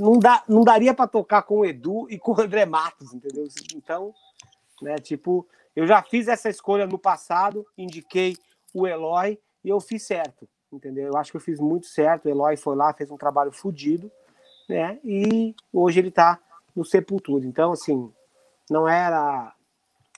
não, 0.00 0.18
dá, 0.20 0.44
não 0.48 0.62
daria 0.62 0.94
para 0.94 1.08
tocar 1.08 1.42
com 1.42 1.58
o 1.58 1.64
Edu 1.64 2.06
e 2.08 2.16
com 2.16 2.30
o 2.30 2.40
André 2.40 2.64
Matos, 2.64 3.12
entendeu? 3.12 3.48
Então, 3.74 4.14
né, 4.80 4.94
tipo, 4.98 5.44
eu 5.74 5.84
já 5.84 6.00
fiz 6.00 6.28
essa 6.28 6.48
escolha 6.48 6.86
no 6.86 6.96
passado, 6.96 7.66
indiquei 7.76 8.36
o 8.72 8.86
Eloy 8.86 9.36
e 9.64 9.68
eu 9.68 9.80
fiz 9.80 10.04
certo, 10.04 10.48
entendeu? 10.72 11.08
Eu 11.08 11.16
acho 11.16 11.32
que 11.32 11.36
eu 11.36 11.40
fiz 11.40 11.58
muito 11.58 11.86
certo. 11.88 12.26
O 12.26 12.28
Eloy 12.28 12.56
foi 12.56 12.76
lá, 12.76 12.94
fez 12.94 13.10
um 13.10 13.16
trabalho 13.16 13.50
fodido, 13.50 14.08
né? 14.68 15.00
E 15.04 15.56
hoje 15.72 15.98
ele 15.98 16.10
tá 16.12 16.38
no 16.74 16.84
Sepultura. 16.84 17.44
Então, 17.44 17.72
assim, 17.72 18.12
não 18.70 18.86
era 18.86 19.52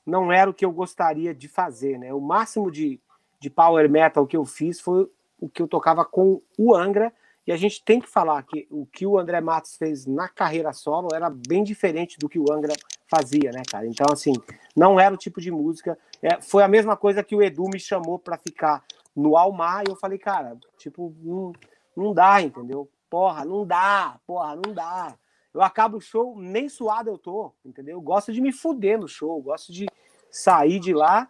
não 0.05 0.31
era 0.31 0.51
o 0.51 0.55
que 0.55 0.67
eu 0.67 0.71
gostaria 0.71 1.35
de 1.35 1.49
fazer, 1.49 1.99
né? 1.99 2.13
O 2.13 2.21
máximo 2.21 2.71
de, 2.71 3.01
de 3.41 3.49
power 3.49 3.89
metal 3.89 4.27
que 4.27 4.37
eu 4.37 4.45
fiz 4.45 4.79
foi 4.79 5.11
o 5.39 5.49
que 5.49 5.61
eu 5.63 5.69
tocava 5.69 6.05
com 6.05 6.41
o 6.59 6.75
Angra, 6.75 7.13
e 7.47 7.53
a 7.53 7.57
gente 7.57 7.85
tem 7.85 8.01
que 8.01 8.09
falar 8.09 8.43
que 8.43 8.67
o 8.71 8.87
que 8.87 9.07
o 9.07 9.19
André 9.19 9.41
Matos 9.41 9.77
fez 9.77 10.07
na 10.07 10.29
carreira 10.29 10.73
solo 10.73 11.09
era 11.13 11.29
bem 11.29 11.63
diferente 11.63 12.19
do 12.19 12.29
que 12.29 12.39
o 12.39 12.51
Angra 12.51 12.73
fazia, 13.07 13.51
né, 13.51 13.63
cara? 13.71 13.87
Então, 13.87 14.07
assim, 14.11 14.33
não 14.75 14.99
era 14.99 15.15
o 15.15 15.19
tipo 15.19 15.41
de 15.41 15.51
música. 15.51 15.99
É, 16.23 16.41
foi 16.41 16.63
a 16.63 16.69
mesma 16.69 16.97
coisa 16.97 17.23
que 17.23 17.37
o 17.37 17.43
Edu 17.43 17.65
me 17.69 17.79
chamou 17.79 18.19
para 18.19 18.39
ficar 18.39 18.83
no 19.15 19.37
Almar, 19.37 19.85
e 19.87 19.91
eu 19.91 19.97
falei, 19.97 20.19
cara, 20.19 20.57
tipo, 20.79 21.15
não, 21.23 21.53
não 21.95 22.15
dá, 22.15 22.41
entendeu? 22.41 22.89
Porra, 23.11 23.45
não 23.45 23.67
dá, 23.67 24.19
porra, 24.27 24.57
não 24.57 24.73
dá. 24.73 25.15
Eu 25.53 25.63
acabo 25.63 25.99
o 25.99 26.01
show, 26.01 26.35
nem 26.37 26.69
suado 26.69 27.11
eu 27.11 27.19
tô, 27.19 27.53
entendeu? 27.65 27.97
Eu 27.99 28.01
gosto 28.01 28.33
de 28.33 28.41
me 28.41 28.53
fuder 28.53 28.99
no 28.99 29.07
show, 29.07 29.41
gosto 29.41 29.73
de 29.73 29.87
sair 30.31 30.81
de 30.81 30.93
lá, 30.93 31.29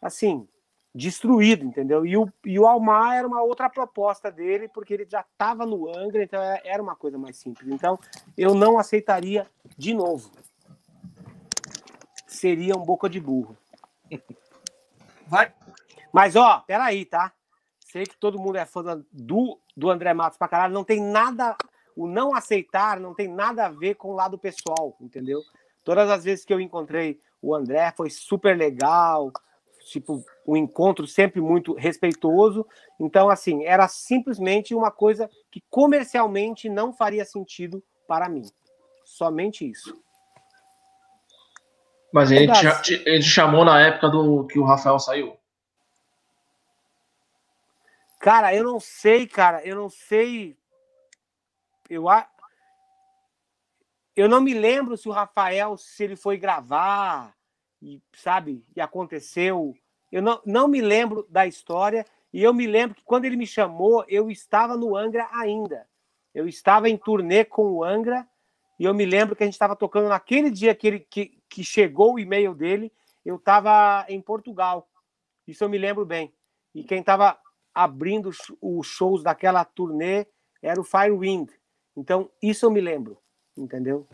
assim, 0.00 0.46
destruído, 0.94 1.64
entendeu? 1.64 2.06
E 2.06 2.16
o, 2.16 2.30
e 2.44 2.58
o 2.58 2.66
Almar 2.66 3.16
era 3.16 3.26
uma 3.26 3.42
outra 3.42 3.68
proposta 3.68 4.30
dele, 4.30 4.68
porque 4.68 4.94
ele 4.94 5.06
já 5.08 5.20
estava 5.20 5.66
no 5.66 5.88
Angra, 5.88 6.22
então 6.22 6.40
era- 6.40 6.62
era 6.64 6.82
uma 6.82 6.94
coisa 6.94 7.18
mais 7.18 7.36
simples. 7.36 7.68
Então, 7.70 7.98
eu 8.38 8.54
não 8.54 8.78
aceitaria 8.78 9.46
de 9.76 9.92
novo. 9.92 10.30
Seria 12.26 12.76
um 12.76 12.84
boca 12.84 13.08
de 13.08 13.18
burro. 13.20 13.56
Vai. 15.26 15.52
Mas, 16.12 16.36
ó, 16.36 16.60
peraí, 16.60 17.04
tá? 17.04 17.32
Sei 17.80 18.04
que 18.04 18.16
todo 18.16 18.38
mundo 18.38 18.56
é 18.56 18.64
fã 18.64 18.82
do, 19.12 19.58
do 19.76 19.90
André 19.90 20.14
Matos 20.14 20.38
pra 20.38 20.48
caralho. 20.48 20.74
Não 20.74 20.84
tem 20.84 21.00
nada 21.00 21.56
o 21.96 22.08
não 22.08 22.34
aceitar 22.34 22.98
não 22.98 23.14
tem 23.14 23.28
nada 23.28 23.66
a 23.66 23.68
ver 23.68 23.94
com 23.94 24.08
o 24.08 24.14
lado 24.14 24.36
pessoal, 24.36 24.96
entendeu? 25.00 25.40
Todas 25.84 26.10
as 26.10 26.24
vezes 26.24 26.44
que 26.44 26.52
eu 26.52 26.60
encontrei 26.60 27.20
o 27.40 27.54
André 27.54 27.92
foi 27.96 28.10
super 28.10 28.56
legal, 28.56 29.30
tipo, 29.84 30.24
um 30.46 30.56
encontro 30.56 31.06
sempre 31.06 31.40
muito 31.40 31.74
respeitoso. 31.74 32.66
Então, 32.98 33.28
assim, 33.28 33.64
era 33.64 33.86
simplesmente 33.88 34.74
uma 34.74 34.90
coisa 34.90 35.28
que 35.50 35.62
comercialmente 35.70 36.68
não 36.68 36.92
faria 36.92 37.24
sentido 37.24 37.82
para 38.06 38.28
mim. 38.28 38.42
Somente 39.04 39.68
isso. 39.68 39.94
Mas 42.12 42.30
ele 42.30 42.50
te, 42.52 42.94
ele 43.06 43.22
te 43.22 43.28
chamou 43.28 43.64
na 43.64 43.80
época 43.80 44.08
do 44.08 44.46
que 44.46 44.58
o 44.58 44.64
Rafael 44.64 44.98
saiu? 44.98 45.36
Cara, 48.20 48.54
eu 48.54 48.64
não 48.64 48.80
sei, 48.80 49.26
cara, 49.26 49.62
eu 49.66 49.76
não 49.76 49.90
sei. 49.90 50.56
Eu, 51.90 52.04
eu 54.16 54.28
não 54.28 54.40
me 54.40 54.54
lembro 54.54 54.96
se 54.96 55.08
o 55.08 55.12
Rafael, 55.12 55.76
se 55.76 56.04
ele 56.04 56.16
foi 56.16 56.38
gravar, 56.38 57.34
e 57.84 58.02
sabe, 58.14 58.64
e 58.74 58.80
aconteceu. 58.80 59.74
Eu 60.10 60.22
não, 60.22 60.40
não 60.46 60.66
me 60.66 60.80
lembro 60.80 61.26
da 61.28 61.46
história, 61.46 62.06
e 62.32 62.42
eu 62.42 62.54
me 62.54 62.66
lembro 62.66 62.96
que 62.96 63.04
quando 63.04 63.26
ele 63.26 63.36
me 63.36 63.46
chamou, 63.46 64.04
eu 64.08 64.30
estava 64.30 64.76
no 64.76 64.96
Angra 64.96 65.28
ainda. 65.32 65.86
Eu 66.34 66.48
estava 66.48 66.88
em 66.88 66.96
turnê 66.96 67.44
com 67.44 67.70
o 67.70 67.84
Angra, 67.84 68.26
e 68.78 68.84
eu 68.84 68.94
me 68.94 69.04
lembro 69.04 69.36
que 69.36 69.42
a 69.42 69.46
gente 69.46 69.54
estava 69.54 69.76
tocando 69.76 70.08
naquele 70.08 70.50
dia 70.50 70.74
que, 70.74 70.86
ele, 70.86 71.00
que, 71.00 71.38
que 71.48 71.62
chegou 71.62 72.14
o 72.14 72.18
e-mail 72.18 72.54
dele, 72.54 72.90
eu 73.24 73.36
estava 73.36 74.04
em 74.08 74.20
Portugal. 74.20 74.88
Isso 75.46 75.62
eu 75.62 75.68
me 75.68 75.78
lembro 75.78 76.06
bem. 76.06 76.32
E 76.74 76.82
quem 76.82 77.00
estava 77.00 77.38
abrindo 77.74 78.30
os 78.60 78.86
shows 78.86 79.22
daquela 79.22 79.64
turnê 79.64 80.26
era 80.62 80.80
o 80.80 80.84
Firewind. 80.84 81.50
Então, 81.96 82.30
isso 82.42 82.66
eu 82.66 82.70
me 82.70 82.80
lembro, 82.80 83.18
entendeu? 83.56 84.08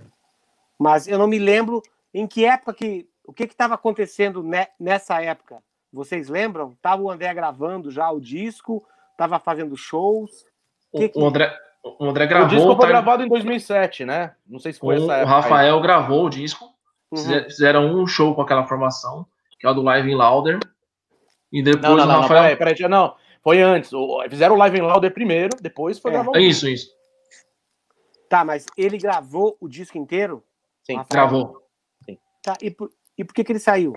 Mas 0.78 1.06
eu 1.06 1.18
não 1.18 1.26
me 1.26 1.38
lembro 1.38 1.80
em 2.12 2.26
que 2.26 2.44
época 2.44 2.74
que. 2.74 3.08
O 3.31 3.33
que 3.33 3.45
estava 3.45 3.74
acontecendo 3.74 4.45
nessa 4.76 5.22
época? 5.22 5.62
Vocês 5.93 6.28
lembram? 6.28 6.76
Tava 6.83 7.01
o 7.01 7.09
André 7.09 7.33
gravando 7.33 7.89
já 7.89 8.11
o 8.11 8.20
disco, 8.20 8.85
tava 9.16 9.39
fazendo 9.39 9.76
shows. 9.76 10.45
O, 10.91 10.99
que 10.99 11.11
que... 11.11 11.16
o 11.16 11.24
André, 11.24 11.57
o 11.85 12.07
André 12.07 12.26
gravou. 12.26 12.49
O 12.49 12.51
disco 12.51 12.66
foi 12.74 12.87
tá... 12.87 12.89
gravado 12.89 13.22
em 13.22 13.28
2007, 13.28 14.05
né? 14.05 14.35
Não 14.45 14.59
sei 14.59 14.72
se 14.72 14.81
foi 14.81 14.99
o, 14.99 15.05
essa 15.05 15.14
época. 15.14 15.31
O 15.31 15.35
Rafael 15.43 15.76
aí. 15.76 15.81
gravou 15.81 16.24
o 16.24 16.28
disco. 16.28 16.74
Uhum. 17.12 17.45
Fizeram 17.45 17.95
um 17.95 18.05
show 18.05 18.35
com 18.35 18.43
aquela 18.43 18.66
formação, 18.66 19.24
que 19.61 19.64
é 19.64 19.70
o 19.70 19.74
do 19.74 19.83
Live 19.83 20.11
in 20.11 20.16
Louder. 20.16 20.59
E 21.53 21.62
depois 21.62 21.85
não, 21.85 21.97
não, 21.99 22.18
o 22.18 22.20
Rafael. 22.22 22.43
Não, 22.43 22.57
peraí, 22.57 22.74
peraí, 22.74 22.91
não. 22.91 23.14
Foi 23.45 23.62
antes. 23.62 23.93
Fizeram 24.28 24.57
o 24.57 24.59
Live 24.59 24.76
in 24.76 24.83
Louder 24.83 25.14
primeiro, 25.14 25.57
depois 25.62 26.01
foi 26.01 26.11
é. 26.11 26.14
gravar 26.14 26.33
o 26.33 26.37
é 26.37 26.41
Isso, 26.41 26.68
isso. 26.68 26.91
Tá, 28.28 28.45
mas 28.45 28.66
ele 28.76 28.99
gravou 28.99 29.57
o 29.61 29.68
disco 29.68 29.97
inteiro? 29.97 30.43
Sim, 30.83 30.97
Rafael? 30.97 31.28
gravou. 31.28 31.62
Sim. 32.05 32.18
Tá, 32.43 32.57
e 32.61 32.72
por, 32.72 32.91
e 33.20 33.24
por 33.24 33.34
que, 33.34 33.44
que 33.44 33.52
ele 33.52 33.58
saiu? 33.58 33.94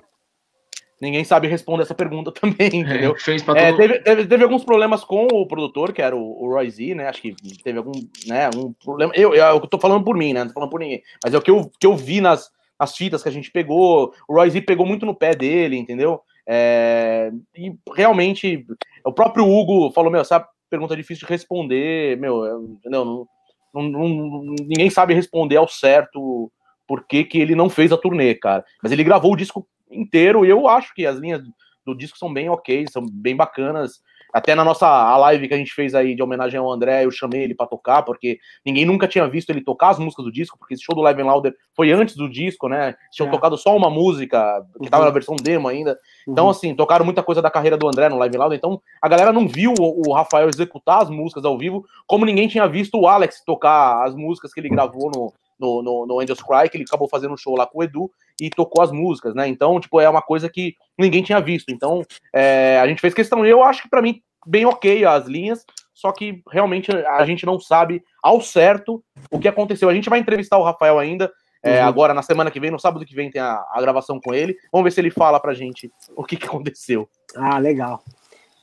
Ninguém 1.01 1.23
sabe 1.23 1.47
responder 1.47 1.83
essa 1.83 1.95
pergunta 1.95 2.31
também, 2.39 2.69
é, 2.71 2.75
entendeu? 2.77 3.15
É, 3.55 3.69
é, 3.69 3.73
teve, 3.73 3.99
teve, 3.99 4.25
teve, 4.25 4.43
alguns 4.43 4.63
problemas 4.63 5.03
com 5.03 5.27
o 5.27 5.47
produtor, 5.47 5.91
que 5.91 6.01
era 6.01 6.15
o, 6.15 6.43
o 6.43 6.49
Roy 6.49 6.69
Z, 6.69 6.95
né? 6.95 7.07
Acho 7.07 7.21
que 7.21 7.35
teve 7.63 7.77
algum, 7.77 7.91
né, 8.27 8.49
um 8.55 8.73
problema. 8.73 9.11
Eu, 9.15 9.33
eu, 9.33 9.45
eu 9.45 9.59
tô 9.61 9.79
falando 9.79 10.03
por 10.03 10.15
mim, 10.15 10.33
né? 10.33 10.41
Não 10.41 10.47
tô 10.47 10.53
falando 10.53 10.69
por 10.69 10.79
ninguém. 10.79 11.01
Mas 11.23 11.33
é 11.33 11.37
o 11.37 11.41
que 11.41 11.51
eu, 11.51 11.69
que 11.79 11.87
eu 11.87 11.95
vi 11.95 12.21
nas 12.21 12.51
as 12.77 12.95
fitas 12.95 13.23
que 13.23 13.29
a 13.29 13.31
gente 13.31 13.51
pegou. 13.51 14.13
O 14.27 14.35
Roy 14.35 14.49
Z 14.49 14.61
pegou 14.61 14.85
muito 14.85 15.05
no 15.05 15.15
pé 15.15 15.33
dele, 15.33 15.77
entendeu? 15.77 16.21
É, 16.45 17.31
e 17.55 17.73
realmente, 17.95 18.65
o 19.05 19.13
próprio 19.13 19.47
Hugo 19.47 19.91
falou: 19.91 20.11
Meu, 20.11 20.21
essa 20.21 20.45
pergunta 20.69 20.93
é 20.93 20.97
difícil 20.97 21.25
de 21.25 21.31
responder, 21.31 22.17
meu, 22.17 22.77
não, 22.85 23.27
não, 23.73 23.83
não, 23.83 24.55
ninguém 24.59 24.89
sabe 24.89 25.13
responder 25.13 25.57
ao 25.57 25.67
certo 25.67 26.51
por 26.87 27.05
que, 27.07 27.23
que 27.23 27.39
ele 27.39 27.55
não 27.55 27.69
fez 27.69 27.91
a 27.91 27.97
turnê, 27.97 28.35
cara. 28.35 28.63
Mas 28.81 28.91
ele 28.91 29.03
gravou 29.03 29.33
o 29.33 29.37
disco 29.37 29.67
inteiro 29.89 30.45
e 30.45 30.49
eu 30.49 30.67
acho 30.67 30.93
que 30.93 31.05
as 31.05 31.17
linhas 31.17 31.41
do 31.85 31.95
disco 31.95 32.17
são 32.17 32.33
bem 32.33 32.49
ok, 32.49 32.85
são 32.89 33.05
bem 33.11 33.35
bacanas. 33.35 34.01
Até 34.33 34.55
na 34.55 34.65
nossa 34.65 34.87
a 34.87 35.15
live 35.17 35.47
que 35.47 35.53
a 35.53 35.57
gente 35.57 35.73
fez 35.73 35.93
aí 35.93 36.15
de 36.15 36.23
homenagem 36.23 36.59
ao 36.59 36.71
André, 36.71 37.05
eu 37.05 37.11
chamei 37.11 37.43
ele 37.43 37.53
para 37.53 37.67
tocar, 37.67 38.01
porque 38.01 38.39
ninguém 38.65 38.83
nunca 38.83 39.07
tinha 39.07 39.27
visto 39.27 39.51
ele 39.51 39.61
tocar 39.61 39.89
as 39.89 39.99
músicas 39.99 40.25
do 40.25 40.31
disco, 40.31 40.57
porque 40.57 40.73
esse 40.73 40.83
show 40.83 40.95
do 40.95 41.01
Live 41.01 41.21
and 41.21 41.25
Louder 41.25 41.53
foi 41.75 41.91
antes 41.91 42.15
do 42.15 42.27
disco, 42.27 42.67
né? 42.67 42.95
Tinham 43.11 43.27
é. 43.27 43.31
tocado 43.31 43.55
só 43.57 43.75
uma 43.77 43.91
música, 43.91 44.65
que 44.81 44.89
tava 44.89 45.03
uhum. 45.03 45.09
na 45.09 45.13
versão 45.13 45.35
demo 45.35 45.67
ainda. 45.67 45.91
Uhum. 46.25 46.33
Então, 46.33 46.49
assim, 46.49 46.73
tocaram 46.73 47.05
muita 47.05 47.21
coisa 47.21 47.43
da 47.43 47.51
carreira 47.51 47.77
do 47.77 47.87
André 47.87 48.09
no 48.09 48.17
Live 48.17 48.35
and 48.35 48.39
Louder. 48.39 48.57
Então, 48.57 48.81
a 48.99 49.07
galera 49.07 49.31
não 49.31 49.47
viu 49.47 49.71
o, 49.79 50.09
o 50.09 50.13
Rafael 50.13 50.49
executar 50.49 51.03
as 51.03 51.11
músicas 51.11 51.45
ao 51.45 51.55
vivo, 51.55 51.85
como 52.07 52.25
ninguém 52.25 52.47
tinha 52.47 52.67
visto 52.67 52.99
o 52.99 53.07
Alex 53.07 53.43
tocar 53.45 54.03
as 54.03 54.15
músicas 54.15 54.51
que 54.51 54.59
ele 54.59 54.69
gravou 54.69 55.11
no, 55.13 55.31
no, 55.59 55.81
no, 55.81 56.05
no 56.05 56.19
Angels 56.19 56.41
Cry, 56.41 56.69
que 56.69 56.77
ele 56.77 56.85
acabou 56.87 57.07
fazendo 57.07 57.33
um 57.33 57.37
show 57.37 57.55
lá 57.55 57.65
com 57.65 57.79
o 57.79 57.83
Edu 57.83 58.11
e 58.39 58.49
tocou 58.49 58.83
as 58.83 58.91
músicas, 58.91 59.33
né? 59.35 59.47
Então, 59.47 59.79
tipo, 59.79 59.99
é 59.99 60.09
uma 60.09 60.21
coisa 60.21 60.49
que 60.49 60.75
ninguém 60.97 61.23
tinha 61.23 61.39
visto. 61.39 61.69
Então, 61.69 62.03
é, 62.33 62.79
a 62.79 62.87
gente 62.87 63.01
fez 63.01 63.13
questão. 63.13 63.45
Eu 63.45 63.63
acho 63.63 63.83
que 63.83 63.89
para 63.89 64.01
mim 64.01 64.21
bem 64.45 64.65
ok 64.65 65.05
as 65.05 65.25
linhas, 65.25 65.65
só 65.93 66.11
que 66.11 66.41
realmente 66.51 66.91
a 66.91 67.25
gente 67.25 67.45
não 67.45 67.59
sabe 67.59 68.03
ao 68.21 68.41
certo 68.41 69.03
o 69.31 69.39
que 69.39 69.47
aconteceu. 69.47 69.89
A 69.89 69.93
gente 69.93 70.09
vai 70.09 70.19
entrevistar 70.19 70.57
o 70.57 70.63
Rafael 70.63 70.99
ainda, 70.99 71.31
é, 71.63 71.81
uhum. 71.81 71.87
agora 71.87 72.13
na 72.13 72.21
semana 72.21 72.51
que 72.51 72.59
vem, 72.59 72.71
no 72.71 72.79
sábado 72.79 73.05
que 73.05 73.15
vem 73.15 73.31
tem 73.31 73.41
a, 73.41 73.63
a, 73.71 73.79
gravação 73.79 74.19
com 74.19 74.33
ele. 74.33 74.57
Vamos 74.71 74.83
ver 74.83 74.91
se 74.91 74.99
ele 74.99 75.09
fala 75.09 75.39
pra 75.39 75.53
gente 75.53 75.91
o 76.15 76.23
que, 76.23 76.35
que 76.35 76.45
aconteceu. 76.45 77.09
Ah, 77.35 77.57
legal. 77.57 78.03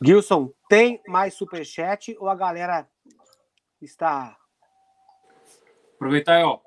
Gilson, 0.05 0.51
tem 0.69 1.01
mais 1.07 1.35
superchat 1.35 2.17
ou 2.19 2.29
a 2.29 2.35
galera 2.35 2.87
está. 3.81 4.37
Aproveitar 5.97 6.37
aí, 6.37 6.43
ó. 6.43 6.59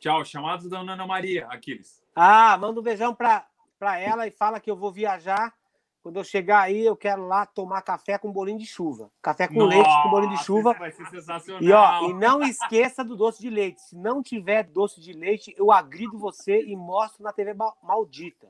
Tchau, 0.00 0.24
chamados 0.24 0.68
da 0.68 0.80
Ana 0.80 1.06
Maria, 1.06 1.46
Aquiles. 1.48 2.02
Ah, 2.16 2.56
manda 2.58 2.80
um 2.80 2.82
beijão 2.82 3.14
pra, 3.14 3.46
pra 3.78 3.98
ela 3.98 4.26
e 4.26 4.30
fala 4.30 4.58
que 4.58 4.70
eu 4.70 4.76
vou 4.76 4.90
viajar 4.90 5.54
quando 6.02 6.16
eu 6.16 6.24
chegar 6.24 6.62
aí, 6.62 6.82
eu 6.82 6.96
quero 6.96 7.26
lá 7.26 7.44
tomar 7.44 7.82
café 7.82 8.16
com 8.16 8.32
bolinho 8.32 8.58
de 8.58 8.64
chuva. 8.64 9.10
Café 9.20 9.46
com 9.46 9.54
Nossa, 9.54 9.76
leite 9.76 10.02
com 10.02 10.10
bolinho 10.10 10.34
de 10.34 10.42
chuva. 10.42 10.72
Vai 10.72 10.90
ser 10.90 11.06
sensacional. 11.10 11.62
E, 11.62 11.70
ó, 11.70 12.08
e 12.08 12.14
não 12.14 12.42
esqueça 12.42 13.04
do 13.04 13.14
doce 13.14 13.42
de 13.42 13.50
leite. 13.50 13.82
Se 13.82 13.94
não 13.94 14.22
tiver 14.22 14.62
doce 14.64 14.98
de 14.98 15.12
leite, 15.12 15.54
eu 15.58 15.70
agrido 15.70 16.18
você 16.18 16.62
e 16.62 16.74
mostro 16.74 17.22
na 17.22 17.32
TV 17.34 17.54
maldita. 17.82 18.48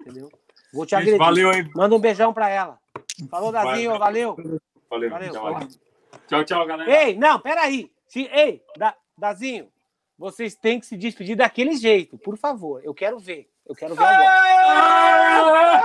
Entendeu? 0.00 0.30
Vou 0.72 0.86
te 0.86 0.94
agredir. 0.94 1.18
Valeu 1.18 1.50
aí. 1.50 1.68
Manda 1.74 1.96
um 1.96 2.00
beijão 2.00 2.32
pra 2.32 2.48
ela. 2.48 2.78
Falou, 3.28 3.50
Dazinho. 3.50 3.98
Valeu. 3.98 4.36
Valeu. 4.88 5.10
Valeu. 5.10 5.32
Tchau, 5.32 5.68
tchau, 6.28 6.44
tchau, 6.44 6.66
galera. 6.66 7.04
Ei, 7.04 7.16
não, 7.16 7.40
peraí. 7.40 7.90
Se, 8.06 8.28
ei, 8.32 8.62
da, 8.76 8.94
Dazinho, 9.18 9.68
vocês 10.18 10.54
têm 10.54 10.78
que 10.78 10.86
se 10.86 10.96
despedir 10.96 11.36
daquele 11.36 11.76
jeito, 11.76 12.18
por 12.18 12.36
favor. 12.36 12.84
Eu 12.84 12.94
quero 12.94 13.18
ver. 13.18 13.50
Eu 13.66 13.74
quero 13.74 13.94
ver 13.94 14.04
agora. 14.04 15.82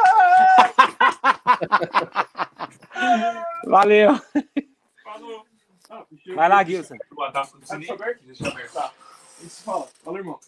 Valeu. 3.66 4.12
Vai 6.36 6.50
lá, 6.50 6.64
Gilson. 6.64 6.96
Valeu, 10.04 10.20
irmão. 10.20 10.40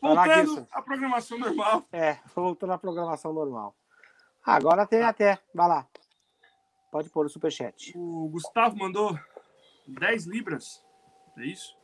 Voltando 0.00 0.66
à 0.70 0.82
programação 0.82 1.38
normal. 1.38 1.84
É, 1.92 2.18
voltando 2.34 2.72
à 2.72 2.78
programação 2.78 3.32
normal. 3.32 3.76
Agora 4.44 4.86
tem 4.86 5.02
até. 5.02 5.38
Vai 5.54 5.68
lá. 5.68 5.86
Pode 6.90 7.10
pôr 7.10 7.26
o 7.26 7.28
superchat. 7.28 7.92
O 7.96 8.28
Gustavo 8.28 8.76
mandou 8.76 9.18
10 9.86 10.26
libras. 10.26 10.82
É 11.36 11.44
isso? 11.44 11.76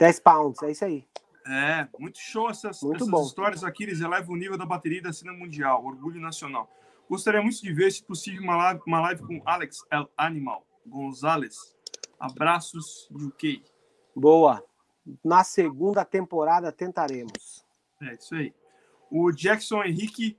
10 0.00 0.20
pounds, 0.20 0.62
é 0.62 0.70
isso 0.70 0.84
aí. 0.84 1.06
É, 1.46 1.86
muito 1.98 2.18
show 2.18 2.48
essas, 2.48 2.82
muito 2.82 3.04
essas 3.04 3.26
histórias 3.26 3.62
aqui. 3.62 3.82
Eles 3.82 4.00
elevam 4.00 4.34
o 4.34 4.36
nível 4.36 4.56
da 4.56 4.64
bateria 4.64 5.02
da 5.02 5.12
cena 5.12 5.32
mundial, 5.32 5.84
orgulho 5.84 6.18
nacional. 6.18 6.70
Gostaria 7.08 7.42
muito 7.42 7.60
de 7.60 7.72
ver, 7.72 7.92
se 7.92 8.02
possível, 8.02 8.42
uma 8.42 8.56
live, 8.56 8.80
uma 8.86 9.00
live 9.00 9.22
com 9.26 9.42
Alex 9.44 9.84
El 9.90 10.08
Animal 10.16 10.66
Gonzalez. 10.86 11.76
Abraços, 12.18 13.10
UK. 13.10 13.62
Boa. 14.16 14.64
Na 15.22 15.44
segunda 15.44 16.02
temporada 16.02 16.72
tentaremos. 16.72 17.64
É 18.00 18.14
isso 18.14 18.34
aí. 18.34 18.54
O 19.10 19.30
Jackson 19.30 19.82
Henrique 19.84 20.38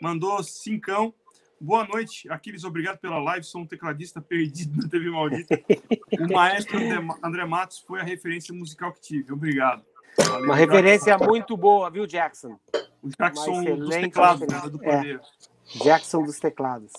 mandou 0.00 0.42
cincão. 0.42 1.12
Boa 1.60 1.86
noite, 1.86 2.30
Aquiles. 2.30 2.64
Obrigado 2.64 2.98
pela 2.98 3.18
live. 3.18 3.44
Sou 3.44 3.62
um 3.62 3.66
tecladista 3.66 4.20
perdido 4.20 4.82
na 4.82 4.88
TV 4.88 5.10
Maldita. 5.10 5.58
o 6.20 6.32
maestro 6.32 6.78
André 7.22 7.44
Matos 7.46 7.78
foi 7.78 8.00
a 8.00 8.04
referência 8.04 8.54
musical 8.54 8.92
que 8.92 9.00
tive. 9.00 9.32
Obrigado. 9.32 9.82
Valeu, 10.18 10.44
Uma 10.44 10.56
referência 10.56 11.16
muito 11.18 11.56
boa, 11.56 11.90
viu, 11.90 12.06
Jackson? 12.06 12.58
O 13.02 13.08
Jackson 13.08 13.62
dos 13.76 13.88
teclados, 13.88 14.46
né, 14.46 14.60
do 14.70 14.78
poder. 14.78 15.20
É. 15.74 15.78
Jackson 15.84 16.22
dos 16.22 16.38
teclados. 16.38 16.92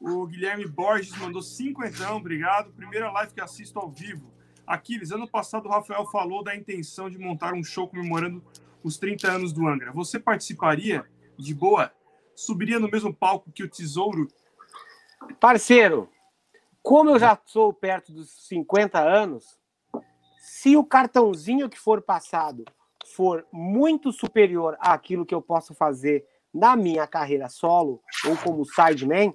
O 0.00 0.26
Guilherme 0.26 0.66
Borges 0.66 1.16
mandou 1.18 1.42
cinco 1.42 1.84
então, 1.84 2.16
obrigado. 2.16 2.72
Primeira 2.72 3.10
live 3.10 3.34
que 3.34 3.40
assisto 3.40 3.78
ao 3.78 3.90
vivo. 3.90 4.32
Aquiles, 4.66 5.10
ano 5.10 5.28
passado 5.28 5.66
o 5.66 5.70
Rafael 5.70 6.06
falou 6.06 6.44
da 6.44 6.54
intenção 6.54 7.10
de 7.10 7.18
montar 7.18 7.52
um 7.52 7.62
show 7.62 7.88
comemorando 7.88 8.42
os 8.82 8.96
30 8.96 9.30
anos 9.30 9.52
do 9.52 9.66
Angra. 9.66 9.92
Você 9.92 10.18
participaria? 10.18 11.04
De 11.36 11.54
boa? 11.54 11.92
Subiria 12.34 12.78
no 12.78 12.90
mesmo 12.90 13.14
palco 13.14 13.52
que 13.52 13.62
o 13.62 13.68
Tesouro? 13.68 14.28
Parceiro, 15.38 16.08
como 16.82 17.10
eu 17.10 17.18
já 17.18 17.38
sou 17.44 17.72
perto 17.72 18.12
dos 18.12 18.46
50 18.46 18.98
anos, 18.98 19.58
se 20.38 20.76
o 20.76 20.84
cartãozinho 20.84 21.68
que 21.68 21.78
for 21.78 22.00
passado 22.00 22.64
for 23.14 23.46
muito 23.52 24.12
superior 24.12 24.76
àquilo 24.80 25.26
que 25.26 25.34
eu 25.34 25.42
posso 25.42 25.74
fazer 25.74 26.26
na 26.52 26.74
minha 26.76 27.06
carreira 27.06 27.48
solo 27.48 28.02
ou 28.26 28.36
como 28.38 28.64
sideman, 28.64 29.34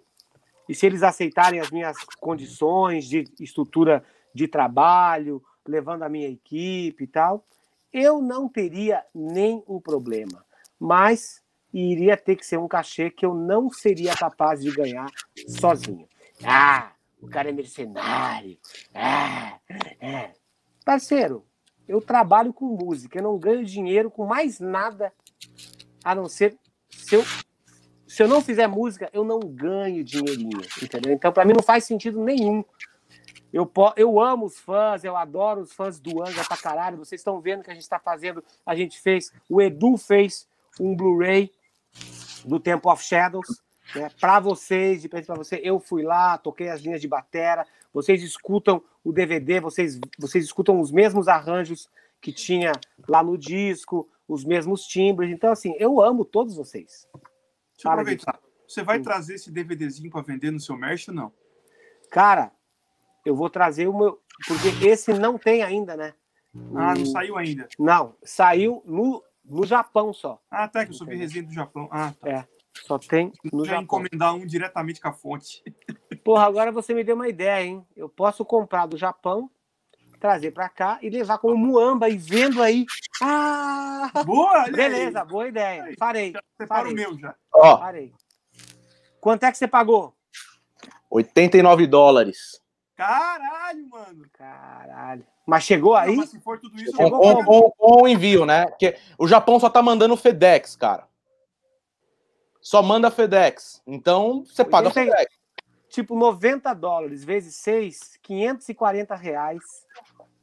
e 0.68 0.74
se 0.74 0.86
eles 0.86 1.04
aceitarem 1.04 1.60
as 1.60 1.70
minhas 1.70 1.96
condições 2.20 3.06
de 3.06 3.24
estrutura 3.40 4.04
de 4.34 4.48
trabalho, 4.48 5.42
levando 5.68 6.04
a 6.04 6.10
minha 6.10 6.28
equipe 6.28 7.04
e 7.04 7.08
tal, 7.08 7.46
eu 7.94 8.22
não 8.22 8.50
teria 8.50 9.06
nenhum 9.14 9.80
problema. 9.80 10.44
Mas 10.80 11.42
iria 11.80 12.16
ter 12.16 12.36
que 12.36 12.46
ser 12.46 12.58
um 12.58 12.68
cachê 12.68 13.10
que 13.10 13.26
eu 13.26 13.34
não 13.34 13.70
seria 13.70 14.16
capaz 14.16 14.62
de 14.62 14.72
ganhar 14.72 15.10
sozinho. 15.48 16.08
Ah, 16.44 16.92
o 17.22 17.28
cara 17.28 17.50
é 17.50 17.52
mercenário. 17.52 18.58
Ah, 18.94 19.60
é. 20.00 20.32
Parceiro, 20.84 21.46
eu 21.88 22.02
trabalho 22.02 22.54
com 22.54 22.66
música, 22.66 23.18
eu 23.20 23.24
não 23.24 23.38
ganho 23.38 23.66
dinheiro 23.66 24.10
com 24.10 24.26
mais 24.26 24.60
nada 24.60 25.12
a 26.04 26.14
não 26.14 26.30
ser 26.30 26.58
se 27.06 27.16
eu, 27.16 27.24
se 28.08 28.24
eu 28.24 28.28
não 28.28 28.42
fizer 28.42 28.68
música, 28.68 29.10
eu 29.14 29.24
não 29.24 29.40
ganho 29.40 30.04
dinheirinho, 30.04 30.62
entendeu? 30.82 31.14
Então, 31.14 31.32
para 31.32 31.46
mim, 31.46 31.54
não 31.54 31.64
faz 31.64 31.84
sentido 31.84 32.24
nenhum. 32.24 32.64
Eu, 33.54 33.72
eu 33.96 34.20
amo 34.20 34.46
os 34.46 34.58
fãs, 34.60 35.04
eu 35.04 35.16
adoro 35.16 35.62
os 35.62 35.72
fãs 35.72 36.00
do 36.00 36.22
Anga 36.22 36.44
pra 36.46 36.58
caralho. 36.58 36.98
Vocês 36.98 37.22
estão 37.22 37.40
vendo 37.40 37.64
que 37.64 37.70
a 37.70 37.74
gente 37.74 37.84
está 37.84 38.00
fazendo, 38.00 38.44
a 38.66 38.76
gente 38.76 39.00
fez, 39.00 39.32
o 39.50 39.62
Edu 39.62 39.98
fez 39.98 40.48
um 40.80 40.96
Blu-ray 40.96 41.52
do 42.46 42.60
Temple 42.60 42.90
of 42.92 43.04
Shadows, 43.04 43.62
né, 43.96 44.10
para 44.20 44.40
vocês, 44.40 45.02
de 45.02 45.10
para 45.10 45.36
você. 45.36 45.60
Eu 45.64 45.80
fui 45.80 46.04
lá, 46.04 46.38
toquei 46.38 46.70
as 46.70 46.82
linhas 46.82 47.02
de 47.02 47.08
batera. 47.08 47.66
Vocês 47.94 48.24
escutam 48.24 48.84
o 49.04 49.12
DVD, 49.12 49.60
vocês, 49.60 50.00
vocês 50.18 50.46
escutam 50.46 50.80
os 50.80 50.92
mesmos 50.92 51.28
arranjos 51.28 51.90
que 52.22 52.32
tinha 52.34 52.72
lá 53.08 53.24
no 53.24 53.38
disco, 53.38 54.10
os 54.28 54.44
mesmos 54.44 54.86
timbres. 54.86 55.32
Então, 55.32 55.52
assim, 55.52 55.76
eu 55.78 56.02
amo 56.02 56.26
todos 56.26 56.56
vocês. 56.56 57.08
Deixa 57.14 57.88
eu 57.88 57.92
aproveitar. 57.92 58.40
Você 58.68 58.82
vai 58.82 59.00
hum. 59.00 59.04
trazer 59.04 59.36
esse 59.36 59.52
DVDzinho 59.52 60.10
para 60.10 60.22
vender 60.22 60.52
no 60.52 60.60
seu 60.60 60.76
merch 60.76 61.10
ou 61.10 61.14
não? 61.14 61.32
Cara, 62.10 62.52
eu 63.26 63.36
vou 63.36 63.50
trazer 63.50 63.88
o 63.88 63.98
meu. 63.98 64.20
Porque 64.48 64.88
esse 64.88 65.14
não 65.14 65.38
tem 65.38 65.64
ainda, 65.64 65.96
né? 65.96 66.14
Ah, 66.74 66.96
não 66.96 67.06
saiu 67.06 67.38
ainda. 67.38 67.68
Não, 67.78 68.16
saiu 68.24 68.82
no, 68.86 69.22
no 69.46 69.66
Japão 69.66 70.14
só. 70.14 70.42
Ah, 70.50 70.68
tá, 70.68 70.86
que 70.86 70.92
eu 70.92 70.96
soube 70.96 71.16
resenha 71.16 71.46
do 71.46 71.54
Japão. 71.54 71.88
Ah, 71.92 72.14
tá. 72.20 72.30
É, 72.30 72.48
só 72.84 72.98
tem 72.98 73.32
no 73.52 73.64
Já 73.66 73.72
Japão. 73.72 73.84
encomendar 73.84 74.36
um 74.36 74.46
diretamente 74.46 75.00
com 75.00 75.08
a 75.08 75.14
fonte. 75.14 75.64
Porra, 76.24 76.46
agora 76.46 76.72
você 76.72 76.94
me 76.94 77.04
deu 77.04 77.16
uma 77.16 77.30
ideia, 77.30 77.64
hein? 77.64 77.86
Eu 77.96 78.10
posso 78.10 78.44
comprar 78.44 78.88
do 78.88 78.98
Japão, 78.98 79.50
trazer 80.20 80.52
para 80.52 80.68
cá 80.68 80.98
e 81.02 81.10
levar 81.10 81.38
como 81.38 81.56
muamba 81.56 82.10
e 82.10 82.18
vendo 82.18 82.62
aí. 82.62 82.86
Ah! 83.22 84.12
Boa! 84.26 84.64
Beleza, 84.72 85.22
aí. 85.22 85.28
boa 85.28 85.48
ideia. 85.48 85.94
Farei. 85.98 86.34
Separa 86.58 86.90
o 86.90 86.94
meu 86.94 87.18
já. 87.18 87.36
Ó. 87.54 87.78
Farei. 87.78 88.14
Quanto 89.22 89.44
é 89.44 89.52
que 89.52 89.58
você 89.58 89.68
pagou? 89.68 90.16
89 91.10 91.88
dólares. 91.88 92.62
Caralho, 92.96 93.90
mano. 93.90 94.26
Caralho. 94.34 95.26
Mas 95.46 95.64
chegou 95.64 95.96
aí? 95.96 96.12
Não, 96.12 96.18
mas 96.18 96.30
se 96.30 96.40
for 96.40 96.60
tudo 96.60 96.82
isso, 96.82 96.94
com, 96.94 97.10
com, 97.10 97.44
com, 97.44 97.72
com 97.72 98.04
o 98.04 98.08
envio, 98.08 98.46
né? 98.46 98.66
Porque 98.68 98.96
o 99.18 99.28
Japão 99.28 99.60
só 99.60 99.70
tá 99.70 99.82
mandando 99.82 100.16
FedEx, 100.16 100.76
cara. 100.76 101.08
Só 102.62 102.82
manda 102.82 103.12
FedEx. 103.12 103.82
Então, 103.86 104.44
você 104.46 104.64
paga 104.64 104.90
FedEx. 104.90 105.28
Tipo, 105.90 106.16
90 106.16 106.74
dólares 106.74 107.24
vezes 107.24 107.56
6, 107.56 108.20
540 108.22 109.16
reais 109.16 109.62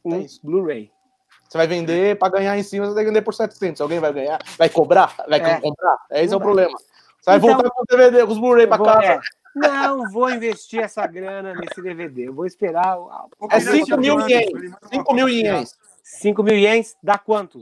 um 0.05 0.15
é 0.15 0.27
Blu-ray. 0.43 0.91
Você 1.49 1.59
vai 1.59 1.67
vender 1.67 2.19
para 2.19 2.33
ganhar 2.33 2.57
em 2.57 2.63
cima, 2.63 2.87
você 2.87 2.95
vai 2.95 3.05
vender 3.05 3.23
por 3.23 3.35
700. 3.35 3.81
Alguém 3.81 3.99
vai 3.99 4.13
ganhar? 4.13 4.39
Vai 4.57 4.69
cobrar? 4.69 5.15
Vai 5.29 5.41
é. 5.41 5.61
comprar? 5.61 5.97
Esse 6.11 6.29
Não 6.29 6.35
é 6.35 6.37
o 6.37 6.41
problema. 6.41 6.79
Você 6.79 6.87
vai 7.27 7.37
então, 7.37 7.51
voltar 7.51 7.71
com 7.71 7.83
o 7.83 7.85
DVD, 7.85 8.27
com 8.27 8.33
os 8.33 8.39
Blu-ray 8.39 8.67
para 8.67 8.83
casa. 8.83 9.07
É. 9.07 9.21
Não 9.55 10.11
vou 10.11 10.31
investir 10.31 10.81
essa 10.81 11.07
grana 11.07 11.55
nesse 11.55 11.81
DVD. 11.83 12.29
Eu 12.29 12.35
vou 12.35 12.47
esperar. 12.47 12.97
É 13.51 13.61
5 13.61 13.97
mil 13.99 14.21
ienes. 14.29 14.75
5 14.91 15.15
mil 15.15 15.29
ienes. 15.29 15.79
5 16.03 16.43
mil 16.43 16.57
ienes 16.57 16.97
dá 17.03 17.19
quanto? 17.19 17.61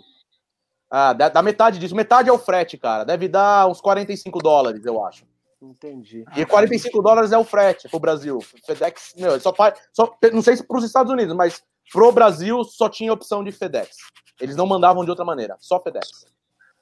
Ah, 0.91 1.13
dá, 1.13 1.29
dá, 1.29 1.43
metade 1.43 1.79
disso. 1.79 1.95
Metade 1.95 2.29
é 2.29 2.33
o 2.33 2.39
frete, 2.39 2.77
cara. 2.77 3.05
Deve 3.05 3.29
dar 3.29 3.69
uns 3.69 3.81
45 3.81 4.39
dólares, 4.39 4.85
eu 4.85 5.05
acho. 5.05 5.25
Entendi. 5.63 6.25
E 6.37 6.47
45 6.47 7.03
dólares 7.03 7.33
é 7.33 7.39
o 7.39 7.45
frete 7.45 7.89
pro 7.89 8.01
Brasil. 8.01 8.41
FedEx, 8.67 9.15
meu, 9.17 9.39
só 9.39 9.55
faz. 9.55 9.79
Só, 9.93 10.17
não 10.33 10.43
sei 10.43 10.57
se 10.57 10.67
para 10.67 10.79
os 10.79 10.85
Estados 10.85 11.13
Unidos, 11.13 11.37
mas 11.37 11.63
pro 11.93 12.11
Brasil 12.11 12.65
só 12.65 12.89
tinha 12.89 13.13
opção 13.13 13.45
de 13.45 13.53
FedEx. 13.53 13.97
Eles 14.41 14.57
não 14.57 14.67
mandavam 14.67 15.05
de 15.05 15.11
outra 15.11 15.25
maneira, 15.25 15.57
só 15.61 15.79
FedEx. 15.79 16.27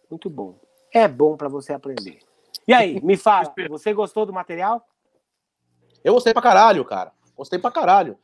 Muito 0.08 0.30
bom. 0.30 0.58
É 0.92 1.08
bom 1.08 1.36
para 1.36 1.48
você 1.48 1.72
aprender. 1.72 2.20
E 2.66 2.72
aí, 2.72 3.00
me 3.02 3.16
fala, 3.16 3.52
você 3.68 3.92
gostou 3.92 4.24
do 4.24 4.32
material? 4.32 4.86
Eu 6.08 6.14
gostei 6.14 6.32
pra 6.32 6.40
caralho, 6.42 6.84
cara. 6.84 7.12
Gostei 7.36 7.58
pra 7.58 7.70
caralho. 7.70 8.16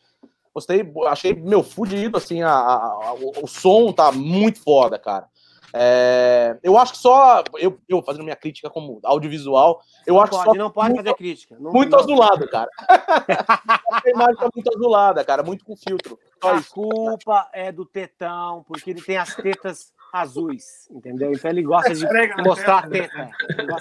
Gostei, 0.55 0.91
achei 1.07 1.35
meu 1.35 1.63
fudido, 1.63 2.17
assim, 2.17 2.41
a, 2.43 2.51
a, 2.51 3.15
o, 3.15 3.45
o 3.45 3.47
som 3.47 3.93
tá 3.93 4.11
muito 4.11 4.61
foda, 4.61 4.99
cara. 4.99 5.29
É, 5.77 6.57
eu 6.63 6.79
acho 6.79 6.93
que 6.93 6.99
só. 6.99 7.43
Eu, 7.59 7.79
eu 7.89 8.01
fazendo 8.01 8.23
minha 8.23 8.37
crítica 8.37 8.71
como 8.71 9.01
audiovisual, 9.03 9.83
eu 10.07 10.15
não 10.15 10.21
acho 10.23 10.31
pode, 10.31 10.45
só. 10.45 10.55
Não 10.55 10.71
pode 10.71 10.91
muito, 10.91 11.05
fazer 11.05 11.17
crítica. 11.17 11.57
Não, 11.59 11.73
muito 11.73 11.91
não. 11.91 11.99
azulado, 11.99 12.49
cara. 12.49 12.71
a 12.89 14.09
imagem 14.09 14.37
tá 14.37 14.49
muito 14.55 14.75
azulada, 14.75 15.25
cara, 15.25 15.43
muito 15.43 15.65
com 15.65 15.77
filtro. 15.77 16.17
Só 16.41 16.53
a 16.53 16.55
isso. 16.55 16.71
culpa 16.73 17.51
é 17.53 17.73
do 17.73 17.85
tetão, 17.85 18.65
porque 18.69 18.91
ele 18.91 19.03
tem 19.03 19.17
as 19.17 19.35
tetas 19.35 19.93
azuis, 20.15 20.89
entendeu? 20.93 21.33
Então 21.33 21.51
ele 21.51 21.63
gosta 21.65 21.93
de 21.93 22.07
mostrar 22.47 22.79
a 22.79 22.89
teta. 22.89 23.31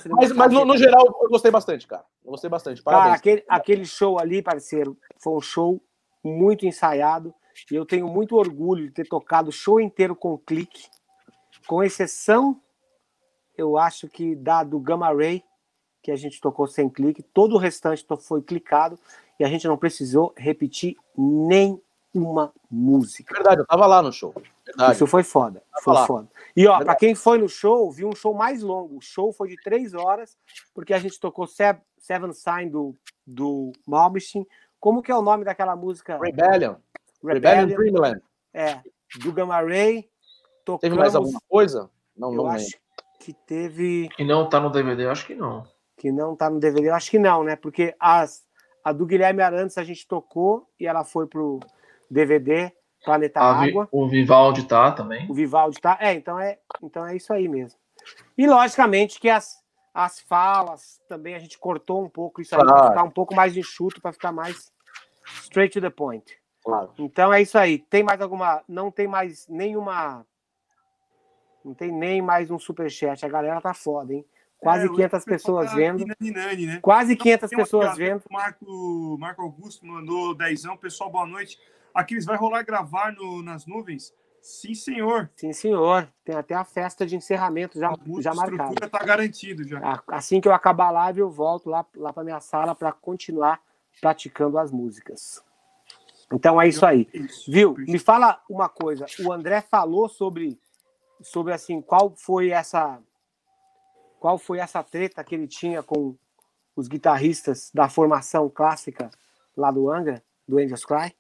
Mas, 0.09 0.31
mas 0.31 0.51
no, 0.51 0.65
no, 0.65 0.75
geral, 0.75 1.05
eu 1.21 1.29
gostei 1.29 1.51
bastante, 1.51 1.86
cara. 1.86 2.03
Eu 2.25 2.31
gostei 2.31 2.49
bastante. 2.49 2.81
Parabéns. 2.81 3.05
Cara, 3.05 3.15
aquele, 3.15 3.45
aquele 3.47 3.86
show 3.86 4.17
ali, 4.17 4.41
parceiro, 4.41 4.97
foi 5.19 5.34
um 5.34 5.41
show 5.41 5.79
muito 6.23 6.65
ensaiado. 6.65 7.31
E 7.71 7.75
eu 7.75 7.86
tenho 7.86 8.07
muito 8.07 8.36
orgulho 8.36 8.88
de 8.88 8.91
ter 8.91 9.07
tocado 9.07 9.49
o 9.49 9.53
show 9.53 9.79
inteiro 9.79 10.15
com 10.15 10.36
clique, 10.36 10.88
com 11.67 11.84
exceção, 11.84 12.59
eu 13.55 13.77
acho 13.77 14.07
que 14.07 14.36
da 14.36 14.63
do 14.63 14.79
Gamma 14.79 15.13
Ray, 15.13 15.43
que 16.01 16.09
a 16.09 16.15
gente 16.15 16.41
tocou 16.41 16.65
sem 16.65 16.89
clique, 16.89 17.21
todo 17.21 17.53
o 17.53 17.59
restante 17.59 18.03
foi 18.21 18.41
clicado 18.41 18.97
e 19.39 19.43
a 19.43 19.47
gente 19.47 19.67
não 19.67 19.77
precisou 19.77 20.34
repetir 20.36 20.95
nem 21.15 21.79
uma 22.14 22.53
música. 22.70 23.34
Verdade, 23.34 23.61
eu 23.61 23.66
tava 23.66 23.86
lá 23.86 24.01
no 24.01 24.11
show. 24.11 24.34
Verdade. 24.66 24.93
Isso 24.93 25.07
foi 25.07 25.24
foda. 25.24 25.64
Foi 25.82 25.93
lá. 25.93 26.05
foda. 26.05 26.30
E 26.55 26.68
ó, 26.68 26.80
para 26.84 26.95
quem 26.95 27.16
foi 27.16 27.38
no 27.38 27.49
show, 27.49 27.91
viu 27.91 28.09
um 28.09 28.16
show 28.16 28.34
mais 28.34 28.61
longo. 28.61 28.97
O 28.97 29.01
show 29.01 29.34
foi 29.34 29.49
de 29.49 29.55
três 29.57 29.93
horas, 29.93 30.38
porque 30.74 30.93
a 30.93 30.99
gente 30.99 31.20
tocou 31.20 31.47
Seven 31.47 32.34
Sign 32.34 32.70
do, 32.70 32.95
do 33.26 33.72
Malmsteen. 33.88 34.47
Como 34.80 35.01
que 35.01 35.11
é 35.11 35.16
o 35.16 35.22
nome 35.22 35.43
daquela 35.43 35.76
música? 35.76 36.18
Rebellion. 36.18 36.76
Rebellion, 37.24 37.68
Rebellion 37.68 37.68
Dreamland. 37.68 38.22
É, 38.53 38.82
do 39.20 39.32
Gamma 39.32 39.61
Ray. 39.61 40.09
Tocamos, 40.64 40.82
teve 40.82 40.95
mais 40.95 41.16
alguma 41.16 41.39
coisa? 41.47 41.90
Não, 42.15 42.31
eu 42.31 42.38
não 42.38 42.48
acho 42.48 42.65
lembro. 42.65 42.80
que 43.19 43.34
teve. 43.34 44.10
Que 44.15 44.23
não 44.23 44.48
tá 44.48 44.60
no 44.60 44.69
DVD, 44.69 45.06
eu 45.06 45.11
acho 45.11 45.26
que 45.26 45.35
não. 45.35 45.65
Que 45.98 46.11
não 46.11 46.35
tá 46.35 46.49
no 46.49 46.60
DVD, 46.60 46.90
eu 46.90 46.95
acho 46.95 47.10
que 47.10 47.19
não, 47.19 47.44
né? 47.44 47.56
Porque 47.56 47.95
as, 47.99 48.44
a 48.84 48.91
do 48.91 49.06
Guilherme 49.06 49.41
Arantes 49.41 49.77
a 49.77 49.84
gente 49.84 50.07
tocou 50.07 50.68
e 50.80 50.85
ela 50.85 51.03
foi 51.03 51.27
pro 51.27 51.60
DVD 52.14 52.72
Planeta 53.03 53.41
a 53.41 53.64
Água. 53.64 53.88
O 53.91 54.07
Vivaldi 54.07 54.65
tá 54.65 54.91
também. 54.91 55.30
O 55.30 55.34
Vivaldi 55.34 55.80
tá. 55.80 55.98
É, 55.99 56.14
então 56.14 56.40
é, 56.40 56.57
então 56.81 57.06
é 57.06 57.15
isso 57.15 57.34
aí 57.34 57.48
mesmo. 57.48 57.77
E 58.38 58.48
logicamente 58.48 59.19
que 59.19 59.30
as, 59.30 59.61
as 59.94 60.19
falas 60.22 61.02
também 61.07 61.35
a 61.35 61.40
gente 61.40 61.57
cortou 61.60 62.03
um 62.03 62.10
pouco 62.10 62.41
isso 62.41 62.56
aí, 62.56 62.61
para 62.61 62.88
ficar 62.88 63.03
um 63.03 63.11
pouco 63.11 63.35
mais 63.35 63.56
enxuto, 63.57 64.02
para 64.02 64.14
ficar 64.14 64.31
mais 64.31 64.72
straight 65.41 65.73
to 65.73 65.81
the 65.81 65.90
point. 65.90 66.38
Claro. 66.64 66.94
Então 66.98 67.34
é 67.34 67.41
isso 67.41 67.57
aí. 67.57 67.77
Tem 67.77 68.03
mais 68.03 68.22
alguma. 68.22 68.64
Não 68.68 68.90
tem 68.90 69.07
mais 69.07 69.48
nenhuma. 69.49 70.26
Não 71.64 71.73
tem 71.73 71.91
nem 71.91 72.22
mais 72.22 72.49
um 72.49 72.57
superchat. 72.57 73.26
A 73.26 73.30
galera 73.30 73.60
tá 73.60 73.73
foda, 73.73 74.14
hein? 74.14 74.26
Quase 74.60 74.85
é, 74.85 74.90
500 74.90 75.26
pessoas 75.26 75.69
tá 75.69 75.76
vendo. 75.76 76.06
Nani, 76.06 76.31
Nani, 76.31 76.65
né? 76.65 76.80
Quase 76.81 77.18
500 77.18 77.49
pessoas 77.49 77.98
vendo. 77.98 78.23
O 78.30 78.34
Marco, 78.34 79.18
Marco 79.19 79.41
Augusto 79.41 79.85
mandou 79.85 80.34
dezão. 80.34 80.77
Pessoal, 80.77 81.11
boa 81.11 81.26
noite. 81.26 81.60
Aqueles 81.94 82.26
vai 82.26 82.38
rolar 82.38 82.64
gravar 82.64 83.11
no, 83.14 83.41
nas 83.41 83.65
nuvens? 83.65 84.14
Sim, 84.41 84.76
senhor. 84.76 85.30
Sim, 85.38 85.53
senhor. 85.53 86.11
Tem 86.26 86.36
até 86.36 86.53
a 86.53 86.65
festa 86.65 87.06
de 87.06 87.15
encerramento 87.15 87.80
já, 87.80 87.94
já 88.20 88.34
marcada. 88.34 88.90
tá 88.90 88.99
garantido 88.99 89.65
já. 89.65 90.03
Assim 90.07 90.41
que 90.41 90.48
eu 90.49 90.53
acabar 90.53 90.88
a 90.88 90.91
live, 90.91 91.22
eu 91.22 91.30
volto 91.30 91.70
lá, 91.70 91.86
lá 91.95 92.11
para 92.11 92.26
minha 92.26 92.41
sala 92.41 92.76
para 92.76 92.91
continuar 92.91 93.61
praticando 94.02 94.57
as 94.57 94.70
músicas. 94.70 95.41
Então 96.32 96.61
é 96.61 96.68
isso 96.68 96.86
aí. 96.86 97.07
Viu? 97.48 97.76
Me 97.78 97.98
fala 97.98 98.41
uma 98.49 98.68
coisa. 98.68 99.06
O 99.26 99.32
André 99.32 99.61
falou 99.61 100.10
sobre, 100.10 100.60
sobre 101.22 101.53
assim, 101.53 101.82
qual 101.82 102.14
foi 102.15 102.49
essa 102.49 102.99
qual 104.20 104.38
foi 104.38 104.60
essa 104.60 104.82
treta 104.82 105.24
que 105.24 105.36
ele 105.36 105.48
tinha 105.48 105.84
com 105.84 106.15
os 106.76 106.88
guitarristas 106.88 107.70
da 107.74 107.90
formação 107.90 108.49
clássica 108.49 109.11
lá 109.56 109.70
do 109.70 109.90
Angra. 109.90 110.24
do 110.48 110.57
Angels 110.57 110.86
Cry? 110.86 111.14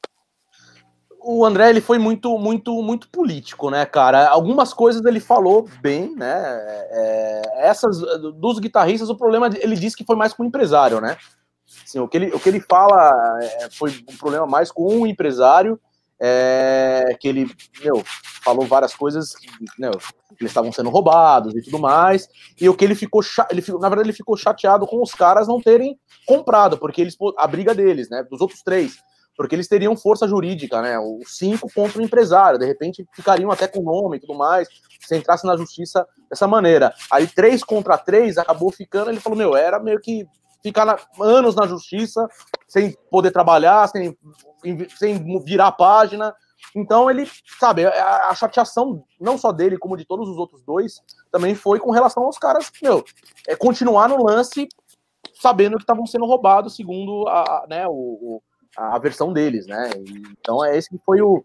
O 1.23 1.45
André 1.45 1.69
ele 1.69 1.81
foi 1.81 1.97
muito, 1.97 2.37
muito, 2.37 2.81
muito 2.81 3.09
político, 3.09 3.69
né, 3.69 3.85
cara? 3.85 4.27
Algumas 4.27 4.73
coisas 4.73 5.03
ele 5.05 5.19
falou 5.19 5.67
bem, 5.81 6.13
né? 6.15 6.33
É, 6.35 7.41
essas 7.69 7.97
dos 8.35 8.59
guitarristas, 8.59 9.09
o 9.09 9.15
problema 9.15 9.49
ele 9.59 9.75
disse 9.75 9.95
que 9.95 10.05
foi 10.05 10.15
mais 10.15 10.33
com 10.33 10.43
o 10.43 10.45
empresário, 10.45 10.99
né? 10.99 11.17
Assim, 11.83 11.99
o 11.99 12.07
que 12.07 12.17
ele, 12.17 12.27
o 12.27 12.39
que 12.39 12.49
ele 12.49 12.59
fala 12.59 13.11
é, 13.41 13.69
foi 13.71 13.91
um 14.09 14.17
problema 14.17 14.45
mais 14.45 14.71
com 14.71 15.01
o 15.01 15.07
empresário, 15.07 15.79
é, 16.19 17.17
que 17.19 17.27
ele, 17.27 17.49
meu, 17.81 18.03
falou 18.43 18.65
várias 18.65 18.93
coisas, 18.93 19.33
meu, 19.79 19.91
que 19.91 20.41
eles 20.41 20.51
estavam 20.51 20.71
sendo 20.71 20.89
roubados 20.89 21.55
e 21.55 21.61
tudo 21.61 21.79
mais. 21.79 22.27
E 22.59 22.67
o 22.67 22.75
que 22.75 22.83
ele 22.83 22.95
ficou, 22.95 23.21
ele 23.49 23.61
ficou, 23.61 23.79
na 23.79 23.89
verdade, 23.89 24.09
ele 24.09 24.15
ficou 24.15 24.35
chateado 24.35 24.85
com 24.85 25.01
os 25.01 25.13
caras 25.13 25.47
não 25.47 25.61
terem 25.61 25.97
comprado, 26.25 26.77
porque 26.77 27.01
eles 27.01 27.15
a 27.37 27.47
briga 27.47 27.73
deles, 27.73 28.09
né? 28.09 28.23
Dos 28.29 28.41
outros 28.41 28.61
três 28.61 28.97
porque 29.35 29.55
eles 29.55 29.67
teriam 29.67 29.95
força 29.95 30.27
jurídica, 30.27 30.81
né? 30.81 30.99
Os 30.99 31.37
cinco 31.37 31.71
contra 31.73 31.99
o 31.99 32.03
empresário, 32.03 32.59
de 32.59 32.65
repente 32.65 33.05
ficariam 33.13 33.51
até 33.51 33.67
com 33.67 33.81
nome 33.81 34.17
e 34.17 34.19
tudo 34.19 34.35
mais, 34.35 34.67
se 34.99 35.15
entrasse 35.15 35.45
na 35.45 35.57
justiça 35.57 36.07
dessa 36.29 36.47
maneira. 36.47 36.93
Aí 37.11 37.27
três 37.27 37.63
contra 37.63 37.97
três 37.97 38.37
acabou 38.37 38.71
ficando, 38.71 39.09
ele 39.09 39.19
falou, 39.19 39.37
meu, 39.37 39.55
era 39.55 39.79
meio 39.79 39.99
que 39.99 40.27
ficar 40.61 40.85
na, 40.85 40.97
anos 41.19 41.55
na 41.55 41.67
justiça, 41.67 42.27
sem 42.67 42.95
poder 43.11 43.31
trabalhar, 43.31 43.87
sem, 43.89 44.17
sem 44.97 45.43
virar 45.43 45.67
a 45.67 45.71
página. 45.71 46.33
Então 46.75 47.09
ele, 47.09 47.29
sabe, 47.59 47.85
a, 47.85 48.29
a 48.29 48.35
chateação 48.35 49.03
não 49.19 49.37
só 49.37 49.51
dele, 49.51 49.77
como 49.77 49.97
de 49.97 50.05
todos 50.05 50.29
os 50.29 50.37
outros 50.37 50.63
dois, 50.63 51.01
também 51.31 51.53
foi 51.53 51.79
com 51.79 51.91
relação 51.91 52.23
aos 52.23 52.37
caras, 52.37 52.71
meu, 52.81 53.03
é 53.47 53.55
continuar 53.55 54.07
no 54.07 54.23
lance 54.23 54.67
sabendo 55.33 55.75
que 55.75 55.83
estavam 55.83 56.05
sendo 56.05 56.25
roubados, 56.25 56.75
segundo 56.75 57.27
a, 57.27 57.65
né, 57.67 57.85
o, 57.85 57.91
o 57.91 58.41
a 58.75 58.97
versão 58.99 59.31
deles, 59.31 59.67
né? 59.67 59.89
Então 60.39 60.63
é 60.63 60.77
esse 60.77 60.89
que 60.89 60.99
foi 61.05 61.21
o 61.21 61.43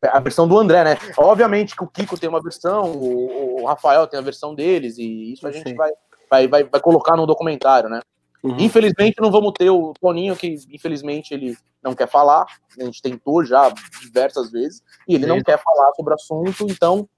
a 0.00 0.20
versão 0.20 0.46
do 0.46 0.56
André, 0.56 0.84
né? 0.84 0.96
Obviamente 1.16 1.74
que 1.74 1.82
o 1.82 1.88
Kiko 1.88 2.16
tem 2.16 2.28
uma 2.28 2.40
versão, 2.40 2.92
o, 2.92 3.62
o 3.62 3.66
Rafael 3.66 4.06
tem 4.06 4.18
a 4.18 4.22
versão 4.22 4.54
deles 4.54 4.96
e 4.96 5.32
isso 5.32 5.46
a 5.46 5.50
gente 5.50 5.74
vai, 5.74 5.90
vai, 6.30 6.46
vai, 6.46 6.64
vai 6.64 6.80
colocar 6.80 7.16
no 7.16 7.26
documentário, 7.26 7.88
né? 7.88 8.00
Uhum. 8.42 8.56
Infelizmente 8.60 9.20
não 9.20 9.30
vamos 9.30 9.52
ter 9.52 9.70
o 9.70 9.92
Toninho 10.00 10.36
que 10.36 10.54
infelizmente 10.70 11.34
ele 11.34 11.56
não 11.82 11.94
quer 11.94 12.08
falar. 12.08 12.46
A 12.78 12.84
gente 12.84 13.02
tentou 13.02 13.44
já 13.44 13.72
diversas 14.00 14.50
vezes 14.50 14.82
e 15.08 15.16
ele 15.16 15.26
não 15.26 15.42
quer 15.42 15.60
falar 15.60 15.92
sobre 15.94 16.12
o 16.12 16.14
assunto, 16.14 16.66
então 16.70 17.08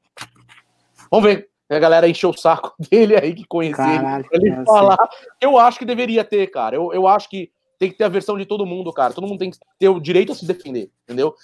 vamos 1.10 1.28
ver. 1.28 1.50
A 1.68 1.78
galera 1.78 2.08
encheu 2.08 2.30
o 2.30 2.36
saco 2.36 2.74
dele 2.90 3.14
aí 3.14 3.34
que 3.34 3.44
conhecia 3.46 4.24
ele, 4.32 4.48
ele 4.48 4.64
falar. 4.64 5.08
Eu 5.40 5.58
acho 5.58 5.78
que 5.78 5.84
deveria 5.84 6.24
ter, 6.24 6.46
cara. 6.48 6.74
Eu, 6.74 6.92
eu 6.92 7.06
acho 7.06 7.28
que 7.28 7.52
tem 7.80 7.90
que 7.90 7.96
ter 7.96 8.04
a 8.04 8.08
versão 8.08 8.36
de 8.36 8.44
todo 8.44 8.66
mundo, 8.66 8.92
cara. 8.92 9.14
Todo 9.14 9.26
mundo 9.26 9.38
tem 9.38 9.50
que 9.50 9.58
ter 9.78 9.88
o 9.88 9.98
direito 9.98 10.32
a 10.32 10.34
se 10.34 10.44
defender, 10.44 10.90
entendeu? 11.04 11.34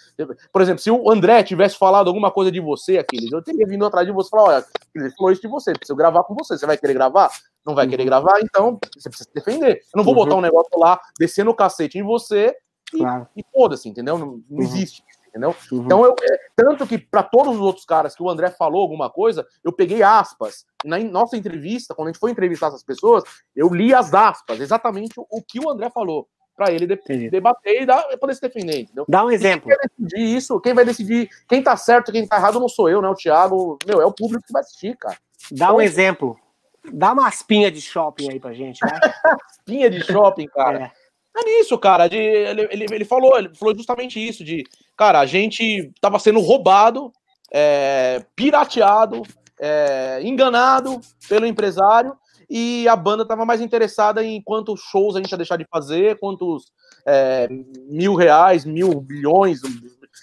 Por 0.53 0.61
exemplo, 0.61 0.83
se 0.83 0.91
o 0.91 1.11
André 1.11 1.43
tivesse 1.43 1.79
falado 1.79 2.09
alguma 2.09 2.31
coisa 2.31 2.53
de 2.53 2.61
você, 2.61 2.99
Aquiles, 2.99 3.33
eu 3.33 3.43
teria 3.43 3.67
vindo 3.67 3.87
atrás 3.87 4.07
de 4.07 4.13
você 4.13 4.29
e 4.29 4.31
falar, 4.31 4.45
olha, 4.45 4.67
ele 4.95 5.11
falou 5.13 5.33
isso 5.33 5.41
de 5.41 5.49
você, 5.49 5.73
preciso 5.73 5.97
gravar 5.97 6.25
com 6.25 6.35
você. 6.35 6.59
Você 6.59 6.67
vai 6.67 6.77
querer 6.77 6.93
gravar? 6.93 7.31
Não 7.65 7.75
vai 7.75 7.89
querer 7.89 8.03
uhum. 8.03 8.09
gravar? 8.09 8.39
Então, 8.43 8.79
você 8.95 9.09
precisa 9.09 9.31
se 9.31 9.35
defender. 9.35 9.81
Eu 9.95 9.97
não 9.97 10.05
vou 10.05 10.13
uhum. 10.13 10.25
botar 10.25 10.37
um 10.37 10.43
negócio 10.43 10.79
lá, 10.79 11.01
descendo 11.19 11.51
o 11.51 11.55
cacete 11.55 11.99
em 11.99 12.03
você 12.03 12.55
e, 12.93 12.99
claro. 12.99 13.27
e 13.35 13.43
foda-se, 13.51 13.89
entendeu? 13.89 14.19
Não, 14.19 14.27
não 14.27 14.43
uhum. 14.51 14.63
existe 14.63 15.03
entendeu? 15.37 15.55
Uhum. 15.71 15.85
Então, 15.85 16.05
eu, 16.05 16.15
é, 16.23 16.39
tanto 16.57 16.87
que 16.87 16.97
para 16.97 17.23
todos 17.23 17.57
os 17.57 17.61
outros 17.61 17.85
caras 17.85 18.15
que 18.15 18.23
o 18.23 18.31
André 18.31 18.51
falou 18.51 18.81
alguma 18.81 19.11
coisa, 19.11 19.47
eu 19.63 19.73
peguei 19.73 20.03
aspas. 20.03 20.65
Na 20.85 20.99
nossa 20.99 21.37
entrevista, 21.37 21.95
quando 21.95 22.09
a 22.09 22.13
gente 22.13 22.21
foi 22.21 22.31
entrevistar 22.31 22.69
essas 22.69 22.83
pessoas, 22.83 23.23
eu 23.55 23.69
li 23.69 23.93
as 23.95 24.15
aspas, 24.15 24.61
exatamente 24.61 25.15
o, 25.17 25.43
que 25.43 25.61
o 25.61 25.69
André 25.69 25.91
falou 25.91 26.27
para 26.57 26.73
ele 26.73 26.87
de, 26.87 27.29
debater 27.29 27.83
e 27.83 27.87
dar, 27.87 28.03
poder 28.19 28.35
se 28.35 28.41
defender, 28.41 28.81
entendeu? 28.81 29.05
Dá 29.07 29.25
um 29.25 29.31
exemplo. 29.31 29.69
quem 29.69 29.77
vai 29.77 29.89
decidir 29.89 30.37
isso, 30.37 30.61
quem 30.61 30.75
vai 30.75 30.85
decidir 30.87 31.29
quem 31.47 31.63
tá 31.63 31.77
certo, 31.77 32.11
quem 32.11 32.27
tá 32.27 32.37
errado 32.39 32.59
não 32.59 32.69
sou 32.69 32.89
eu, 32.89 33.03
né? 33.03 33.09
O 33.09 33.15
Thiago, 33.15 33.79
meu, 33.87 34.01
é 34.01 34.07
o 34.07 34.13
público 34.13 34.47
que 34.47 34.53
vai 34.53 34.63
assistir, 34.63 34.97
cara. 34.97 35.19
Dá 35.53 35.67
então, 35.67 35.77
um 35.77 35.81
exemplo. 35.83 36.37
Dá 36.91 37.13
uma 37.13 37.27
aspinha 37.27 37.71
de 37.71 37.81
shopping 37.81 38.31
aí 38.31 38.41
pra 38.41 38.55
gente, 38.55 38.83
né? 38.83 38.91
aspinha 39.51 39.91
de 39.91 40.03
shopping, 40.03 40.47
cara. 40.47 40.85
É. 40.85 40.93
É 41.37 41.45
nisso, 41.45 41.77
cara. 41.79 42.09
De, 42.09 42.17
ele, 42.17 42.69
ele, 42.71 42.87
ele, 42.91 43.05
falou, 43.05 43.39
ele 43.39 43.55
falou 43.55 43.77
justamente 43.77 44.19
isso: 44.19 44.43
de 44.43 44.65
cara, 44.97 45.21
a 45.21 45.27
gente 45.27 45.93
tava 46.01 46.19
sendo 46.19 46.41
roubado, 46.41 47.13
é, 47.53 48.25
pirateado, 48.35 49.23
é, 49.61 50.21
enganado 50.23 51.01
pelo 51.29 51.47
empresário, 51.47 52.17
e 52.49 52.89
a 52.89 52.97
banda 52.97 53.27
tava 53.27 53.45
mais 53.45 53.61
interessada 53.61 54.25
em 54.25 54.41
quantos 54.41 54.81
shows 54.81 55.15
a 55.15 55.19
gente 55.19 55.31
ia 55.31 55.37
deixar 55.37 55.57
de 55.57 55.67
fazer, 55.71 56.19
quantos 56.19 56.73
é, 57.07 57.49
mil 57.89 58.15
reais, 58.15 58.65
mil 58.65 59.01
bilhões 59.01 59.61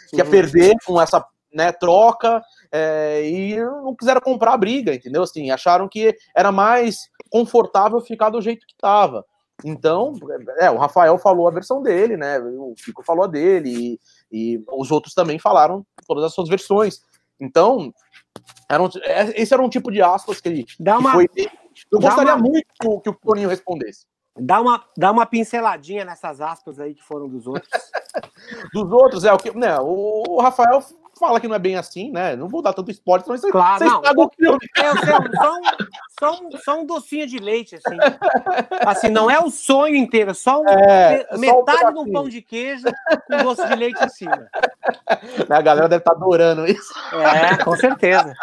que 0.10 0.18
ia 0.18 0.26
perder 0.26 0.76
com 0.86 1.00
essa 1.00 1.24
né, 1.54 1.72
troca, 1.72 2.42
é, 2.72 3.22
e 3.30 3.56
não 3.58 3.96
quiseram 3.96 4.20
comprar 4.20 4.54
a 4.54 4.58
briga, 4.58 4.96
entendeu? 4.96 5.22
Assim, 5.22 5.52
acharam 5.52 5.88
que 5.88 6.16
era 6.36 6.52
mais 6.52 7.08
confortável 7.30 8.02
ficar 8.02 8.32
do 8.32 8.42
jeito 8.42 8.66
que 8.66 8.76
tava. 8.76 9.24
Então, 9.64 10.14
é, 10.60 10.70
o 10.70 10.78
Rafael 10.78 11.18
falou 11.18 11.48
a 11.48 11.52
versão 11.52 11.82
dele, 11.82 12.18
né? 12.18 12.40
O 12.40 12.74
Kiko 12.76 13.04
falou 13.04 13.24
a 13.24 13.28
dele, 13.28 13.98
e, 14.32 14.56
e 14.56 14.64
os 14.72 14.92
outros 14.92 15.14
também 15.14 15.40
falaram 15.40 15.86
todas 16.06 16.24
as 16.24 16.34
suas 16.34 16.50
versões. 16.50 17.02
Então, 17.40 17.94
era 18.70 18.84
um, 18.84 18.90
é, 19.04 19.42
esse 19.42 19.54
era 19.54 19.64
um 19.64 19.70
tipo 19.70 19.92
de 19.92 20.02
aspas 20.02 20.42
que 20.42 20.50
ele 20.50 20.66
dá 20.80 20.98
uma, 20.98 21.14
foi, 21.14 21.30
Eu 21.92 22.00
gostaria 22.00 22.36
uma, 22.36 22.42
muito 22.42 22.68
que 22.80 22.88
o, 22.88 23.00
que 23.00 23.10
o 23.10 23.14
Toninho 23.14 23.50
respondesse. 23.50 24.06
Dá 24.38 24.60
uma, 24.60 24.84
dá 24.98 25.12
uma 25.12 25.26
pinceladinha 25.26 26.04
nessas 26.04 26.42
aspas 26.42 26.80
aí 26.80 26.96
que 26.96 27.04
foram 27.04 27.30
dos 27.30 27.46
outros. 27.46 27.70
dos 28.74 28.92
outros, 28.92 29.24
é 29.24 29.32
o 29.32 29.38
que. 29.38 29.56
Né, 29.56 29.78
o, 29.80 30.24
o 30.28 30.42
Rafael 30.42 30.82
fala 31.24 31.40
que 31.40 31.48
não 31.48 31.56
é 31.56 31.60
bem 31.60 31.78
assim, 31.78 32.12
né? 32.12 32.36
Não 32.36 32.50
vou 32.50 32.62
dar 32.62 32.74
tanto 32.74 32.92
spoiler, 32.92 33.26
senão 33.26 33.52
claro, 33.52 33.80
vocês 33.80 33.92
não. 33.92 34.26
o 34.26 34.32
filme. 34.36 34.60
É, 34.78 35.06
só, 35.06 35.18
um, 35.18 35.72
só, 36.20 36.32
um, 36.34 36.58
só 36.58 36.82
um 36.82 36.86
docinho 36.86 37.26
de 37.26 37.40
leite, 37.40 37.76
assim. 37.76 37.98
Assim, 38.86 39.10
não 39.10 39.32
é 39.32 39.40
o 39.40 39.50
sonho 39.50 39.96
inteiro, 39.96 40.36
só 40.36 40.62
um, 40.62 40.68
é, 40.68 41.26
metade 41.38 41.80
só 41.80 41.90
um 41.90 41.94
de 41.94 42.00
um 42.10 42.12
pão 42.12 42.30
de 42.30 42.42
queijo 42.42 42.86
com 43.28 43.38
doce 43.38 43.66
de 43.68 43.76
leite 43.76 44.04
em 44.04 44.10
cima. 44.10 44.50
A 45.50 45.62
galera 45.62 45.88
deve 45.88 46.02
estar 46.02 46.12
tá 46.12 46.18
adorando 46.18 46.66
isso. 46.66 46.94
É, 47.14 47.64
com 47.64 47.76
certeza. 47.78 48.34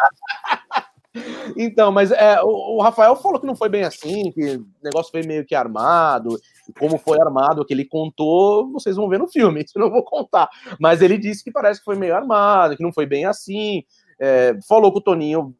Então, 1.57 1.91
mas 1.91 2.11
é, 2.11 2.41
o, 2.41 2.77
o, 2.77 2.81
Rafael 2.81 3.15
falou 3.15 3.39
que 3.39 3.45
não 3.45 3.55
foi 3.55 3.67
bem 3.67 3.83
assim, 3.83 4.31
que 4.31 4.55
o 4.55 4.65
negócio 4.81 5.11
foi 5.11 5.23
meio 5.23 5.45
que 5.45 5.53
armado, 5.53 6.39
como 6.79 6.97
foi 6.97 7.19
armado, 7.19 7.65
que 7.65 7.73
ele 7.73 7.85
contou, 7.85 8.71
vocês 8.71 8.95
vão 8.95 9.09
ver 9.09 9.19
no 9.19 9.27
filme, 9.27 9.61
isso 9.63 9.77
eu 9.77 9.81
não 9.81 9.91
vou 9.91 10.03
contar. 10.03 10.49
Mas 10.79 11.01
ele 11.01 11.17
disse 11.17 11.43
que 11.43 11.51
parece 11.51 11.79
que 11.79 11.85
foi 11.85 11.95
meio 11.95 12.15
armado, 12.15 12.77
que 12.77 12.83
não 12.83 12.93
foi 12.93 13.05
bem 13.05 13.25
assim. 13.25 13.83
É, 14.19 14.57
falou 14.67 14.91
que 14.91 14.99
o 14.99 15.01
Toninho, 15.01 15.53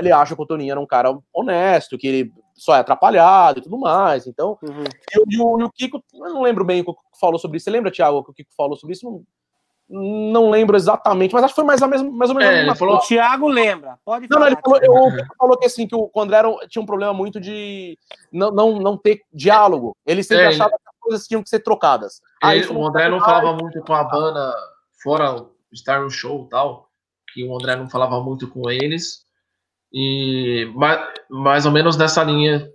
ele 0.00 0.10
acha 0.10 0.34
que 0.34 0.42
o 0.42 0.46
Toninho 0.46 0.72
era 0.72 0.80
um 0.80 0.86
cara 0.86 1.16
honesto, 1.32 1.98
que 1.98 2.06
ele 2.06 2.32
só 2.54 2.74
é 2.74 2.80
atrapalhado 2.80 3.60
e 3.60 3.62
tudo 3.62 3.78
mais. 3.78 4.26
Então, 4.26 4.58
uhum. 4.62 4.84
e, 5.28 5.40
o, 5.40 5.60
e, 5.60 5.64
o, 5.64 5.70
Kiko, 5.70 6.02
eu 6.12 6.34
não 6.34 6.42
lembro 6.42 6.64
bem 6.64 6.80
o 6.80 6.92
que 6.92 7.00
falou 7.20 7.38
sobre 7.38 7.56
isso. 7.56 7.64
Você 7.64 7.70
lembra, 7.70 7.92
Thiago, 7.92 8.24
que 8.24 8.30
o 8.30 8.34
Kiko 8.34 8.50
falou 8.56 8.76
sobre 8.76 8.94
isso? 8.94 9.08
Não 9.08 9.22
lembro 9.90 10.76
exatamente, 10.76 11.34
mas 11.34 11.44
acho 11.44 11.54
que 11.54 11.60
foi 11.60 11.64
mais, 11.64 11.82
a 11.82 11.88
mesma, 11.88 12.10
mais 12.10 12.30
ou 12.30 12.36
menos. 12.36 12.54
É, 12.54 12.62
ele 12.62 12.74
falou... 12.74 12.96
O 12.96 13.00
Thiago 13.00 13.48
lembra, 13.48 13.98
pode 14.04 14.28
falar. 14.28 14.40
Não, 14.40 14.46
ele 14.46 14.56
falou, 14.62 14.78
eu, 14.82 15.26
falou 15.38 15.58
que 15.58 15.66
assim, 15.66 15.86
que 15.86 15.96
o 15.96 16.10
André 16.16 16.42
tinha 16.68 16.82
um 16.82 16.86
problema 16.86 17.14
muito 17.14 17.40
de 17.40 17.98
não, 18.30 18.50
não, 18.50 18.78
não 18.78 18.96
ter 18.98 19.22
diálogo. 19.32 19.96
Ele 20.04 20.22
sempre 20.22 20.44
é, 20.44 20.48
achava 20.48 20.70
ele... 20.70 20.78
que 20.78 20.88
as 20.88 21.00
coisas 21.00 21.26
tinham 21.26 21.42
que 21.42 21.48
ser 21.48 21.60
trocadas. 21.60 22.20
Ele, 22.42 22.66
o 22.68 22.86
André 22.86 23.08
não 23.08 23.20
falava 23.20 23.54
muito 23.54 23.80
com 23.80 23.94
a 23.94 24.04
banda, 24.04 24.54
fora 25.02 25.46
estar 25.72 26.00
no 26.00 26.10
show 26.10 26.44
e 26.44 26.48
tal, 26.50 26.90
que 27.32 27.44
o 27.44 27.54
André 27.54 27.76
não 27.76 27.88
falava 27.88 28.20
muito 28.20 28.48
com 28.48 28.70
eles. 28.70 29.26
E 29.90 30.70
mais, 30.74 31.14
mais 31.30 31.64
ou 31.64 31.72
menos 31.72 31.96
nessa 31.96 32.22
linha 32.22 32.68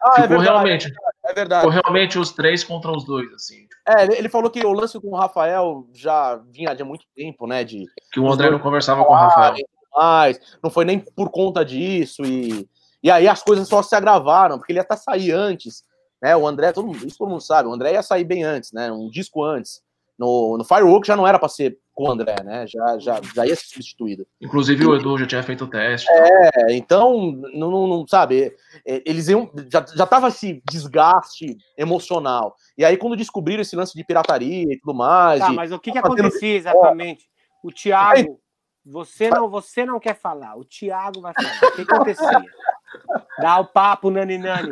ah, 0.00 0.20
é 0.20 0.22
ficou 0.22 0.24
é 0.24 0.28
verdade, 0.28 0.44
realmente. 0.44 0.92
É 1.24 1.34
verdade. 1.34 1.66
Ficou 1.66 1.82
realmente 1.82 2.18
os 2.20 2.30
três 2.30 2.62
contra 2.62 2.92
os 2.92 3.04
dois, 3.04 3.32
assim. 3.32 3.65
É, 3.86 4.04
ele 4.18 4.28
falou 4.28 4.50
que 4.50 4.64
o 4.66 4.72
lance 4.72 4.98
com 5.00 5.08
o 5.08 5.16
Rafael 5.16 5.86
já 5.94 6.36
vinha 6.50 6.74
de 6.74 6.82
muito 6.82 7.04
tempo, 7.14 7.46
né? 7.46 7.62
De, 7.62 7.84
que 8.12 8.18
o 8.18 8.30
André 8.30 8.50
não 8.50 8.58
conversava 8.58 9.04
com 9.04 9.12
o 9.12 9.16
Rafael. 9.16 9.54
Mas 9.94 10.40
não 10.62 10.70
foi 10.70 10.84
nem 10.84 10.98
por 10.98 11.30
conta 11.30 11.64
disso. 11.64 12.24
E, 12.24 12.68
e 13.02 13.10
aí 13.10 13.28
as 13.28 13.42
coisas 13.42 13.68
só 13.68 13.82
se 13.82 13.94
agravaram, 13.94 14.58
porque 14.58 14.72
ele 14.72 14.80
ia 14.80 14.82
até 14.82 14.96
sair 14.96 15.30
antes. 15.30 15.84
Né? 16.20 16.36
O 16.36 16.46
André, 16.48 16.72
todo 16.72 16.86
mundo, 16.86 17.06
isso 17.06 17.16
todo 17.16 17.28
mundo 17.28 17.40
sabe, 17.40 17.68
o 17.68 17.72
André 17.72 17.92
ia 17.92 18.02
sair 18.02 18.24
bem 18.24 18.42
antes, 18.42 18.72
né? 18.72 18.90
Um 18.90 19.08
disco 19.08 19.44
antes. 19.44 19.80
No, 20.18 20.56
no 20.56 20.64
Firework 20.64 21.06
já 21.06 21.14
não 21.14 21.26
era 21.26 21.38
para 21.38 21.48
ser 21.48 21.78
com 21.96 22.04
o 22.04 22.10
André, 22.10 22.36
né? 22.44 22.66
Já, 22.66 22.98
já, 22.98 23.20
já 23.34 23.46
ia 23.46 23.56
ser 23.56 23.66
substituído. 23.66 24.26
Inclusive 24.40 24.84
e, 24.84 24.86
o 24.86 24.94
Edu 24.94 25.16
já 25.18 25.26
tinha 25.26 25.42
feito 25.42 25.64
o 25.64 25.66
teste. 25.66 26.06
É, 26.10 26.74
então, 26.74 27.32
não, 27.54 27.70
não, 27.70 27.86
não 27.86 28.06
sabe, 28.06 28.54
eles 28.84 29.28
iam, 29.28 29.50
já, 29.72 29.84
já 29.94 30.06
tava 30.06 30.28
esse 30.28 30.62
desgaste 30.70 31.56
emocional. 31.76 32.54
E 32.76 32.84
aí, 32.84 32.98
quando 32.98 33.16
descobriram 33.16 33.62
esse 33.62 33.74
lance 33.74 33.94
de 33.94 34.04
pirataria 34.04 34.74
e 34.74 34.78
tudo 34.78 34.94
mais. 34.94 35.40
Tá, 35.40 35.52
mas 35.52 35.72
o 35.72 35.78
que, 35.78 35.90
que 35.90 35.98
acontecia 35.98 36.56
exatamente? 36.56 37.24
O 37.62 37.72
Thiago, 37.72 38.38
você 38.84 39.30
não, 39.30 39.48
você 39.48 39.84
não 39.86 39.98
quer 39.98 40.18
falar, 40.18 40.56
o 40.56 40.64
Thiago 40.64 41.22
vai 41.22 41.32
falar. 41.32 41.72
O 41.72 41.72
que 41.72 41.82
acontecia? 41.82 42.44
Dá 43.40 43.58
o 43.58 43.66
papo, 43.66 44.10
Nani 44.10 44.38
Nani. 44.38 44.70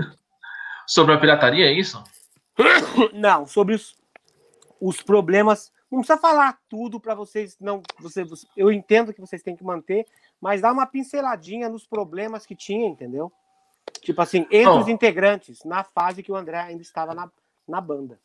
Sobre 0.87 1.15
a 1.15 1.19
pirataria, 1.19 1.67
é 1.67 1.73
isso? 1.73 2.03
Não, 3.13 3.47
sobre 3.47 3.75
os 3.75 3.97
os 4.81 5.01
problemas. 5.03 5.73
Não 5.91 6.01
precisa 6.01 6.19
falar 6.19 6.59
tudo 6.69 6.99
para 7.01 7.15
vocês, 7.15 7.57
não. 7.61 7.83
Você, 8.01 8.25
você- 8.25 8.47
eu 8.57 8.73
entendo 8.73 9.13
que 9.13 9.21
vocês 9.21 9.43
têm 9.43 9.57
que 9.57 9.65
manter, 9.65 10.07
mas 10.41 10.61
dá 10.61 10.73
uma 10.73 10.87
pinceladinha 10.87 11.69
nos 11.69 11.87
problemas 11.87 12.45
que 12.47 12.57
tinha, 12.57 12.89
entendeu? 12.89 13.33
Tipo 14.01 14.23
assim, 14.23 14.47
entre 14.51 14.71
os 14.81 14.89
integrantes, 14.89 15.65
na 15.65 15.85
fase 15.85 16.23
que 16.23 16.33
o 16.33 16.37
André 16.37 16.59
ainda 16.59 16.83
estava 16.83 17.15
na, 17.15 17.31
na 17.67 17.81
banda. 17.81 18.19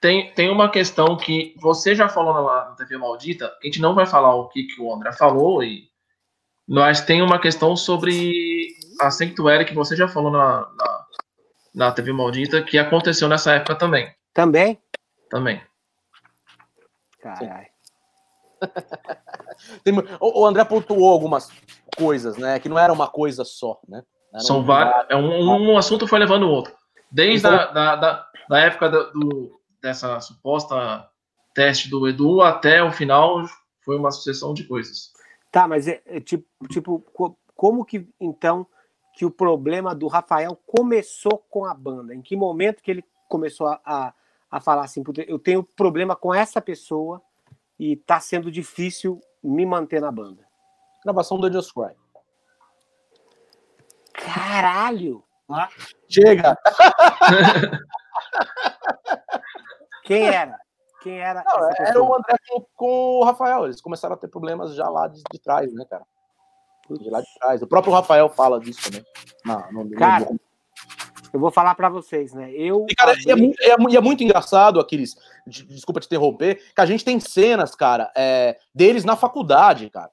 Tem, 0.00 0.32
tem 0.34 0.50
uma 0.50 0.68
questão 0.68 1.16
que 1.16 1.54
você 1.60 1.94
já 1.94 2.08
falou 2.08 2.34
na, 2.34 2.70
na 2.70 2.74
TV 2.74 2.98
Maldita, 2.98 3.46
a 3.46 3.66
gente 3.66 3.80
não 3.80 3.94
vai 3.94 4.04
falar 4.04 4.34
o 4.34 4.48
que, 4.48 4.64
que 4.64 4.80
o 4.80 4.92
André 4.92 5.12
falou, 5.12 5.62
e, 5.62 5.88
mas 6.66 7.02
tem 7.02 7.22
uma 7.22 7.38
questão 7.38 7.76
sobre 7.76 8.68
a 9.00 9.10
Sanctuary 9.10 9.64
que 9.64 9.74
você 9.74 9.94
já 9.94 10.08
falou 10.08 10.32
na, 10.32 10.68
na, 10.76 11.06
na 11.74 11.92
TV 11.92 12.12
Maldita, 12.12 12.62
que 12.62 12.78
aconteceu 12.78 13.28
nessa 13.28 13.54
época 13.54 13.76
também. 13.76 14.12
Também? 14.34 14.76
também. 15.30 15.62
Caralho. 17.22 17.66
O, 20.20 20.46
André 20.46 20.64
pontuou 20.64 21.10
algumas 21.12 21.50
coisas, 21.96 22.36
né? 22.36 22.58
Que 22.58 22.68
não 22.68 22.78
era 22.78 22.92
uma 22.92 23.08
coisa 23.08 23.44
só, 23.44 23.80
né? 23.88 24.02
Era 24.32 24.42
São 24.42 24.60
um- 24.60 24.64
vários. 24.64 25.06
É 25.10 25.16
um, 25.16 25.72
um 25.72 25.76
assunto 25.78 26.06
foi 26.06 26.18
levando 26.18 26.44
o 26.44 26.50
outro. 26.50 26.74
Desde 27.10 27.46
a 27.46 27.66
da, 27.66 27.96
da, 27.96 28.26
da 28.48 28.58
época 28.60 28.88
do, 28.88 29.60
dessa 29.80 30.20
suposta 30.20 31.06
teste 31.54 31.90
do 31.90 32.08
Edu 32.08 32.40
até 32.40 32.82
o 32.82 32.90
final 32.90 33.42
foi 33.84 33.96
uma 33.98 34.10
sucessão 34.10 34.54
de 34.54 34.64
coisas. 34.64 35.12
Tá, 35.50 35.68
mas 35.68 35.86
é, 35.86 36.00
é 36.06 36.18
tipo, 36.20 36.46
tipo, 36.68 37.00
co- 37.12 37.36
como 37.54 37.84
que 37.84 38.08
então 38.18 38.66
que 39.14 39.26
o 39.26 39.30
problema 39.30 39.94
do 39.94 40.06
Rafael 40.06 40.58
começou 40.66 41.44
com 41.50 41.66
a 41.66 41.74
banda? 41.74 42.14
Em 42.14 42.22
que 42.22 42.34
momento 42.34 42.82
que 42.82 42.90
ele 42.90 43.04
começou 43.28 43.66
a, 43.66 43.80
a, 43.84 44.14
a 44.52 44.60
falar 44.60 44.84
assim, 44.84 45.02
"Puta, 45.02 45.22
eu 45.22 45.38
tenho 45.38 45.64
problema 45.64 46.14
com 46.14 46.32
essa 46.34 46.60
pessoa 46.60 47.20
e 47.78 47.96
tá 47.96 48.20
sendo 48.20 48.50
difícil 48.52 49.18
me 49.42 49.64
manter 49.66 50.00
na 50.00 50.12
banda? 50.12 50.46
Gravação 51.02 51.38
do 51.40 51.50
Just 51.50 51.72
Cry. 51.72 51.96
Caralho! 54.12 55.24
Chega! 56.08 56.56
Quem 60.04 60.26
era? 60.28 60.58
Quem 61.02 61.18
era 61.18 61.42
Não, 61.44 61.70
essa 61.70 61.82
era 61.82 62.02
o 62.02 62.14
André 62.14 62.36
com, 62.76 63.18
o 63.20 63.24
Rafael. 63.24 63.64
Eles 63.64 63.80
começaram 63.80 64.14
a 64.14 64.18
ter 64.18 64.28
problemas 64.28 64.74
já 64.74 64.88
lá 64.88 65.08
de, 65.08 65.22
de 65.32 65.38
trás, 65.40 65.72
né, 65.72 65.84
cara? 65.88 66.04
De 66.90 67.10
lá 67.10 67.20
de 67.20 67.34
trás. 67.38 67.62
O 67.62 67.66
próprio 67.66 67.92
Rafael 67.92 68.28
fala 68.28 68.60
disso 68.60 68.80
também. 68.90 69.04
No- 69.72 69.90
Cara, 69.96 70.26
no- 70.26 70.40
Eu 71.32 71.40
vou 71.40 71.50
falar 71.50 71.74
pra 71.74 71.88
vocês, 71.88 72.32
né? 72.34 72.52
Eu 72.52 72.86
E, 72.88 72.94
cara, 72.94 73.14
e 73.14 73.28
é, 73.28 73.32
abri- 73.32 73.42
muito, 73.46 73.62
é 73.62 73.96
é 73.96 74.00
muito 74.00 74.22
engraçado, 74.22 74.78
Aquiles, 74.80 75.14
de- 75.46 75.64
desculpa 75.64 76.00
te 76.00 76.06
interromper, 76.06 76.56
que 76.74 76.80
a 76.80 76.86
gente 76.86 77.04
tem 77.04 77.18
cenas, 77.20 77.74
cara, 77.74 78.10
é, 78.16 78.56
deles 78.74 79.04
na 79.04 79.16
faculdade, 79.16 79.88
cara. 79.90 80.10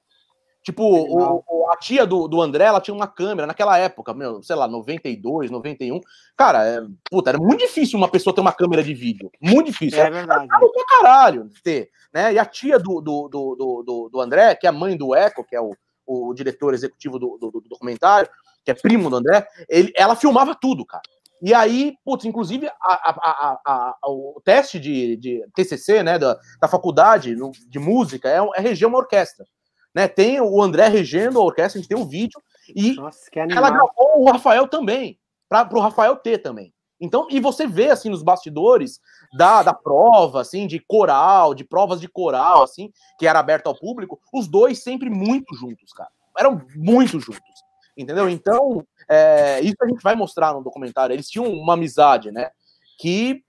Tipo, 0.62 0.82
o- 0.84 1.42
o- 1.48 1.70
a 1.70 1.76
tia 1.76 2.04
do, 2.06 2.28
do 2.28 2.40
André, 2.40 2.64
ela 2.64 2.80
tinha 2.82 2.94
uma 2.94 3.06
câmera 3.06 3.46
naquela 3.46 3.78
época, 3.78 4.12
meu, 4.12 4.42
sei 4.42 4.54
lá, 4.56 4.68
92, 4.68 5.50
91. 5.50 6.00
Cara, 6.36 6.64
é, 6.66 6.82
puta, 7.10 7.30
era 7.30 7.38
muito 7.38 7.60
difícil 7.60 7.98
uma 7.98 8.08
pessoa 8.08 8.34
ter 8.34 8.42
uma 8.42 8.52
câmera 8.52 8.82
de 8.82 8.92
vídeo. 8.92 9.30
Muito 9.40 9.66
difícil. 9.68 9.98
É 10.00 10.10
verdade. 10.10 10.46
caro 10.48 10.70
pra 10.72 10.84
caralho 10.84 11.48
ter, 11.64 11.88
né? 12.12 12.34
E 12.34 12.38
a 12.38 12.44
tia 12.44 12.78
do, 12.78 13.00
do, 13.00 13.28
do, 13.28 13.54
do, 13.56 13.82
do- 13.82 14.08
do 14.12 14.20
André, 14.20 14.54
que 14.54 14.66
é 14.66 14.70
a 14.70 14.72
mãe 14.72 14.96
do 14.98 15.14
Eco, 15.14 15.44
que 15.44 15.56
é 15.56 15.60
o, 15.60 15.74
o 16.06 16.34
diretor 16.34 16.74
executivo 16.74 17.18
do, 17.18 17.38
do, 17.38 17.50
do 17.52 17.60
documentário, 17.62 18.28
que 18.64 18.70
é 18.70 18.74
primo 18.74 19.08
do 19.10 19.16
André, 19.16 19.46
ele, 19.68 19.92
ela 19.96 20.16
filmava 20.16 20.54
tudo, 20.54 20.84
cara. 20.84 21.02
E 21.42 21.54
aí, 21.54 21.94
putz, 22.04 22.26
inclusive 22.26 22.68
a, 22.68 22.74
a, 22.82 23.58
a, 23.64 24.10
o 24.10 24.40
teste 24.44 24.78
de, 24.78 25.16
de 25.16 25.42
TCC, 25.54 26.02
né, 26.02 26.18
da, 26.18 26.38
da 26.60 26.68
faculdade 26.68 27.34
no- 27.34 27.52
de 27.66 27.78
música 27.78 28.28
é, 28.28 28.38
é 28.56 28.60
reger 28.60 28.86
uma 28.86 28.98
orquestra. 28.98 29.46
Né? 29.94 30.06
Tem 30.06 30.40
o 30.40 30.60
André 30.60 30.88
regendo 30.88 31.40
a 31.40 31.44
orquestra, 31.44 31.78
a 31.78 31.82
gente 31.82 31.88
tem 31.88 31.98
o 31.98 32.06
vídeo, 32.06 32.40
e 32.76 32.94
Nossa, 32.94 33.30
ela 33.34 33.70
gravou 33.70 34.20
o 34.20 34.30
Rafael 34.30 34.68
também, 34.68 35.18
para 35.48 35.68
o 35.74 35.80
Rafael 35.80 36.16
ter 36.16 36.38
também. 36.38 36.72
Então, 37.00 37.26
e 37.30 37.40
você 37.40 37.66
vê 37.66 37.88
assim 37.88 38.10
nos 38.10 38.22
bastidores 38.22 39.00
da, 39.32 39.62
da 39.62 39.72
prova, 39.72 40.42
assim, 40.42 40.66
de 40.66 40.78
coral, 40.78 41.54
de 41.54 41.64
provas 41.64 41.98
de 41.98 42.06
coral, 42.06 42.62
assim, 42.62 42.92
que 43.18 43.26
era 43.26 43.38
aberta 43.38 43.70
ao 43.70 43.78
público, 43.78 44.20
os 44.34 44.46
dois 44.46 44.82
sempre 44.82 45.08
muito 45.08 45.54
juntos, 45.54 45.92
cara. 45.94 46.10
Eram 46.38 46.60
muito 46.76 47.18
juntos. 47.18 47.40
Entendeu? 48.00 48.28
Então, 48.28 48.84
é, 49.08 49.60
isso 49.60 49.76
a 49.82 49.88
gente 49.88 50.02
vai 50.02 50.14
mostrar 50.14 50.54
no 50.54 50.62
documentário. 50.62 51.12
Eles 51.12 51.28
tinham 51.28 51.46
uma 51.52 51.74
amizade, 51.74 52.30
né? 52.30 52.50
Que 52.98 53.42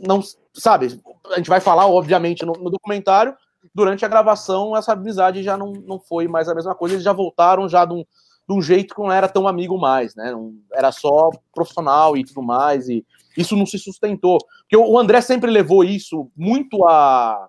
não 0.00 0.22
sabe, 0.54 1.00
a 1.32 1.36
gente 1.36 1.48
vai 1.48 1.60
falar, 1.60 1.86
obviamente, 1.86 2.44
no, 2.44 2.52
no 2.52 2.70
documentário. 2.70 3.34
Durante 3.74 4.04
a 4.04 4.08
gravação, 4.08 4.76
essa 4.76 4.92
amizade 4.92 5.42
já 5.42 5.56
não, 5.56 5.72
não 5.72 5.98
foi 5.98 6.28
mais 6.28 6.48
a 6.48 6.54
mesma 6.54 6.74
coisa, 6.74 6.94
eles 6.94 7.04
já 7.04 7.12
voltaram 7.12 7.68
já 7.68 7.84
de 7.84 7.92
um, 7.92 8.04
de 8.48 8.54
um 8.54 8.62
jeito 8.62 8.94
que 8.94 9.00
não 9.00 9.10
era 9.10 9.28
tão 9.28 9.48
amigo 9.48 9.78
mais, 9.78 10.14
né? 10.14 10.30
Não, 10.30 10.54
era 10.72 10.92
só 10.92 11.30
profissional 11.54 12.16
e 12.16 12.24
tudo 12.24 12.42
mais, 12.42 12.88
e 12.88 13.04
isso 13.36 13.56
não 13.56 13.66
se 13.66 13.78
sustentou. 13.78 14.38
Porque 14.60 14.76
o 14.76 14.98
André 14.98 15.20
sempre 15.20 15.50
levou 15.50 15.82
isso 15.84 16.30
muito 16.36 16.84
a, 16.84 17.48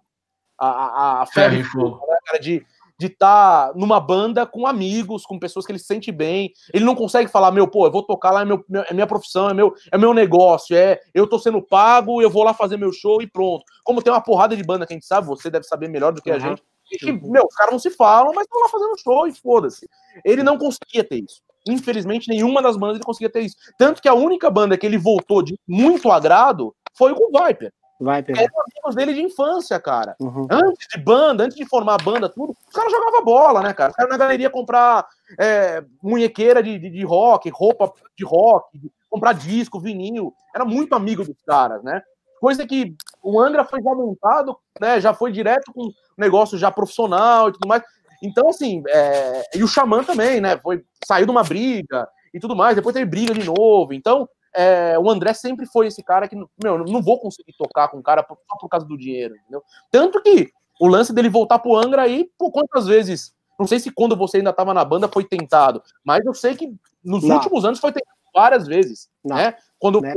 a, 0.58 0.68
a, 0.68 1.22
a 1.22 1.26
ferro 1.26 1.56
né, 1.56 2.18
cara, 2.26 2.40
de 2.40 2.66
de 3.00 3.08
estar 3.08 3.74
numa 3.76 4.00
banda 4.00 4.46
com 4.46 4.68
amigos, 4.68 5.26
com 5.26 5.40
pessoas 5.40 5.66
que 5.66 5.72
ele 5.72 5.80
se 5.80 5.86
sente 5.86 6.12
bem. 6.12 6.52
Ele 6.74 6.84
não 6.84 6.94
consegue 6.96 7.30
falar, 7.30 7.52
meu, 7.52 7.68
pô, 7.68 7.88
eu 7.88 7.92
vou 7.92 8.04
tocar 8.04 8.32
lá, 8.32 8.42
é, 8.42 8.46
meu, 8.46 8.64
é 8.70 8.94
minha 8.94 9.08
profissão, 9.08 9.50
é 9.50 9.54
meu, 9.54 9.74
é 9.92 9.98
meu 9.98 10.14
negócio, 10.14 10.76
é 10.76 11.00
eu 11.14 11.26
tô 11.26 11.40
sendo 11.40 11.62
pago, 11.62 12.22
eu 12.22 12.30
vou 12.30 12.44
lá 12.44 12.54
fazer 12.54 12.78
meu 12.78 12.92
show 12.92 13.22
e 13.22 13.28
pronto. 13.28 13.64
Como 13.84 14.02
tem 14.02 14.12
uma 14.12 14.22
porrada 14.22 14.56
de 14.56 14.64
banda 14.64 14.86
que 14.86 14.94
a 14.94 14.96
gente 14.96 15.06
sabe, 15.06 15.28
você 15.28 15.50
deve 15.50 15.66
saber 15.66 15.88
melhor 15.88 16.12
do 16.12 16.22
que 16.22 16.30
a 16.30 16.36
Uhum. 16.36 16.40
gente, 16.42 16.64
e 16.92 16.98
que, 16.98 17.12
meu, 17.12 17.46
os 17.46 17.56
caras 17.56 17.72
não 17.72 17.80
se 17.80 17.92
falam, 17.92 18.34
mas 18.34 18.46
estão 18.46 18.60
lá 18.62 18.68
fazendo 18.68 18.98
show 18.98 19.28
e 19.28 19.32
foda-se. 19.34 19.88
Ele 20.26 20.44
não 20.44 20.58
conseguia 20.58 21.04
ter 21.04 21.24
isso. 21.24 21.42
Infelizmente, 21.68 22.28
nenhuma 22.30 22.62
das 22.62 22.76
bandas 22.78 22.96
ele 22.98 23.06
conseguia 23.06 23.30
ter 23.30 23.42
isso. 23.42 23.56
Tanto 23.78 24.02
que 24.02 24.08
a 24.08 24.14
única 24.14 24.50
banda 24.50 24.78
que 24.78 24.86
ele 24.86 24.98
voltou 24.98 25.44
de 25.44 25.58
muito 25.68 26.12
agrado 26.12 26.74
foi 26.98 27.14
com 27.14 27.30
o 27.32 27.46
Viper. 27.46 27.72
Vai, 28.00 28.24
Pedro. 28.24 28.42
Eram 28.42 28.54
amigos 28.62 28.96
dele 28.96 29.14
de 29.14 29.22
infância, 29.22 29.78
cara. 29.80 30.16
Uhum. 30.22 30.48
Antes 30.50 30.88
de 30.88 31.02
banda, 31.02 31.44
antes 31.44 31.58
de 31.58 31.66
formar 31.66 31.96
a 31.96 32.04
banda, 32.04 32.30
tudo, 32.30 32.52
os 32.52 32.74
caras 32.74 32.92
jogavam 32.92 33.24
bola, 33.26 33.62
né, 33.62 33.74
cara? 33.74 33.92
Os 33.92 33.96
caras 33.96 34.10
na 34.10 34.18
galeria 34.18 34.50
comprar 34.50 35.06
é, 35.38 35.84
munhequeira 36.02 36.64
de, 36.64 36.80
de, 36.80 36.90
de 36.90 37.04
rock, 37.04 37.50
roupa 37.50 37.92
de 38.18 38.24
rock, 38.24 38.80
comprar 39.10 39.34
disco, 39.34 39.82
vinil. 39.82 40.34
Era 40.56 40.64
muito 40.64 40.96
amigo 40.96 41.26
dos 41.26 41.42
caras, 41.46 41.84
né? 41.84 42.02
Coisa 42.40 42.66
que 42.66 42.96
o 43.22 43.40
Angra 43.40 43.66
foi 43.66 43.82
já 43.84 43.94
montado, 43.94 44.58
né? 44.80 45.02
Já 45.02 45.14
foi 45.14 45.32
direto 45.32 45.74
com 45.74 45.92
negócio 46.18 46.58
já 46.58 46.72
profissional 46.72 47.50
e 47.50 47.52
tudo 47.52 47.68
mais. 47.68 47.84
Então, 48.24 48.48
assim, 48.48 48.82
é, 48.88 49.58
e 49.58 49.64
o 49.64 49.68
Xamã 49.68 50.04
também, 50.06 50.40
né? 50.40 50.58
Foi, 50.58 50.82
saiu 51.06 51.26
de 51.26 51.32
uma 51.32 51.44
briga 51.44 52.08
e 52.34 52.40
tudo 52.40 52.56
mais, 52.56 52.76
depois 52.76 52.94
teve 52.94 53.06
briga 53.06 53.34
de 53.34 53.44
novo. 53.44 53.94
Então, 53.94 54.28
é, 54.54 54.98
o 55.00 55.10
André 55.10 55.34
sempre 55.34 55.66
foi 55.66 55.88
esse 55.88 56.04
cara 56.04 56.28
que, 56.28 56.36
meu, 56.36 56.48
eu 56.64 56.86
não 56.86 57.02
vou 57.02 57.20
conseguir 57.20 57.54
tocar 57.58 57.88
com 57.90 57.98
o 57.98 58.04
cara 58.04 58.26
só 58.28 58.58
por 58.60 58.70
causa 58.70 58.86
do 58.86 58.98
dinheiro, 58.98 59.36
entendeu? 59.36 59.64
Tanto 59.92 60.22
que 60.22 60.52
o 60.80 60.88
lance 60.88 61.14
dele 61.14 61.30
voltar 61.30 61.60
pro 61.60 61.76
Angra 61.76 62.04
aí, 62.04 62.30
por 62.38 62.52
quantas 62.52 62.88
vezes, 62.88 63.34
não 63.60 63.68
sei 63.68 63.80
se 63.80 63.92
quando 63.92 64.16
você 64.16 64.38
ainda 64.38 64.54
tava 64.54 64.74
na 64.74 64.84
banda 64.86 65.08
foi 65.08 65.24
tentado, 65.24 65.82
mas 66.04 66.26
eu 66.26 66.34
sei 66.34 66.56
que 66.56 66.74
nos 67.04 67.24
Não. 67.24 67.36
últimos 67.36 67.66
anos 67.66 67.80
foi 67.80 67.92
tentado 67.92 68.18
várias 68.34 68.68
vezes, 68.68 69.10
Não. 69.24 69.36
né? 69.36 69.56
Quando 69.78 69.96
o, 69.96 70.06
último 70.06 70.14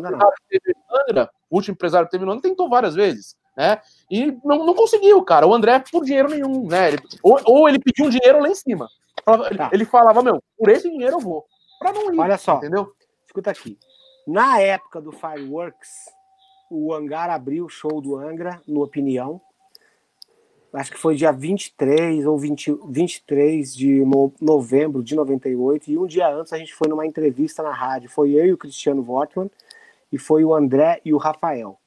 banda, 0.00 0.08
empresário 0.08 0.34
teve 0.48 0.76
Angra, 1.08 1.30
o 1.50 1.56
último 1.56 1.72
empresário 1.74 2.08
teve 2.08 2.24
no 2.24 2.32
Angra 2.32 2.42
tentou 2.42 2.68
várias 2.68 2.94
vezes, 2.94 3.36
né? 3.56 3.80
E 4.10 4.36
não, 4.44 4.64
não 4.64 4.74
conseguiu, 4.74 5.22
cara. 5.24 5.46
O 5.46 5.54
André 5.54 5.82
por 5.90 6.04
dinheiro 6.04 6.28
nenhum, 6.28 6.66
né? 6.68 6.88
Ele- 6.88 7.02
ou, 7.22 7.40
ou 7.44 7.68
ele 7.68 7.78
pediu 7.78 8.06
um 8.06 8.10
dinheiro 8.10 8.40
lá 8.40 8.48
em 8.48 8.54
cima. 8.54 8.88
Ele- 9.50 9.58
Tá. 9.58 9.70
Ele 9.72 9.84
falava, 9.84 10.22
meu, 10.22 10.42
por 10.56 10.68
esse 10.70 10.88
dinheiro 10.88 11.16
eu 11.16 11.20
vou. 11.20 11.44
Pra 11.78 11.92
não 11.92 12.12
ir, 12.14 12.18
Olha 12.18 12.38
só. 12.38 12.56
entendeu? 12.56 12.92
Escuta 13.38 13.52
aqui. 13.52 13.78
Na 14.26 14.60
época 14.60 15.00
do 15.00 15.12
Fireworks, 15.12 16.06
o 16.68 16.92
Hangar 16.92 17.30
abriu 17.30 17.66
o 17.66 17.68
show 17.68 18.00
do 18.00 18.16
Angra, 18.16 18.60
no 18.66 18.82
Opinião. 18.82 19.40
Acho 20.72 20.90
que 20.90 20.98
foi 20.98 21.14
dia 21.14 21.30
23 21.30 22.26
ou 22.26 22.36
20, 22.36 22.76
23 22.88 23.76
de 23.76 24.04
no- 24.04 24.32
novembro 24.40 25.04
de 25.04 25.14
98. 25.14 25.88
E 25.88 25.96
um 25.96 26.04
dia 26.08 26.28
antes 26.28 26.52
a 26.52 26.58
gente 26.58 26.74
foi 26.74 26.88
numa 26.88 27.06
entrevista 27.06 27.62
na 27.62 27.72
rádio. 27.72 28.10
Foi 28.10 28.32
eu 28.32 28.44
e 28.44 28.52
o 28.52 28.58
Cristiano 28.58 29.04
Wortmann. 29.08 29.48
E 30.10 30.18
foi 30.18 30.44
o 30.44 30.52
André 30.52 31.00
e 31.04 31.14
o 31.14 31.16
Rafael. 31.16 31.78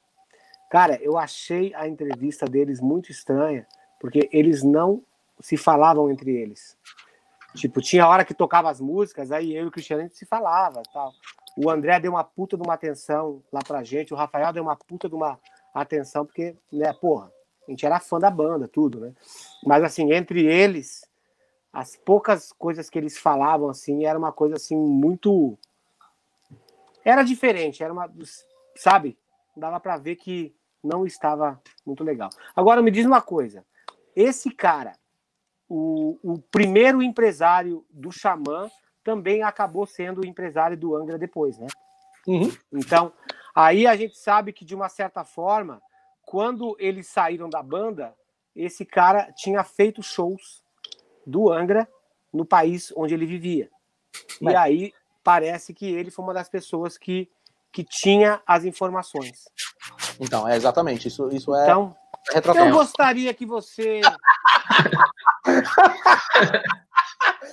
Cara, 0.70 0.98
eu 1.02 1.18
achei 1.18 1.74
a 1.74 1.86
entrevista 1.86 2.46
deles 2.46 2.80
muito 2.80 3.10
estranha, 3.10 3.66
porque 4.00 4.26
eles 4.32 4.62
não 4.62 5.02
se 5.38 5.58
falavam 5.58 6.10
entre 6.10 6.30
eles. 6.34 6.78
Tipo, 7.54 7.80
tinha 7.80 8.08
hora 8.08 8.24
que 8.24 8.34
tocava 8.34 8.70
as 8.70 8.80
músicas, 8.80 9.30
aí 9.30 9.54
eu 9.54 9.64
e 9.64 9.68
o 9.68 9.70
Cristiano 9.70 10.08
se 10.10 10.24
falava 10.24 10.82
tal. 10.92 11.12
O 11.56 11.68
André 11.70 12.00
deu 12.00 12.12
uma 12.12 12.24
puta 12.24 12.56
de 12.56 12.62
uma 12.62 12.74
atenção 12.74 13.42
lá 13.52 13.60
pra 13.66 13.84
gente, 13.84 14.12
o 14.12 14.16
Rafael 14.16 14.52
deu 14.52 14.62
uma 14.62 14.76
puta 14.76 15.08
de 15.08 15.14
uma 15.14 15.38
atenção, 15.74 16.24
porque, 16.24 16.56
né, 16.72 16.92
porra, 16.94 17.30
a 17.66 17.70
gente 17.70 17.84
era 17.84 18.00
fã 18.00 18.18
da 18.18 18.30
banda, 18.30 18.66
tudo, 18.66 19.00
né? 19.00 19.12
Mas, 19.64 19.84
assim, 19.84 20.12
entre 20.12 20.44
eles, 20.46 21.08
as 21.72 21.96
poucas 21.96 22.52
coisas 22.52 22.90
que 22.90 22.98
eles 22.98 23.18
falavam, 23.18 23.68
assim, 23.68 24.04
era 24.04 24.18
uma 24.18 24.32
coisa, 24.32 24.56
assim, 24.56 24.76
muito. 24.76 25.58
Era 27.04 27.22
diferente, 27.22 27.82
era 27.82 27.92
uma. 27.92 28.10
Sabe? 28.76 29.18
Dava 29.56 29.78
pra 29.78 29.96
ver 29.96 30.16
que 30.16 30.54
não 30.82 31.06
estava 31.06 31.60
muito 31.84 32.02
legal. 32.02 32.30
Agora 32.56 32.82
me 32.82 32.90
diz 32.90 33.06
uma 33.06 33.20
coisa: 33.20 33.64
esse 34.16 34.50
cara, 34.50 34.94
o, 35.74 36.18
o 36.22 36.38
primeiro 36.38 37.02
empresário 37.02 37.82
do 37.88 38.12
Xamã, 38.12 38.70
também 39.02 39.42
acabou 39.42 39.86
sendo 39.86 40.20
o 40.20 40.26
empresário 40.26 40.76
do 40.76 40.94
Angra 40.94 41.16
depois, 41.16 41.56
né? 41.56 41.66
Uhum. 42.26 42.52
Então, 42.70 43.10
aí 43.54 43.86
a 43.86 43.96
gente 43.96 44.18
sabe 44.18 44.52
que, 44.52 44.66
de 44.66 44.74
uma 44.74 44.90
certa 44.90 45.24
forma, 45.24 45.80
quando 46.26 46.76
eles 46.78 47.06
saíram 47.06 47.48
da 47.48 47.62
banda, 47.62 48.14
esse 48.54 48.84
cara 48.84 49.32
tinha 49.32 49.64
feito 49.64 50.02
shows 50.02 50.62
do 51.26 51.50
Angra 51.50 51.88
no 52.30 52.44
país 52.44 52.92
onde 52.94 53.14
ele 53.14 53.24
vivia. 53.24 53.70
E 54.42 54.44
Mas- 54.44 54.56
aí 54.56 54.92
parece 55.24 55.72
que 55.72 55.86
ele 55.86 56.10
foi 56.10 56.22
uma 56.22 56.34
das 56.34 56.50
pessoas 56.50 56.98
que, 56.98 57.30
que 57.72 57.82
tinha 57.82 58.42
as 58.46 58.66
informações. 58.66 59.48
Então, 60.20 60.46
é 60.46 60.54
exatamente. 60.54 61.08
Isso, 61.08 61.30
isso 61.32 61.54
é 61.54 61.62
Então, 61.62 61.96
eu 62.54 62.72
gostaria 62.72 63.32
que 63.32 63.46
você. 63.46 64.02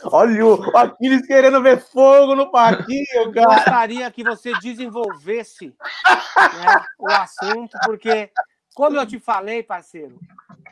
Olha 0.05 0.45
o 0.45 0.77
Aquiles 0.77 1.25
querendo 1.25 1.61
ver 1.61 1.79
fogo 1.79 2.35
no 2.35 2.49
parquinho, 2.51 3.31
cara. 3.33 3.55
gostaria 3.55 4.09
que 4.11 4.23
você 4.23 4.53
desenvolvesse 4.59 5.67
né, 5.67 6.85
o 6.97 7.09
assunto, 7.11 7.77
porque, 7.83 8.31
como 8.73 8.97
eu 8.97 9.05
te 9.05 9.19
falei, 9.19 9.61
parceiro, 9.61 10.17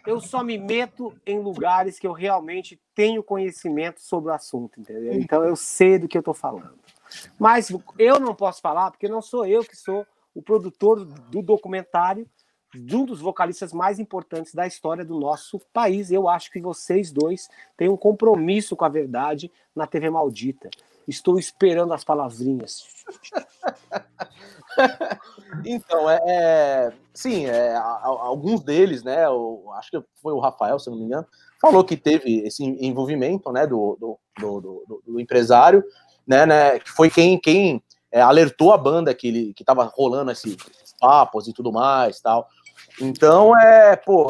eu 0.05 0.21
só 0.21 0.43
me 0.43 0.57
meto 0.57 1.13
em 1.25 1.39
lugares 1.39 1.99
que 1.99 2.07
eu 2.07 2.13
realmente 2.13 2.79
tenho 2.95 3.21
conhecimento 3.21 3.99
sobre 3.99 4.31
o 4.31 4.33
assunto, 4.33 4.79
entendeu? 4.79 5.13
Então 5.13 5.43
eu 5.43 5.55
sei 5.55 5.99
do 5.99 6.07
que 6.07 6.17
eu 6.17 6.21
estou 6.21 6.33
falando. 6.33 6.79
Mas 7.37 7.69
eu 7.99 8.19
não 8.19 8.33
posso 8.33 8.61
falar, 8.61 8.91
porque 8.91 9.09
não 9.09 9.21
sou 9.21 9.45
eu 9.45 9.63
que 9.63 9.75
sou 9.75 10.05
o 10.33 10.41
produtor 10.41 11.03
do 11.03 11.41
documentário 11.41 12.27
de 12.73 12.95
um 12.95 13.05
dos 13.05 13.19
vocalistas 13.21 13.71
mais 13.73 13.99
importantes 13.99 14.53
da 14.53 14.67
história 14.67 15.03
do 15.05 15.19
nosso 15.19 15.59
país. 15.73 16.11
Eu 16.11 16.27
acho 16.27 16.51
que 16.51 16.59
vocês 16.61 17.11
dois 17.11 17.47
têm 17.77 17.89
um 17.89 17.97
compromisso 17.97 18.75
com 18.75 18.85
a 18.85 18.89
verdade 18.89 19.51
na 19.75 19.87
TV 19.87 20.09
Maldita. 20.09 20.69
Estou 21.07 21.39
esperando 21.39 21.93
as 21.93 22.03
palavrinhas. 22.03 22.83
Então, 25.65 26.09
é, 26.09 26.19
é- 26.27 26.93
sim, 27.13 27.45
é, 27.45 27.75
a- 27.75 27.81
a- 27.81 28.05
alguns 28.05 28.61
deles, 28.61 29.01
né? 29.03 29.27
o- 29.29 29.71
acho 29.73 29.89
que 29.89 30.03
foi 30.21 30.33
o 30.33 30.39
Rafael, 30.39 30.77
se 30.77 30.89
não 30.89 30.97
me 30.97 31.05
engano, 31.05 31.25
falou 31.59 31.83
que 31.83 31.97
teve 31.97 32.39
esse 32.45 32.63
envolvimento, 32.63 33.51
né, 33.51 33.65
do, 33.65 33.97
do, 33.99 34.19
do, 34.39 35.01
do- 35.05 35.19
empresário, 35.19 35.83
né, 36.27 36.45
né, 36.45 36.79
que 36.79 36.89
foi 36.91 37.09
quem, 37.09 37.39
quem 37.39 37.81
é, 38.11 38.21
alertou 38.21 38.71
a 38.71 38.77
banda 38.77 39.13
que 39.15 39.27
ele 39.27 39.53
que 39.53 39.63
tava 39.63 39.83
rolando 39.85 40.31
esse- 40.31 40.55
papos 40.99 41.47
e 41.47 41.53
tudo 41.53 41.71
mais, 41.71 42.19
tal. 42.19 42.47
Então, 43.01 43.57
é, 43.57 43.95
pô. 43.95 44.27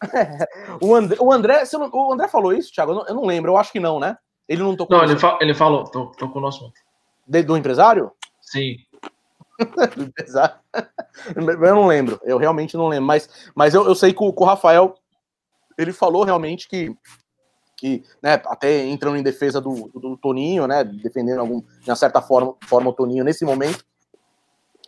o 0.80 0.94
André, 0.94 1.16
o 1.20 1.32
André, 1.32 1.62
não- 1.72 1.90
o 1.92 2.12
André 2.12 2.28
falou 2.28 2.52
isso, 2.52 2.72
Thiago? 2.72 2.92
Eu 2.92 2.96
não, 2.96 3.06
eu 3.06 3.14
não 3.14 3.24
lembro, 3.24 3.52
eu 3.52 3.56
acho 3.56 3.72
que 3.72 3.80
não, 3.80 3.98
né? 3.98 4.16
Ele 4.48 4.62
não 4.62 4.76
tocou 4.76 4.96
Não, 4.96 5.04
ele, 5.04 5.18
fa 5.18 5.38
ele 5.40 5.54
falou, 5.54 5.84
tô, 5.84 6.06
tô 6.06 6.28
com 6.28 6.38
o 6.38 6.42
nosso. 6.42 6.70
de- 7.26 7.42
do 7.42 7.56
empresário? 7.56 8.12
Sim. 8.40 8.76
do 9.96 10.02
empresário. 10.02 10.56
Eu 11.34 11.74
não 11.74 11.86
lembro, 11.86 12.20
eu 12.24 12.36
realmente 12.38 12.76
não 12.76 12.88
lembro, 12.88 13.06
mas, 13.06 13.28
mas 13.54 13.72
eu, 13.72 13.86
eu 13.86 13.94
sei 13.94 14.12
que 14.12 14.22
o, 14.22 14.32
que 14.32 14.42
o 14.42 14.46
Rafael 14.46 14.94
ele 15.78 15.92
falou 15.92 16.24
realmente 16.24 16.68
que, 16.68 16.94
que 17.76 18.02
né, 18.22 18.34
até 18.46 18.84
entrando 18.84 19.16
em 19.16 19.22
defesa 19.22 19.60
do, 19.60 19.88
do, 19.88 20.00
do 20.00 20.16
Toninho, 20.16 20.66
né, 20.66 20.84
defendendo 20.84 21.40
algum, 21.40 21.60
de 21.60 21.90
uma 21.90 21.96
certa 21.96 22.20
forma, 22.20 22.54
forma 22.66 22.90
o 22.90 22.92
Toninho 22.92 23.24
nesse 23.24 23.44
momento, 23.44 23.84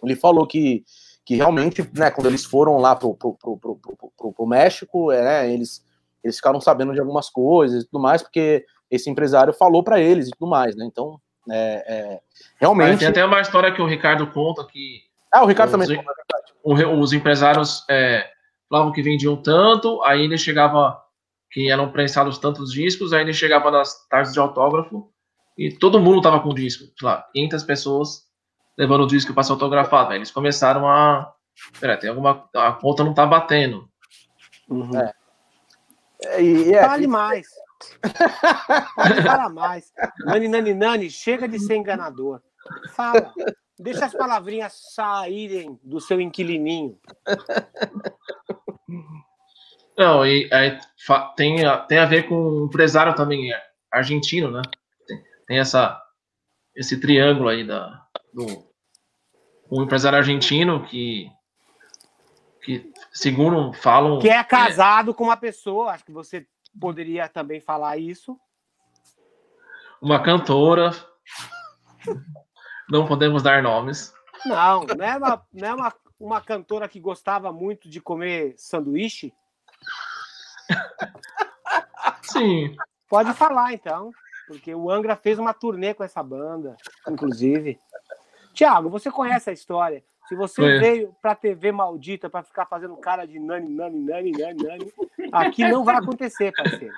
ele 0.03 0.17
falou 0.17 0.47
que, 0.47 0.85
que 1.25 1.35
realmente, 1.35 1.83
né, 1.95 2.11
quando 2.11 2.27
eles 2.27 2.45
foram 2.45 2.77
lá 2.79 2.95
pro, 2.97 3.15
pro, 3.15 3.35
pro, 3.35 3.57
pro, 3.57 3.77
pro, 4.17 4.33
pro- 4.33 4.47
México, 4.47 5.11
é, 5.11 5.23
né, 5.23 5.53
eles, 5.53 5.85
eles 6.23 6.37
ficaram 6.37 6.61
sabendo 6.61 6.93
de 6.93 7.01
algumas 7.01 7.29
coisas 7.31 7.83
e 7.83 7.87
tudo 7.87 8.01
mais, 8.03 8.23
porque 8.23 8.65
esse 8.91 9.09
empresário 9.11 9.53
falou 9.53 9.83
para 9.83 10.01
eles 10.01 10.29
e 10.29 10.31
tudo 10.31 10.49
mais, 10.49 10.77
né, 10.77 10.85
então, 10.85 11.21
é, 11.51 11.85
é, 11.87 12.09
Mas 12.13 12.21
realmente... 12.61 12.99
tem 12.99 13.09
até 13.09 13.25
uma 13.25 13.41
história 13.41 13.73
que 13.73 13.81
o 13.81 13.87
Ricardo 13.87 14.27
conta 14.33 14.65
que 14.67 15.01
Ah, 15.33 15.43
o 15.45 15.47
Ricardo 15.47 15.71
também 15.71 15.87
Os- 15.87 15.93
é 15.93 15.97
verdade. 15.97 16.53
o 16.65 16.75
re- 16.75 16.87
os 16.87 17.13
empresários 17.13 17.85
é, 17.89 18.29
falavam 18.69 18.93
que 18.93 19.03
vendiam 19.03 19.37
tanto, 19.37 20.03
aí 20.03 20.23
ele 20.25 20.37
chegava, 20.37 21.01
que 21.53 21.71
eram 21.71 21.91
prensados 21.93 22.39
tantos 22.39 22.73
discos, 22.73 23.13
aí 23.13 23.23
ele 23.23 23.33
chegava 23.33 23.71
nas 23.71 24.07
tardes 24.09 24.33
de 24.33 24.41
autógrafo 24.41 25.09
e 25.57 25.71
todo 25.71 26.01
mundo 26.01 26.21
tava 26.21 26.41
com 26.41 26.53
disco, 26.53 26.85
sei 26.99 27.09
lá, 27.09 27.25
500 27.33 27.63
pessoas 27.65 28.26
levando 28.77 29.03
o 29.03 29.07
disco 29.07 29.33
para 29.35 29.43
ser 29.43 29.53
autografado. 29.53 30.11
Aí 30.13 30.19
eles 30.19 30.31
começaram 30.31 30.89
a. 30.89 31.33
Pera, 31.81 31.97
tem 31.97 32.11
alguma. 32.11 32.49
A 32.55 32.73
conta 32.73 33.03
não 33.05 33.15
tá 33.15 33.25
batendo. 33.27 33.89
Uhum. 34.69 34.99
É. 35.01 35.13
É, 36.23 36.43
e- 36.43 36.73
é, 36.75 36.83
Fale 36.83 37.07
mais. 37.07 37.47
Falar 39.25 39.49
mais. 39.51 39.93
Nani, 40.25 40.49
nani, 40.49 40.75
nani, 40.75 41.11
chega 41.11 41.47
de 41.49 41.59
ser 41.59 41.77
enganador. 41.77 42.41
Fala. 42.95 43.33
Deixa 43.79 44.07
as 44.07 44.15
palavrinhas 44.15 44.73
saírem 44.95 45.79
do 45.85 46.01
seu 46.01 46.19
inquilininho. 46.21 46.99
Não, 49.99 50.27
e 50.27 50.49
aí 50.53 50.79
fa- 51.07 51.33
tem, 51.37 51.65
a- 51.65 51.79
tem 51.79 51.99
a 51.99 52.05
ver 52.07 52.29
com 52.29 52.35
o 52.35 52.65
empresário 52.67 53.15
também 53.15 53.53
é, 53.53 53.63
argentino, 53.91 54.51
né? 54.51 54.63
Tem, 55.07 55.23
tem 55.47 55.59
essa, 55.59 56.01
esse 56.75 57.01
triângulo 57.01 57.49
aí 57.49 57.67
da, 57.67 58.03
do 58.33 58.66
um 59.71 59.83
empresário 59.83 60.19
argentino 60.19 60.85
que, 60.85 61.31
que 62.63 62.93
segundo 63.13 63.73
falam, 63.73 64.19
Que 64.19 64.29
é 64.29 64.43
casado 64.45 65.15
com 65.15 65.25
uma 65.25 65.37
pessoa, 65.37 65.93
acho 65.93 66.05
que 66.05 66.13
você 66.13 66.47
poderia 66.81 67.29
também 67.29 67.61
falar 67.61 67.97
isso. 67.97 68.39
uma 70.01 70.23
cantora, 70.23 70.93
não 72.91 73.07
podemos 73.07 73.43
dar 73.43 73.63
nomes. 73.63 74.13
Não, 74.45 74.85
não 74.85 75.05
é 75.05 75.17
uma, 75.17 75.47
não 75.53 75.69
é 75.69 75.75
uma, 75.75 75.95
uma 76.21 76.41
cantora 76.41 76.89
que 76.89 77.01
gostava 77.01 77.53
muito 77.53 77.89
de 77.89 78.01
comer 78.01 78.55
sanduíche? 78.57 79.33
Sim, 82.23 82.77
Pode 83.09 83.33
falar, 83.35 83.73
então. 83.73 84.11
Porque 84.47 84.75
o 84.75 84.91
Angra 84.91 85.17
fez 85.17 85.39
uma 85.39 85.53
turnê 85.53 85.95
com 85.95 86.05
essa 86.05 86.23
banda, 86.23 86.77
inclusive. 87.09 87.79
Tiago, 88.57 88.89
você 88.89 89.11
conhece 89.11 89.51
a 89.51 89.53
história. 89.53 90.03
Se 90.27 90.35
você 90.35 90.61
Conheço. 90.61 90.81
veio 90.81 91.17
pra 91.23 91.37
TV 91.37 91.71
maldita 91.71 92.29
pra 92.29 92.43
ficar 92.43 92.67
fazendo 92.67 92.97
cara 92.97 93.27
de 93.27 93.39
nani, 93.39 93.69
nani, 93.69 94.01
nani, 94.01 94.33
nani, 94.33 94.63
nani, 94.65 94.93
aqui 95.31 95.63
não 95.69 95.85
vai 95.85 95.97
acontecer, 95.97 96.53
parceiro. 96.57 96.95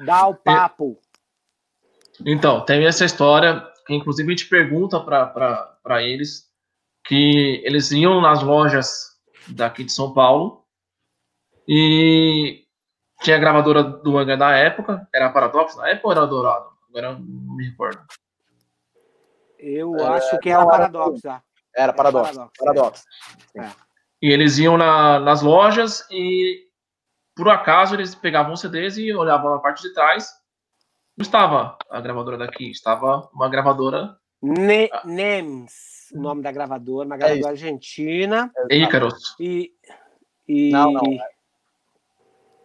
Dá 0.00 0.26
o 0.26 0.34
papo. 0.34 0.98
Então, 2.26 2.62
tem 2.64 2.84
essa 2.84 3.04
história, 3.04 3.62
que 3.86 3.94
inclusive 3.94 4.28
a 4.28 4.36
gente 4.36 4.48
pergunta 4.48 5.00
para 5.00 6.02
eles, 6.02 6.50
que 7.06 7.62
eles 7.64 7.90
iam 7.92 8.20
nas 8.20 8.42
lojas 8.42 9.16
daqui 9.48 9.84
de 9.84 9.92
São 9.92 10.12
Paulo 10.12 10.64
e 11.68 12.64
tinha 13.22 13.36
a 13.36 13.40
gravadora 13.40 13.82
do 13.82 14.18
Angra 14.18 14.36
da 14.36 14.50
época, 14.54 15.08
era 15.14 15.26
a 15.26 15.32
Paradox 15.32 15.76
na 15.76 15.88
época 15.88 16.08
ou 16.08 16.12
era 16.12 16.22
a 16.22 16.26
Dourado? 16.26 16.68
Agora 16.90 17.06
eu 17.06 17.18
não 17.20 17.56
me 17.56 17.70
recordo. 17.70 18.04
Eu 19.66 19.96
É, 19.96 20.06
acho 20.16 20.38
que 20.38 20.48
é 20.50 20.56
o 20.56 20.60
não, 20.62 20.68
era 20.68 20.78
paradoxo. 20.90 21.28
ah. 21.28 21.42
Era 21.74 21.92
paradoxo. 21.92 22.32
Paradoxo, 22.34 22.52
Paradoxo. 22.58 23.04
E 24.22 24.30
eles 24.30 24.58
iam 24.58 24.78
na- 24.78 25.18
nas 25.20 25.42
lojas 25.42 26.06
e, 26.10 26.64
por 27.34 27.48
acaso, 27.50 27.94
eles 27.94 28.14
pegavam 28.14 28.52
os 28.54 28.60
CDs 28.60 28.96
e 28.96 29.12
olhavam 29.12 29.50
na 29.50 29.58
parte 29.58 29.82
de 29.82 29.92
trás. 29.92 30.30
Não 31.18 31.22
estava 31.22 31.76
a 31.90 32.00
gravadora 32.00 32.38
daqui, 32.38 32.70
estava 32.70 33.28
uma 33.34 33.48
gravadora 33.48 34.16
Ne 34.42 34.88
Nems, 35.04 36.10
o 36.14 36.20
nome 36.20 36.42
da 36.42 36.52
gravadora, 36.52 37.06
uma 37.06 37.16
gravadora 37.16 37.38
isso. 37.40 37.48
argentina. 37.48 38.52
Ícaros. 38.70 39.34
E, 39.40 39.72
e... 40.46 40.70
Não, 40.70 40.92
não, 40.92 41.02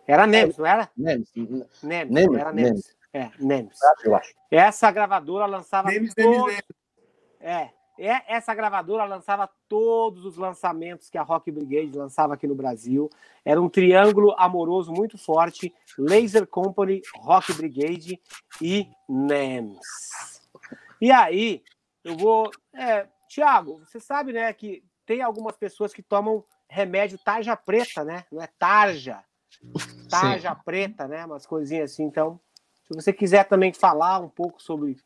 Era 0.07 0.27
Nems, 0.27 0.57
não 0.57 0.65
era? 0.65 0.89
Nemes, 0.97 1.31
Nems, 1.35 1.81
Nemes, 2.11 2.39
era 2.39 2.51
Nems. 2.51 2.95
É, 3.13 3.29
Nems. 3.39 3.77
eu 4.03 4.15
acho. 4.15 4.33
Essa 4.49 4.91
gravadora 4.91 5.45
lançava 5.45 5.89
Nemes, 5.89 6.13
todos- 6.13 6.29
Nemes, 6.31 6.45
Nemes. 6.47 6.80
É, 7.41 7.69
é, 7.99 8.35
essa 8.35 8.53
gravadora 8.53 9.03
lançava 9.05 9.49
todos 9.67 10.25
os 10.25 10.37
lançamentos 10.37 11.09
que 11.09 11.17
a 11.17 11.23
Rock 11.23 11.51
Brigade 11.51 11.97
lançava 11.97 12.33
aqui 12.33 12.47
no 12.47 12.55
Brasil. 12.55 13.09
Era 13.43 13.61
um 13.61 13.69
triângulo 13.69 14.33
amoroso 14.37 14.91
muito 14.91 15.17
forte: 15.17 15.73
Laser 15.97 16.47
Company, 16.47 17.01
Rock 17.17 17.53
Brigade 17.53 18.19
e 18.61 18.87
NEMS. 19.07 19.79
E 20.99 21.11
aí, 21.11 21.63
eu 22.03 22.15
vou. 22.17 22.49
É, 22.73 23.07
Tiago, 23.27 23.79
você 23.79 23.99
sabe, 23.99 24.33
né, 24.33 24.51
que 24.53 24.83
tem 25.05 25.21
algumas 25.21 25.55
pessoas 25.55 25.93
que 25.93 26.01
tomam 26.01 26.43
remédio 26.67 27.19
tarja 27.19 27.55
preta, 27.55 28.03
né? 28.03 28.25
Não 28.31 28.41
é 28.41 28.47
tarja. 28.47 29.23
Tarja 30.09 30.55
preta, 30.55 31.07
né? 31.07 31.25
Umas 31.25 31.45
coisinhas 31.45 31.91
assim. 31.91 32.03
Então, 32.03 32.39
se 32.85 32.93
você 32.93 33.13
quiser 33.13 33.43
também 33.45 33.71
falar 33.71 34.19
um 34.19 34.27
pouco 34.27 34.61
sobre 34.61 34.97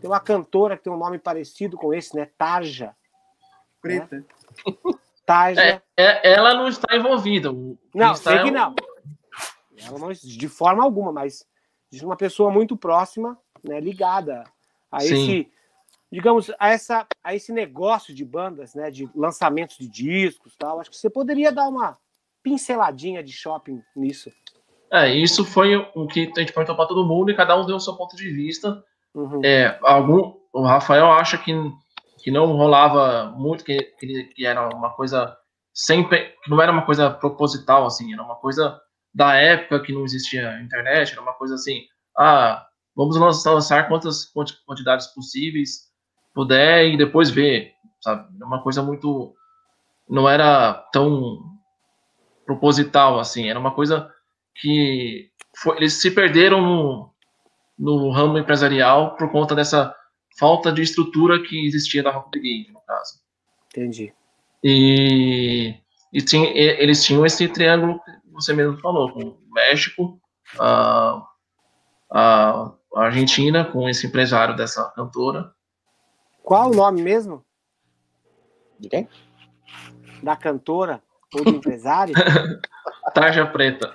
tem 0.00 0.10
uma 0.10 0.20
cantora 0.20 0.76
que 0.76 0.84
tem 0.84 0.92
um 0.92 0.98
nome 0.98 1.18
parecido 1.18 1.76
com 1.76 1.92
esse, 1.94 2.16
né? 2.16 2.28
Tarja. 2.36 2.94
Preta. 3.80 4.24
Tarja. 5.24 5.60
É, 5.60 5.82
é, 5.96 6.32
ela 6.34 6.54
não 6.54 6.68
está 6.68 6.96
envolvida. 6.96 7.50
O 7.50 7.78
que 7.90 7.98
não, 7.98 8.12
está 8.12 8.30
sei 8.30 8.40
é 8.40 8.42
que 8.44 8.50
não. 8.50 8.74
Ela 9.76 9.98
não. 9.98 10.12
De 10.12 10.48
forma 10.48 10.82
alguma, 10.82 11.12
mas 11.12 11.46
de 11.90 12.04
uma 12.04 12.16
pessoa 12.16 12.50
muito 12.50 12.76
próxima, 12.76 13.38
né, 13.62 13.78
ligada 13.78 14.44
a 14.90 15.00
Sim. 15.00 15.14
esse, 15.14 15.52
digamos, 16.10 16.50
a, 16.58 16.70
essa, 16.70 17.06
a 17.22 17.34
esse 17.34 17.52
negócio 17.52 18.14
de 18.14 18.24
bandas, 18.24 18.74
né, 18.74 18.90
de 18.90 19.08
lançamentos 19.14 19.76
de 19.76 19.88
discos 19.88 20.56
tal. 20.56 20.80
Acho 20.80 20.90
que 20.90 20.96
você 20.96 21.10
poderia 21.10 21.52
dar 21.52 21.68
uma 21.68 21.98
pinceladinha 22.42 23.22
de 23.22 23.32
shopping 23.32 23.82
nisso. 23.94 24.32
É, 24.90 25.14
isso 25.14 25.44
foi 25.44 25.76
o 25.94 26.06
que 26.06 26.30
a 26.36 26.40
gente 26.40 26.52
perguntou 26.52 26.76
para 26.76 26.86
todo 26.86 27.06
mundo 27.06 27.30
e 27.30 27.36
cada 27.36 27.58
um 27.58 27.64
deu 27.64 27.76
o 27.76 27.80
seu 27.80 27.94
ponto 27.96 28.16
de 28.16 28.30
vista. 28.30 28.84
Uhum. 29.14 29.40
É, 29.44 29.78
algum, 29.82 30.34
o 30.52 30.62
Rafael 30.64 31.10
acha 31.12 31.36
que, 31.38 31.52
que 32.22 32.30
não 32.30 32.46
rolava 32.56 33.26
muito, 33.36 33.64
que, 33.64 33.76
que, 33.98 34.24
que 34.24 34.46
era 34.46 34.68
uma 34.74 34.90
coisa 34.90 35.36
sempre, 35.74 36.34
que 36.42 36.50
não 36.50 36.60
era 36.60 36.72
uma 36.72 36.84
coisa 36.84 37.10
proposital, 37.10 37.86
assim, 37.86 38.12
era 38.12 38.22
uma 38.22 38.36
coisa 38.36 38.80
da 39.14 39.34
época 39.34 39.80
que 39.82 39.92
não 39.92 40.04
existia 40.04 40.60
internet, 40.62 41.12
era 41.12 41.20
uma 41.20 41.34
coisa 41.34 41.54
assim, 41.54 41.82
ah, 42.16 42.64
vamos 42.96 43.16
lançar, 43.18 43.88
quantas 43.88 44.24
quanti- 44.32 44.56
quantidades 44.66 45.06
possíveis 45.08 45.90
puder 46.34 46.86
e 46.88 46.96
depois 46.96 47.30
ver, 47.30 47.72
sabe? 48.00 48.26
Era 48.36 48.46
uma 48.46 48.62
coisa 48.62 48.82
muito, 48.82 49.34
não 50.08 50.28
era 50.28 50.74
tão 50.92 51.38
proposital, 52.44 53.18
assim, 53.18 53.48
era 53.48 53.58
uma 53.58 53.74
coisa 53.74 54.10
que 54.56 55.30
foi- 55.56 55.76
eles 55.78 55.94
se 55.94 56.10
perderam 56.10 56.60
no, 56.60 57.11
no 57.82 58.10
ramo 58.10 58.38
empresarial 58.38 59.16
por 59.16 59.30
conta 59.32 59.54
dessa 59.56 59.92
falta 60.38 60.70
de 60.72 60.82
estrutura 60.82 61.42
que 61.42 61.66
existia 61.66 62.02
da 62.02 62.10
Rock 62.12 62.30
Brigade, 62.30 62.72
no 62.72 62.80
caso. 62.82 63.20
Entendi. 63.66 64.14
E, 64.62 65.74
e 66.12 66.22
tinha- 66.22 66.48
eles 66.54 67.04
tinham 67.04 67.26
esse 67.26 67.48
triângulo 67.48 68.00
que 68.04 68.12
você 68.30 68.54
mesmo 68.54 68.78
falou, 68.78 69.12
com 69.12 69.20
o 69.20 69.38
México, 69.52 70.20
a, 70.60 71.26
a 72.14 72.72
Argentina, 72.94 73.64
com 73.64 73.88
esse 73.88 74.06
empresário 74.06 74.54
dessa 74.54 74.88
cantora. 74.94 75.52
Qual 76.42 76.70
o 76.70 76.74
nome 76.74 77.02
mesmo 77.02 77.44
De 78.78 78.88
quem? 78.88 79.08
da 80.22 80.36
cantora 80.36 81.02
ou 81.34 81.42
do 81.44 81.50
empresário? 81.50 82.14
Tarja 83.12 83.44
Preta. 83.44 83.92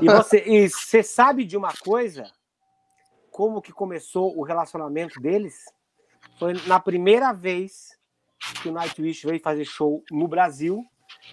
E 0.00 0.06
você, 0.06 0.44
e 0.46 0.68
você 0.68 1.02
sabe 1.02 1.44
de 1.44 1.56
uma 1.56 1.72
coisa? 1.72 2.30
Como 3.34 3.60
que 3.60 3.72
começou 3.72 4.38
o 4.38 4.44
relacionamento 4.44 5.20
deles? 5.20 5.64
Foi 6.38 6.52
na 6.68 6.78
primeira 6.78 7.32
vez 7.32 7.98
que 8.62 8.68
o 8.68 8.72
Nightwish 8.72 9.26
veio 9.26 9.40
fazer 9.42 9.64
show 9.64 10.04
no 10.08 10.28
Brasil 10.28 10.86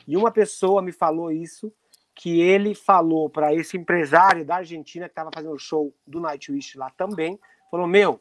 e 0.07 0.17
uma 0.17 0.31
pessoa 0.31 0.81
me 0.81 0.91
falou 0.91 1.31
isso, 1.31 1.71
que 2.15 2.41
ele 2.41 2.73
falou 2.73 3.29
para 3.29 3.53
esse 3.53 3.77
empresário 3.77 4.43
da 4.43 4.55
Argentina 4.55 5.05
que 5.05 5.11
estava 5.11 5.29
fazendo 5.31 5.53
o 5.53 5.59
show 5.59 5.93
do 6.07 6.19
Nightwish 6.19 6.75
lá 6.75 6.89
também, 6.89 7.39
falou: 7.69 7.85
"Meu, 7.85 8.19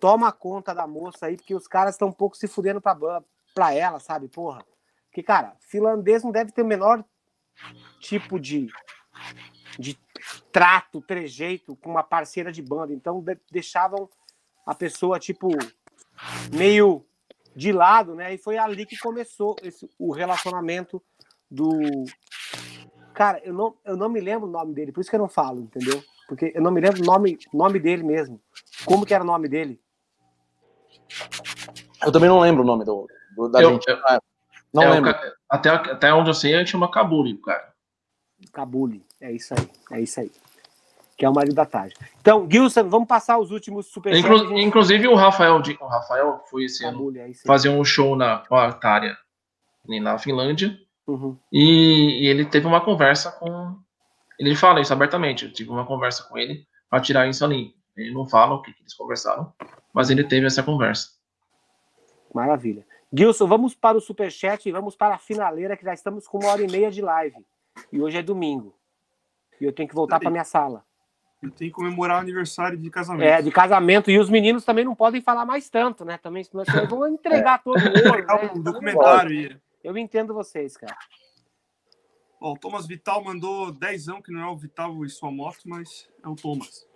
toma 0.00 0.32
conta 0.32 0.74
da 0.74 0.86
moça 0.86 1.26
aí, 1.26 1.36
porque 1.36 1.54
os 1.54 1.68
caras 1.68 1.96
estão 1.96 2.08
um 2.08 2.12
pouco 2.12 2.38
se 2.38 2.48
fudendo 2.48 2.80
pra, 2.80 2.94
ban- 2.94 3.22
pra 3.54 3.74
ela, 3.74 4.00
sabe, 4.00 4.28
porra? 4.28 4.64
Porque, 5.10 5.22
cara, 5.22 5.54
finlandês 5.60 6.24
não 6.24 6.32
deve 6.32 6.52
ter 6.52 6.62
o 6.62 6.66
menor 6.66 7.04
tipo 8.00 8.40
de, 8.40 8.66
de 9.78 9.94
trato, 10.52 11.00
trejeito 11.00 11.76
com 11.76 11.90
uma 11.90 12.02
parceira 12.02 12.50
de 12.52 12.62
banda. 12.62 12.92
Então, 12.92 13.20
de- 13.20 13.38
deixavam 13.50 14.08
a 14.66 14.74
pessoa, 14.74 15.18
tipo, 15.18 15.48
meio 16.52 17.04
de 17.54 17.72
lado, 17.72 18.14
né? 18.14 18.34
E 18.34 18.38
foi 18.38 18.56
ali 18.58 18.84
que 18.86 18.98
começou 18.98 19.56
esse, 19.62 19.88
o 19.98 20.12
relacionamento 20.12 21.02
do. 21.50 21.70
Cara, 23.12 23.40
eu 23.44 23.52
não, 23.54 23.76
eu 23.84 23.96
não 23.96 24.08
me 24.08 24.20
lembro 24.20 24.48
o 24.48 24.50
nome 24.50 24.74
dele, 24.74 24.90
por 24.92 25.00
isso 25.00 25.10
que 25.10 25.14
eu 25.16 25.20
não 25.20 25.28
falo, 25.28 25.60
entendeu? 25.60 26.02
Porque 26.26 26.50
eu 26.54 26.62
não 26.62 26.70
me 26.72 26.80
lembro 26.80 27.02
o 27.02 27.04
nome, 27.04 27.38
nome 27.52 27.78
dele 27.78 28.02
mesmo. 28.02 28.40
Como 28.84 29.04
que 29.06 29.14
era 29.14 29.22
o 29.22 29.26
nome 29.26 29.46
dele? 29.48 29.80
Eu 32.04 32.10
também 32.12 32.28
não 32.28 32.40
lembro 32.40 32.62
o 32.62 32.66
nome 32.66 32.84
do, 32.84 33.06
do- 33.36 33.48
da 33.48 33.62
Eu- 33.62 33.70
gente. 33.72 33.88
eu- 33.88 33.98
Não 34.72 34.82
É, 34.82 34.88
o 34.90 34.92
lembro. 34.94 35.12
ca- 35.14 35.32
até, 35.48 35.68
até 35.70 36.12
onde 36.12 36.30
eu 36.30 36.34
sei, 36.34 36.52
ele 36.54 36.66
chama 36.66 36.90
Kabuli, 36.90 37.36
cara. 37.38 37.72
Cabuli. 38.52 39.06
É 39.24 39.32
isso 39.32 39.54
aí. 39.54 39.70
É 39.98 40.00
isso 40.02 40.20
aí. 40.20 40.30
Que 41.16 41.24
é 41.24 41.28
o 41.28 41.32
marido 41.32 41.54
da 41.54 41.64
Tarja. 41.64 41.94
Então, 42.20 42.46
Gilson, 42.50 42.88
vamos 42.88 43.08
passar 43.08 43.38
os 43.38 43.50
últimos 43.50 43.86
superchats. 43.86 44.42
Inclu- 44.42 44.58
inclusive 44.58 45.08
o 45.08 45.14
Rafael, 45.14 45.62
o 45.80 45.86
Rafael 45.86 46.44
foi 46.50 46.64
esse 46.64 46.84
ano 46.84 46.98
Cabuli, 46.98 47.18
é 47.20 47.32
fazer 47.46 47.68
um 47.68 47.84
show 47.84 48.16
na 48.16 48.40
Quartária, 48.40 49.16
na 49.88 50.18
Finlândia, 50.18 50.76
Uhum. 51.06 51.36
e, 51.52 52.24
e 52.24 52.26
ele 52.26 52.44
teve 52.44 52.66
uma 52.66 52.80
conversa 52.80 53.30
com. 53.32 53.76
Ele 54.38 54.56
fala 54.56 54.80
isso 54.80 54.92
abertamente. 54.92 55.44
Eu 55.44 55.52
tive 55.52 55.70
uma 55.70 55.86
conversa 55.86 56.24
com 56.24 56.36
ele 56.36 56.66
para 56.90 57.00
tirar 57.00 57.28
isso 57.28 57.44
ali. 57.44 57.74
Ele 57.96 58.12
não 58.12 58.26
fala 58.26 58.54
o 58.56 58.62
que, 58.62 58.72
que 58.72 58.82
eles 58.82 58.94
conversaram, 58.94 59.52
mas 59.92 60.10
ele 60.10 60.24
teve 60.24 60.46
essa 60.46 60.62
conversa. 60.62 61.10
Maravilha. 62.34 62.84
Gilson, 63.16 63.46
vamos 63.46 63.74
para 63.74 63.96
o 63.96 64.00
superchat 64.00 64.68
e 64.68 64.72
vamos 64.72 64.96
para 64.96 65.14
a 65.14 65.18
finaleira, 65.18 65.76
que 65.76 65.84
já 65.84 65.94
estamos 65.94 66.26
com 66.26 66.38
uma 66.38 66.50
hora 66.50 66.62
e 66.62 66.70
meia 66.70 66.90
de 66.90 67.00
live. 67.00 67.36
E 67.92 68.00
hoje 68.00 68.18
é 68.18 68.22
domingo. 68.22 68.74
E 69.60 69.64
eu 69.64 69.72
tenho 69.72 69.88
que 69.88 69.94
voltar 69.94 70.18
para 70.18 70.30
minha 70.30 70.44
sala. 70.44 70.84
Eu 71.42 71.50
tenho 71.50 71.70
que 71.70 71.76
comemorar 71.76 72.16
o 72.18 72.20
aniversário 72.20 72.78
de 72.78 72.88
casamento. 72.90 73.28
É, 73.28 73.42
de 73.42 73.50
casamento. 73.50 74.10
E 74.10 74.18
os 74.18 74.30
meninos 74.30 74.64
também 74.64 74.84
não 74.84 74.94
podem 74.94 75.20
falar 75.20 75.44
mais 75.44 75.68
tanto, 75.68 76.04
né? 76.04 76.16
Também, 76.16 76.42
senão 76.42 76.64
vocês 76.64 76.88
vão 76.88 77.06
entregar 77.06 77.62
todo 77.62 77.78
o 77.78 77.84
ouro. 77.84 78.12
Pegar 78.16 78.42
Né? 78.42 78.50
um 78.54 78.62
documentário 78.62 79.30
aí. 79.30 79.56
Eu 79.82 79.98
entendo 79.98 80.32
vocês, 80.32 80.76
cara. 80.76 80.96
Ó, 82.40 82.52
o 82.52 82.58
Thomas 82.58 82.86
Vital 82.86 83.22
mandou 83.22 83.70
dezão, 83.70 84.22
que 84.22 84.32
não 84.32 84.40
é 84.40 84.46
o 84.46 84.56
Vital 84.56 85.04
e 85.04 85.10
sua 85.10 85.30
moto, 85.30 85.60
mas 85.66 86.08
é 86.22 86.28
o 86.28 86.34
Thomas. 86.34 86.86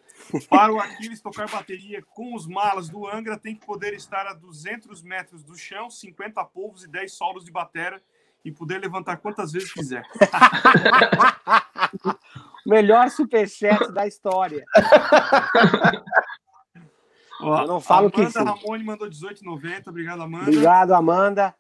Para 0.49 0.73
o 0.73 0.81
Aquiles 0.81 1.21
tocar 1.21 1.49
bateria 1.49 2.03
com 2.15 2.35
os 2.35 2.47
malas 2.47 2.89
do 2.89 3.07
Angra, 3.07 3.39
tem 3.39 3.55
que 3.55 3.65
poder 3.65 3.95
estar 3.95 4.27
a 4.27 4.33
200 4.33 5.03
metros 5.03 5.45
do 5.45 5.57
chão, 5.57 5.91
50 5.91 6.43
polvos 6.47 6.85
e 6.85 6.89
10 6.89 7.13
solos 7.13 7.45
de 7.45 7.53
batera 7.53 8.03
e 8.45 8.51
poder 8.51 8.79
levantar 8.79 9.19
quantas 9.19 9.53
vezes 9.53 9.73
quiser. 9.73 10.03
Melhor 12.67 13.11
superchat 13.11 13.91
da 13.93 14.07
história. 14.07 14.65
Ó, 17.41 17.63
Eu 17.63 17.67
não 17.69 17.81
falo 17.81 18.11
que 18.11 18.21
Amanda. 18.21 18.43
Ramone 18.43 18.85
mandou 18.85 19.09
18,90. 19.09 19.89
Obrigado, 19.89 20.23
Amanda. 20.23 20.45
Obrigado, 20.45 20.93
Amanda. 20.93 21.55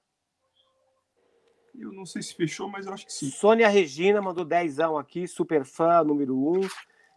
Eu 1.78 1.92
não 1.92 2.04
sei 2.04 2.20
se 2.22 2.34
fechou, 2.34 2.68
mas 2.68 2.86
eu 2.86 2.92
acho 2.92 3.06
que 3.06 3.12
sim. 3.12 3.30
Sônia 3.30 3.68
Regina 3.68 4.20
mandou 4.20 4.44
dezão 4.44 4.98
aqui, 4.98 5.28
super 5.28 5.64
fã, 5.64 6.02
número 6.02 6.36
um. 6.36 6.60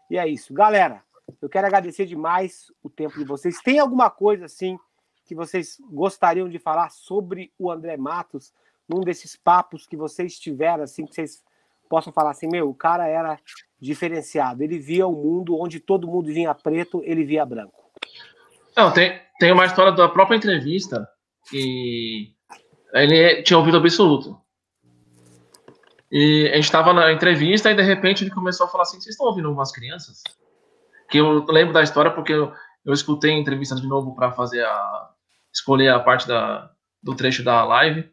E 0.08 0.16
é 0.16 0.28
isso. 0.28 0.54
Galera, 0.54 1.02
eu 1.40 1.48
quero 1.48 1.66
agradecer 1.66 2.06
demais 2.06 2.72
o 2.82 2.88
tempo 2.88 3.18
de 3.18 3.24
vocês. 3.24 3.60
Tem 3.60 3.80
alguma 3.80 4.08
coisa, 4.08 4.44
assim, 4.44 4.78
que 5.24 5.34
vocês 5.34 5.78
gostariam 5.90 6.48
de 6.48 6.58
falar 6.58 6.90
sobre 6.90 7.52
o 7.58 7.70
André 7.70 7.96
Matos, 7.96 8.52
num 8.88 9.00
desses 9.00 9.34
papos 9.34 9.86
que 9.86 9.96
vocês 9.96 10.38
tiveram, 10.38 10.84
assim, 10.84 11.06
que 11.06 11.14
vocês 11.14 11.42
possam 11.92 12.10
falar 12.10 12.30
assim, 12.30 12.48
meu, 12.48 12.70
o 12.70 12.74
cara 12.74 13.06
era 13.06 13.38
diferenciado. 13.78 14.62
Ele 14.62 14.78
via 14.78 15.06
o 15.06 15.12
mundo 15.12 15.60
onde 15.60 15.78
todo 15.78 16.08
mundo 16.08 16.32
vinha 16.32 16.54
preto, 16.54 17.02
ele 17.04 17.22
via 17.22 17.44
branco. 17.44 17.92
Não, 18.74 18.90
tem, 18.90 19.20
tem 19.38 19.52
uma 19.52 19.66
história 19.66 19.92
da 19.92 20.08
própria 20.08 20.36
entrevista 20.36 21.06
que 21.50 22.32
ele 22.94 23.42
tinha 23.42 23.58
ouvido 23.58 23.76
absoluto. 23.76 24.40
E 26.10 26.48
a 26.50 26.54
gente 26.54 26.64
estava 26.64 26.94
na 26.94 27.12
entrevista 27.12 27.70
e 27.70 27.74
de 27.74 27.82
repente 27.82 28.24
ele 28.24 28.30
começou 28.30 28.64
a 28.64 28.70
falar 28.70 28.84
assim: 28.84 28.98
vocês 28.98 29.14
estão 29.14 29.26
ouvindo 29.26 29.52
umas 29.52 29.70
crianças? 29.70 30.22
Que 31.10 31.18
eu 31.18 31.44
lembro 31.44 31.74
da 31.74 31.82
história 31.82 32.10
porque 32.10 32.32
eu, 32.32 32.54
eu 32.86 32.94
escutei 32.94 33.34
a 33.34 33.38
entrevista 33.38 33.76
de 33.76 33.86
novo 33.86 34.14
para 34.14 34.32
fazer 34.32 34.64
a. 34.64 35.10
escolher 35.52 35.90
a 35.90 36.00
parte 36.00 36.26
da, 36.26 36.70
do 37.02 37.14
trecho 37.14 37.44
da 37.44 37.62
live. 37.64 38.10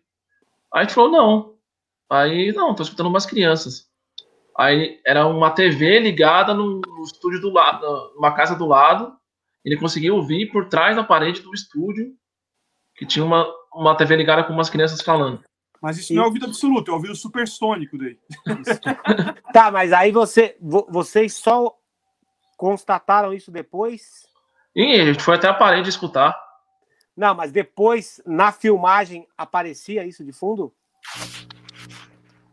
Aí 0.74 0.82
a 0.82 0.82
gente 0.82 0.94
falou: 0.94 1.12
não. 1.12 1.59
Aí, 2.10 2.52
não, 2.54 2.74
tô 2.74 2.84
escutando 2.84 3.08
umas 3.08 3.26
crianças. 3.26 3.88
Aí 4.58 5.00
era 5.06 5.26
uma 5.28 5.52
TV 5.52 6.00
ligada 6.00 6.54
no, 6.54 6.82
no 6.82 7.04
estúdio 7.04 7.40
do 7.40 7.50
lado, 7.50 8.14
numa 8.16 8.34
casa 8.34 8.56
do 8.56 8.66
lado. 8.66 9.14
Ele 9.64 9.78
conseguiu 9.78 10.16
ouvir 10.16 10.48
por 10.52 10.68
trás 10.68 10.96
da 10.96 11.04
parede 11.04 11.42
do 11.42 11.54
estúdio 11.54 12.14
que 12.96 13.06
tinha 13.06 13.24
uma, 13.24 13.48
uma 13.74 13.96
TV 13.96 14.16
ligada 14.18 14.44
com 14.44 14.52
umas 14.52 14.70
crianças 14.70 15.02
falando. 15.02 15.42
Mas 15.82 15.98
isso 15.98 16.14
não 16.14 16.24
é 16.24 16.26
ouvido 16.26 16.46
absoluto, 16.48 16.92
é 16.92 16.94
ouvido 16.94 17.16
supersônico 17.16 17.98
daí. 17.98 18.18
Tá, 19.54 19.72
mas 19.72 19.94
aí 19.94 20.12
você, 20.12 20.58
vo- 20.60 20.86
vocês 20.90 21.34
só 21.34 21.74
constataram 22.58 23.34
isso 23.34 23.50
depois? 23.52 24.28
E 24.76 25.00
a 25.00 25.06
gente 25.06 25.24
foi 25.24 25.36
até 25.36 25.48
a 25.48 25.54
parede 25.54 25.90
escutar. 25.90 26.38
Não, 27.16 27.34
mas 27.34 27.52
depois, 27.52 28.22
na 28.26 28.52
filmagem, 28.52 29.26
aparecia 29.38 30.06
isso 30.06 30.24
de 30.24 30.32
fundo? 30.34 30.74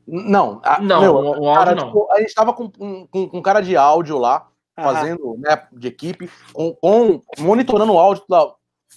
Não, 0.07 0.61
a- 0.65 0.81
Não, 0.81 1.01
meu, 1.01 1.15
o, 1.15 1.19
o 1.19 1.49
áudio 1.49 1.55
cara, 1.55 1.75
não. 1.75 1.87
tipo, 1.87 2.09
a 2.13 2.21
gente 2.21 2.35
tava 2.35 2.53
com, 2.53 2.71
com, 2.71 3.07
com 3.07 3.31
um 3.39 3.43
cara 3.43 3.61
de 3.61 3.77
áudio 3.77 4.19
lá, 4.19 4.49
fazendo, 4.77 5.37
né, 5.39 5.67
de 5.73 5.89
equipe, 5.89 6.31
com, 6.53 6.73
com- 6.75 7.21
monitorando 7.39 7.93
o 7.93 7.99
áudio 7.99 8.23
lá 8.29 8.53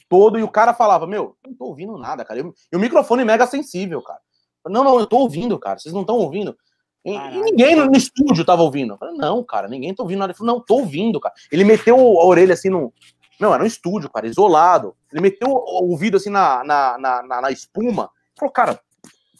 todo, 0.10 0.38
e 0.38 0.44
o 0.44 0.48
cara 0.49 0.73
falava, 0.73 1.07
meu, 1.07 1.36
não 1.45 1.53
tô 1.56 1.65
ouvindo 1.65 1.98
nada, 1.98 2.23
cara. 2.26 2.40
E 2.40 2.44
o- 2.44 2.53
e 2.72 2.76
o 2.76 2.80
microfone 2.80 3.23
mega 3.26 3.48
sensível, 3.48 4.02
cara. 4.02 4.19
Não, 4.68 4.84
não, 4.84 4.99
eu 4.99 5.07
tô 5.07 5.18
ouvindo, 5.19 5.57
cara. 5.57 5.80
Vocês 5.80 5.94
não 5.94 6.02
estão 6.02 6.18
ouvindo. 6.18 6.56
E, 7.03 7.14
e 7.15 7.41
ninguém 7.41 7.76
no, 7.77 7.86
no 7.86 7.95
estúdio 7.95 8.44
tava 8.45 8.61
ouvindo. 8.61 8.94
Eu 8.94 8.98
falei, 8.98 9.15
não, 9.15 9.41
cara, 9.44 9.68
ninguém 9.69 9.95
tá 9.95 10.03
ouvindo 10.03 10.19
nada. 10.19 10.31
Ele 10.31 10.38
falou, 10.38 10.56
não, 10.56 10.61
tô 10.64 10.76
ouvindo, 10.76 11.19
cara. 11.19 11.34
Ele 11.52 11.64
meteu 11.64 11.95
a 11.98 12.26
orelha 12.26 12.53
assim 12.53 12.69
no. 12.69 12.94
Não, 13.40 13.53
era 13.53 13.64
um 13.64 13.65
estúdio, 13.65 14.10
cara, 14.11 14.27
isolado. 14.27 14.94
Ele 15.11 15.22
meteu 15.22 15.49
o 15.49 15.90
ouvido 15.90 16.18
assim 16.18 16.30
na, 16.30 16.61
na, 16.64 16.98
na, 16.98 17.23
na- 17.23 17.41
na 17.41 17.52
espuma. 17.52 18.11
Falou, 18.38 18.52
cara, 18.52 18.80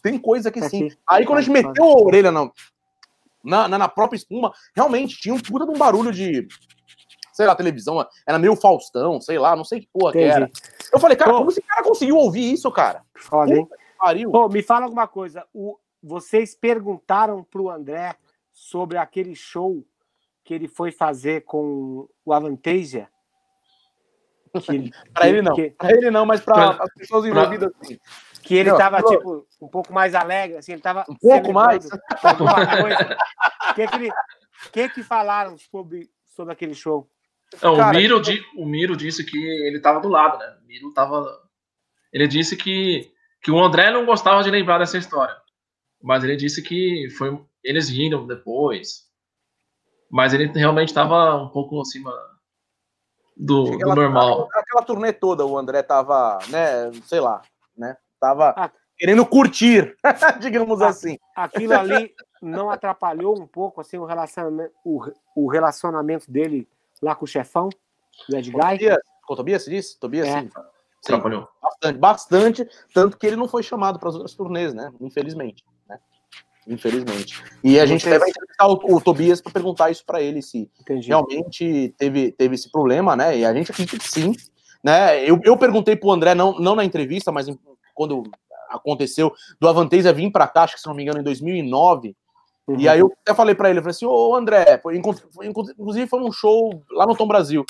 tem 0.02 0.18
coisa 0.18 0.48
aqui 0.48 0.60
sim. 0.68 0.86
Aqui. 0.86 0.98
Aí 1.06 1.24
quando 1.26 1.38
a 1.38 1.42
gente 1.42 1.52
meteu 1.52 1.84
a 1.84 1.98
orelha 2.02 2.30
na, 2.32 2.50
na, 3.42 3.68
na- 3.68 3.88
própria 3.88 4.16
espuma, 4.16 4.52
realmente 4.74 5.18
tinha 5.20 5.34
um 5.34 5.40
puta 5.40 5.64
de 5.64 5.70
um 5.70 5.78
barulho 5.78 6.12
de. 6.12 6.46
Sei 7.32 7.46
lá, 7.46 7.54
televisão, 7.54 8.06
era 8.26 8.38
meio 8.38 8.54
Faustão, 8.54 9.20
sei 9.20 9.38
lá, 9.38 9.56
não 9.56 9.64
sei 9.64 9.80
que 9.80 9.88
porra 9.92 10.12
que 10.12 10.18
era. 10.18 10.44
Entendi. 10.46 10.60
Eu 10.92 10.98
falei, 11.00 11.16
cara, 11.16 11.32
como 11.32 11.48
esse 11.50 11.62
cara 11.62 11.82
conseguiu 11.82 12.16
ouvir 12.16 12.52
isso, 12.52 12.70
cara? 12.70 13.02
Hein? 13.60 13.68
Pariu. 13.98 14.30
Me 14.48 14.62
fala 14.62 14.84
alguma 14.84 15.06
coisa. 15.08 15.46
O, 15.54 15.78
vocês 16.02 16.54
perguntaram 16.54 17.42
pro 17.44 17.70
André 17.70 18.14
sobre 18.52 18.98
aquele 18.98 19.34
show 19.34 19.82
que 20.44 20.52
ele 20.52 20.68
foi 20.68 20.90
fazer 20.92 21.42
com 21.44 22.06
o 22.24 22.32
Avantasia? 22.32 23.08
Que, 24.62 24.72
ele- 24.72 24.90
Pra 25.14 25.28
ele 25.28 25.40
não. 25.42 25.54
Que, 25.54 25.70
Pra 25.70 25.92
ele 25.92 26.10
não, 26.10 26.26
mas 26.26 26.40
pra, 26.40 26.74
Pra- 26.74 26.84
as 26.84 26.92
pessoas 26.94 27.24
envolvidas 27.24 27.70
sim. 27.82 27.98
Que 28.42 28.54
ele 28.54 28.70
Não, 28.70 28.78
tava, 28.78 29.00
falou. 29.00 29.16
tipo, 29.16 29.46
um 29.62 29.68
pouco 29.68 29.92
mais 29.92 30.14
alegre, 30.14 30.56
assim, 30.58 30.72
ele 30.72 30.80
tava. 30.80 31.04
Um 31.08 31.14
pouco 31.16 31.52
mais? 31.52 31.84
O 31.86 31.90
que 33.74 33.86
que, 33.86 33.94
ele- 33.96 34.10
que 34.72 34.88
que 34.88 35.02
falaram 35.02 35.56
sobre, 35.58 36.08
sobre 36.24 36.52
aquele 36.52 36.74
show? 36.74 37.08
Não, 37.62 37.76
Cara, 37.76 37.96
o, 37.96 38.00
Miro, 38.00 38.20
di- 38.20 38.42
o 38.56 38.64
Miro 38.66 38.96
disse 38.96 39.24
que 39.24 39.36
ele 39.38 39.80
tava 39.80 40.00
do 40.00 40.08
lado, 40.08 40.38
né? 40.38 40.56
O 40.62 40.66
Miro 40.66 40.92
tava. 40.92 41.26
Ele 42.12 42.26
disse 42.28 42.56
que, 42.56 43.12
que 43.42 43.50
o 43.50 43.58
André 43.62 43.90
não 43.90 44.06
gostava 44.06 44.42
de 44.42 44.50
lembrar 44.50 44.78
dessa 44.78 44.98
história. 44.98 45.36
Mas 46.02 46.22
ele 46.24 46.36
disse 46.36 46.62
que 46.62 47.08
foi. 47.18 47.38
Eles 47.62 47.88
riram 47.88 48.26
depois. 48.26 49.08
Mas 50.10 50.32
ele 50.32 50.46
realmente 50.46 50.88
estava 50.88 51.36
um 51.36 51.48
pouco 51.50 51.80
acima 51.80 52.10
do, 53.36 53.64
do 53.64 53.74
Aquela- 53.74 53.94
normal. 53.94 54.48
Aquela 54.54 54.82
turnê 54.82 55.12
toda, 55.12 55.44
o 55.46 55.56
André 55.58 55.82
tava, 55.82 56.38
né, 56.48 56.90
sei 57.04 57.20
lá? 57.20 57.42
Tava 58.20 58.54
Ah. 58.56 58.70
querendo 58.98 59.24
curtir, 59.26 59.96
digamos 60.40 60.80
Ah. 60.82 60.88
assim. 60.88 61.18
Aquilo 61.34 61.72
ali 61.74 62.12
não 62.42 62.70
atrapalhou 62.70 63.40
um 63.40 63.46
pouco 63.46 63.80
assim, 63.80 63.96
o, 63.98 64.04
relacionamento, 64.04 64.72
o, 64.84 65.02
o 65.34 65.48
relacionamento 65.48 66.30
dele 66.30 66.68
lá 67.02 67.14
com 67.14 67.24
o 67.24 67.28
chefão, 67.28 67.68
o 68.30 68.36
Ed 68.36 68.50
Guy? 68.50 68.60
Tobias, 68.60 68.98
com 69.26 69.32
o 69.32 69.36
Tobias, 69.36 69.62
você 69.64 69.70
disse? 69.70 69.98
Tobias, 69.98 70.28
É. 70.28 70.40
sim. 70.42 70.50
Sim, 71.02 71.14
Atrapalhou. 71.14 71.48
bastante, 71.62 71.98
bastante, 71.98 72.68
tanto 72.92 73.16
que 73.16 73.26
ele 73.26 73.36
não 73.36 73.48
foi 73.48 73.62
chamado 73.62 73.98
para 73.98 74.10
as 74.10 74.14
outras 74.16 74.34
turnês, 74.34 74.74
né? 74.74 74.92
Infelizmente, 75.00 75.64
né? 75.88 75.98
Infelizmente. 76.66 77.42
E 77.64 77.80
a 77.80 77.86
gente 77.86 78.06
vai 78.06 78.16
entrevistar 78.28 78.66
o, 78.68 78.74
o 78.96 79.00
Tobias 79.00 79.40
para 79.40 79.50
perguntar 79.50 79.90
isso 79.90 80.04
para 80.04 80.20
ele 80.20 80.42
se 80.42 80.70
Entendi. 80.78 81.08
realmente 81.08 81.94
teve, 81.96 82.32
teve 82.32 82.54
esse 82.54 82.70
problema, 82.70 83.16
né? 83.16 83.38
E 83.38 83.46
a 83.46 83.54
gente 83.54 83.70
acredita 83.72 83.98
que 83.98 84.10
sim. 84.10 84.34
Né? 84.84 85.24
Eu, 85.24 85.40
eu 85.42 85.56
perguntei 85.56 85.96
pro 85.96 86.10
André, 86.10 86.34
não, 86.34 86.58
não 86.58 86.74
na 86.76 86.84
entrevista, 86.84 87.32
mas 87.32 87.48
em- 87.48 87.58
quando 88.00 88.22
aconteceu, 88.70 89.34
do 89.60 89.68
Avantasia 89.68 90.10
vir 90.12 90.30
para 90.30 90.48
cá, 90.48 90.62
acho 90.62 90.76
que 90.76 90.80
se 90.80 90.86
não 90.86 90.94
me 90.94 91.02
engano, 91.02 91.20
em 91.20 91.24
2009. 91.24 92.16
Uhum. 92.66 92.76
E 92.78 92.88
aí 92.88 93.00
eu 93.00 93.12
até 93.22 93.34
falei 93.34 93.54
para 93.54 93.68
ele, 93.68 93.80
eu 93.80 93.82
falei 93.82 93.90
assim, 93.90 94.06
ô 94.06 94.34
André, 94.34 94.80
inclusive 95.42 96.06
foi 96.06 96.20
num 96.20 96.32
show 96.32 96.82
lá 96.92 97.04
no 97.06 97.16
Tom 97.16 97.26
Brasil. 97.26 97.64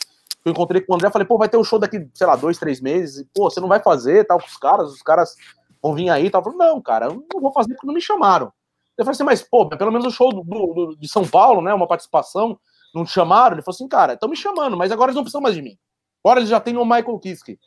Eu 0.44 0.52
encontrei 0.52 0.81
com 0.82 0.93
o 0.93 0.97
André, 0.97 1.11
falei, 1.11 1.27
pô, 1.27 1.36
vai 1.36 1.48
ter 1.48 1.57
um 1.57 1.65
show 1.65 1.78
daqui, 1.78 2.09
sei 2.15 2.27
lá, 2.27 2.36
dois, 2.36 2.59
três 2.59 2.81
meses. 2.81 3.20
E, 3.23 3.28
pô, 3.35 3.51
você 3.51 3.61
não 3.61 3.69
vai 3.69 3.81
fazer, 3.81 4.24
tal, 4.27 4.39
com 4.39 4.47
os 4.47 4.57
caras, 4.57 4.93
os 4.93 5.02
caras 5.02 5.35
vão 5.82 5.94
vir 5.94 6.11
aí, 6.11 6.31
tal. 6.31 6.40
Eu 6.40 6.52
falei, 6.52 6.59
não, 6.59 6.81
cara, 6.81 7.07
eu 7.07 7.24
não 7.32 7.40
vou 7.40 7.52
fazer 7.52 7.74
porque 7.74 7.86
não 7.86 7.94
me 7.94 8.01
chamaram. 8.01 8.52
Eu 8.97 9.05
falei 9.05 9.15
assim, 9.15 9.24
mas, 9.24 9.43
pô, 9.43 9.69
pelo 9.69 9.90
menos 9.90 10.07
o 10.07 10.11
show 10.11 10.31
do- 10.32 10.43
do- 10.44 10.97
de 10.97 11.09
São 11.09 11.27
Paulo, 11.27 11.61
né, 11.61 11.74
uma 11.74 11.89
participação, 11.89 12.59
não 12.94 13.05
te 13.05 13.11
chamaram? 13.11 13.57
Ele 13.57 13.62
falou 13.62 13.74
assim, 13.74 13.89
cara, 13.89 14.12
estão 14.15 14.28
me 14.28 14.36
chamando, 14.36 14.77
mas 14.77 14.93
agora 14.93 15.09
eles 15.11 15.16
não 15.16 15.23
precisam 15.23 15.40
mais 15.40 15.55
de 15.55 15.62
mim. 15.62 15.77
Agora 16.23 16.40
eles 16.40 16.51
já 16.51 16.61
têm 16.61 16.77
o 16.77 16.85
Michael 16.85 17.19
Kiske. 17.19 17.59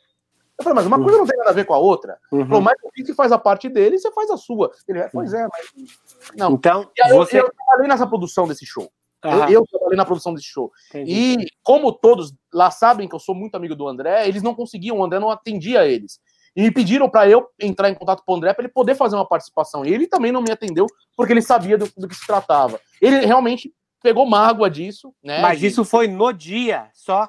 Eu 0.58 0.62
falei, 0.62 0.74
mas 0.76 0.86
uma 0.86 1.02
coisa 1.02 1.18
não 1.18 1.26
tem 1.26 1.36
nada 1.36 1.50
a 1.50 1.52
ver 1.54 1.64
com 1.64 1.74
a 1.74 1.78
outra. 1.78 2.18
Ele 2.32 2.44
falou, 2.44 2.62
Uhum. 2.62 3.10
o 3.10 3.14
faz 3.14 3.32
a 3.32 3.38
parte 3.38 3.68
dele 3.68 3.96
e 3.96 3.98
você 3.98 4.10
faz 4.12 4.30
a 4.30 4.36
sua. 4.36 4.70
Ele, 4.88 5.00
é, 5.00 5.08
pois 5.08 5.32
é, 5.34 5.48
mas... 5.52 5.90
Não. 6.36 6.52
Então, 6.52 6.88
E 6.96 7.02
aí 7.02 7.10
eu, 7.10 7.16
você. 7.16 7.40
eu 7.40 7.50
trabalhei 7.52 7.88
nessa 7.88 8.06
produção 8.06 8.46
desse 8.46 8.64
show. 8.64 8.88
Eu- 9.24 9.30
Aham, 9.30 9.50
Eu, 9.50 9.66
trabalhei 9.66 9.96
na 9.96 10.04
produção 10.04 10.32
desse 10.34 10.46
show. 10.46 10.70
entendi. 10.90 11.12
E 11.42 11.46
como 11.62 11.90
todos 11.92 12.32
lá 12.52 12.70
sabem 12.70 13.08
que 13.08 13.14
eu 13.14 13.18
sou 13.18 13.34
muito 13.34 13.54
amigo 13.56 13.74
do 13.74 13.88
André, 13.88 14.28
eles 14.28 14.42
não 14.42 14.54
conseguiam, 14.54 14.98
o 14.98 15.04
André 15.04 15.18
não 15.18 15.30
atendia 15.30 15.86
eles. 15.86 16.20
E 16.54 16.62
me 16.62 16.70
pediram 16.70 17.08
para 17.10 17.28
eu 17.28 17.48
entrar 17.60 17.90
em 17.90 17.94
contato 17.94 18.22
com 18.24 18.32
o 18.32 18.36
André 18.36 18.52
para 18.54 18.62
ele 18.64 18.72
poder 18.72 18.94
fazer 18.94 19.16
uma 19.16 19.26
participação. 19.26 19.84
E 19.84 19.92
ele 19.92 20.06
também 20.06 20.30
não 20.30 20.40
me 20.40 20.52
atendeu, 20.52 20.86
porque 21.16 21.32
ele 21.32 21.42
sabia 21.42 21.76
do, 21.76 21.90
do 21.96 22.06
que 22.06 22.14
se 22.14 22.24
tratava. 22.26 22.78
Ele 23.00 23.26
realmente 23.26 23.74
pegou 24.00 24.24
mágoa 24.26 24.70
disso, 24.70 25.12
né? 25.24 25.40
Mas 25.40 25.62
isso 25.62 25.84
foi 25.84 26.06
no 26.06 26.30
dia 26.32 26.90
só? 26.92 27.28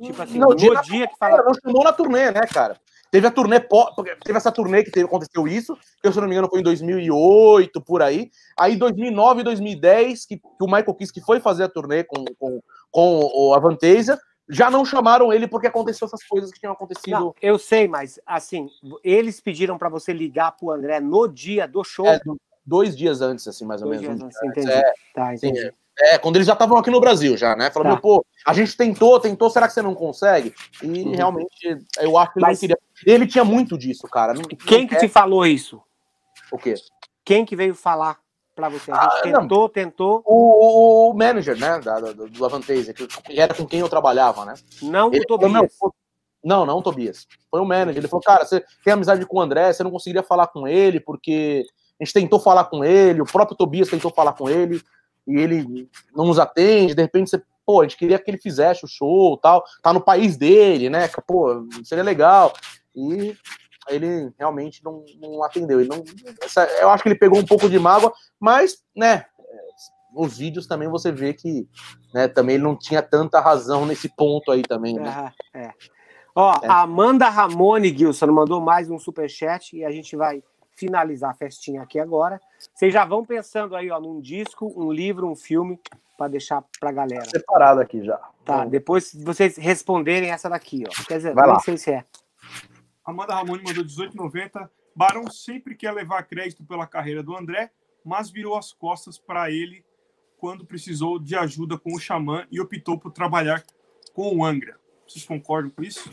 Tipo 0.00 0.22
assim, 0.22 0.38
Não, 0.38 0.48
no 0.48 0.54
dia 0.82 1.06
que 1.08 1.16
falaram. 1.18 1.44
não 1.46 1.54
chamou 1.54 1.82
na 1.84 1.92
turnê, 1.92 2.30
né, 2.30 2.40
cara? 2.52 2.78
Teve 3.10 3.26
a 3.26 3.30
turnê, 3.30 3.60
teve 3.60 4.36
essa 4.36 4.50
turnê 4.52 4.82
que 4.84 4.90
teve- 4.90 5.06
aconteceu 5.06 5.46
isso, 5.48 5.74
que 6.02 6.08
eu, 6.08 6.12
se 6.12 6.20
não 6.20 6.26
me 6.26 6.32
engano 6.34 6.48
foi 6.50 6.60
em 6.60 6.62
2008, 6.62 7.80
por 7.80 8.02
aí. 8.02 8.30
Aí 8.58 8.76
2009 8.76 9.40
e 9.40 9.44
2010, 9.44 10.26
que, 10.26 10.36
que 10.38 10.44
o 10.60 10.66
Michael 10.66 10.94
Kiske 10.94 11.20
foi 11.22 11.40
fazer 11.40 11.64
a 11.64 11.68
turnê 11.68 12.04
com, 12.04 12.24
com, 12.38 12.60
com 12.90 13.20
o 13.32 13.54
Avantasia, 13.54 14.18
já 14.48 14.70
não 14.70 14.84
chamaram 14.84 15.32
ele 15.32 15.46
porque 15.48 15.66
aconteceu 15.66 16.06
essas 16.06 16.22
coisas 16.24 16.50
que 16.52 16.60
tinham 16.60 16.72
acontecido. 16.72 17.10
Não, 17.18 17.34
eu 17.40 17.58
sei, 17.58 17.88
mas 17.88 18.20
assim, 18.26 18.68
eles 19.02 19.40
pediram 19.40 19.78
para 19.78 19.88
você 19.88 20.12
ligar 20.12 20.52
pro 20.52 20.70
André 20.70 21.00
no 21.00 21.26
dia 21.28 21.66
do 21.66 21.82
show. 21.84 22.06
É, 22.06 22.18
do- 22.18 22.38
dois 22.64 22.96
dias 22.96 23.22
antes, 23.22 23.46
assim, 23.48 23.64
mais 23.64 23.80
ou 23.82 23.88
Dois 23.88 24.00
menos. 24.00 24.18
dias 24.18 24.34
antes, 24.36 24.42
entendi. 24.50 24.72
antes. 24.72 24.92
Tá, 25.14 25.36
Sim, 25.36 25.48
entendi. 25.48 25.66
É, 25.68 25.72
é, 26.00 26.18
quando 26.18 26.36
eles 26.36 26.46
já 26.46 26.52
estavam 26.52 26.76
aqui 26.78 26.90
no 26.90 27.00
Brasil, 27.00 27.36
já, 27.36 27.56
né? 27.56 27.70
Falando, 27.70 27.88
Tá. 27.88 27.92
meu, 27.94 28.00
pô, 28.02 28.26
a 28.46 28.52
gente 28.52 28.76
tentou, 28.76 29.18
tentou, 29.20 29.48
será 29.50 29.66
que 29.66 29.74
você 29.74 29.82
não 29.82 29.94
consegue? 29.94 30.54
E 30.82 30.86
Uhum. 31.02 31.14
realmente, 31.14 31.78
eu 32.00 32.16
acho 32.18 32.32
que 32.32 32.38
ele 32.38 32.46
Mas- 32.46 32.56
não 32.56 32.60
queria. 32.60 32.78
Ele 33.06 33.26
tinha 33.26 33.44
muito 33.44 33.76
disso, 33.78 34.06
cara. 34.08 34.34
Não- 34.34 34.42
Quem 34.42 34.82
não 34.82 34.88
que 34.88 34.96
te 34.96 35.08
falou 35.08 35.46
isso? 35.46 35.80
O 36.52 36.58
quê? 36.58 36.74
Quem 37.24 37.44
que 37.44 37.56
veio 37.56 37.74
falar 37.74 38.18
para 38.54 38.68
você? 38.68 38.90
A 38.92 39.02
gente 39.02 39.28
Ah, 39.28 39.32
não. 39.32 39.40
tentou, 39.42 39.68
tentou, 39.68 40.22
o, 40.24 41.10
o 41.10 41.14
manager, 41.14 41.58
né, 41.58 41.78
da, 41.80 41.98
da- 42.00 42.12
do 42.12 42.44
Avantasia, 42.44 42.94
que 42.94 43.06
era 43.30 43.52
com 43.54 43.66
quem 43.66 43.80
eu 43.80 43.88
trabalhava, 43.88 44.44
né? 44.44 44.54
não 44.82 45.08
Ele 45.12 45.24
o 45.24 45.28
falou, 45.28 45.50
meu, 45.50 45.62
Tobias. 45.62 45.78
não, 46.44 46.64
não 46.66 46.78
o 46.78 46.82
Tobias. 46.82 47.26
Foi 47.50 47.60
o 47.60 47.64
manager. 47.64 47.98
Ele 47.98 48.08
falou, 48.08 48.22
cara, 48.22 48.44
você 48.44 48.62
tem 48.84 48.92
amizade 48.92 49.24
com 49.26 49.38
o 49.38 49.40
André, 49.40 49.72
você 49.72 49.82
não 49.82 49.90
conseguiria 49.90 50.22
falar 50.22 50.46
com 50.48 50.68
ele, 50.68 51.00
porque 51.00 51.64
a 52.00 52.04
gente 52.04 52.12
tentou 52.14 52.38
falar 52.38 52.64
com 52.64 52.84
ele, 52.84 53.20
o 53.22 53.26
próprio 53.26 53.56
Tobias 53.56 53.88
tentou 53.88 54.10
falar 54.12 54.34
com 54.34 54.48
ele, 54.48 54.80
e 55.26 55.36
ele 55.36 55.88
não 56.14 56.26
nos 56.26 56.38
atende, 56.38 56.94
de 56.94 57.02
repente 57.02 57.30
você, 57.30 57.42
pô, 57.64 57.80
a 57.80 57.84
gente 57.84 57.96
queria 57.96 58.18
que 58.18 58.30
ele 58.30 58.38
fizesse 58.38 58.84
o 58.84 58.88
show 58.88 59.36
tal, 59.36 59.64
tá 59.82 59.92
no 59.92 60.00
país 60.00 60.36
dele, 60.36 60.88
né? 60.88 61.08
Pô, 61.26 61.66
seria 61.84 62.04
legal. 62.04 62.52
E 62.94 63.36
ele 63.88 64.32
realmente 64.38 64.84
não, 64.84 65.04
não 65.20 65.42
atendeu. 65.42 65.80
Ele 65.80 65.88
não, 65.88 66.02
eu 66.80 66.90
acho 66.90 67.02
que 67.02 67.08
ele 67.08 67.18
pegou 67.18 67.38
um 67.38 67.44
pouco 67.46 67.68
de 67.68 67.78
mágoa, 67.78 68.12
mas, 68.38 68.78
né, 68.96 69.26
nos 70.14 70.38
vídeos 70.38 70.66
também 70.66 70.88
você 70.88 71.12
vê 71.12 71.34
que 71.34 71.68
né, 72.14 72.26
também 72.26 72.54
ele 72.54 72.64
não 72.64 72.76
tinha 72.76 73.02
tanta 73.02 73.40
razão 73.40 73.84
nesse 73.84 74.08
ponto 74.08 74.50
aí 74.50 74.62
também, 74.62 74.94
né? 74.94 75.12
Ah, 75.14 75.32
é. 75.54 75.70
Ó, 76.34 76.54
É. 76.62 76.68
a 76.68 76.82
Amanda 76.82 77.28
Ramone 77.28 77.96
Gilson 77.96 78.26
mandou 78.26 78.60
mais 78.60 78.90
um 78.90 78.98
superchat 78.98 79.76
e 79.76 79.84
a 79.84 79.90
gente 79.90 80.16
vai 80.16 80.42
finalizar 80.76 81.30
a 81.30 81.34
festinha 81.34 81.82
aqui 81.82 81.98
agora. 81.98 82.40
Vocês 82.74 82.92
já 82.92 83.04
vão 83.04 83.24
pensando 83.24 83.74
aí, 83.74 83.90
ó, 83.90 83.98
num 83.98 84.20
disco, 84.20 84.72
um 84.76 84.92
livro, 84.92 85.28
um 85.28 85.34
filme 85.34 85.80
para 86.16 86.28
deixar 86.28 86.62
pra 86.78 86.92
galera. 86.92 87.24
Separado 87.24 87.80
aqui 87.80 88.04
já. 88.04 88.18
Tá, 88.44 88.64
depois 88.64 89.12
vocês 89.14 89.56
responderem 89.56 90.30
essa 90.30 90.48
daqui, 90.48 90.84
ó. 90.86 91.04
Quer 91.06 91.16
dizer, 91.16 91.34
Vai 91.34 91.46
nem 91.46 91.54
lá. 91.54 91.60
sei 91.60 91.76
se 91.76 91.90
é. 91.90 92.04
Amanda 93.04 93.34
Ramone 93.34 93.62
mandou 93.64 93.84
18,90. 93.84 94.68
Barão 94.94 95.30
sempre 95.30 95.74
quer 95.74 95.92
levar 95.92 96.22
crédito 96.22 96.64
pela 96.64 96.86
carreira 96.86 97.22
do 97.22 97.36
André, 97.36 97.70
mas 98.04 98.30
virou 98.30 98.56
as 98.56 98.72
costas 98.72 99.18
para 99.18 99.50
ele 99.50 99.84
quando 100.38 100.64
precisou 100.64 101.18
de 101.18 101.34
ajuda 101.36 101.78
com 101.78 101.94
o 101.94 101.98
Xamã 101.98 102.46
e 102.50 102.60
optou 102.60 102.98
por 102.98 103.10
trabalhar 103.10 103.62
com 104.14 104.36
o 104.36 104.44
Angra. 104.44 104.78
Vocês 105.06 105.24
concordam 105.24 105.70
com 105.70 105.82
isso? 105.82 106.10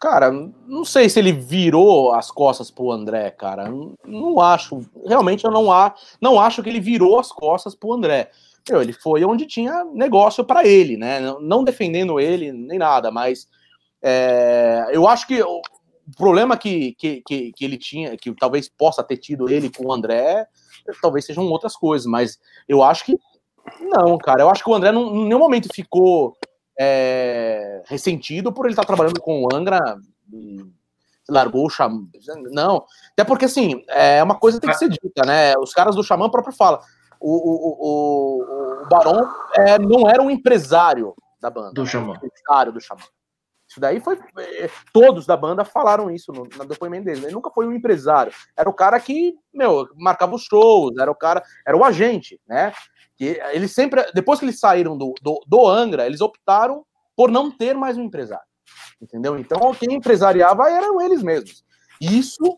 Cara, 0.00 0.30
não 0.66 0.82
sei 0.82 1.10
se 1.10 1.18
ele 1.18 1.30
virou 1.30 2.14
as 2.14 2.30
costas 2.30 2.70
pro 2.70 2.90
André, 2.90 3.30
cara. 3.30 3.68
Não, 3.68 3.94
não 4.06 4.40
acho. 4.40 4.80
Realmente 5.06 5.44
eu 5.44 5.50
não, 5.50 5.70
a, 5.70 5.94
não 6.18 6.40
acho 6.40 6.62
que 6.62 6.70
ele 6.70 6.80
virou 6.80 7.20
as 7.20 7.30
costas 7.30 7.74
pro 7.74 7.92
André. 7.92 8.30
Meu, 8.68 8.80
ele 8.80 8.94
foi 8.94 9.22
onde 9.24 9.44
tinha 9.46 9.84
negócio 9.84 10.42
para 10.42 10.66
ele, 10.66 10.96
né? 10.96 11.20
Não, 11.20 11.40
não 11.40 11.64
defendendo 11.64 12.18
ele 12.18 12.50
nem 12.50 12.78
nada, 12.78 13.10
mas 13.10 13.46
é, 14.02 14.86
eu 14.90 15.06
acho 15.06 15.26
que 15.26 15.42
o 15.42 15.60
problema 16.16 16.56
que, 16.56 16.94
que, 16.94 17.22
que, 17.26 17.52
que 17.52 17.64
ele 17.64 17.76
tinha, 17.76 18.16
que 18.16 18.34
talvez 18.34 18.70
possa 18.70 19.04
ter 19.04 19.18
tido 19.18 19.50
ele 19.50 19.70
com 19.70 19.86
o 19.86 19.92
André, 19.92 20.46
talvez 21.02 21.26
sejam 21.26 21.44
outras 21.44 21.76
coisas, 21.76 22.06
mas 22.06 22.38
eu 22.66 22.82
acho 22.82 23.04
que 23.04 23.18
não, 23.80 24.16
cara. 24.16 24.42
Eu 24.42 24.50
acho 24.50 24.64
que 24.64 24.70
o 24.70 24.74
André 24.74 24.92
não, 24.92 25.14
em 25.14 25.24
nenhum 25.26 25.38
momento 25.38 25.68
ficou 25.74 26.36
é, 26.82 27.82
ressentido 27.84 28.50
por 28.50 28.64
ele 28.64 28.72
estar 28.72 28.86
trabalhando 28.86 29.20
com 29.20 29.44
o 29.44 29.54
Angra. 29.54 29.98
e, 30.32 30.64
largou 31.28 31.66
o 31.66 31.70
Xamã. 31.70 32.06
Não. 32.50 32.84
Até 33.12 33.22
porque, 33.22 33.44
assim, 33.44 33.84
é 33.88 34.20
uma 34.20 34.34
coisa 34.34 34.58
que 34.58 34.66
tem 34.66 34.72
que 34.72 34.78
ser 34.78 34.88
dita, 34.88 35.24
né? 35.24 35.54
Os 35.58 35.72
caras 35.72 35.94
do 35.94 36.02
Xamã 36.02 36.28
próprio 36.28 36.52
falam. 36.52 36.80
O, 37.20 37.30
o, 37.30 37.76
o, 37.80 38.82
o 38.82 38.88
Barão 38.88 39.30
é, 39.54 39.78
não 39.78 40.08
era 40.08 40.20
um 40.20 40.30
empresário 40.30 41.14
da 41.40 41.50
banda. 41.50 41.72
Do 41.72 41.86
Xamã. 41.86 42.14
Um 42.20 42.26
empresário 42.26 42.72
do 42.72 42.80
Xamã. 42.80 43.02
Isso 43.70 43.78
daí 43.78 44.00
foi. 44.00 44.18
é, 44.36 44.68
Todos 44.92 45.24
da 45.26 45.36
banda 45.36 45.64
falaram 45.64 46.10
isso 46.10 46.32
no, 46.32 46.42
no 46.42 46.64
depoimento 46.66 47.04
dele. 47.04 47.26
Ele 47.26 47.34
nunca 47.34 47.50
foi 47.50 47.68
um 47.68 47.72
empresário. 47.72 48.32
Era 48.56 48.68
o 48.68 48.74
cara 48.74 48.98
que, 48.98 49.34
meu, 49.54 49.88
marcava 49.96 50.34
os 50.34 50.42
shows, 50.42 50.98
era 50.98 51.08
o 51.08 51.14
cara, 51.14 51.40
era 51.64 51.76
o 51.76 51.84
agente, 51.84 52.40
né? 52.48 52.72
Que 53.16 53.40
eles 53.52 53.72
sempre. 53.72 54.04
Depois 54.12 54.40
que 54.40 54.44
eles 54.44 54.58
saíram 54.58 54.98
do, 54.98 55.14
do, 55.22 55.40
do 55.46 55.68
Angra, 55.68 56.04
eles 56.04 56.20
optaram 56.20 56.84
por 57.16 57.30
não 57.30 57.48
ter 57.48 57.74
mais 57.74 57.96
um 57.96 58.02
empresário. 58.02 58.44
Entendeu? 59.00 59.38
Então, 59.38 59.72
quem 59.74 59.94
empresariava 59.94 60.68
eram 60.68 61.00
eles 61.00 61.22
mesmos. 61.22 61.64
Isso, 62.00 62.56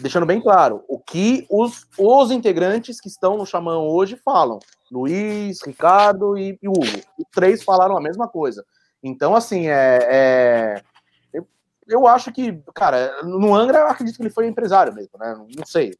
deixando 0.00 0.26
bem 0.26 0.40
claro, 0.40 0.84
o 0.86 0.98
que 0.98 1.46
os, 1.48 1.86
os 1.96 2.30
integrantes 2.30 3.00
que 3.00 3.08
estão 3.08 3.38
no 3.38 3.46
Xamã 3.46 3.78
hoje 3.78 4.20
falam. 4.22 4.58
Luiz, 4.92 5.62
Ricardo 5.64 6.36
e, 6.36 6.58
e 6.60 6.68
Hugo. 6.68 7.00
Os 7.18 7.24
três 7.32 7.62
falaram 7.62 7.96
a 7.96 8.00
mesma 8.02 8.28
coisa. 8.28 8.64
Então, 9.02 9.34
assim, 9.34 9.68
é, 9.68 9.98
é- 10.02 10.82
eu, 11.32 11.46
eu 11.88 12.06
acho 12.06 12.32
que, 12.32 12.52
cara, 12.74 13.22
no 13.22 13.54
Angra 13.54 13.78
eu 13.80 13.86
acredito 13.88 14.16
que 14.16 14.22
ele 14.22 14.30
foi 14.30 14.46
empresário 14.46 14.92
mesmo, 14.92 15.18
né? 15.18 15.34
Não 15.56 15.66
sei. 15.66 15.96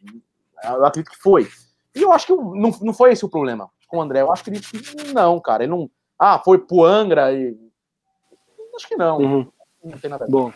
Eu 0.62 0.84
acredito 0.84 1.10
que 1.12 1.18
foi. 1.18 1.48
E 1.94 2.02
eu 2.02 2.12
acho 2.12 2.26
que 2.26 2.34
não, 2.34 2.70
não 2.82 2.92
foi 2.94 3.12
esse 3.12 3.24
o 3.24 3.28
problema 3.28 3.70
com 3.88 3.98
o 3.98 4.02
André. 4.02 4.20
Eu 4.20 4.32
acho 4.32 4.44
que 4.44 4.50
ele 4.50 4.60
não, 5.12 5.40
cara. 5.40 5.64
Ele 5.64 5.72
não. 5.72 5.90
Ah, 6.18 6.38
foi 6.38 6.58
pro 6.58 6.84
Angra 6.84 7.32
e. 7.32 7.58
Acho 8.76 8.86
que 8.86 8.96
não. 8.96 9.18
Uhum. 9.18 9.52
Não 9.82 9.98
tem 9.98 10.10
nada 10.10 10.24
a 10.24 10.26
ver. 10.26 10.32
Bom. 10.32 10.52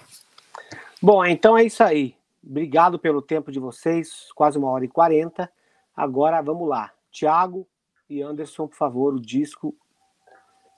Bom, 1.02 1.24
então 1.24 1.58
é 1.58 1.64
isso 1.64 1.82
aí. 1.82 2.16
Obrigado 2.42 2.98
pelo 2.98 3.20
tempo 3.20 3.50
de 3.50 3.58
vocês, 3.58 4.30
quase 4.34 4.56
uma 4.58 4.70
hora 4.70 4.84
e 4.84 4.88
quarenta. 4.88 5.50
Agora 5.96 6.40
vamos 6.42 6.68
lá. 6.68 6.92
Tiago 7.10 7.66
e 8.08 8.22
Anderson, 8.22 8.68
por 8.68 8.76
favor, 8.76 9.14
o 9.14 9.20
disco, 9.20 9.74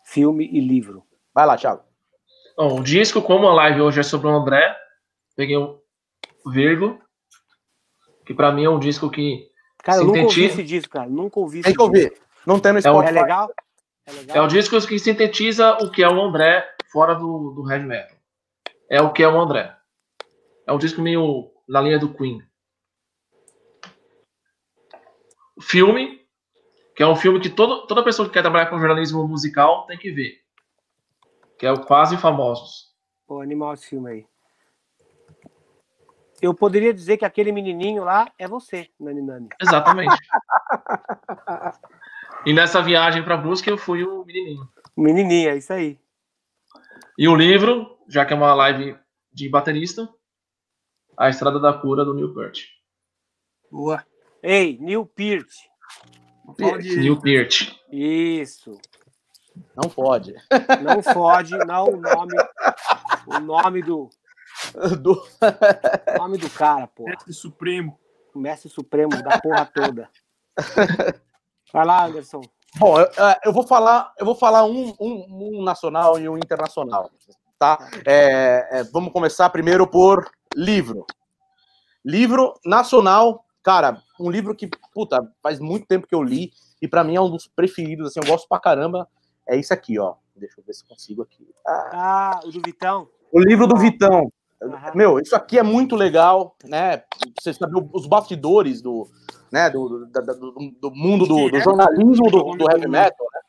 filme 0.04 0.48
e 0.50 0.60
livro. 0.60 1.02
Vai 1.36 1.44
lá, 1.44 1.54
Thiago. 1.54 1.82
Bom, 2.56 2.80
o 2.80 2.82
disco, 2.82 3.20
como 3.20 3.46
a 3.46 3.52
live 3.52 3.82
hoje 3.82 4.00
é 4.00 4.02
sobre 4.02 4.26
o 4.26 4.30
André, 4.30 4.74
peguei 5.36 5.58
um 5.58 5.78
Virgo, 6.46 6.98
que 8.24 8.32
pra 8.32 8.50
mim 8.50 8.64
é 8.64 8.70
um 8.70 8.78
disco 8.78 9.10
que 9.10 9.46
Cara, 9.84 9.98
eu 10.00 10.06
nunca 10.06 10.22
ouvi 10.22 10.44
esse 10.46 10.62
disco, 10.62 10.90
cara. 10.94 11.10
Nunca 11.10 11.38
ouvi 11.38 11.60
Tem 11.60 11.68
esse 11.72 11.76
que 11.76 11.82
ouvir. 11.82 12.18
Não 12.46 12.58
tem 12.58 12.72
no 12.72 12.78
É 12.78 12.80
o- 12.80 12.82
disco. 12.84 12.90
Spotify. 13.02 13.18
É 13.18 13.22
legal? 13.22 13.50
É 14.06 14.12
legal? 14.12 14.36
é 14.36 14.40
o 14.40 14.46
disco 14.48 14.80
que 14.86 14.98
sintetiza 14.98 15.74
o 15.82 15.90
que 15.90 16.02
é 16.02 16.08
o 16.08 16.18
André 16.22 16.66
fora 16.90 17.14
do, 17.14 17.50
do 17.50 17.70
heavy 17.70 17.84
metal. 17.84 18.16
É 18.90 19.02
o 19.02 19.12
que 19.12 19.22
é 19.22 19.28
o 19.28 19.38
André. 19.38 19.76
É 20.66 20.72
um 20.72 20.78
disco 20.78 21.02
meio 21.02 21.52
na 21.68 21.82
linha 21.82 21.98
do 21.98 22.14
Queen. 22.14 22.40
O 25.54 25.60
filme, 25.60 26.18
que 26.96 27.02
é 27.02 27.06
um 27.06 27.14
filme 27.16 27.40
que 27.40 27.50
todo, 27.50 27.86
toda 27.86 28.02
pessoa 28.02 28.26
que 28.26 28.32
quer 28.32 28.40
trabalhar 28.42 28.70
com 28.70 28.78
jornalismo 28.78 29.28
musical 29.28 29.84
tem 29.86 29.98
que 29.98 30.10
ver. 30.10 30.45
Que 31.58 31.66
é 31.66 31.72
o 31.72 31.84
Quase 31.84 32.16
Famosos. 32.16 32.94
Pô, 33.26 33.40
animal 33.40 33.74
esse 33.74 33.88
filme 33.88 34.10
aí. 34.10 34.26
Eu 36.40 36.54
poderia 36.54 36.92
dizer 36.92 37.16
que 37.16 37.24
aquele 37.24 37.50
menininho 37.50 38.04
lá 38.04 38.30
é 38.38 38.46
você, 38.46 38.88
Nani 39.00 39.22
Nani. 39.22 39.48
Exatamente. 39.60 40.14
e 42.44 42.52
nessa 42.52 42.82
viagem 42.82 43.24
para 43.24 43.36
busca 43.38 43.70
eu 43.70 43.78
fui 43.78 44.04
o 44.04 44.24
menininho. 44.24 44.68
Menininho, 44.96 45.50
é 45.50 45.56
isso 45.56 45.72
aí. 45.72 45.98
E 47.18 47.26
o 47.26 47.34
livro, 47.34 47.98
já 48.06 48.24
que 48.26 48.34
é 48.34 48.36
uma 48.36 48.54
live 48.54 48.96
de 49.32 49.48
baterista, 49.48 50.06
A 51.16 51.30
Estrada 51.30 51.58
da 51.58 51.72
Cura 51.72 52.04
do 52.04 52.12
Neil 52.12 52.34
Peart. 52.34 52.64
Boa. 53.70 54.04
Ei, 54.42 54.76
Neil 54.78 55.06
Peart. 55.06 55.48
De- 56.58 56.96
Neil 56.96 57.18
Peart. 57.20 57.72
Isso. 57.90 58.78
Não 59.74 59.88
pode. 59.90 60.34
Não 60.82 61.02
fode, 61.02 61.56
não 61.66 61.84
o 61.88 61.96
nome. 61.96 62.32
O 63.26 63.38
nome 63.40 63.82
do. 63.82 64.08
Do- 65.00 65.22
o 66.14 66.18
nome 66.18 66.38
do 66.38 66.48
cara, 66.50 66.86
pô. 66.86 67.04
Mestre 67.04 67.32
Supremo. 67.34 67.98
O 68.34 68.38
mestre 68.38 68.68
supremo 68.70 69.10
da 69.22 69.38
porra 69.40 69.64
toda. 69.66 70.10
Vai 71.72 71.84
lá, 71.86 72.06
Anderson. 72.06 72.40
Bom, 72.78 73.00
eu, 73.00 73.06
é, 73.06 73.40
eu 73.44 73.52
vou 73.52 73.66
falar, 73.66 74.12
eu 74.18 74.26
vou 74.26 74.34
falar 74.34 74.64
um, 74.64 74.94
um- 75.00 75.58
um 75.58 75.62
nacional 75.62 76.18
e 76.18 76.28
um 76.28 76.36
internacional, 76.36 77.10
tá? 77.58 77.78
É, 78.06 78.80
é, 78.80 78.84
vamos 78.84 79.12
começar 79.12 79.48
primeiro 79.50 79.86
por 79.86 80.30
livro. 80.54 81.06
Livro 82.04 82.54
nacional, 82.64 83.44
cara, 83.62 84.02
um 84.20 84.30
livro 84.30 84.54
que, 84.54 84.68
puta, 84.92 85.26
faz 85.42 85.58
muito 85.58 85.86
tempo 85.86 86.06
que 86.06 86.14
eu 86.14 86.22
li 86.22 86.50
e 86.80 86.86
pra 86.86 87.02
mim 87.02 87.16
é 87.16 87.20
um 87.20 87.30
dos 87.30 87.46
preferidos, 87.46 88.08
assim, 88.08 88.20
eu 88.20 88.26
gosto 88.26 88.46
pra 88.48 88.60
caramba. 88.60 89.08
É 89.48 89.56
isso 89.56 89.72
aqui, 89.72 89.98
ó. 89.98 90.14
Deixa 90.34 90.60
eu 90.60 90.64
ver 90.64 90.72
se 90.74 90.84
consigo 90.84 91.22
aqui. 91.22 91.48
Ah, 91.66 91.90
Ah, 91.92 92.40
o 92.44 92.50
do 92.50 92.60
Vitão. 92.64 93.08
o 93.32 93.40
livro 93.40 93.66
do 93.66 93.76
Vitão. 93.76 94.30
Aham. 94.62 94.92
Meu, 94.94 95.18
isso 95.20 95.36
aqui 95.36 95.58
é 95.58 95.62
muito 95.62 95.94
legal, 95.96 96.56
né? 96.64 97.02
Você 97.38 97.52
sabe 97.52 97.74
os 97.92 98.06
bastidores 98.06 98.80
do, 98.80 99.06
né, 99.52 99.68
do, 99.70 100.06
da- 100.06 100.20
do, 100.20 100.52
do 100.80 100.90
mundo 100.90 101.26
do, 101.26 101.50
do 101.50 101.60
jornalismo 101.60 102.30
do, 102.30 102.56
do 102.56 102.70
heavy 102.70 102.88
metal, 102.88 103.26
né? 103.34 103.40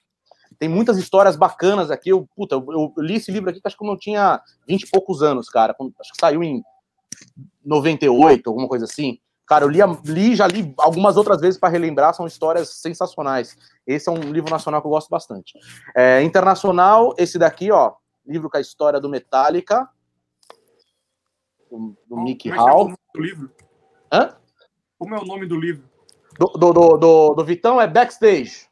Tem 0.60 0.68
muitas 0.68 0.98
histórias 0.98 1.36
bacanas 1.36 1.90
aqui. 1.92 2.10
Eu, 2.10 2.28
puta, 2.36 2.56
eu, 2.56 2.66
eu 2.98 3.04
li 3.04 3.16
esse 3.16 3.32
livro 3.32 3.50
aqui 3.50 3.62
que 3.62 3.68
acho 3.68 3.78
que 3.78 3.84
eu 3.84 3.88
não 3.88 3.98
tinha 3.98 4.42
20 4.68 4.84
e 4.84 4.90
poucos 4.90 5.22
anos, 5.24 5.50
cara. 5.50 5.74
Quando- 5.74 5.94
Acho 6.00 6.12
que 6.12 6.20
saiu 6.20 6.44
em 6.44 6.64
98, 7.64 8.50
alguma 8.50 8.68
coisa 8.68 8.86
assim. 8.86 9.20
Cara, 9.48 9.64
eu 9.64 9.70
li, 9.70 9.80
li 10.04 10.36
já 10.36 10.46
li 10.46 10.74
algumas 10.78 11.16
outras 11.16 11.40
vezes 11.40 11.58
para 11.60 11.70
relembrar, 11.70 12.14
são 12.14 12.28
histórias 12.28 12.70
sensacionais. 12.82 13.58
Esse 13.86 14.10
é 14.10 14.12
um 14.12 14.20
livro 14.32 14.52
nacional 14.52 14.82
que 14.82 14.88
eu 14.88 14.92
gosto 14.92 15.10
bastante. 15.10 15.54
É, 15.96 16.22
internacional, 16.22 17.16
esse 17.18 17.40
daqui, 17.40 17.72
ó, 17.72 17.94
livro 18.26 18.50
com 18.50 18.58
a 18.58 18.62
história 18.62 19.00
do 19.00 19.08
Metallica, 19.08 19.88
do, 21.72 21.96
do 22.08 22.18
Mickey 22.18 22.50
Como 22.50 22.62
é 22.62 22.66
que 22.66 22.70
é 22.70 22.74
o 22.74 22.76
Hall. 22.76 22.84
nome 22.86 22.98
do 23.14 23.22
livro? 23.22 23.52
Hã? 24.12 24.36
Como 25.00 25.16
é 25.16 25.20
o 25.20 25.26
nome 25.26 25.46
do 25.48 25.58
livro? 25.60 25.84
Do, 26.38 26.48
do, 26.48 26.74
do, 26.74 26.98
do, 26.98 27.34
do 27.36 27.46
Vitão 27.46 27.80
é 27.80 27.88
Backstage. 27.88 28.68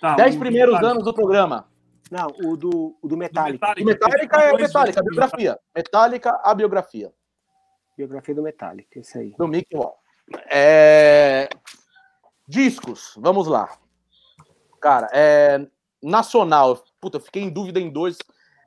Tá, 0.00 0.16
Dez 0.16 0.36
primeiros 0.36 0.74
Metallica. 0.74 0.92
anos 0.92 1.04
do 1.04 1.14
programa. 1.14 1.66
Não, 2.10 2.26
o 2.44 2.56
do, 2.56 2.68
o 3.00 3.08
do 3.08 3.08
Do 3.08 3.16
Metallica. 3.16 3.66
O 3.80 3.84
Metallica 3.84 4.36
é 4.36 4.52
Metallica, 4.52 4.80
a 4.82 4.84
livros. 4.84 5.04
biografia. 5.04 5.58
Metallica, 5.74 6.40
a 6.44 6.54
biografia. 6.54 7.12
Biografia 7.96 8.34
do 8.34 8.42
Metallica, 8.42 8.98
isso 8.98 9.18
aí. 9.18 9.34
do 9.38 9.46
Mickey 9.48 9.76
Hall. 9.76 9.96
É... 10.50 11.48
Discos, 12.46 13.14
vamos 13.18 13.46
lá. 13.46 13.76
Cara, 14.80 15.08
é... 15.12 15.66
Nacional. 16.02 16.82
Puta, 17.00 17.16
eu 17.18 17.20
fiquei 17.22 17.42
em 17.42 17.50
dúvida 17.50 17.80
em 17.80 17.90
dois, 17.90 18.18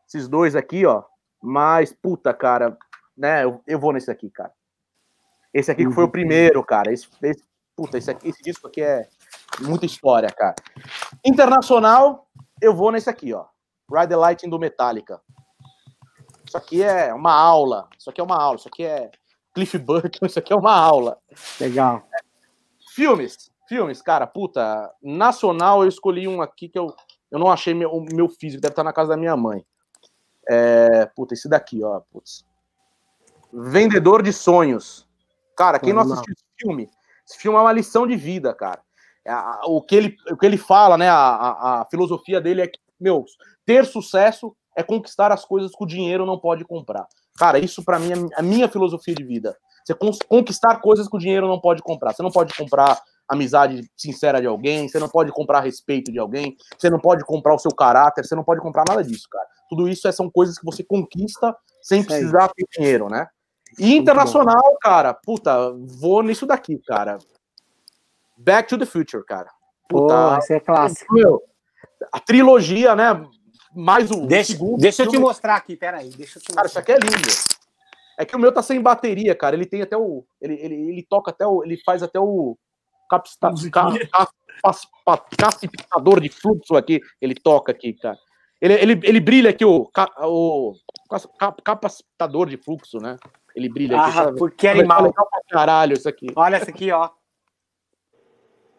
esses 0.07 0.27
dois 0.27 0.55
aqui, 0.55 0.85
ó. 0.85 1.03
Mas, 1.41 1.93
puta, 1.93 2.33
cara, 2.33 2.77
né? 3.15 3.43
Eu, 3.43 3.61
eu 3.67 3.79
vou 3.79 3.93
nesse 3.93 4.09
aqui, 4.09 4.29
cara. 4.29 4.51
Esse 5.53 5.71
aqui 5.71 5.85
que 5.85 5.93
foi 5.93 6.03
o 6.03 6.11
primeiro, 6.11 6.63
cara. 6.63 6.91
Esse, 6.91 7.07
esse- 7.21 7.45
puta, 7.75 7.97
esse, 7.97 8.09
aqui, 8.09 8.29
esse 8.29 8.41
disco 8.41 8.67
aqui 8.67 8.81
é 8.81 9.07
muita 9.59 9.85
história, 9.85 10.29
cara. 10.29 10.55
Internacional, 11.23 12.27
eu 12.61 12.75
vou 12.75 12.91
nesse 12.91 13.09
aqui, 13.09 13.33
ó. 13.33 13.45
Ride 13.91 14.09
the 14.09 14.15
Lightning 14.15 14.49
do 14.49 14.59
Metallica. 14.59 15.21
Isso 16.47 16.57
aqui 16.57 16.81
é 16.81 17.13
uma 17.13 17.33
aula. 17.33 17.87
Isso 17.97 18.09
aqui 18.09 18.21
é 18.21 18.23
uma 18.23 18.37
aula. 18.41 18.55
Isso 18.57 18.67
aqui 18.67 18.83
é 18.83 19.11
Cliff 19.53 19.77
Burton. 19.77 20.25
Isso 20.25 20.39
aqui 20.39 20.53
é 20.53 20.55
uma 20.55 20.73
aula. 20.73 21.17
Legal. 21.59 22.03
Filmes. 22.95 23.51
Filmes, 23.67 24.01
cara, 24.01 24.25
puta. 24.25 24.91
Nacional, 25.03 25.83
eu 25.83 25.89
escolhi 25.89 26.27
um 26.27 26.41
aqui 26.41 26.69
que 26.69 26.79
eu, 26.79 26.93
eu 27.29 27.37
não 27.37 27.51
achei 27.51 27.73
meu, 27.73 27.91
o 27.91 28.01
meu 28.01 28.29
físico. 28.29 28.61
Deve 28.61 28.71
estar 28.71 28.83
na 28.83 28.93
casa 28.93 29.09
da 29.09 29.17
minha 29.17 29.35
mãe. 29.35 29.65
É, 30.49 31.05
puta, 31.07 31.33
esse 31.33 31.49
daqui, 31.49 31.83
ó. 31.83 31.99
Putz. 32.11 32.45
Vendedor 33.51 34.23
de 34.23 34.31
Sonhos. 34.31 35.07
Cara, 35.55 35.79
quem 35.79 35.91
não 35.93 36.01
Animal. 36.01 36.19
assistiu 36.19 36.33
esse 36.33 36.45
filme, 36.61 36.89
esse 37.27 37.37
filme 37.37 37.57
é 37.57 37.61
uma 37.61 37.71
lição 37.73 38.05
de 38.07 38.15
vida, 38.15 38.53
cara. 38.53 38.81
É, 39.25 39.33
O 39.65 39.81
que 39.81 39.95
ele, 39.95 40.15
o 40.31 40.37
que 40.37 40.45
ele 40.45 40.57
fala, 40.57 40.97
né? 40.97 41.09
A, 41.09 41.15
a- 41.17 41.81
a 41.81 41.85
filosofia 41.89 42.39
dele 42.39 42.61
é 42.61 42.67
que, 42.67 42.79
meu, 42.99 43.25
ter 43.65 43.85
sucesso 43.85 44.55
é 44.77 44.83
conquistar 44.83 45.31
as 45.31 45.43
coisas 45.43 45.71
que 45.71 45.83
o 45.83 45.87
dinheiro 45.87 46.23
não 46.23 46.37
pode 46.39 46.63
comprar. 46.63 47.07
Cara, 47.35 47.57
isso 47.57 47.83
pra 47.83 47.97
mim 47.97 48.11
é 48.11 48.39
a 48.39 48.43
minha 48.43 48.69
filosofia 48.69 49.15
de 49.15 49.23
vida. 49.23 49.57
Você 49.83 49.95
conquistar 50.27 50.79
coisas 50.79 51.07
que 51.07 51.15
o 51.17 51.19
dinheiro 51.19 51.47
não 51.47 51.59
pode 51.59 51.81
comprar. 51.81 52.13
Você 52.13 52.21
não 52.21 52.29
pode 52.29 52.55
comprar 52.55 53.01
amizade 53.27 53.89
sincera 53.97 54.39
de 54.39 54.45
alguém, 54.45 54.87
você 54.87 54.99
não 54.99 55.09
pode 55.09 55.31
comprar 55.31 55.61
respeito 55.61 56.11
de 56.11 56.19
alguém, 56.19 56.55
você 56.77 56.89
não 56.91 56.99
pode 56.99 57.25
comprar 57.25 57.55
o 57.55 57.59
seu 57.59 57.71
caráter, 57.71 58.23
você 58.23 58.35
não 58.35 58.43
pode 58.43 58.61
comprar 58.61 58.85
nada 58.87 59.03
disso, 59.03 59.27
cara. 59.29 59.47
Tudo 59.67 59.89
isso 59.89 60.07
é- 60.07 60.11
são 60.11 60.29
coisas 60.29 60.59
que 60.59 60.65
você 60.65 60.83
conquista 60.83 61.55
sem 61.81 61.99
Isso 62.01 62.07
precisar 62.07 62.49
ter 62.49 62.65
dinheiro, 62.77 63.09
né? 63.09 63.27
E 63.79 63.97
internacional, 63.97 64.77
cara, 64.79 65.13
puta, 65.13 65.73
vou 65.99 66.21
nisso 66.21 66.45
daqui, 66.45 66.77
cara. 66.85 67.17
Back 68.37 68.69
to 68.69 68.77
the 68.77 68.85
Future, 68.85 69.25
cara. 69.25 69.49
Pô, 69.89 70.01
Puta, 70.03 70.37
esse 70.37 70.53
é 70.53 70.59
clássico. 70.59 71.13
meu, 71.13 71.41
a 72.13 72.19
trilogia, 72.19 72.95
né? 72.95 73.25
Mais 73.77 74.09
o 74.09 74.25
Deixa, 74.25 74.53
segundo 74.53 74.81
deixa 74.81 75.03
eu 75.03 75.09
te 75.09 75.19
mostrar 75.19 75.55
aqui, 75.55 75.75
peraí. 75.75 76.09
Deixa 76.09 76.39
eu 76.39 76.41
te 76.41 76.51
Cara, 76.51 76.65
isso 76.67 76.79
aqui 76.79 76.91
é 76.93 76.97
lindo. 76.97 77.27
É 78.17 78.25
que 78.25 78.35
o 78.35 78.39
meu 78.39 78.51
tá 78.51 78.63
sem 78.63 78.81
bateria, 78.81 79.35
cara. 79.35 79.55
Ele 79.55 79.67
tem 79.67 79.83
até 79.83 79.95
o. 79.95 80.25
Ele, 80.41 80.55
ele, 80.55 80.75
ele 80.89 81.05
toca 81.07 81.29
até 81.29 81.45
o. 81.45 81.63
Ele 81.63 81.77
faz 81.85 82.01
até 82.01 82.19
o. 82.19 82.57
Capacitador 85.37 86.19
de 86.19 86.29
fluxo 86.29 86.75
aqui. 86.75 86.99
Ele 87.21 87.35
toca 87.35 87.71
aqui, 87.71 87.93
cara. 87.93 88.17
Ele, 88.59 88.73
ele, 88.73 88.99
ele 89.03 89.19
brilha 89.19 89.51
aqui, 89.51 89.63
o, 89.63 89.87
o 90.23 90.73
capacitador 91.63 92.49
de 92.49 92.57
fluxo, 92.57 92.97
né? 92.97 93.15
Ele 93.55 93.69
brilha 93.69 93.99
aqui. 94.01 94.09
Ah, 94.09 94.23
sabe? 94.23 94.37
por 94.39 94.51
que 94.51 94.65
Tá 94.65 94.73
animal. 94.73 95.03
legal 95.03 95.29
pra 95.29 95.41
caralho 95.49 95.93
isso 95.93 96.09
aqui. 96.09 96.27
Olha 96.35 96.55
essa 96.55 96.71
aqui, 96.71 96.91
ó. 96.91 97.09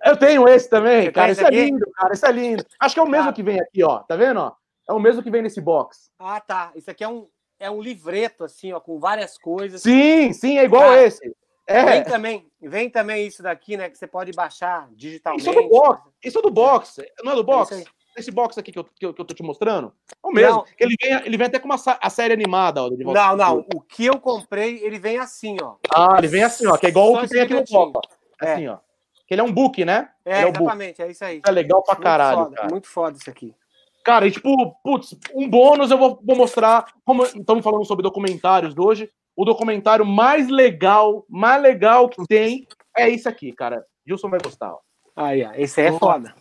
Eu 0.05 0.17
tenho 0.17 0.49
esse 0.49 0.69
também, 0.69 1.05
Você 1.07 1.13
cara. 1.13 1.33
Isso 1.33 1.41
esse 1.43 1.55
é 1.55 1.65
lindo, 1.65 1.91
cara. 1.93 2.13
Isso 2.15 2.27
é 2.27 2.33
lindo. 2.33 2.67
Acho 2.81 2.95
que 2.95 3.01
é 3.01 3.03
o 3.05 3.09
mesmo 3.09 3.25
Cara. 3.25 3.35
que 3.35 3.43
vem 3.43 3.61
aqui, 3.61 3.83
ó. 3.85 3.99
Tá 4.01 4.17
vendo, 4.17 4.41
ó? 4.41 4.53
É 4.89 4.93
o 4.93 4.99
mesmo 4.99 5.23
que 5.23 5.31
vem 5.31 5.43
nesse 5.43 5.61
box. 5.61 6.11
Ah, 6.19 6.41
tá. 6.41 6.73
Isso 6.75 6.91
aqui 6.91 7.05
é 7.05 7.09
um, 7.09 7.29
é 7.61 7.71
um 7.71 7.81
livreto, 7.81 8.45
assim, 8.45 8.73
ó, 8.73 8.81
com 8.81 8.99
várias 8.99 9.37
coisas. 9.37 9.83
Sim, 9.83 10.33
sim, 10.33 10.59
é 10.59 10.65
igual 10.65 10.83
Cara, 10.83 11.03
esse. 11.05 11.37
É. 11.67 11.85
Vem 11.85 12.05
também, 12.05 12.51
vem 12.63 12.89
também 12.89 13.27
isso 13.27 13.43
daqui, 13.43 13.77
né? 13.77 13.91
Que 13.91 13.99
você 13.99 14.07
pode 14.07 14.33
baixar 14.33 14.89
digitalmente. 14.93 15.43
Isso 15.43 15.51
é 15.51 15.63
do 15.63 15.69
box. 15.69 16.03
Isso 16.25 16.39
é 16.39 16.43
do 16.43 16.51
box. 16.51 16.97
Não 17.23 17.33
é 17.33 17.35
do 17.35 17.43
É 17.43 17.45
box? 17.45 17.75
aí. 17.75 17.85
Esse 18.17 18.31
box 18.31 18.59
aqui 18.59 18.73
que 18.73 18.79
eu, 18.79 18.85
que, 18.85 19.05
eu, 19.05 19.15
que 19.15 19.21
eu 19.21 19.25
tô 19.25 19.35
te 19.35 19.43
mostrando. 19.43 19.93
É 20.11 20.27
o 20.27 20.33
mesmo. 20.33 20.57
Não. 20.57 20.65
Ele 20.79 20.97
vem, 21.01 21.13
ele 21.27 21.37
vem 21.37 21.47
até 21.47 21.59
com 21.59 21.67
uma 21.67 21.77
a 22.01 22.11
série 22.11 22.33
animada, 22.33 22.83
ó. 22.83 22.91
Não, 22.91 23.37
não. 23.37 23.67
O 23.75 23.81
que 23.83 24.07
eu 24.07 24.19
comprei, 24.19 24.83
ele 24.83 24.99
vem 24.99 25.19
assim, 25.19 25.57
ó. 25.63 25.77
Ah, 25.95 26.17
ele 26.19 26.27
vem 26.27 26.43
assim, 26.43 26.67
ó. 26.67 26.77
Que 26.79 26.87
é 26.87 26.89
igual 26.89 27.13
Só 27.13 27.19
o 27.19 27.21
que 27.23 27.29
tem 27.29 27.43
aqui 27.43 27.55
no 27.55 27.65
box, 27.65 27.93
ó. 27.95 28.45
É. 28.45 28.55
Assim, 28.55 28.67
ó. 28.67 28.79
Que 29.27 29.35
ele 29.35 29.43
é 29.43 29.45
um 29.45 29.53
book, 29.53 29.85
né? 29.85 30.09
É, 30.25 30.41
é 30.41 30.47
o 30.47 30.53
book. 30.53 30.63
exatamente, 30.63 31.03
é 31.03 31.11
isso 31.11 31.23
aí. 31.23 31.43
É 31.47 31.51
legal 31.51 31.83
pra 31.83 31.95
Muito 31.95 32.03
caralho, 32.03 32.39
foda, 32.39 32.57
cara. 32.57 32.69
Muito 32.71 32.89
foda 32.89 33.19
isso 33.19 33.31
aqui. 33.31 33.55
Cara, 34.05 34.27
e 34.27 34.31
tipo, 34.31 34.75
putz, 34.83 35.17
um 35.35 35.49
bônus 35.49 35.91
eu 35.91 35.99
vou, 35.99 36.19
vou 36.25 36.37
mostrar. 36.37 36.87
Como 37.05 37.25
estamos 37.25 37.63
falando 37.63 37.85
sobre 37.85 38.03
documentários 38.03 38.75
hoje, 38.79 39.11
o 39.37 39.45
documentário 39.45 40.05
mais 40.07 40.49
legal, 40.49 41.25
mais 41.29 41.61
legal 41.63 42.09
que 42.09 42.25
tem 42.27 42.67
é 42.97 43.11
esse 43.11 43.29
aqui, 43.29 43.53
cara. 43.53 43.85
Gilson 44.07 44.31
vai 44.31 44.41
gostar. 44.43 44.73
ó. 44.73 44.79
Aí, 45.15 45.45
ó. 45.45 45.53
Esse 45.55 45.81
aí 45.81 45.87
é 45.89 45.93
foda. 45.99 46.35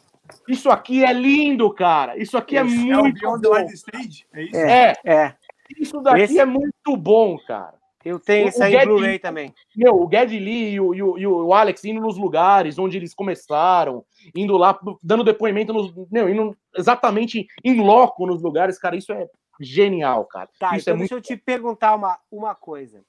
Isso 0.47 0.69
aqui 0.69 1.03
é 1.03 1.11
lindo, 1.13 1.71
cara. 1.73 2.17
Isso 2.17 2.37
aqui 2.37 2.57
é 2.57 2.65
Esse 2.65 2.89
É 2.91 2.97
o 2.97 3.01
muito 3.01 3.19
Beyond 3.19 3.41
the 3.41 3.49
bom. 3.49 3.65
Stage? 3.69 4.25
É 4.33 4.43
isso? 4.43 4.55
É. 4.55 4.93
É, 5.05 5.11
É. 5.13 5.35
isso 5.79 6.01
daqui 6.01 6.21
Esse- 6.21 6.39
é 6.39 6.45
muito 6.45 6.95
bom, 6.97 7.37
cara. 7.47 7.75
Eu 8.07 8.19
tenho 8.19 8.47
esse 8.47 8.61
aí 8.63 8.75
em 8.75 8.85
Blu-ray 8.85 9.19
também. 9.19 9.53
Meu, 9.75 9.95
o 10.01 10.09
Ged 10.11 10.37
Lee 10.39 10.73
e 10.73 10.79
o, 10.79 10.93
e 10.93 11.03
o- 11.03 11.17
e 11.17 11.27
o 11.27 11.53
Alex 11.53 11.83
indo 11.85 11.99
nos 12.01 12.17
lugares 12.17 12.77
onde 12.79 12.95
eles 12.97 13.13
começaram, 13.13 14.03
indo 14.35 14.55
lá, 14.57 14.79
dando 15.03 15.23
depoimento, 15.23 15.73
nos, 15.73 15.91
meu, 16.11 16.29
indo 16.29 16.55
exatamente 16.75 17.45
em 17.63 17.81
loco 17.81 18.25
nos 18.25 18.41
lugares, 18.41 18.79
cara, 18.79 18.95
isso 18.95 19.11
é 19.11 19.27
genial, 19.59 20.25
cara. 20.25 20.47
Tá, 20.59 20.77
isso 20.77 20.89
é 20.89 20.93
então 20.93 20.97
muito 20.97 21.09
deixa 21.09 21.15
eu 21.15 21.21
te 21.21 21.35
perguntar 21.35 21.95
uma, 21.95 22.17
uma 22.31 22.55
coisa. 22.55 23.01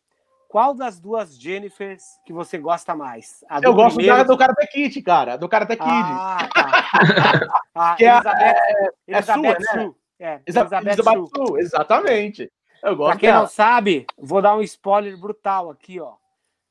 Qual 0.48 0.72
das 0.72 0.98
duas 0.98 1.38
Jennifers 1.38 2.02
que 2.24 2.32
você 2.32 2.56
gosta 2.56 2.94
mais? 2.96 3.44
A 3.50 3.60
Eu 3.62 3.74
gosto 3.74 3.96
primeiro- 3.96 4.16
da, 4.16 4.24
do 4.24 4.38
Karate 4.38 4.66
Kid, 4.72 5.02
cara. 5.02 5.36
Do 5.36 5.46
Karate 5.46 5.76
Kid. 5.76 5.82
Ah, 5.92 6.48
tá. 6.54 7.62
A 7.74 7.94
Que 7.96 8.04
é 8.06 8.08
Elizabeth, 8.14 8.40
é 8.42 8.90
Elizabeth 9.06 9.62
sua, 9.64 9.76
né? 9.76 9.92
É, 10.20 10.40
Elizabeth 10.46 10.86
Elizabeth 10.86 11.58
Exatamente. 11.58 12.50
Eu 12.82 12.96
gosto 12.96 13.10
Pra 13.12 13.20
quem 13.20 13.28
dela. 13.30 13.40
não 13.42 13.48
sabe, 13.48 14.06
vou 14.16 14.40
dar 14.42 14.56
um 14.56 14.62
spoiler 14.62 15.16
brutal 15.18 15.70
aqui, 15.70 15.98
ó. 16.00 16.14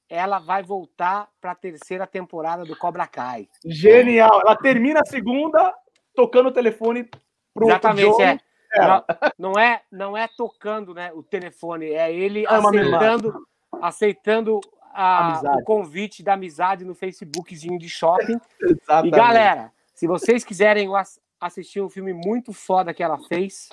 Ela 0.10 0.40
vai 0.40 0.64
voltar 0.64 1.28
pra 1.42 1.54
terceira 1.54 2.08
temporada 2.08 2.64
do 2.64 2.76
Cobra 2.78 3.06
Kai. 3.06 3.50
Genial. 3.66 4.40
Ela 4.42 4.56
termina 4.56 5.02
a 5.02 5.06
segunda 5.06 5.74
tocando 6.16 6.48
o 6.48 6.52
telefone 6.52 7.10
pro 7.54 7.68
Exatamente, 7.68 8.22
é. 8.22 8.40
Não, 8.78 9.04
não 9.38 9.60
é. 9.60 9.82
Não 9.92 10.18
é 10.18 10.28
tocando 10.38 10.94
né, 10.94 11.12
o 11.14 11.22
telefone, 11.24 11.88
é 11.88 12.14
ele 12.14 12.46
É 12.46 12.50
aceitando, 12.54 13.48
aceitando 13.82 14.62
a- 14.94 15.42
o 15.60 15.64
convite 15.64 16.24
da 16.24 16.34
amizade 16.34 16.86
no 16.86 16.96
Facebookzinho 16.96 17.78
de 17.78 17.90
shopping. 17.90 18.40
Exatamente. 18.62 19.08
E 19.14 19.18
galera, 19.18 19.72
se 19.94 20.08
vocês 20.08 20.44
quiserem 20.46 20.94
ass- 20.96 21.20
assistir 21.40 21.82
um 21.82 21.90
filme 21.90 22.14
muito 22.14 22.54
foda 22.54 22.94
que 22.94 23.04
ela 23.04 23.18
fez, 23.28 23.68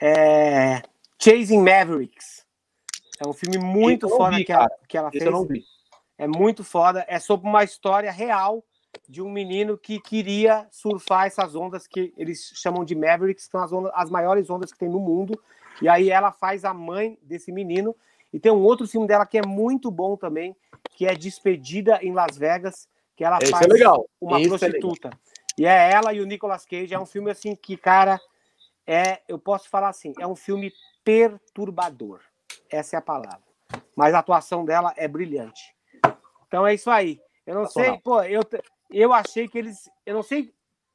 é 0.00 0.82
Chasing 1.20 1.62
Mavericks. 1.62 2.44
É 3.24 3.28
um 3.28 3.32
filme 3.32 3.58
muito 3.58 4.08
foda 4.08 4.42
que, 4.44 4.52
ela, 4.52 4.68
que 4.88 4.98
ela 4.98 5.10
fez. 5.10 5.24
eu 5.24 5.32
não 5.32 5.46
vi. 5.46 5.64
É 6.18 6.26
muito 6.26 6.64
foda. 6.64 7.04
É 7.08 7.18
sobre 7.18 7.48
uma 7.48 7.64
história 7.64 8.10
real 8.10 8.64
de 9.08 9.20
um 9.20 9.30
menino 9.30 9.76
que 9.76 10.00
queria 10.00 10.66
surfar 10.70 11.26
essas 11.26 11.54
ondas 11.54 11.86
que 11.86 12.12
eles 12.16 12.52
chamam 12.54 12.84
de 12.84 12.94
Mavericks, 12.94 13.46
que 13.46 13.50
são 13.50 13.62
as, 13.62 13.72
ondas, 13.72 13.92
as 13.94 14.10
maiores 14.10 14.48
ondas 14.50 14.72
que 14.72 14.78
tem 14.78 14.88
no 14.88 15.00
mundo. 15.00 15.40
E 15.82 15.88
aí 15.88 16.10
ela 16.10 16.32
faz 16.32 16.64
a 16.64 16.72
mãe 16.72 17.18
desse 17.22 17.50
menino. 17.52 17.94
E 18.32 18.38
tem 18.38 18.50
um 18.50 18.62
outro 18.62 18.86
filme 18.86 19.06
dela 19.06 19.26
que 19.26 19.38
é 19.38 19.46
muito 19.46 19.90
bom 19.90 20.16
também, 20.16 20.56
que 20.96 21.06
é 21.06 21.14
Despedida 21.14 22.00
em 22.02 22.12
Las 22.12 22.36
Vegas, 22.36 22.88
que 23.16 23.24
ela 23.24 23.38
Esse 23.40 23.50
faz 23.50 23.66
é 23.66 23.88
uma 24.20 24.40
Esse 24.40 24.46
é 24.46 24.48
prostituta. 24.48 25.10
e 25.56 25.66
é 25.66 25.92
ela 25.92 26.12
e 26.12 26.20
o 26.20 26.26
Nicolas 26.26 26.66
Cage. 26.66 26.94
É 26.94 26.98
um 26.98 27.06
filme 27.06 27.30
assim 27.30 27.54
que, 27.54 27.76
cara, 27.76 28.20
é, 28.86 29.20
eu 29.28 29.38
posso 29.38 29.68
falar 29.68 29.88
assim, 29.88 30.12
é 30.18 30.26
um 30.26 30.34
filme 30.34 30.72
perturbador. 31.04 32.20
Essa 32.70 32.96
é 32.96 32.98
a 32.98 33.02
palavra. 33.02 33.42
Mas 33.94 34.14
a 34.14 34.18
atuação 34.18 34.64
dela 34.64 34.92
é 34.96 35.06
brilhante. 35.06 35.74
Então 36.48 36.66
é 36.66 36.74
isso 36.74 36.90
aí. 36.90 37.20
Eu 37.46 37.54
não 37.54 37.66
sei, 37.66 37.98
pô, 37.98 38.22
eu, 38.22 38.42
eu 38.90 39.12
achei 39.12 39.46
que 39.46 39.58
eles. 39.58 39.90
Eu 40.06 40.14
não 40.14 40.22
sei. 40.22 40.52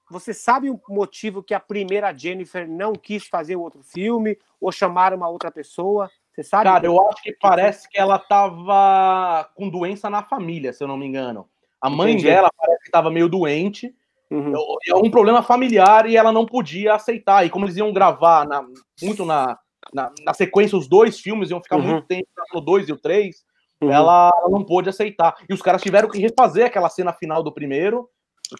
Você 0.10 0.34
sabe 0.34 0.72
o 0.72 0.82
motivo 0.90 1.44
que 1.44 1.54
a 1.54 1.60
primeira 1.60 2.12
Jennifer 2.18 2.68
não 2.68 2.94
quis 2.94 3.28
fazer 3.28 3.56
o 3.56 3.62
outro 3.62 3.84
filme 3.84 4.38
ou 4.60 4.72
chamar 4.72 5.14
uma 5.14 5.30
outra 5.30 5.52
pessoa? 5.52 6.10
Você 6.34 6.42
sabe? 6.44 6.64
Cara, 6.64 6.86
eu 6.86 7.08
acho 7.08 7.22
que 7.22 7.34
parece 7.40 7.88
que 7.88 8.00
ela 8.00 8.18
tava 8.18 9.48
com 9.56 9.70
doença 9.70 10.10
na 10.10 10.24
família, 10.24 10.74
se 10.74 10.84
eu 10.84 10.88
não 10.88 10.98
me 10.98 11.06
engano. 11.06 11.48
A 11.80 11.90
mãe 11.90 12.14
Entendi. 12.14 12.26
dela 12.26 12.50
parece 12.58 12.84
que 12.86 12.92
tava 12.92 13.12
meio 13.12 13.30
doente. 13.30 13.96
Uhum. 14.32 14.54
É 14.88 14.96
um 14.96 15.12
problema 15.12 15.44
familiar 15.44 16.08
e 16.08 16.18
ela 16.18 16.32
não 16.32 16.46
podia 16.46 16.96
aceitar. 16.96 17.46
E 17.46 17.50
como 17.50 17.66
eles 17.66 17.78
iam 17.78 17.94
gravar 17.94 18.48
na- 18.48 18.66
muito 19.02 19.26
na, 19.26 19.60
na, 19.94 20.12
na 20.24 20.34
sequência, 20.34 20.78
os 20.78 20.88
dois 20.88 21.20
filmes 21.20 21.50
iam 21.50 21.62
ficar 21.62 21.78
Uhum. 21.78 21.84
muito 21.88 22.08
tempo 22.08 22.28
no 22.54 22.62
dois 22.62 22.88
e 22.88 22.94
o 22.94 22.98
três, 22.98 23.44
Uhum. 23.82 23.92
ela, 23.92 24.30
ela 24.38 24.50
não 24.50 24.64
pôde 24.64 24.90
aceitar. 24.90 25.36
E 25.50 25.54
os 25.54 25.62
caras 25.62 25.82
tiveram 25.82 26.10
que 26.10 26.20
refazer 26.20 26.66
aquela 26.66 26.90
cena 26.90 27.14
final 27.14 27.42
do 27.42 27.52
primeiro, 27.52 28.10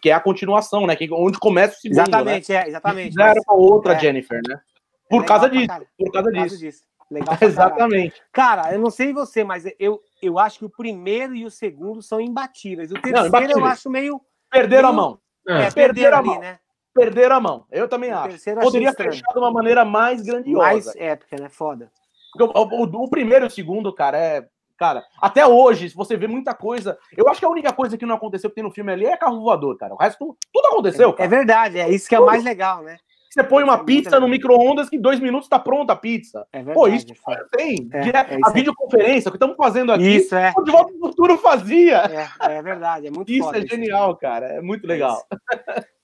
que 0.00 0.08
é 0.08 0.12
a 0.12 0.20
continuação, 0.20 0.86
né? 0.86 0.96
Que, 0.96 1.08
onde 1.12 1.38
começa 1.38 1.76
o 1.76 1.80
segundo, 1.80 1.96
né? 1.98 2.02
Exatamente, 2.04 2.52
é, 2.54 2.64
E 2.64 2.68
exatamente. 2.68 3.08
Fizeram 3.08 3.42
com 3.44 3.52
a 3.52 3.56
outra 3.56 3.92
é. 3.94 3.98
Jennifer, 3.98 4.40
né? 4.48 4.54
é 4.54 5.08
Por 5.10 5.20
legal 5.22 5.26
causa 5.40 5.50
disso, 5.50 5.66
por 5.66 5.76
causa 5.76 5.88
por 5.98 6.12
causa 6.12 6.32
disso. 6.48 6.58
disso. 6.58 6.82
Legal. 7.10 7.36
Exatamente. 7.40 8.22
Cara, 8.32 8.72
eu 8.72 8.78
não 8.78 8.88
sei 8.88 9.12
você, 9.12 9.42
mas 9.42 9.64
eu, 9.80 10.00
eu 10.22 10.38
acho 10.38 10.60
que 10.60 10.64
o 10.64 10.70
primeiro 10.70 11.34
e 11.34 11.44
o 11.44 11.50
segundo 11.50 12.00
são 12.00 12.20
imbatíveis. 12.20 12.90
O 12.92 12.94
terceiro 12.94 13.18
eu 13.18 13.26
imbatíveis. 13.26 13.64
acho 13.66 13.90
meio. 13.90 14.20
Perderam 14.48 14.88
a 14.90 14.92
Meio- 14.92 15.02
mão. 15.02 15.18
É, 15.48 15.52
É, 15.52 15.56
perder 15.56 15.74
perderam 15.74 16.16
a 16.16 16.20
ali, 16.20 16.28
mão. 16.28 16.38
né? 16.40 16.58
Perderam 16.94 17.36
a 17.36 17.40
mão. 17.40 17.64
Eu 17.70 17.88
também 17.88 18.10
acho. 18.10 18.36
Poderia 18.60 18.88
estranho. 18.90 19.12
fechar 19.12 19.32
de 19.32 19.38
uma 19.38 19.50
maneira 19.52 19.84
mais 19.84 20.22
grandiosa. 20.22 20.60
Mais 20.64 20.96
épica, 20.96 21.36
né? 21.40 21.48
Foda. 21.48 21.90
O, 22.38 22.44
o- 22.44 23.04
o 23.04 23.10
primeiro 23.10 23.44
e 23.46 23.48
o 23.48 23.50
segundo, 23.50 23.92
cara, 23.92 24.18
é. 24.18 24.46
Cara, 24.76 25.04
até 25.20 25.46
hoje, 25.46 25.90
se 25.90 25.94
você 25.96 26.16
vê 26.16 26.26
muita 26.26 26.54
coisa. 26.54 26.98
Eu 27.14 27.28
acho 27.28 27.38
que 27.38 27.44
a 27.44 27.50
única 27.50 27.70
coisa 27.70 27.98
que 27.98 28.06
não 28.06 28.14
aconteceu 28.14 28.48
que 28.48 28.54
tem 28.56 28.64
no 28.64 28.70
filme 28.70 28.90
ali 28.90 29.04
é 29.04 29.14
carro 29.16 29.40
voador, 29.42 29.76
cara. 29.76 29.92
O 29.92 29.96
resto, 29.98 30.34
tudo 30.50 30.66
aconteceu, 30.68 31.10
É 31.10 31.12
cara. 31.12 31.28
verdade, 31.28 31.78
é 31.78 31.88
isso 31.90 32.08
que 32.08 32.14
é 32.14 32.20
o 32.20 32.24
mais 32.24 32.42
legal, 32.42 32.82
né? 32.82 32.96
Você 33.30 33.44
põe 33.44 33.62
é 33.62 33.64
uma 33.64 33.76
muito 33.76 33.86
pizza 33.86 34.18
no 34.18 34.26
micro-ondas 34.26 34.88
que 34.88 34.96
em 34.96 35.00
dois 35.00 35.20
minutos 35.20 35.48
tá 35.48 35.56
pronta 35.56 35.92
a 35.92 35.96
pizza. 35.96 36.46
É 36.52 36.58
verdade. 36.58 36.74
Pô, 36.74 36.88
isso 36.88 37.06
é 37.28 37.44
tem. 37.56 37.88
É, 37.92 38.08
é 38.08 38.34
a 38.34 38.38
isso 38.40 38.52
videoconferência 38.52 39.30
que 39.30 39.36
estamos 39.36 39.56
fazendo 39.56 39.92
aqui, 39.92 40.16
Isso 40.16 40.34
é. 40.34 40.52
o 40.56 40.62
De 40.62 40.72
Volta 40.72 40.90
pro 40.92 41.08
Futuro 41.08 41.38
fazia. 41.38 42.28
É, 42.40 42.56
é 42.56 42.62
verdade, 42.62 43.06
é 43.06 43.10
muito 43.10 43.30
Isso 43.30 43.44
foda. 43.44 43.58
é 43.58 43.66
genial, 43.66 44.16
cara. 44.16 44.46
É 44.46 44.60
muito 44.60 44.84
legal. 44.84 45.24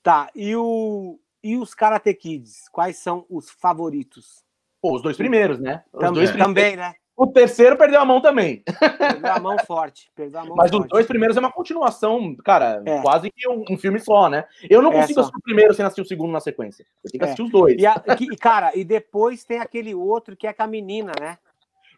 Tá, 0.01 0.29
e, 0.33 0.55
o, 0.55 1.19
e 1.43 1.57
os 1.57 1.73
Karate 1.73 2.13
Kids? 2.13 2.69
Quais 2.71 2.95
são 2.95 3.25
os 3.29 3.49
favoritos? 3.49 4.41
Pô, 4.81 4.95
os 4.95 5.01
dois 5.01 5.17
primeiros, 5.17 5.59
né? 5.59 5.83
Os 5.91 5.99
Também, 5.99 6.13
dois 6.13 6.31
primeiros. 6.31 6.55
também, 6.55 6.75
né? 6.77 6.93
O 7.17 7.25
terceiro 7.25 7.75
perdeu 7.75 7.99
a 7.99 8.05
mão 8.05 8.21
também. 8.21 8.63
Perdeu 8.99 9.31
a 9.33 9.39
mão 9.39 9.57
forte. 9.65 10.11
Perdeu 10.15 10.39
a 10.39 10.45
mão 10.45 10.55
Mas 10.55 10.69
forte. 10.69 10.83
os 10.83 10.89
dois 10.89 11.07
primeiros 11.07 11.35
é 11.35 11.39
uma 11.39 11.51
continuação, 11.51 12.35
cara, 12.45 12.83
É. 12.85 13.01
quase 13.01 13.31
que 13.31 13.49
um, 13.49 13.65
um 13.71 13.75
filme 13.77 13.99
só, 13.99 14.29
né? 14.29 14.45
Eu 14.69 14.83
não 14.83 14.91
É 14.93 14.97
consigo 15.01 15.15
só. 15.15 15.21
assistir 15.21 15.37
o 15.39 15.41
primeiro 15.41 15.73
sem 15.73 15.83
assistir 15.83 16.01
o 16.03 16.05
segundo 16.05 16.31
na 16.31 16.39
sequência. 16.39 16.85
Eu 17.03 17.09
tenho 17.11 17.19
que 17.19 17.25
É. 17.25 17.27
assistir 17.29 17.41
os 17.41 17.49
dois. 17.49 17.75
E, 17.81 17.87
a- 17.87 17.99
que- 18.15 18.37
cara, 18.37 18.71
e 18.75 18.83
depois 18.83 19.43
tem 19.43 19.59
aquele 19.59 19.95
outro 19.95 20.35
que 20.37 20.45
é 20.45 20.53
com 20.53 20.61
a 20.61 20.67
menina, 20.67 21.11
né? 21.19 21.39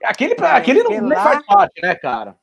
Aquele, 0.01 0.35
aquele 0.39 0.83
não 0.83 1.09
lá- 1.09 1.21
faz 1.23 1.45
parte, 1.45 1.81
né, 1.81 1.93
cara? 1.95 2.37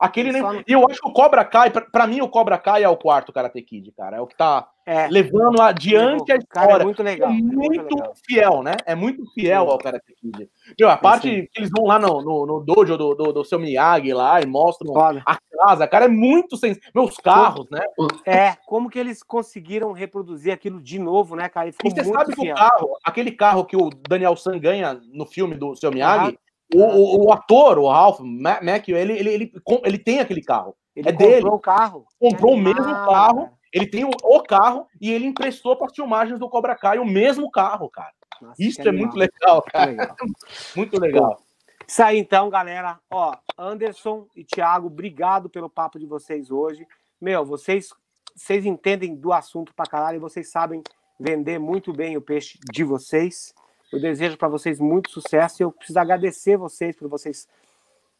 Aquele 0.00 0.32
nem. 0.32 0.42
E 0.66 0.72
eu 0.72 0.86
acho 0.88 1.00
que 1.00 1.08
o 1.08 1.12
Cobra 1.12 1.44
Kai, 1.44 1.70
pra, 1.70 1.82
pra 1.82 2.06
mim, 2.06 2.22
o 2.22 2.28
Cobra 2.28 2.56
Kai 2.56 2.82
é 2.82 2.88
o 2.88 2.96
quarto 2.96 3.32
Karate 3.32 3.60
Kid, 3.60 3.92
cara. 3.92 4.16
É 4.16 4.20
o 4.20 4.26
que 4.26 4.34
tá 4.36 4.66
É. 4.86 5.06
levando 5.08 5.60
adiante 5.60 6.32
a 6.32 6.36
é 6.36 6.38
história. 6.38 6.84
muito 6.84 7.02
legal. 7.02 7.30
É 7.30 7.34
é 7.36 7.42
muito 7.42 7.94
legal. 7.94 8.12
fiel, 8.26 8.62
né? 8.62 8.72
É 8.86 8.94
muito 8.94 9.22
fiel 9.34 9.64
Sim. 9.66 9.70
ao 9.72 9.78
Karate 9.78 10.14
Kid. 10.18 10.48
Meu, 10.78 10.88
a 10.88 10.96
parte 10.96 11.28
sim. 11.28 11.46
que 11.52 11.60
eles 11.60 11.70
vão 11.76 11.84
lá 11.86 11.98
no, 11.98 12.22
no, 12.22 12.46
no 12.46 12.60
dojo 12.60 12.96
do, 12.96 13.14
do, 13.14 13.32
do 13.32 13.44
seu 13.44 13.58
Miyagi 13.58 14.14
lá 14.14 14.40
e 14.40 14.46
mostram 14.46 14.92
Foda. 14.94 15.22
a 15.26 15.36
casa, 15.66 15.86
cara, 15.86 16.06
é 16.06 16.08
muito 16.08 16.56
sens... 16.56 16.78
Meus 16.94 17.16
carros, 17.18 17.68
né? 17.70 17.80
É, 18.24 18.56
como 18.66 18.88
que 18.88 18.98
eles 18.98 19.22
conseguiram 19.22 19.92
reproduzir 19.92 20.50
aquilo 20.52 20.80
de 20.80 20.98
novo, 20.98 21.36
né, 21.36 21.48
cara? 21.50 21.68
E 21.68 21.72
E 21.84 21.90
você 21.90 22.02
muito 22.02 22.18
sabe 22.18 22.34
que 22.34 22.40
fiel. 22.40 22.54
o 22.54 22.58
carro, 22.58 22.90
aquele 23.04 23.32
carro 23.32 23.64
que 23.66 23.76
o 23.76 23.90
Daniel 24.08 24.34
San 24.34 24.58
ganha 24.58 24.98
no 25.12 25.26
filme 25.26 25.54
do 25.56 25.76
seu 25.76 25.90
Miyagi, 25.92 26.28
Aham. 26.28 26.34
O, 26.74 26.78
o, 26.82 27.26
o 27.26 27.32
ator, 27.32 27.78
o 27.78 27.88
Ralph 27.88 28.20
Macchio, 28.20 28.96
ele, 28.96 29.12
ele, 29.18 29.30
ele, 29.30 29.52
ele 29.84 29.98
tem 29.98 30.20
aquele 30.20 30.42
carro. 30.42 30.76
Ele 30.94 31.08
É 31.08 31.12
comprou 31.12 31.30
dele. 31.30 31.46
o 31.48 31.58
carro. 31.58 32.06
Comprou 32.18 32.52
o 32.52 32.56
Que 32.56 32.62
mesmo 32.62 32.84
carro, 32.84 33.36
cara. 33.44 33.52
ele 33.72 33.86
tem 33.86 34.04
o, 34.04 34.10
o 34.22 34.42
carro 34.42 34.86
e 35.00 35.10
ele 35.10 35.26
emprestou 35.26 35.76
para 35.76 35.86
as 35.86 35.94
filmagens 35.94 36.38
do 36.38 36.48
Cobra 36.48 36.74
Kai 36.76 36.98
o 36.98 37.04
mesmo 37.04 37.50
carro, 37.50 37.88
cara. 37.88 38.12
Nossa, 38.40 38.62
Isso 38.62 38.80
é 38.80 38.92
muito 38.92 39.16
legal, 39.16 39.56
Muito 39.56 39.70
cara. 39.72 39.90
legal. 39.90 40.16
Muito 40.76 41.00
legal. 41.00 41.42
Isso 41.86 42.02
aí 42.02 42.18
então, 42.18 42.48
galera. 42.48 42.98
Ó, 43.10 43.34
Anderson 43.58 44.26
e 44.36 44.44
Thiago, 44.44 44.86
obrigado 44.86 45.50
pelo 45.50 45.68
papo 45.68 45.98
de 45.98 46.06
vocês 46.06 46.50
hoje. 46.50 46.86
Meu, 47.20 47.44
vocês, 47.44 47.90
vocês 48.34 48.64
entendem 48.64 49.14
do 49.16 49.32
assunto 49.32 49.74
pra 49.74 49.84
caralho 49.86 50.16
e 50.16 50.20
vocês 50.20 50.50
sabem 50.50 50.82
vender 51.18 51.58
muito 51.58 51.92
bem 51.92 52.16
o 52.16 52.22
peixe 52.22 52.58
de 52.72 52.82
vocês. 52.84 53.52
Eu 53.92 54.00
desejo 54.00 54.36
para 54.36 54.48
vocês 54.48 54.78
muito 54.78 55.10
sucesso 55.10 55.60
e 55.60 55.64
eu 55.64 55.72
preciso 55.72 55.98
agradecer 55.98 56.56
vocês 56.56 56.96
por 56.96 57.08
vocês 57.08 57.48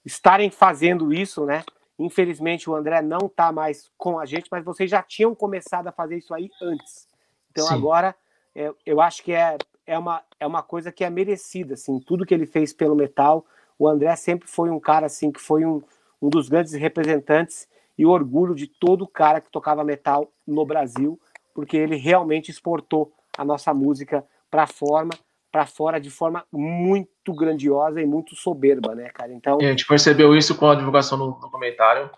estarem 0.04 0.50
fazendo 0.50 1.12
isso, 1.12 1.44
né? 1.44 1.62
Infelizmente 1.98 2.68
o 2.68 2.74
André 2.74 3.02
não 3.02 3.28
tá 3.28 3.52
mais 3.52 3.90
com 3.96 4.18
a 4.18 4.26
gente, 4.26 4.48
mas 4.50 4.64
vocês 4.64 4.90
já 4.90 5.02
tinham 5.02 5.34
começado 5.34 5.86
a 5.86 5.92
fazer 5.92 6.16
isso 6.16 6.34
aí 6.34 6.50
antes. 6.60 7.06
Então 7.50 7.66
Sim. 7.66 7.74
agora 7.74 8.14
é, 8.54 8.72
eu 8.84 9.00
acho 9.00 9.22
que 9.22 9.32
é, 9.32 9.56
é, 9.86 9.98
uma, 9.98 10.22
é 10.40 10.46
uma 10.46 10.62
coisa 10.62 10.90
que 10.90 11.04
é 11.04 11.10
merecida, 11.10 11.74
assim, 11.74 12.00
tudo 12.00 12.26
que 12.26 12.34
ele 12.34 12.46
fez 12.46 12.72
pelo 12.72 12.96
metal. 12.96 13.44
O 13.78 13.86
André 13.86 14.14
sempre 14.16 14.48
foi 14.48 14.70
um 14.70 14.80
cara 14.80 15.06
assim 15.06 15.30
que 15.30 15.40
foi 15.40 15.64
um, 15.64 15.82
um 16.20 16.28
dos 16.28 16.48
grandes 16.48 16.72
representantes 16.72 17.68
e 17.96 18.04
orgulho 18.04 18.54
de 18.54 18.66
todo 18.66 19.06
cara 19.06 19.40
que 19.40 19.50
tocava 19.50 19.84
metal 19.84 20.32
no 20.46 20.64
Brasil, 20.64 21.20
porque 21.54 21.76
ele 21.76 21.96
realmente 21.96 22.50
exportou 22.50 23.12
a 23.36 23.44
nossa 23.44 23.72
música 23.72 24.24
para 24.50 24.66
forma 24.66 25.10
para 25.50 25.66
fora 25.66 26.00
de 26.00 26.10
forma 26.10 26.44
muito 26.52 27.34
grandiosa 27.34 28.00
e 28.00 28.06
muito 28.06 28.36
soberba, 28.36 28.94
né, 28.94 29.08
cara? 29.10 29.32
Então, 29.32 29.58
E 29.60 29.66
a 29.66 29.70
gente 29.70 29.86
percebeu 29.86 30.36
isso 30.36 30.56
com 30.56 30.68
a 30.68 30.74
divulgação 30.74 31.18
no 31.18 31.32
documentário. 31.32 32.10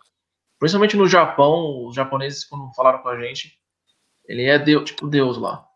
Principalmente 0.59 0.97
no 0.97 1.09
Japão, 1.09 1.87
os 1.87 1.95
japoneses, 1.95 2.45
quando 2.45 2.73
falaram 2.75 3.01
com 3.01 3.09
a 3.09 3.21
gente, 3.21 3.59
ele 4.27 4.45
é 4.45 4.59
Deus, 4.59 4.85
tipo 4.85 5.09
Deus 5.09 5.37
lá. 5.39 5.67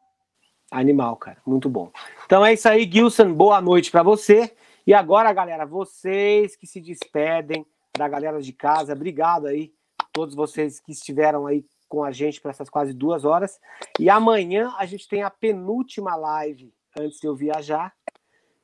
Animal, 0.70 1.16
cara. 1.16 1.38
Muito 1.46 1.68
bom. 1.68 1.90
Então 2.24 2.44
é 2.44 2.52
isso 2.52 2.68
aí, 2.68 2.88
Gilson. 2.90 3.32
Boa 3.32 3.60
noite 3.60 3.90
para 3.90 4.02
você. 4.02 4.54
E 4.86 4.94
agora, 4.94 5.32
galera, 5.32 5.64
vocês 5.66 6.54
que 6.56 6.66
se 6.66 6.80
despedem 6.80 7.66
da 7.96 8.06
galera 8.06 8.40
de 8.40 8.52
casa, 8.52 8.92
obrigado 8.92 9.46
aí, 9.46 9.72
todos 10.12 10.34
vocês 10.34 10.78
que 10.78 10.92
estiveram 10.92 11.46
aí 11.46 11.64
com 11.88 12.04
a 12.04 12.12
gente 12.12 12.40
por 12.40 12.50
essas 12.50 12.68
quase 12.68 12.92
duas 12.92 13.24
horas. 13.24 13.58
E 13.98 14.10
amanhã 14.10 14.72
a 14.78 14.86
gente 14.86 15.08
tem 15.08 15.22
a 15.22 15.30
penúltima 15.30 16.14
live 16.14 16.72
antes 16.98 17.20
de 17.20 17.26
eu 17.26 17.34
viajar, 17.34 17.94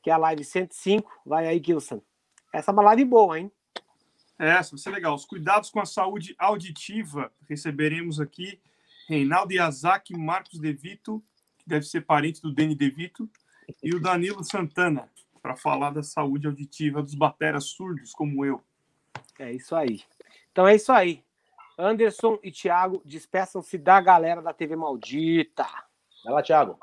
que 0.03 0.11
é 0.11 0.13
a 0.13 0.19
live 0.19 0.45
105. 0.45 1.11
Vai 1.25 1.47
aí, 1.47 1.63
Gilson. 1.65 2.03
Essa 2.53 2.71
é 2.71 2.73
uma 2.73 2.83
live 2.83 3.05
boa, 3.05 3.39
hein? 3.39 3.51
É, 4.39 4.51
Essa 4.51 4.73
vai 4.73 4.79
ser 4.79 4.91
legal. 4.91 5.15
Os 5.15 5.25
cuidados 5.25 5.71
com 5.71 5.81
a 5.81 5.87
saúde 5.87 6.35
auditiva. 6.39 7.33
Receberemos 7.49 8.21
aqui 8.21 8.61
Reinaldo 9.09 9.53
Yazaki, 9.53 10.17
Marcos 10.17 10.59
De 10.59 10.73
Vito, 10.73 11.23
que 11.59 11.69
deve 11.69 11.87
ser 11.87 12.03
parente 12.03 12.43
do 12.43 12.53
Deni 12.53 12.75
De 12.75 12.91
Vito, 12.91 13.29
e 13.83 13.95
o 13.95 14.01
Danilo 14.01 14.43
Santana, 14.43 15.09
para 15.41 15.57
falar 15.57 15.91
da 15.91 16.03
saúde 16.03 16.47
auditiva 16.47 17.03
dos 17.03 17.15
bateras 17.15 17.67
surdos 17.67 18.13
como 18.13 18.45
eu. 18.45 18.63
É 19.39 19.53
isso 19.53 19.75
aí. 19.75 20.03
Então 20.51 20.67
é 20.67 20.75
isso 20.75 20.93
aí. 20.93 21.23
Anderson 21.79 22.39
e 22.43 22.51
Thiago, 22.51 23.03
despeçam-se 23.05 23.79
da 23.79 24.01
galera 24.01 24.43
da 24.43 24.53
TV 24.53 24.77
Maldita. 24.77 25.67
Vai 26.25 26.35
lá, 26.35 26.43
Thiago. 26.43 26.79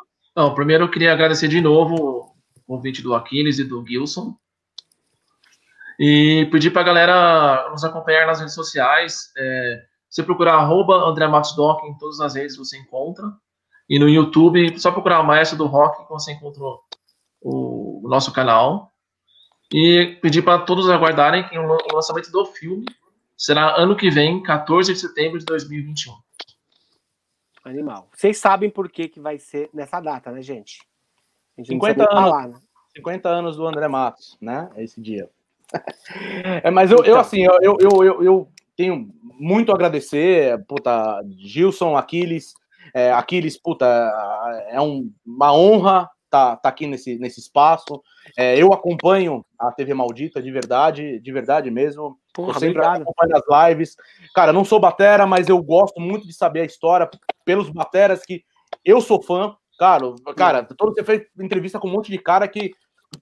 Primeiro 0.56 0.86
eu 0.86 0.92
queria 0.92 1.14
agradecer 1.14 1.48
de 1.48 1.60
novo 1.60 2.34
o 2.56 2.62
convite 2.66 3.02
do 3.02 3.14
Aquiles 3.14 3.60
e 3.60 3.64
do 3.64 3.86
Gilson. 3.86 4.36
E 6.00 6.48
pedir 6.52 6.72
pra 6.72 6.84
galera 6.84 7.70
nos 7.72 7.84
acompanhar 7.84 8.26
nas 8.26 8.40
redes 8.40 8.56
sociais. 8.56 9.32
É, 9.38 9.84
você 10.10 10.24
procurar 10.24 10.54
arroba 10.54 10.96
André 10.96 11.28
Matos 11.28 11.56
Doc 11.56 11.84
em 11.84 11.98
todas 11.98 12.20
as 12.22 12.36
redes 12.36 12.56
você 12.56 12.78
encontra. 12.78 13.26
E 13.90 14.00
no 14.00 14.08
YouTube, 14.08 14.80
só 14.80 14.92
procurar 14.92 15.20
o 15.20 15.26
Maestro 15.26 15.58
do 15.58 15.66
Rock 15.66 16.04
que 16.04 16.10
você 16.10 16.32
encontra 16.32 16.62
o, 17.42 18.06
o 18.06 18.08
nosso 18.08 18.32
canal. 18.32 18.92
E 19.74 20.18
pedir 20.22 20.42
para 20.42 20.60
todos 20.60 20.90
aguardarem 20.90 21.48
que 21.48 21.58
o 21.58 21.94
lançamento 21.94 22.32
do 22.32 22.46
filme 22.46 22.86
será 23.38 23.76
ano 23.76 23.96
que 23.96 24.10
vem, 24.10 24.42
14 24.42 24.94
de 24.94 25.00
setembro 25.00 25.38
de 25.38 25.46
2021. 25.46 26.14
Animal. 27.64 28.08
Vocês 28.16 28.38
sabem 28.38 28.70
por 28.70 28.90
que, 28.90 29.08
que 29.08 29.20
vai 29.20 29.38
ser 29.38 29.70
nessa 29.74 30.00
data, 30.00 30.32
né, 30.32 30.42
gente? 30.42 30.80
A 31.58 31.62
gente 31.62 31.72
não 31.72 31.80
50 31.80 31.94
precisa 31.94 31.98
nem 31.98 32.18
anos. 32.18 32.30
falar, 32.32 32.48
né? 32.48 32.60
50 32.96 33.30
anos 33.30 33.58
do 33.58 33.68
André 33.68 33.88
Matos, 33.88 34.38
né? 34.42 34.70
Esse 34.78 35.02
dia. 35.02 35.30
É, 36.64 36.72
mas 36.72 36.90
eu, 36.90 36.98
eu 36.98 37.04
Então. 37.04 37.20
assim, 37.20 37.44
eu, 37.44 37.78
eu, 37.80 38.04
eu, 38.04 38.24
eu- 38.24 38.52
tenho 38.76 39.10
muito 39.22 39.74
a 39.74 39.76
agradecer, 39.76 40.58
puta, 40.66 41.22
Gilson, 41.38 41.98
Aquiles, 41.98 42.54
é, 42.94 43.12
Aquiles, 43.12 43.58
puta, 43.58 43.86
é 44.70 44.80
um- 44.80 45.12
uma 45.26 45.54
honra 45.54 46.10
estar 46.26 46.52
tá, 46.52 46.56
tá 46.56 46.70
aqui 46.70 46.88
nesse, 46.88 47.18
nesse 47.20 47.40
espaço. 47.42 48.02
É, 48.38 48.58
eu 48.58 48.72
acompanho 48.72 49.46
a 49.60 49.72
TV 49.72 49.94
Maldita 49.94 50.42
de 50.42 50.50
verdade, 50.52 51.20
de 51.20 51.32
verdade 51.32 51.70
mesmo. 51.72 52.18
Porra, 52.34 52.54
sempre 52.54 52.80
obrigado. 52.80 53.02
acompanhando 53.02 53.44
as 53.50 53.70
lives. 53.70 53.96
Cara, 54.34 54.54
não 54.54 54.64
sou 54.64 54.80
batera, 54.80 55.26
mas 55.26 55.50
eu 55.50 55.62
gosto 55.62 56.00
muito 56.00 56.26
de 56.28 56.34
saber 56.34 56.62
a 56.62 56.66
história 56.66 57.10
pelos 57.46 57.70
bateras 57.70 58.24
que 58.26 58.44
eu 58.86 59.02
sou 59.02 59.22
fã. 59.22 59.56
Cara, 59.80 60.14
cara, 60.36 60.64
todo 60.64 60.94
você 60.94 61.04
fez 61.04 61.24
entrevista 61.40 61.80
com 61.80 61.88
um 61.88 61.92
monte 61.92 62.12
de 62.12 62.18
cara 62.18 62.48
que, 62.48 62.72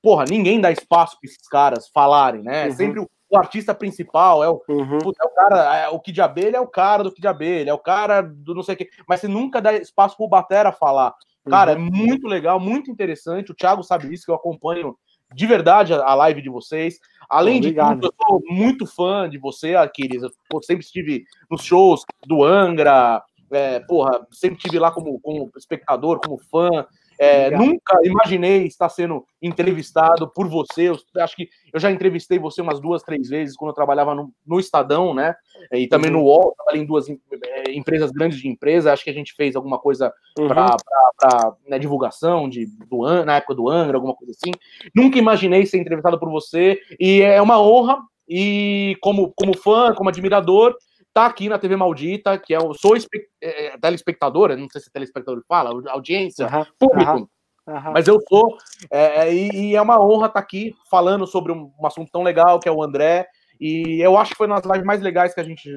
porra, 0.02 0.26
ninguém 0.28 0.60
dá 0.60 0.72
espaço 0.72 1.18
para 1.20 1.30
esses 1.30 1.48
caras 1.48 1.88
falarem, 1.90 2.42
né? 2.44 2.66
Uhum. 2.66 2.72
Sempre 2.72 3.00
o, 3.00 3.10
o 3.30 3.38
artista 3.38 3.74
principal 3.76 4.44
é 4.44 4.50
o, 4.50 4.62
Uhum. 4.68 4.98
é 4.98 5.26
o 5.26 5.30
cara, 5.30 5.78
é, 5.78 5.90
o 5.90 6.00
Kid 6.00 6.20
Abelha 6.22 6.58
é 6.58 6.62
o 6.62 6.68
cara 6.68 7.04
do 7.04 7.12
Kid 7.12 7.28
Abelha, 7.28 7.70
é 7.70 7.74
o 7.74 7.80
cara 7.80 8.22
do 8.22 8.56
não 8.56 8.64
sei 8.64 8.74
o 8.76 8.78
quê, 8.78 8.90
mas 9.08 9.20
você 9.22 9.28
nunca 9.28 9.62
dá 9.62 9.74
espaço 9.74 10.18
pro 10.18 10.28
batera 10.28 10.72
falar. 10.72 11.14
Cara, 11.48 11.78
Uhum. 11.78 11.88
é 11.88 11.90
muito 11.92 12.28
legal, 12.28 12.60
muito 12.60 12.90
interessante. 12.92 13.52
O 13.52 13.56
Thiago 13.56 13.84
sabe 13.84 14.12
isso, 14.14 14.26
que 14.26 14.32
eu 14.32 14.36
acompanho 14.36 14.98
de 15.34 15.46
verdade 15.46 15.94
a, 15.94 16.14
live 16.14 16.42
de 16.42 16.50
vocês. 16.50 17.00
Além 17.30 17.58
Obrigado. 17.58 17.96
de 17.96 18.02
tudo, 18.02 18.14
eu 18.20 18.26
sou 18.26 18.56
muito 18.56 18.86
fã 18.86 19.30
de 19.30 19.38
você, 19.38 19.76
Aquiles. 19.76 20.24
Eu 20.24 20.64
sempre 20.64 20.86
estive 20.86 21.26
nos 21.50 21.64
shows 21.64 22.04
do 22.26 22.44
Angra, 22.44 23.22
é, 23.52 23.80
porra, 23.82 24.26
sempre 24.32 24.58
estive 24.58 24.80
lá 24.80 24.92
como, 24.92 25.20
como 25.20 25.52
espectador, 25.58 26.20
como 26.20 26.38
fã. 26.38 26.86
É, 27.20 27.50
nunca 27.52 28.00
imaginei 28.04 28.66
estar 28.68 28.90
sendo 28.90 29.26
entrevistado 29.42 30.28
por 30.28 30.48
você. 30.48 30.90
Eu 30.90 30.98
acho 31.24 31.36
que 31.36 31.50
eu 31.74 31.80
já 31.80 31.92
entrevistei 31.92 32.38
você 32.38 32.62
umas 32.62 32.80
duas, 32.80 33.02
três 33.04 33.30
vezes 33.30 33.56
quando 33.56 33.70
eu 33.70 33.76
trabalhava 33.76 34.14
no, 34.14 34.32
no 34.46 34.60
Estadão, 34.60 35.14
né? 35.14 35.36
E 35.72 35.88
também 35.88 36.12
Uhum. 36.12 36.18
no 36.18 36.24
UOL, 36.24 36.54
trabalhei 36.56 36.82
em 36.82 36.86
duas 36.86 37.10
em- 37.10 37.20
eh, 37.44 37.72
empresas 37.72 38.12
grandes 38.12 38.40
de 38.40 38.48
empresa. 38.48 38.94
Acho 38.94 39.04
que 39.04 39.10
a 39.10 39.14
gente 39.14 39.34
fez 39.34 39.56
alguma 39.56 39.80
coisa 39.80 40.14
Uhum. 40.38 40.48
para 40.48 41.56
né, 41.68 41.80
divulgação 41.80 42.48
de, 42.48 42.68
do, 42.88 43.02
na 43.26 43.38
época 43.38 43.56
do 43.56 43.68
Angra, 43.70 43.98
alguma 43.98 44.16
coisa 44.16 44.34
assim. 44.34 44.52
Nunca 44.96 45.18
imaginei 45.18 45.66
ser 45.66 45.80
entrevistado 45.80 46.20
por 46.20 46.30
você 46.30 46.80
e 47.00 47.22
é 47.22 47.42
uma 47.42 47.60
honra. 47.60 48.00
E 48.30 48.98
como, 49.02 49.32
como 49.38 49.58
fã, 49.58 49.94
como 49.94 50.10
admirador, 50.10 50.76
tá 51.18 51.26
aqui 51.26 51.50
na 51.50 51.58
TV 51.58 51.76
Maldita, 51.76 52.38
que 52.38 52.54
é 52.54 52.60
o 52.60 52.76
sou 52.76 52.96
espe- 52.96 53.28
é, 53.42 53.76
telespectador, 53.80 54.56
não 54.56 54.70
sei 54.70 54.80
se 54.80 54.88
é 54.88 54.92
telespectador 54.92 55.42
que 55.42 55.48
fala, 55.48 55.72
audiência, 55.90 56.46
Aham, 56.46 56.68
público. 56.78 57.10
aham, 57.10 57.28
aham. 57.68 57.92
Mas 57.92 58.08
eu 58.08 58.20
sou, 58.30 58.56
é, 58.92 59.28
é, 59.28 59.34
e, 59.34 59.72
e 59.72 59.76
é 59.76 59.82
uma 59.82 60.00
honra 60.00 60.28
estar 60.28 60.40
aqui 60.40 60.76
falando 60.92 61.26
sobre 61.26 61.52
um, 61.52 61.72
um 61.80 61.88
assunto 61.88 62.12
tão 62.12 62.22
legal 62.22 62.60
que 62.60 62.70
é 62.70 62.72
o 62.72 62.84
André. 62.84 63.28
E 63.60 64.00
eu 64.00 64.16
acho 64.16 64.34
que 64.34 64.38
foi 64.38 64.46
uma 64.46 64.62
das 64.62 64.70
lives 64.70 64.86
mais 64.86 65.02
legais 65.02 65.34
que 65.34 65.40
a 65.40 65.44
gente 65.44 65.76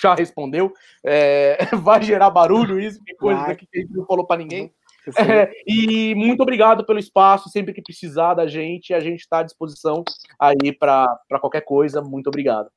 já 0.00 0.14
respondeu. 0.14 0.72
É, 1.04 1.58
vai 1.84 2.02
gerar 2.02 2.30
barulho 2.30 2.80
isso, 2.80 3.04
que 3.04 3.14
coisa 3.16 3.54
que 3.54 3.68
a 3.74 3.78
gente 3.78 3.92
não 3.92 4.06
falou 4.06 4.26
para 4.26 4.38
ninguém. 4.38 4.72
É, 5.18 5.50
e 5.66 6.14
muito 6.14 6.42
obrigado 6.42 6.86
pelo 6.86 6.98
espaço. 6.98 7.50
Sempre 7.50 7.74
que 7.74 7.82
precisar 7.82 8.32
da 8.32 8.46
gente, 8.46 8.94
a 8.94 9.00
gente 9.00 9.20
está 9.20 9.40
à 9.40 9.42
disposição 9.42 10.02
aí 10.38 10.72
para 10.72 11.06
qualquer 11.38 11.60
coisa. 11.60 12.00
Muito 12.00 12.28
obrigado. 12.28 12.70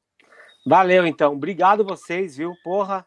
Valeu, 0.68 1.08
então. 1.08 1.34
Obrigado 1.34 1.86
vocês, 1.86 2.36
viu? 2.36 2.54
Porra, 2.62 3.06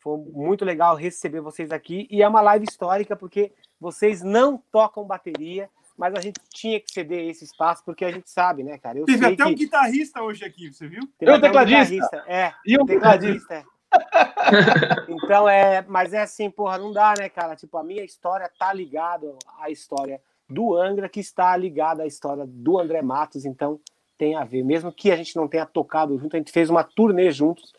foi 0.00 0.18
muito 0.18 0.64
legal 0.64 0.96
receber 0.96 1.40
vocês 1.40 1.70
aqui. 1.70 2.08
E 2.10 2.20
é 2.20 2.26
uma 2.28 2.40
live 2.40 2.66
histórica, 2.68 3.14
porque 3.14 3.52
vocês 3.80 4.22
não 4.22 4.60
tocam 4.72 5.04
bateria, 5.04 5.70
mas 5.96 6.14
a 6.16 6.20
gente 6.20 6.40
tinha 6.50 6.80
que 6.80 6.90
ceder 6.90 7.28
esse 7.28 7.44
espaço, 7.44 7.84
porque 7.84 8.04
a 8.04 8.10
gente 8.10 8.28
sabe, 8.28 8.64
né, 8.64 8.76
cara? 8.76 8.98
Eu 8.98 9.04
Teve 9.06 9.18
sei 9.18 9.34
até 9.34 9.44
que... 9.44 9.50
um 9.50 9.54
guitarrista 9.54 10.20
hoje 10.20 10.44
aqui, 10.44 10.72
você 10.72 10.88
viu? 10.88 11.08
Teve 11.16 11.30
E 11.30 11.34
um 11.36 11.40
tecladista? 11.40 11.94
guitarrista, 11.94 12.24
É, 12.26 12.52
E 12.66 12.76
um 12.76 12.84
tecladista. 12.84 13.54
é. 13.54 13.64
então 15.08 15.48
é, 15.48 15.84
mas 15.88 16.12
é 16.12 16.22
assim, 16.22 16.50
porra, 16.50 16.76
não 16.76 16.92
dá, 16.92 17.14
né, 17.16 17.28
cara? 17.28 17.54
Tipo, 17.54 17.78
a 17.78 17.84
minha 17.84 18.02
história 18.02 18.50
tá 18.58 18.72
ligada 18.72 19.32
à 19.60 19.70
história 19.70 20.20
do 20.48 20.74
Angra, 20.76 21.08
que 21.08 21.20
está 21.20 21.56
ligada 21.56 22.02
à 22.02 22.06
história 22.06 22.44
do 22.46 22.78
André 22.80 23.00
Matos, 23.00 23.44
então 23.44 23.80
tem 24.16 24.34
a 24.34 24.44
ver. 24.44 24.62
Mesmo 24.62 24.92
que 24.92 25.10
a 25.10 25.16
gente 25.16 25.36
não 25.36 25.48
tenha 25.48 25.66
tocado 25.66 26.18
junto, 26.18 26.36
a 26.36 26.38
gente 26.38 26.52
fez 26.52 26.70
uma 26.70 26.84
turnê 26.84 27.30
juntos. 27.30 27.72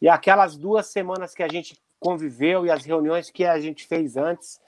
E 0.00 0.08
aquelas 0.08 0.56
duas 0.56 0.86
semanas 0.86 1.34
que 1.34 1.42
a 1.42 1.48
gente 1.48 1.76
conviveu 1.98 2.66
e 2.66 2.70
as 2.70 2.84
reuniões 2.84 3.30
que 3.30 3.44
a 3.44 3.58
gente 3.58 3.86
fez 3.86 4.16
antes 4.16 4.60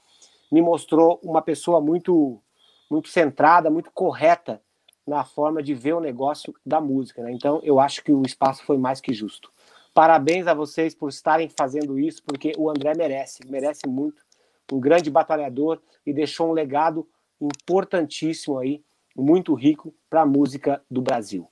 me 0.50 0.62
mostrou 0.62 1.20
uma 1.22 1.42
pessoa 1.42 1.80
muito 1.80 2.40
muito 2.88 3.08
centrada, 3.08 3.68
muito 3.68 3.90
correta 3.90 4.62
na 5.06 5.24
forma 5.24 5.62
de 5.62 5.74
ver 5.74 5.94
o 5.94 6.00
negócio 6.00 6.54
da 6.64 6.80
música. 6.80 7.22
Né? 7.22 7.32
Então, 7.32 7.60
eu 7.62 7.78
acho 7.78 8.02
que 8.02 8.12
o 8.12 8.22
espaço 8.22 8.64
foi 8.64 8.76
mais 8.76 9.00
que 9.00 9.12
justo. 9.12 9.52
Parabéns 9.94 10.46
a 10.46 10.54
vocês 10.54 10.94
por 10.94 11.08
estarem 11.08 11.48
fazendo 11.48 11.98
isso, 11.98 12.22
porque 12.22 12.52
o 12.58 12.68
André 12.68 12.92
merece, 12.96 13.40
merece 13.48 13.88
muito. 13.88 14.24
Um 14.70 14.80
grande 14.80 15.10
batalhador 15.10 15.80
e 16.04 16.12
deixou 16.12 16.48
um 16.48 16.52
legado 16.52 17.08
importantíssimo 17.40 18.58
aí, 18.58 18.82
muito 19.16 19.54
rico 19.54 19.94
para 20.08 20.22
a 20.22 20.26
música 20.26 20.82
do 20.90 21.00
Brasil. 21.00 21.48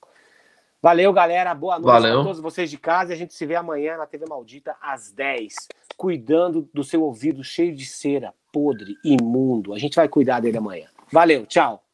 Valeu, 0.81 1.11
galera. 1.11 1.53
Boa 1.55 1.79
noite 1.79 1.91
Valeu. 1.91 2.21
a 2.21 2.23
todos 2.23 2.39
vocês 2.39 2.69
de 2.69 2.77
casa. 2.77 3.11
E 3.11 3.15
a 3.15 3.17
gente 3.17 3.33
se 3.33 3.45
vê 3.45 3.55
amanhã 3.55 3.97
na 3.97 4.05
TV 4.05 4.25
Maldita 4.27 4.75
às 4.81 5.11
10, 5.11 5.55
cuidando 5.97 6.69
do 6.73 6.83
seu 6.83 7.01
ouvido 7.01 7.43
cheio 7.43 7.75
de 7.75 7.85
cera, 7.85 8.33
podre, 8.53 8.95
imundo. 9.03 9.73
A 9.73 9.79
gente 9.79 9.95
vai 9.95 10.07
cuidar 10.07 10.39
dele 10.39 10.57
amanhã. 10.57 10.87
Valeu, 11.11 11.45
tchau. 11.45 11.84